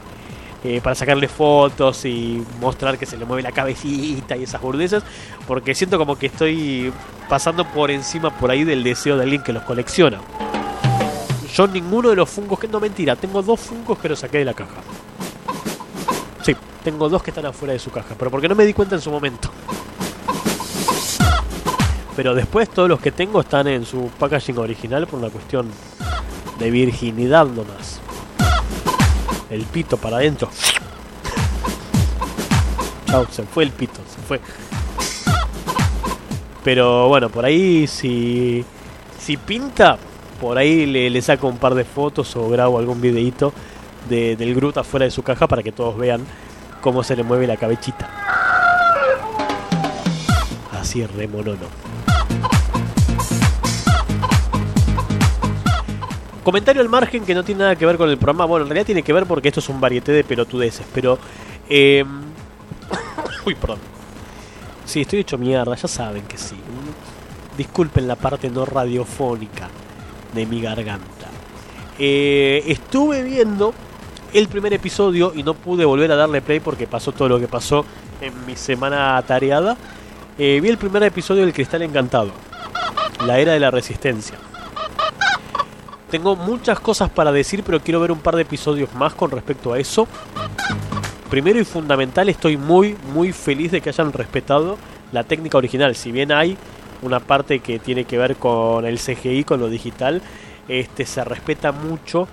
Eh, 0.65 0.81
para 0.83 0.95
sacarle 0.95 1.29
fotos 1.29 2.05
y 2.05 2.43
mostrar 2.61 2.99
que 2.99 3.07
se 3.07 3.17
le 3.17 3.25
mueve 3.25 3.43
la 3.43 3.53
cabecita 3.53 4.37
y 4.37 4.43
esas 4.43 4.61
burdezas. 4.61 5.03
Porque 5.47 5.75
siento 5.75 5.99
como 5.99 6.19
que 6.19 6.27
estoy 6.27 6.93
pasando 7.29 7.65
por 7.65 7.91
encima 7.91 8.37
por 8.37 8.51
ahí 8.51 8.65
del 8.65 8.83
deseo 8.83 9.17
de 9.17 9.25
alguien 9.25 9.43
que 9.43 9.53
los 9.53 9.63
colecciona. 9.63 10.19
Yo 11.55 11.67
ninguno 11.67 12.11
de 12.11 12.17
los 12.17 12.29
fungos 12.29 12.59
que 12.59 12.69
no 12.69 12.81
mentira, 12.81 13.17
tengo 13.17 13.43
dos 13.43 13.61
fungos 13.61 13.99
que 13.99 14.09
los 14.09 14.19
saqué 14.19 14.39
de 14.39 14.45
la 14.45 14.55
caja. 14.55 14.77
Sí, 16.43 16.55
tengo 16.85 17.09
dos 17.09 17.23
que 17.23 17.31
están 17.31 17.47
afuera 17.47 17.73
de 17.73 17.79
su 17.79 17.91
caja, 17.91 18.15
pero 18.19 18.31
porque 18.31 18.49
no 18.49 18.55
me 18.55 18.65
di 18.65 18.73
cuenta 18.73 18.95
en 18.95 19.01
su 19.01 19.11
momento. 19.11 19.51
Pero 22.15 22.35
después 22.35 22.69
todos 22.69 22.89
los 22.89 23.01
que 23.01 23.13
tengo 23.13 23.41
están 23.41 23.69
en 23.69 23.85
su 23.85 24.11
packaging 24.19 24.59
original 24.59 25.07
por 25.07 25.21
una 25.21 25.31
cuestión 25.31 25.71
de 26.59 26.71
virginidad 26.71 27.47
nomás. 27.47 28.01
El 29.51 29.63
pito 29.65 29.97
para 29.97 30.19
adentro. 30.19 30.51
Chau, 33.07 33.27
se 33.31 33.43
fue 33.45 33.65
el 33.65 33.71
pito, 33.71 34.01
se 34.15 34.21
fue. 34.23 34.41
Pero 36.63 37.09
bueno, 37.09 37.31
por 37.31 37.45
ahí 37.45 37.87
si, 37.87 38.65
si 39.19 39.37
pinta, 39.37 39.97
por 40.41 40.59
ahí 40.59 40.85
le, 40.85 41.09
le 41.09 41.23
saco 41.23 41.49
un 41.49 41.57
par 41.57 41.75
de 41.75 41.85
fotos 41.85 42.37
o 42.37 42.49
grabo 42.51 42.79
algún 42.79 43.01
videito 43.01 43.53
de, 44.09 44.37
del 44.37 44.55
Groot 44.55 44.77
afuera 44.77 45.05
de 45.05 45.11
su 45.11 45.23
caja 45.23 45.47
para 45.47 45.63
que 45.63 45.73
todos 45.73 45.97
vean 45.97 46.27
cómo 46.81 47.03
se 47.03 47.17
le 47.17 47.23
mueve 47.23 47.47
la 47.47 47.57
cabechita. 47.57 48.11
Así 50.79 51.05
remonono. 51.07 51.88
Comentario 56.49 56.81
al 56.81 56.89
margen 56.89 57.27
que 57.27 57.35
no 57.35 57.45
tiene 57.45 57.59
nada 57.59 57.77
que 57.77 57.85
ver 57.85 57.99
con 57.99 58.09
el 58.09 58.17
programa. 58.17 58.47
Bueno, 58.47 58.65
en 58.65 58.71
realidad 58.71 58.87
tiene 58.87 59.03
que 59.03 59.13
ver 59.13 59.27
porque 59.27 59.49
esto 59.49 59.61
es 59.61 59.69
un 59.69 59.83
varieté 59.83 60.13
de 60.13 60.25
pelotudeces, 60.25 60.87
pero... 60.95 61.19
eh, 61.69 62.03
Uy, 63.45 63.55
perdón. 63.55 63.77
Sí, 64.87 65.03
estoy 65.03 65.19
hecho 65.19 65.37
mierda, 65.37 65.77
ya 65.77 65.87
saben 65.87 66.23
que 66.23 66.39
sí. 66.39 66.57
Disculpen 67.55 68.09
la 68.09 68.17
parte 68.17 68.49
no 68.49 68.65
radiofónica 68.65 69.69
de 70.33 70.47
mi 70.47 70.63
garganta. 70.63 71.27
Eh, 71.99 72.65
estuve 72.67 73.23
viendo 73.25 73.75
el 74.33 74.49
primer 74.49 74.73
episodio 74.73 75.35
y 75.35 75.43
no 75.43 75.53
pude 75.53 75.85
volver 75.85 76.13
a 76.13 76.17
darle 76.17 76.41
play 76.41 76.61
porque 76.61 76.87
pasó 76.87 77.13
todo 77.13 77.29
lo 77.29 77.39
que 77.39 77.47
pasó 77.47 77.85
en 78.23 78.47
mi 78.47 78.57
semana 78.57 79.23
tareada. 79.27 79.77
Eh, 80.39 80.61
vi 80.63 80.71
el 80.71 80.79
primer 80.79 81.03
episodio 81.03 81.43
del 81.43 81.53
Cristal 81.53 81.83
Encantado, 81.83 82.31
la 83.27 83.39
era 83.39 83.53
de 83.53 83.61
la 83.61 83.71
resistencia. 83.71 84.39
Tengo 86.11 86.37
muchas 86.37 86.81
cosas 86.81 87.11
para 87.11 87.33
decir, 87.33 87.63
pero 87.65 87.81
quiero 87.81 88.01
ver 88.01 88.13
un 88.13 88.21
par 88.21 88.35
de 88.35 88.43
episodios 88.43 88.95
más 88.95 89.13
con 89.15 89.31
respecto 89.31 89.75
a 89.75 89.79
eso. 89.79 90.09
Primero 91.29 91.61
y 91.61 91.65
fundamental, 91.65 92.31
estoy 92.31 92.57
muy, 92.57 92.97
muy 93.13 93.33
feliz 93.33 93.73
de 93.73 93.83
que 93.83 93.91
hayan 93.91 94.13
respetado 94.15 94.79
la 95.13 95.25
técnica 95.25 95.59
original. 95.59 95.95
Si 95.95 96.11
bien 96.11 96.33
hay 96.33 96.57
una 97.03 97.21
parte 97.21 97.59
que 97.61 97.79
tiene 97.79 98.05
que 98.05 98.17
ver 98.17 98.37
con 98.37 98.87
el 98.87 98.99
CGI, 98.99 99.45
con 99.45 99.61
lo 99.61 99.69
digital, 99.69 100.23
este 100.67 101.05
se 101.05 101.23
respeta 101.25 101.73
mucho 101.73 102.27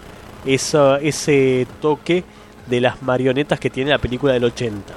ese 0.46 1.68
toque 1.82 2.24
de 2.68 2.80
las 2.80 3.02
marionetas 3.04 3.60
que 3.60 3.70
tiene 3.70 3.92
la 3.92 3.98
película 3.98 4.32
del 4.32 4.46
80. 4.46 4.94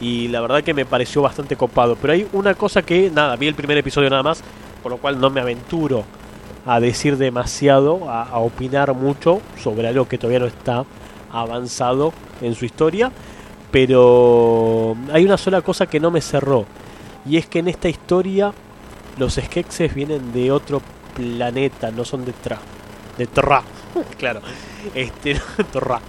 Y 0.00 0.28
la 0.28 0.40
verdad 0.40 0.62
que 0.62 0.74
me 0.74 0.84
pareció 0.84 1.22
bastante 1.22 1.56
copado. 1.56 1.96
Pero 1.96 2.12
hay 2.12 2.28
una 2.32 2.54
cosa 2.54 2.82
que, 2.82 3.10
nada, 3.10 3.34
vi 3.34 3.48
el 3.48 3.54
primer 3.56 3.78
episodio 3.78 4.08
nada 4.10 4.22
más, 4.22 4.44
por 4.80 4.92
lo 4.92 4.98
cual 4.98 5.18
no 5.18 5.28
me 5.28 5.40
aventuro 5.40 6.04
a 6.64 6.80
decir 6.80 7.16
demasiado, 7.16 8.08
a, 8.08 8.38
opinar 8.38 8.94
mucho 8.94 9.40
sobre 9.62 9.88
algo 9.88 10.06
que 10.06 10.18
todavía 10.18 10.40
no 10.40 10.46
está 10.46 10.84
avanzado 11.30 12.12
en 12.40 12.54
su 12.54 12.64
historia. 12.64 13.10
Pero 13.70 14.96
hay 15.12 15.24
una 15.24 15.38
sola 15.38 15.62
cosa 15.62 15.86
que 15.86 15.98
no 15.98 16.10
me 16.10 16.20
cerró. 16.20 16.66
Y 17.24 17.36
es 17.36 17.46
que 17.46 17.60
en 17.60 17.68
esta 17.68 17.88
historia 17.88 18.52
los 19.18 19.34
Skeksis 19.34 19.94
vienen 19.94 20.32
de 20.32 20.50
otro 20.52 20.82
planeta, 21.14 21.90
no 21.90 22.04
son 22.04 22.24
de 22.24 22.32
Tra. 22.32 22.58
De 23.16 23.26
Tra. 23.26 23.62
claro. 24.18 24.40
Este, 24.94 25.40
Tra. 25.72 26.00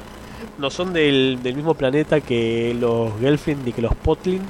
No 0.58 0.70
son 0.70 0.92
del, 0.94 1.40
del 1.42 1.56
mismo 1.56 1.74
planeta 1.74 2.20
que 2.20 2.76
los 2.80 3.18
Gelfling 3.20 3.64
ni 3.64 3.72
que 3.72 3.82
los 3.82 3.96
Potlin. 3.96 4.42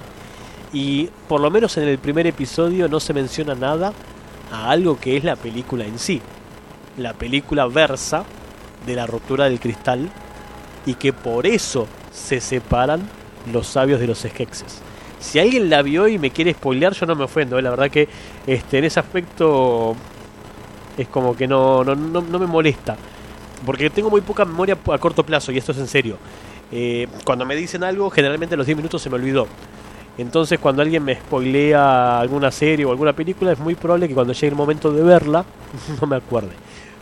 Y 0.74 1.08
por 1.28 1.40
lo 1.40 1.52
menos 1.52 1.78
en 1.78 1.88
el 1.88 2.00
primer 2.00 2.26
episodio 2.26 2.90
no 2.90 3.00
se 3.00 3.14
menciona 3.14 3.54
nada 3.54 3.94
a 4.54 4.70
algo 4.70 5.00
que 5.00 5.18
es 5.18 5.24
la 5.24 5.36
película 5.36 5.84
en 5.84 5.98
sí. 5.98 6.22
La 6.98 7.14
película 7.14 7.66
versa 7.66 8.24
de 8.86 8.96
la 8.96 9.08
ruptura 9.08 9.46
del 9.46 9.60
cristal 9.60 10.10
y 10.86 10.94
que 10.94 11.12
por 11.12 11.48
eso 11.48 11.88
se 12.12 12.40
separan 12.40 13.02
los 13.52 13.68
sabios 13.68 14.00
de 14.00 14.08
los 14.08 14.20
Skeksis. 14.20 14.82
Si 15.20 15.40
alguien 15.40 15.70
la 15.70 15.82
vio 15.82 16.08
y 16.08 16.20
me 16.20 16.30
quiere 16.30 16.54
spoilear, 16.54 16.94
yo 16.94 17.06
no 17.08 17.16
me 17.16 17.24
ofendo. 17.24 17.58
¿eh? 17.58 17.62
La 17.64 17.72
verdad 17.72 17.90
que 17.90 18.08
este, 18.46 18.78
en 18.78 18.84
ese 18.84 19.00
aspecto 19.00 19.96
es 20.98 21.08
como 21.08 21.36
que 21.36 21.48
no, 21.48 21.84
no, 21.84 21.96
no, 21.96 22.22
no 22.22 22.40
me 22.40 22.46
molesta. 22.46 22.96
Porque 23.66 23.90
tengo 23.90 24.10
muy 24.10 24.22
poca 24.22 24.46
memoria 24.46 24.78
a 24.92 24.98
corto 25.00 25.26
plazo 25.26 25.52
y 25.52 25.58
esto 25.58 25.72
es 25.72 25.80
en 25.80 25.88
serio. 25.88 26.18
Eh, 26.72 27.08
cuando 27.26 27.46
me 27.46 27.56
dicen 27.56 27.84
algo, 27.84 28.10
generalmente 28.12 28.54
a 28.54 28.58
los 28.58 28.68
10 28.68 28.78
minutos 28.78 29.02
se 29.02 29.10
me 29.10 29.16
olvidó. 29.16 29.48
Entonces 30.18 30.60
cuando 30.60 30.82
alguien 30.82 31.04
me 31.04 31.16
spoilea 31.16 32.20
alguna 32.20 32.52
serie 32.52 32.86
o 32.86 32.92
alguna 32.92 33.14
película, 33.14 33.52
es 33.52 33.60
muy 33.60 33.76
probable 33.76 34.08
que 34.08 34.14
cuando 34.14 34.34
llegue 34.34 34.48
el 34.48 34.56
momento 34.56 34.92
de 34.92 35.04
verla, 35.04 35.44
no 36.02 36.08
me 36.08 36.18
acuerde. 36.18 36.52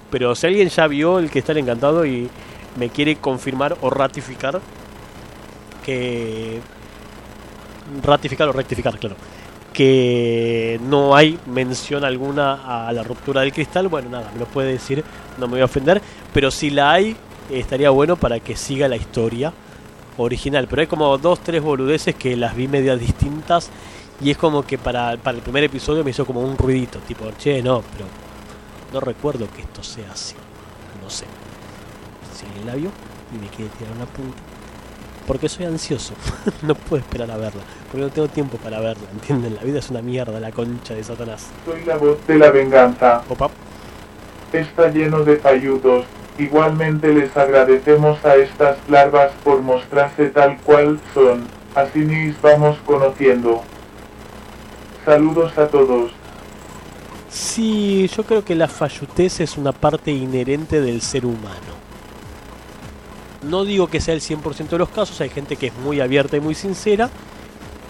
Pero 0.09 0.35
si 0.35 0.47
alguien 0.47 0.69
ya 0.69 0.87
vio 0.87 1.19
el 1.19 1.29
que 1.29 1.39
está 1.39 1.53
encantado 1.53 2.05
y 2.05 2.29
me 2.77 2.89
quiere 2.89 3.17
confirmar 3.17 3.77
o 3.81 3.89
ratificar 3.89 4.61
que 5.85 6.59
ratificar 8.03 8.47
o 8.47 8.51
rectificar, 8.53 8.97
claro, 8.97 9.15
que 9.73 10.79
no 10.83 11.15
hay 11.15 11.39
mención 11.47 12.03
alguna 12.03 12.87
a 12.87 12.91
la 12.93 13.03
ruptura 13.03 13.41
del 13.41 13.51
cristal, 13.51 13.87
bueno, 13.87 14.09
nada, 14.09 14.29
me 14.33 14.39
lo 14.39 14.45
puede 14.45 14.73
decir, 14.73 15.03
no 15.37 15.47
me 15.47 15.53
voy 15.53 15.61
a 15.61 15.65
ofender, 15.65 16.01
pero 16.33 16.51
si 16.51 16.69
la 16.69 16.91
hay, 16.91 17.15
estaría 17.49 17.89
bueno 17.89 18.15
para 18.15 18.39
que 18.39 18.55
siga 18.55 18.87
la 18.87 18.95
historia 18.95 19.53
original, 20.17 20.67
pero 20.69 20.81
hay 20.81 20.87
como 20.87 21.17
dos, 21.17 21.39
tres 21.39 21.61
boludeces 21.61 22.15
que 22.15 22.35
las 22.35 22.55
vi 22.55 22.67
medias 22.67 22.99
distintas 22.99 23.69
y 24.19 24.31
es 24.31 24.37
como 24.37 24.63
que 24.63 24.77
para, 24.77 25.17
para 25.17 25.37
el 25.37 25.43
primer 25.43 25.63
episodio 25.63 26.03
me 26.03 26.11
hizo 26.11 26.25
como 26.25 26.41
un 26.41 26.57
ruidito, 26.57 26.99
tipo, 26.99 27.25
che, 27.37 27.61
no, 27.63 27.81
pero 27.93 28.05
no 28.93 28.99
recuerdo 28.99 29.47
que 29.55 29.61
esto 29.61 29.81
sea 29.81 30.11
así, 30.11 30.35
no 31.01 31.09
sé. 31.09 31.25
Si 32.35 32.45
alguien 32.45 32.65
la 32.67 32.75
vio 32.75 32.91
y 33.33 33.39
me 33.39 33.47
quiere 33.47 33.71
tirar 33.77 33.95
una 33.95 34.05
punta, 34.05 34.37
porque 35.25 35.49
soy 35.49 35.65
ansioso, 35.65 36.13
no 36.61 36.75
puedo 36.75 37.01
esperar 37.01 37.31
a 37.31 37.37
verla, 37.37 37.61
porque 37.91 38.05
no 38.05 38.09
tengo 38.11 38.27
tiempo 38.27 38.57
para 38.57 38.79
verla, 38.79 39.07
¿entienden? 39.11 39.55
La 39.55 39.63
vida 39.63 39.79
es 39.79 39.89
una 39.89 40.01
mierda, 40.01 40.39
la 40.39 40.51
concha 40.51 40.93
de 40.93 41.03
Satanás. 41.03 41.47
Soy 41.65 41.83
la 41.85 41.97
voz 41.97 42.17
de 42.27 42.37
la 42.37 42.51
venganza. 42.51 43.23
Opa. 43.27 43.49
Está 44.53 44.89
lleno 44.89 45.23
de 45.23 45.37
falludos. 45.37 46.05
Igualmente 46.37 47.13
les 47.13 47.35
agradecemos 47.37 48.23
a 48.25 48.35
estas 48.35 48.77
larvas 48.89 49.31
por 49.43 49.61
mostrarse 49.61 50.27
tal 50.29 50.57
cual 50.61 50.99
son. 51.13 51.45
Así 51.75 51.99
nos 51.99 52.41
vamos 52.41 52.77
conociendo. 52.85 53.61
Saludos 55.05 55.57
a 55.57 55.67
todos. 55.67 56.11
Sí, 57.29 58.09
yo 58.15 58.23
creo 58.23 58.43
que 58.43 58.55
la 58.55 58.67
fallutez 58.67 59.39
es 59.39 59.57
una 59.57 59.71
parte 59.71 60.11
inherente 60.11 60.81
del 60.81 61.01
ser 61.01 61.25
humano. 61.25 61.79
No 63.43 63.63
digo 63.63 63.87
que 63.87 64.01
sea 64.01 64.13
el 64.13 64.21
100% 64.21 64.69
de 64.75 64.77
los 64.79 64.89
casos, 64.89 65.19
hay 65.21 65.29
gente 65.29 65.55
que 65.55 65.67
es 65.67 65.73
muy 65.77 65.99
abierta 66.01 66.37
y 66.37 66.41
muy 66.41 66.53
sincera, 66.55 67.09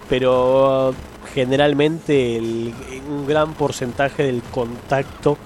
pero 0.10 0.94
generalmente 1.34 2.38
el- 2.38 2.74
un 3.10 3.26
gran 3.26 3.54
porcentaje 3.54 4.24
del 4.24 4.42
contacto 4.44 5.38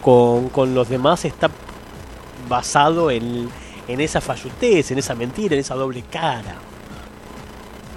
con, 0.00 0.48
con 0.48 0.74
los 0.74 0.88
demás 0.88 1.24
está 1.24 1.50
basado 2.48 3.10
en, 3.10 3.48
en 3.88 4.00
esa 4.00 4.20
fallutez, 4.20 4.90
en 4.90 4.98
esa 4.98 5.14
mentira, 5.14 5.54
en 5.54 5.60
esa 5.60 5.74
doble 5.74 6.02
cara. 6.10 6.56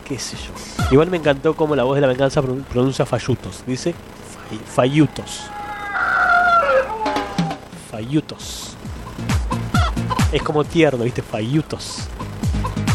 Qué 0.08 0.20
sé 0.20 0.38
yo. 0.38 0.52
Igual 0.92 1.10
me 1.10 1.18
encantó 1.18 1.56
cómo 1.56 1.76
la 1.76 1.84
voz 1.84 1.96
de 1.96 2.02
la 2.02 2.08
venganza 2.08 2.42
pron- 2.42 2.64
pronuncia 2.64 3.06
fallutos. 3.06 3.64
Dice 3.66 3.96
fallutos. 4.74 5.42
Fallutos. 7.92 8.76
Es 10.32 10.42
como 10.44 10.64
tierno, 10.64 11.04
viste, 11.04 11.22
fallutos. 11.22 12.04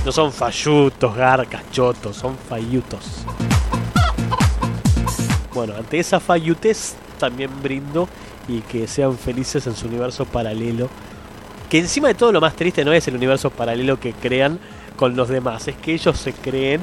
No 0.04 0.12
son 0.12 0.32
fallutos, 0.32 1.14
garcas, 1.14 1.62
chotos, 1.72 2.16
son 2.16 2.36
fallutos. 2.48 3.24
Bueno, 5.54 5.74
ante 5.76 5.98
esa 5.98 6.20
fallutez 6.20 6.94
también 7.18 7.50
brindo 7.62 8.08
y 8.48 8.60
que 8.60 8.86
sean 8.86 9.16
felices 9.18 9.66
en 9.66 9.74
su 9.74 9.86
universo 9.88 10.24
paralelo. 10.24 10.88
Que 11.70 11.78
encima 11.78 12.08
de 12.08 12.14
todo 12.14 12.32
lo 12.32 12.40
más 12.40 12.56
triste 12.56 12.84
no 12.84 12.92
es 12.92 13.06
el 13.06 13.14
universo 13.14 13.48
paralelo 13.48 13.98
que 14.00 14.12
crean 14.12 14.58
con 14.96 15.14
los 15.16 15.28
demás, 15.28 15.68
es 15.68 15.76
que 15.76 15.94
ellos 15.94 16.18
se 16.18 16.32
creen 16.32 16.80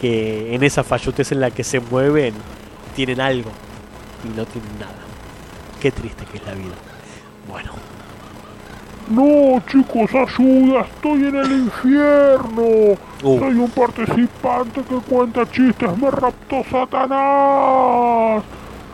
que 0.00 0.54
en 0.54 0.64
esa 0.64 0.82
fallutez 0.82 1.30
en 1.30 1.40
la 1.40 1.52
que 1.52 1.62
se 1.62 1.78
mueven 1.78 2.34
tienen 2.96 3.20
algo 3.20 3.50
y 4.24 4.36
no 4.36 4.44
tienen 4.44 4.78
nada. 4.80 4.98
Qué 5.80 5.92
triste 5.92 6.24
que 6.26 6.38
es 6.38 6.44
la 6.44 6.54
vida. 6.54 6.74
Bueno, 7.48 7.72
No, 9.08 9.62
chicos, 9.68 10.10
ayuda, 10.14 10.80
estoy 10.80 11.24
en 11.24 11.36
el 11.36 11.52
infierno. 11.52 12.98
Uh. 13.22 13.38
Soy 13.38 13.54
un 13.54 13.70
participante 13.70 14.82
que 14.82 14.96
cuenta 14.96 15.48
chistes, 15.48 15.96
me 15.96 16.10
raptó 16.10 16.64
Satanás. 16.68 18.42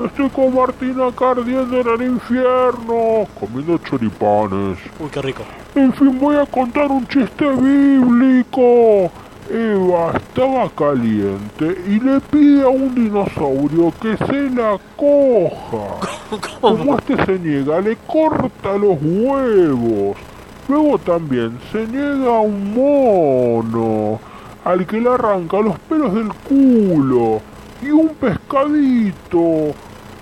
Estoy 0.04 0.28
con 0.30 0.54
Martina 0.54 1.08
acá 1.08 1.30
ardiendo 1.32 1.80
en 1.80 1.88
el 1.88 2.02
infierno, 2.12 3.26
comiendo 3.38 3.78
choripanes. 3.78 4.78
uy, 5.00 5.08
qué 5.10 5.20
rico. 5.20 5.42
En 5.74 5.92
fin, 5.92 6.16
voy 6.20 6.36
a 6.36 6.46
contar 6.46 6.88
un 6.88 7.04
chiste 7.08 7.44
bíblico. 7.50 9.10
Eva 9.50 10.12
estaba 10.14 10.68
caliente 10.70 11.82
y 11.88 11.98
le 11.98 12.20
pide 12.20 12.62
a 12.62 12.68
un 12.68 12.94
dinosaurio 12.94 13.92
que 14.00 14.16
se 14.18 14.50
la 14.50 14.78
coja. 14.94 16.08
Como 16.60 16.96
este 16.96 17.24
se 17.24 17.38
niega, 17.38 17.80
le 17.80 17.96
corta 18.06 18.76
los 18.78 18.98
huevos. 19.02 20.16
Luego 20.68 20.98
también 20.98 21.58
se 21.72 21.86
niega 21.86 22.36
a 22.36 22.40
un 22.40 22.74
mono 22.74 24.20
al 24.64 24.86
que 24.86 25.00
le 25.00 25.08
arranca 25.08 25.60
los 25.60 25.78
pelos 25.80 26.14
del 26.14 26.28
culo. 26.46 27.40
Y 27.80 27.90
un 27.90 28.08
pescadito, 28.10 29.72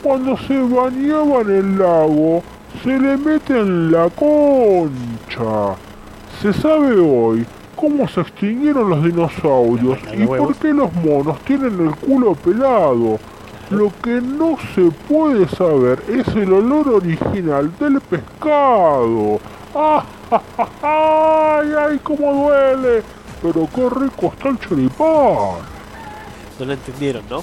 cuando 0.07 0.37
se 0.37 0.57
bañaba 0.63 1.41
en 1.41 1.51
el 1.51 1.79
lago, 1.81 2.41
se 2.85 2.97
le 2.97 3.17
mete 3.17 3.59
en 3.59 3.91
la 3.91 4.09
concha. 4.11 5.75
Se 6.41 6.53
sabe 6.53 6.97
hoy 7.01 7.45
cómo 7.75 8.07
se 8.07 8.21
extinguieron 8.21 8.89
los 8.89 9.03
dinosaurios 9.03 9.99
y 10.17 10.25
por 10.25 10.55
qué 10.55 10.73
los 10.73 10.93
monos 10.95 11.41
tienen 11.41 11.89
el 11.89 11.97
culo 11.97 12.37
pelado. 12.37 13.19
Lo 13.71 13.91
que 14.01 14.21
no 14.21 14.57
se 14.77 14.93
puede 15.09 15.49
saber 15.49 16.01
es 16.09 16.29
el 16.37 16.53
olor 16.53 16.89
original 16.89 17.73
del 17.81 18.01
pescado. 18.01 19.41
¡Ah, 19.75 20.05
ja, 20.31 20.41
ja, 20.57 20.69
ja! 20.81 21.59
¡Ay, 21.59 21.69
ay, 21.77 22.01
cómo 22.01 22.45
duele! 22.45 23.03
Pero 23.43 23.69
qué 23.75 23.89
rico 23.91 24.33
está 24.33 24.51
el 24.51 24.61
choripán. 24.61 25.67
No 26.61 26.65
lo 26.65 26.73
entendieron, 26.73 27.25
¿no? 27.29 27.43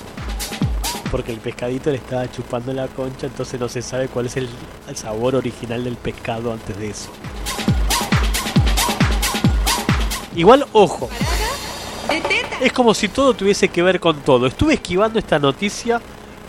Porque 1.14 1.32
el 1.32 1.38
pescadito 1.38 1.92
le 1.92 1.98
estaba 1.98 2.28
chupando 2.32 2.74
la 2.74 2.88
concha, 2.88 3.28
entonces 3.28 3.60
no 3.60 3.70
se 3.70 3.84
sabe 3.84 4.08
cuál 4.08 4.26
es 4.26 4.36
el, 4.36 4.50
sabor 4.96 5.36
original 5.36 5.84
del 5.84 5.96
pescado 5.96 6.52
antes 6.52 6.76
de 6.76 6.90
eso. 6.90 7.12
Igual, 10.36 10.66
ojo. 10.74 11.08
Es 12.60 12.74
como 12.74 12.96
si 12.96 13.10
todo 13.10 13.36
tuviese 13.36 13.68
que 13.68 13.84
ver 13.84 14.00
con 14.00 14.22
todo. 14.22 14.48
Estuve 14.48 14.74
esquivando 14.74 15.20
esta 15.20 15.38
noticia 15.38 16.02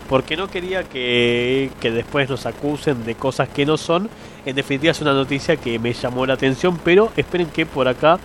porque 0.09 0.35
no 0.35 0.49
quería 0.49 0.85
que, 0.85 1.71
que 1.79 1.91
después 1.91 2.31
nos 2.31 2.47
acusen 2.47 3.05
de 3.05 3.17
cosas 3.17 3.51
que 3.51 3.67
no 3.67 3.77
son. 3.77 4.09
En 4.47 4.57
definitiva 4.57 4.93
es 4.93 5.01
una 5.03 5.13
noticia 5.13 5.59
que 5.59 5.79
me 5.79 5.93
llamó 5.93 6.25
la 6.25 6.33
atención, 6.33 6.81
pero 6.83 7.13
esperen 7.19 7.49
que 7.49 7.67
por 7.67 7.87
acá 7.87 8.19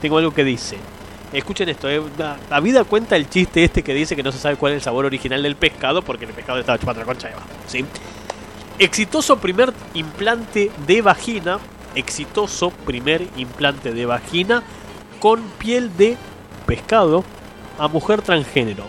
tengo 0.00 0.18
algo 0.18 0.32
que 0.32 0.44
dice. 0.44 0.76
Escuchen 1.32 1.68
esto, 1.68 1.88
eh, 1.88 2.02
la, 2.18 2.60
vida 2.60 2.82
cuenta 2.82 3.14
el 3.14 3.30
chiste 3.30 3.62
este 3.62 3.84
que 3.84 3.94
dice 3.94 4.16
que 4.16 4.22
no 4.22 4.32
se 4.32 4.38
sabe 4.38 4.56
cuál 4.56 4.72
es 4.72 4.76
el 4.78 4.82
sabor 4.82 5.04
original 5.04 5.40
del 5.42 5.54
pescado 5.54 6.02
porque 6.02 6.24
el 6.24 6.32
pescado 6.32 6.58
estaba 6.58 6.76
chupando 6.76 7.00
la 7.00 7.06
concha 7.06 7.28
de 7.28 7.34
Eva, 7.34 7.42
¿sí? 7.68 7.84
Exitoso 8.80 9.38
primer 9.38 9.72
implante 9.94 10.72
de 10.86 11.02
vagina, 11.02 11.60
exitoso 11.94 12.70
primer 12.70 13.28
implante 13.36 13.92
de 13.92 14.06
vagina 14.06 14.64
con 15.20 15.40
piel 15.58 15.96
de 15.96 16.16
pescado 16.66 17.24
a 17.78 17.86
mujer 17.86 18.22
transgénero. 18.22 18.88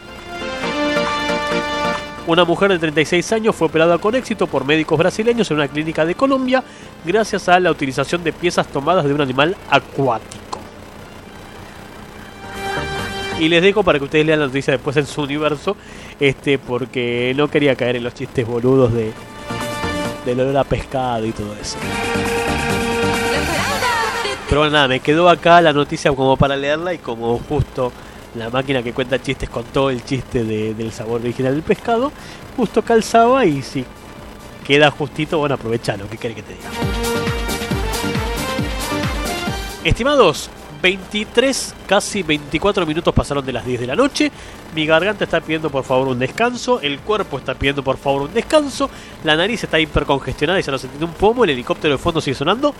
Una 2.26 2.43
mujer 2.43 2.72
de 2.72 2.80
36 2.80 3.34
años 3.34 3.55
fue 3.55 3.68
operada 3.68 3.99
con 3.99 4.15
éxito 4.15 4.47
por 4.47 4.65
médicos 4.65 4.97
brasileños 4.97 5.51
en 5.51 5.57
una 5.57 5.68
clínica 5.68 6.05
de 6.05 6.15
Colombia 6.15 6.63
gracias 7.05 7.49
a 7.49 7.59
la 7.59 7.69
utilización 7.69 8.23
de 8.23 8.34
piezas 8.34 8.65
tomadas 8.68 9.05
de 9.05 9.13
un 9.13 9.22
animal 9.22 9.55
acuático. 9.69 10.40
Y 13.39 13.49
les 13.49 13.61
dejo 13.63 13.83
para 13.83 13.97
que 13.97 14.05
ustedes 14.05 14.25
lean 14.25 14.39
la 14.39 14.45
noticia 14.47 14.73
después 14.73 14.95
en 14.97 15.07
su 15.07 15.21
universo, 15.21 15.75
este, 16.19 16.59
porque 16.59 17.33
no 17.35 17.47
quería 17.49 17.75
caer 17.75 17.95
en 17.95 18.03
los 18.03 18.13
chistes 18.13 18.45
boludos 18.45 18.93
de 18.93 19.11
del 20.25 20.39
olor 20.39 20.57
a 20.57 20.63
pescado 20.63 21.25
y 21.25 21.31
todo 21.31 21.55
eso. 21.59 21.77
Pero 24.47 24.61
bueno, 24.61 24.73
nada, 24.73 24.87
me 24.87 24.99
quedó 24.99 25.27
acá 25.29 25.59
la 25.61 25.73
noticia 25.73 26.11
como 26.11 26.37
para 26.37 26.55
leerla 26.55 26.93
y 26.93 26.99
como 26.99 27.39
justo 27.39 27.91
la 28.35 28.49
máquina 28.51 28.83
que 28.83 28.93
cuenta 28.93 29.19
chistes 29.19 29.49
con 29.49 29.63
todo 29.63 29.89
el 29.89 30.03
chiste 30.05 30.43
de- 30.43 30.73
del 30.75 30.91
sabor 30.91 31.21
original 31.21 31.53
del 31.53 31.63
pescado, 31.63 32.11
justo 32.55 32.83
calzaba 32.83 33.45
y 33.45 33.63
si 33.63 33.83
queda 34.67 34.91
justito, 34.91 35.39
bueno, 35.39 35.55
aprovechalo, 35.55 36.07
¿qué 36.07 36.17
querés 36.17 36.35
que 36.37 36.43
te 36.43 36.53
diga? 36.53 36.69
Estimados, 39.83 40.49
23, 40.81 41.75
casi 41.87 42.23
24 42.23 42.85
minutos 42.85 43.13
pasaron 43.13 43.45
de 43.45 43.53
las 43.53 43.65
10 43.65 43.81
de 43.81 43.87
la 43.87 43.95
noche. 43.95 44.31
Mi 44.73 44.85
garganta 44.85 45.23
está 45.23 45.39
pidiendo 45.41 45.69
por 45.69 45.83
favor 45.83 46.07
un 46.07 46.19
descanso. 46.19 46.79
El 46.81 46.99
cuerpo 46.99 47.37
está 47.37 47.53
pidiendo 47.53 47.83
por 47.83 47.97
favor 47.97 48.23
un 48.23 48.33
descanso. 48.33 48.89
La 49.23 49.35
nariz 49.35 49.63
está 49.63 49.79
hipercongestionada 49.79 50.59
y 50.59 50.63
se 50.63 50.71
nos 50.71 50.83
entiende 50.83 51.05
un 51.05 51.13
pomo. 51.13 51.43
El 51.43 51.51
helicóptero 51.51 51.93
de 51.93 51.97
fondo 51.97 52.21
sigue 52.21 52.35
sonando. 52.35 52.73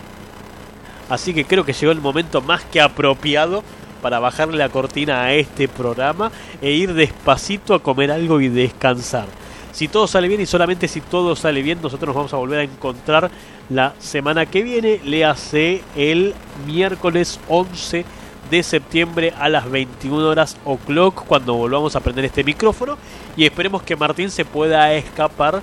Así 1.08 1.34
que 1.34 1.44
creo 1.44 1.64
que 1.64 1.72
llegó 1.72 1.92
el 1.92 2.00
momento 2.00 2.40
más 2.40 2.64
que 2.64 2.80
apropiado 2.80 3.62
para 4.00 4.18
bajarle 4.18 4.56
la 4.56 4.68
cortina 4.68 5.22
a 5.22 5.32
este 5.34 5.68
programa 5.68 6.32
e 6.60 6.72
ir 6.72 6.94
despacito 6.94 7.74
a 7.74 7.82
comer 7.82 8.10
algo 8.10 8.40
y 8.40 8.48
descansar. 8.48 9.26
Si 9.72 9.88
todo 9.88 10.06
sale 10.06 10.28
bien 10.28 10.40
y 10.40 10.46
solamente 10.46 10.86
si 10.86 11.00
todo 11.00 11.34
sale 11.34 11.62
bien, 11.62 11.80
nosotros 11.80 12.08
nos 12.08 12.16
vamos 12.16 12.34
a 12.34 12.36
volver 12.36 12.60
a 12.60 12.64
encontrar 12.64 13.30
la 13.70 13.94
semana 13.98 14.44
que 14.44 14.62
viene. 14.62 15.00
Le 15.04 15.24
hace 15.24 15.82
el 15.96 16.34
miércoles 16.66 17.40
11 17.48 18.04
de 18.50 18.62
septiembre 18.62 19.32
a 19.38 19.48
las 19.48 19.70
21 19.70 20.28
horas 20.28 20.58
o'clock 20.66 21.24
cuando 21.26 21.54
volvamos 21.54 21.96
a 21.96 22.00
prender 22.00 22.26
este 22.26 22.44
micrófono. 22.44 22.98
Y 23.34 23.46
esperemos 23.46 23.82
que 23.82 23.96
Martín 23.96 24.30
se 24.30 24.44
pueda 24.44 24.92
escapar 24.92 25.62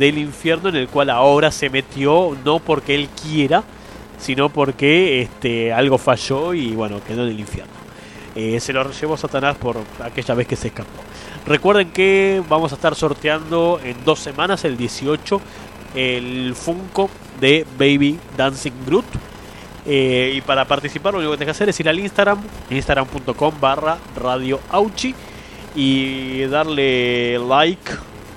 del 0.00 0.18
infierno 0.18 0.70
en 0.70 0.76
el 0.76 0.88
cual 0.88 1.08
ahora 1.10 1.52
se 1.52 1.70
metió 1.70 2.36
no 2.44 2.58
porque 2.58 2.96
él 2.96 3.08
quiera 3.22 3.62
sino 4.18 4.48
porque 4.48 5.22
este 5.22 5.72
algo 5.72 5.98
falló 5.98 6.54
y 6.54 6.72
bueno 6.72 7.00
quedó 7.06 7.24
en 7.24 7.30
el 7.30 7.40
infierno. 7.40 7.72
Eh, 8.34 8.58
se 8.58 8.72
lo 8.72 8.90
llevó 8.90 9.16
Satanás 9.16 9.56
por 9.56 9.76
aquella 10.02 10.34
vez 10.34 10.46
que 10.48 10.56
se 10.56 10.68
escapó 10.68 10.90
recuerden 11.46 11.90
que 11.90 12.42
vamos 12.48 12.72
a 12.72 12.76
estar 12.76 12.94
sorteando 12.94 13.80
en 13.82 13.96
dos 14.04 14.20
semanas 14.20 14.64
el 14.64 14.76
18 14.76 15.40
el 15.94 16.54
Funko 16.54 17.08
de 17.40 17.66
Baby 17.78 18.18
Dancing 18.36 18.72
Groot 18.86 19.04
eh, 19.86 20.32
y 20.36 20.40
para 20.40 20.64
participar 20.64 21.12
lo 21.12 21.18
único 21.18 21.32
que 21.32 21.38
tenés 21.38 21.48
que 21.48 21.56
hacer 21.56 21.68
es 21.68 21.78
ir 21.80 21.88
al 21.88 21.98
Instagram, 21.98 22.40
instagram.com 22.70 23.54
barra 23.60 23.98
Radio 24.16 24.60
Auchi 24.70 25.14
y 25.74 26.42
darle 26.44 27.38
like 27.38 27.92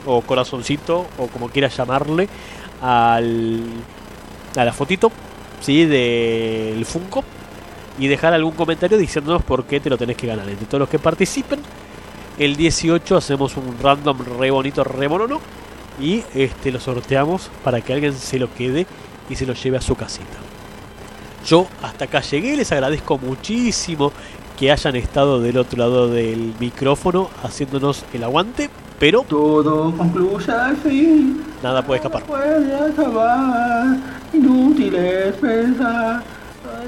o 0.05 0.21
corazoncito 0.21 1.07
o 1.17 1.27
como 1.27 1.49
quieras 1.49 1.75
llamarle 1.75 2.27
al, 2.81 3.61
a 4.55 4.65
la 4.65 4.73
fotito 4.73 5.11
¿sí? 5.61 5.85
del 5.85 6.85
Funko 6.85 7.23
y 7.99 8.07
dejar 8.07 8.33
algún 8.33 8.53
comentario 8.53 8.97
diciéndonos 8.97 9.43
por 9.43 9.65
qué 9.65 9.79
te 9.79 9.89
lo 9.89 9.97
tenés 9.97 10.17
que 10.17 10.27
ganar. 10.27 10.47
Entre 10.47 10.65
todos 10.65 10.79
los 10.79 10.89
que 10.89 10.99
participen, 10.99 11.59
el 12.39 12.55
18 12.55 13.17
hacemos 13.17 13.57
un 13.57 13.75
random 13.81 14.17
re 14.39 14.51
bonito, 14.51 14.83
re 14.83 15.09
monono 15.09 15.39
y 15.99 16.23
este 16.35 16.71
lo 16.71 16.79
sorteamos 16.79 17.49
para 17.63 17.81
que 17.81 17.93
alguien 17.93 18.13
se 18.13 18.39
lo 18.39 18.53
quede 18.53 18.85
y 19.29 19.35
se 19.35 19.45
lo 19.45 19.53
lleve 19.53 19.77
a 19.77 19.81
su 19.81 19.95
casita. 19.95 20.37
Yo 21.45 21.67
hasta 21.81 22.05
acá 22.05 22.21
llegué, 22.21 22.55
les 22.55 22.71
agradezco 22.71 23.17
muchísimo 23.17 24.11
que 24.57 24.71
hayan 24.71 24.95
estado 24.95 25.39
del 25.39 25.57
otro 25.57 25.79
lado 25.79 26.09
del 26.09 26.53
micrófono 26.59 27.29
haciéndonos 27.43 28.05
el 28.13 28.23
aguante, 28.23 28.69
pero 28.99 29.23
todo 29.27 29.95
concluye 29.95 30.51
al 30.51 30.77
fin. 30.77 31.43
Nada 31.63 31.85
puede 31.85 31.99
escapar. 31.99 32.23
Puede 32.23 32.75
acabar, 32.75 33.97
inútil 34.33 34.95
es 34.95 35.35
pensar. 35.35 36.36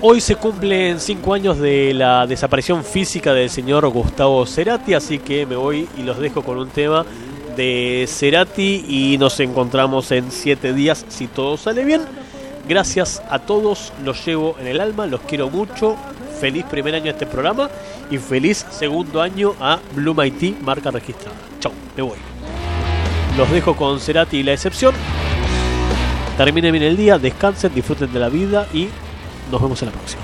Hoy 0.02 0.22
se 0.22 0.36
cumplen 0.38 1.00
cinco 1.00 1.34
años 1.34 1.58
de 1.60 1.94
la 1.94 2.26
desaparición 2.26 2.86
física 2.86 3.34
del 3.34 3.50
señor 3.50 3.88
Gustavo 3.90 4.46
Cerati, 4.46 4.94
así 4.94 5.20
que 5.20 5.46
me 5.46 5.58
voy 5.58 5.90
y 5.98 6.04
los 6.04 6.20
dejo 6.20 6.42
con 6.42 6.58
un 6.58 6.70
tema 6.70 7.06
de 7.58 8.06
Cerati 8.08 8.86
y 8.88 9.18
nos 9.18 9.38
encontramos 9.42 10.12
en 10.12 10.32
siete 10.32 10.72
días 10.72 11.06
si 11.10 11.28
todo 11.28 11.58
sale 11.58 11.84
bien. 11.84 12.02
Gracias 12.66 13.22
a 13.30 13.40
todos, 13.40 13.92
los 14.06 14.26
llevo 14.26 14.56
en 14.62 14.68
el 14.68 14.80
alma, 14.80 15.06
los 15.06 15.20
quiero 15.22 15.50
mucho. 15.50 15.98
Feliz 16.40 16.64
primer 16.64 16.96
año 16.96 17.08
a 17.08 17.10
este 17.10 17.26
programa 17.26 17.70
y 18.10 18.18
feliz 18.18 18.66
segundo 18.70 19.22
año 19.22 19.54
a 19.60 19.80
Blue 19.94 20.14
Mighty, 20.14 20.56
marca 20.62 20.92
registrada. 20.92 21.36
Chau, 21.60 21.74
me 21.98 22.04
voy. 22.04 22.18
Los 23.38 23.52
dejo 23.52 23.76
con 23.76 24.00
Cerati 24.00 24.38
y 24.38 24.44
la 24.44 24.54
excepción. 24.54 24.96
Terminen 26.38 26.72
bien 26.72 26.86
el 26.86 26.96
día, 26.96 27.20
descansen, 27.20 27.74
disfruten 27.74 28.14
de 28.14 28.20
la 28.20 28.30
vida 28.30 28.66
y 28.74 28.88
nos 29.52 29.62
vemos 29.62 29.82
en 29.82 29.88
la 29.88 29.92
próxima. 29.94 30.22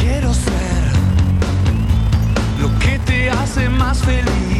Quiero 0.00 0.32
ser 0.32 0.82
lo 2.60 2.78
que 2.78 2.98
te 3.00 3.30
hace 3.30 3.68
más 3.68 3.98
feliz. 4.02 4.51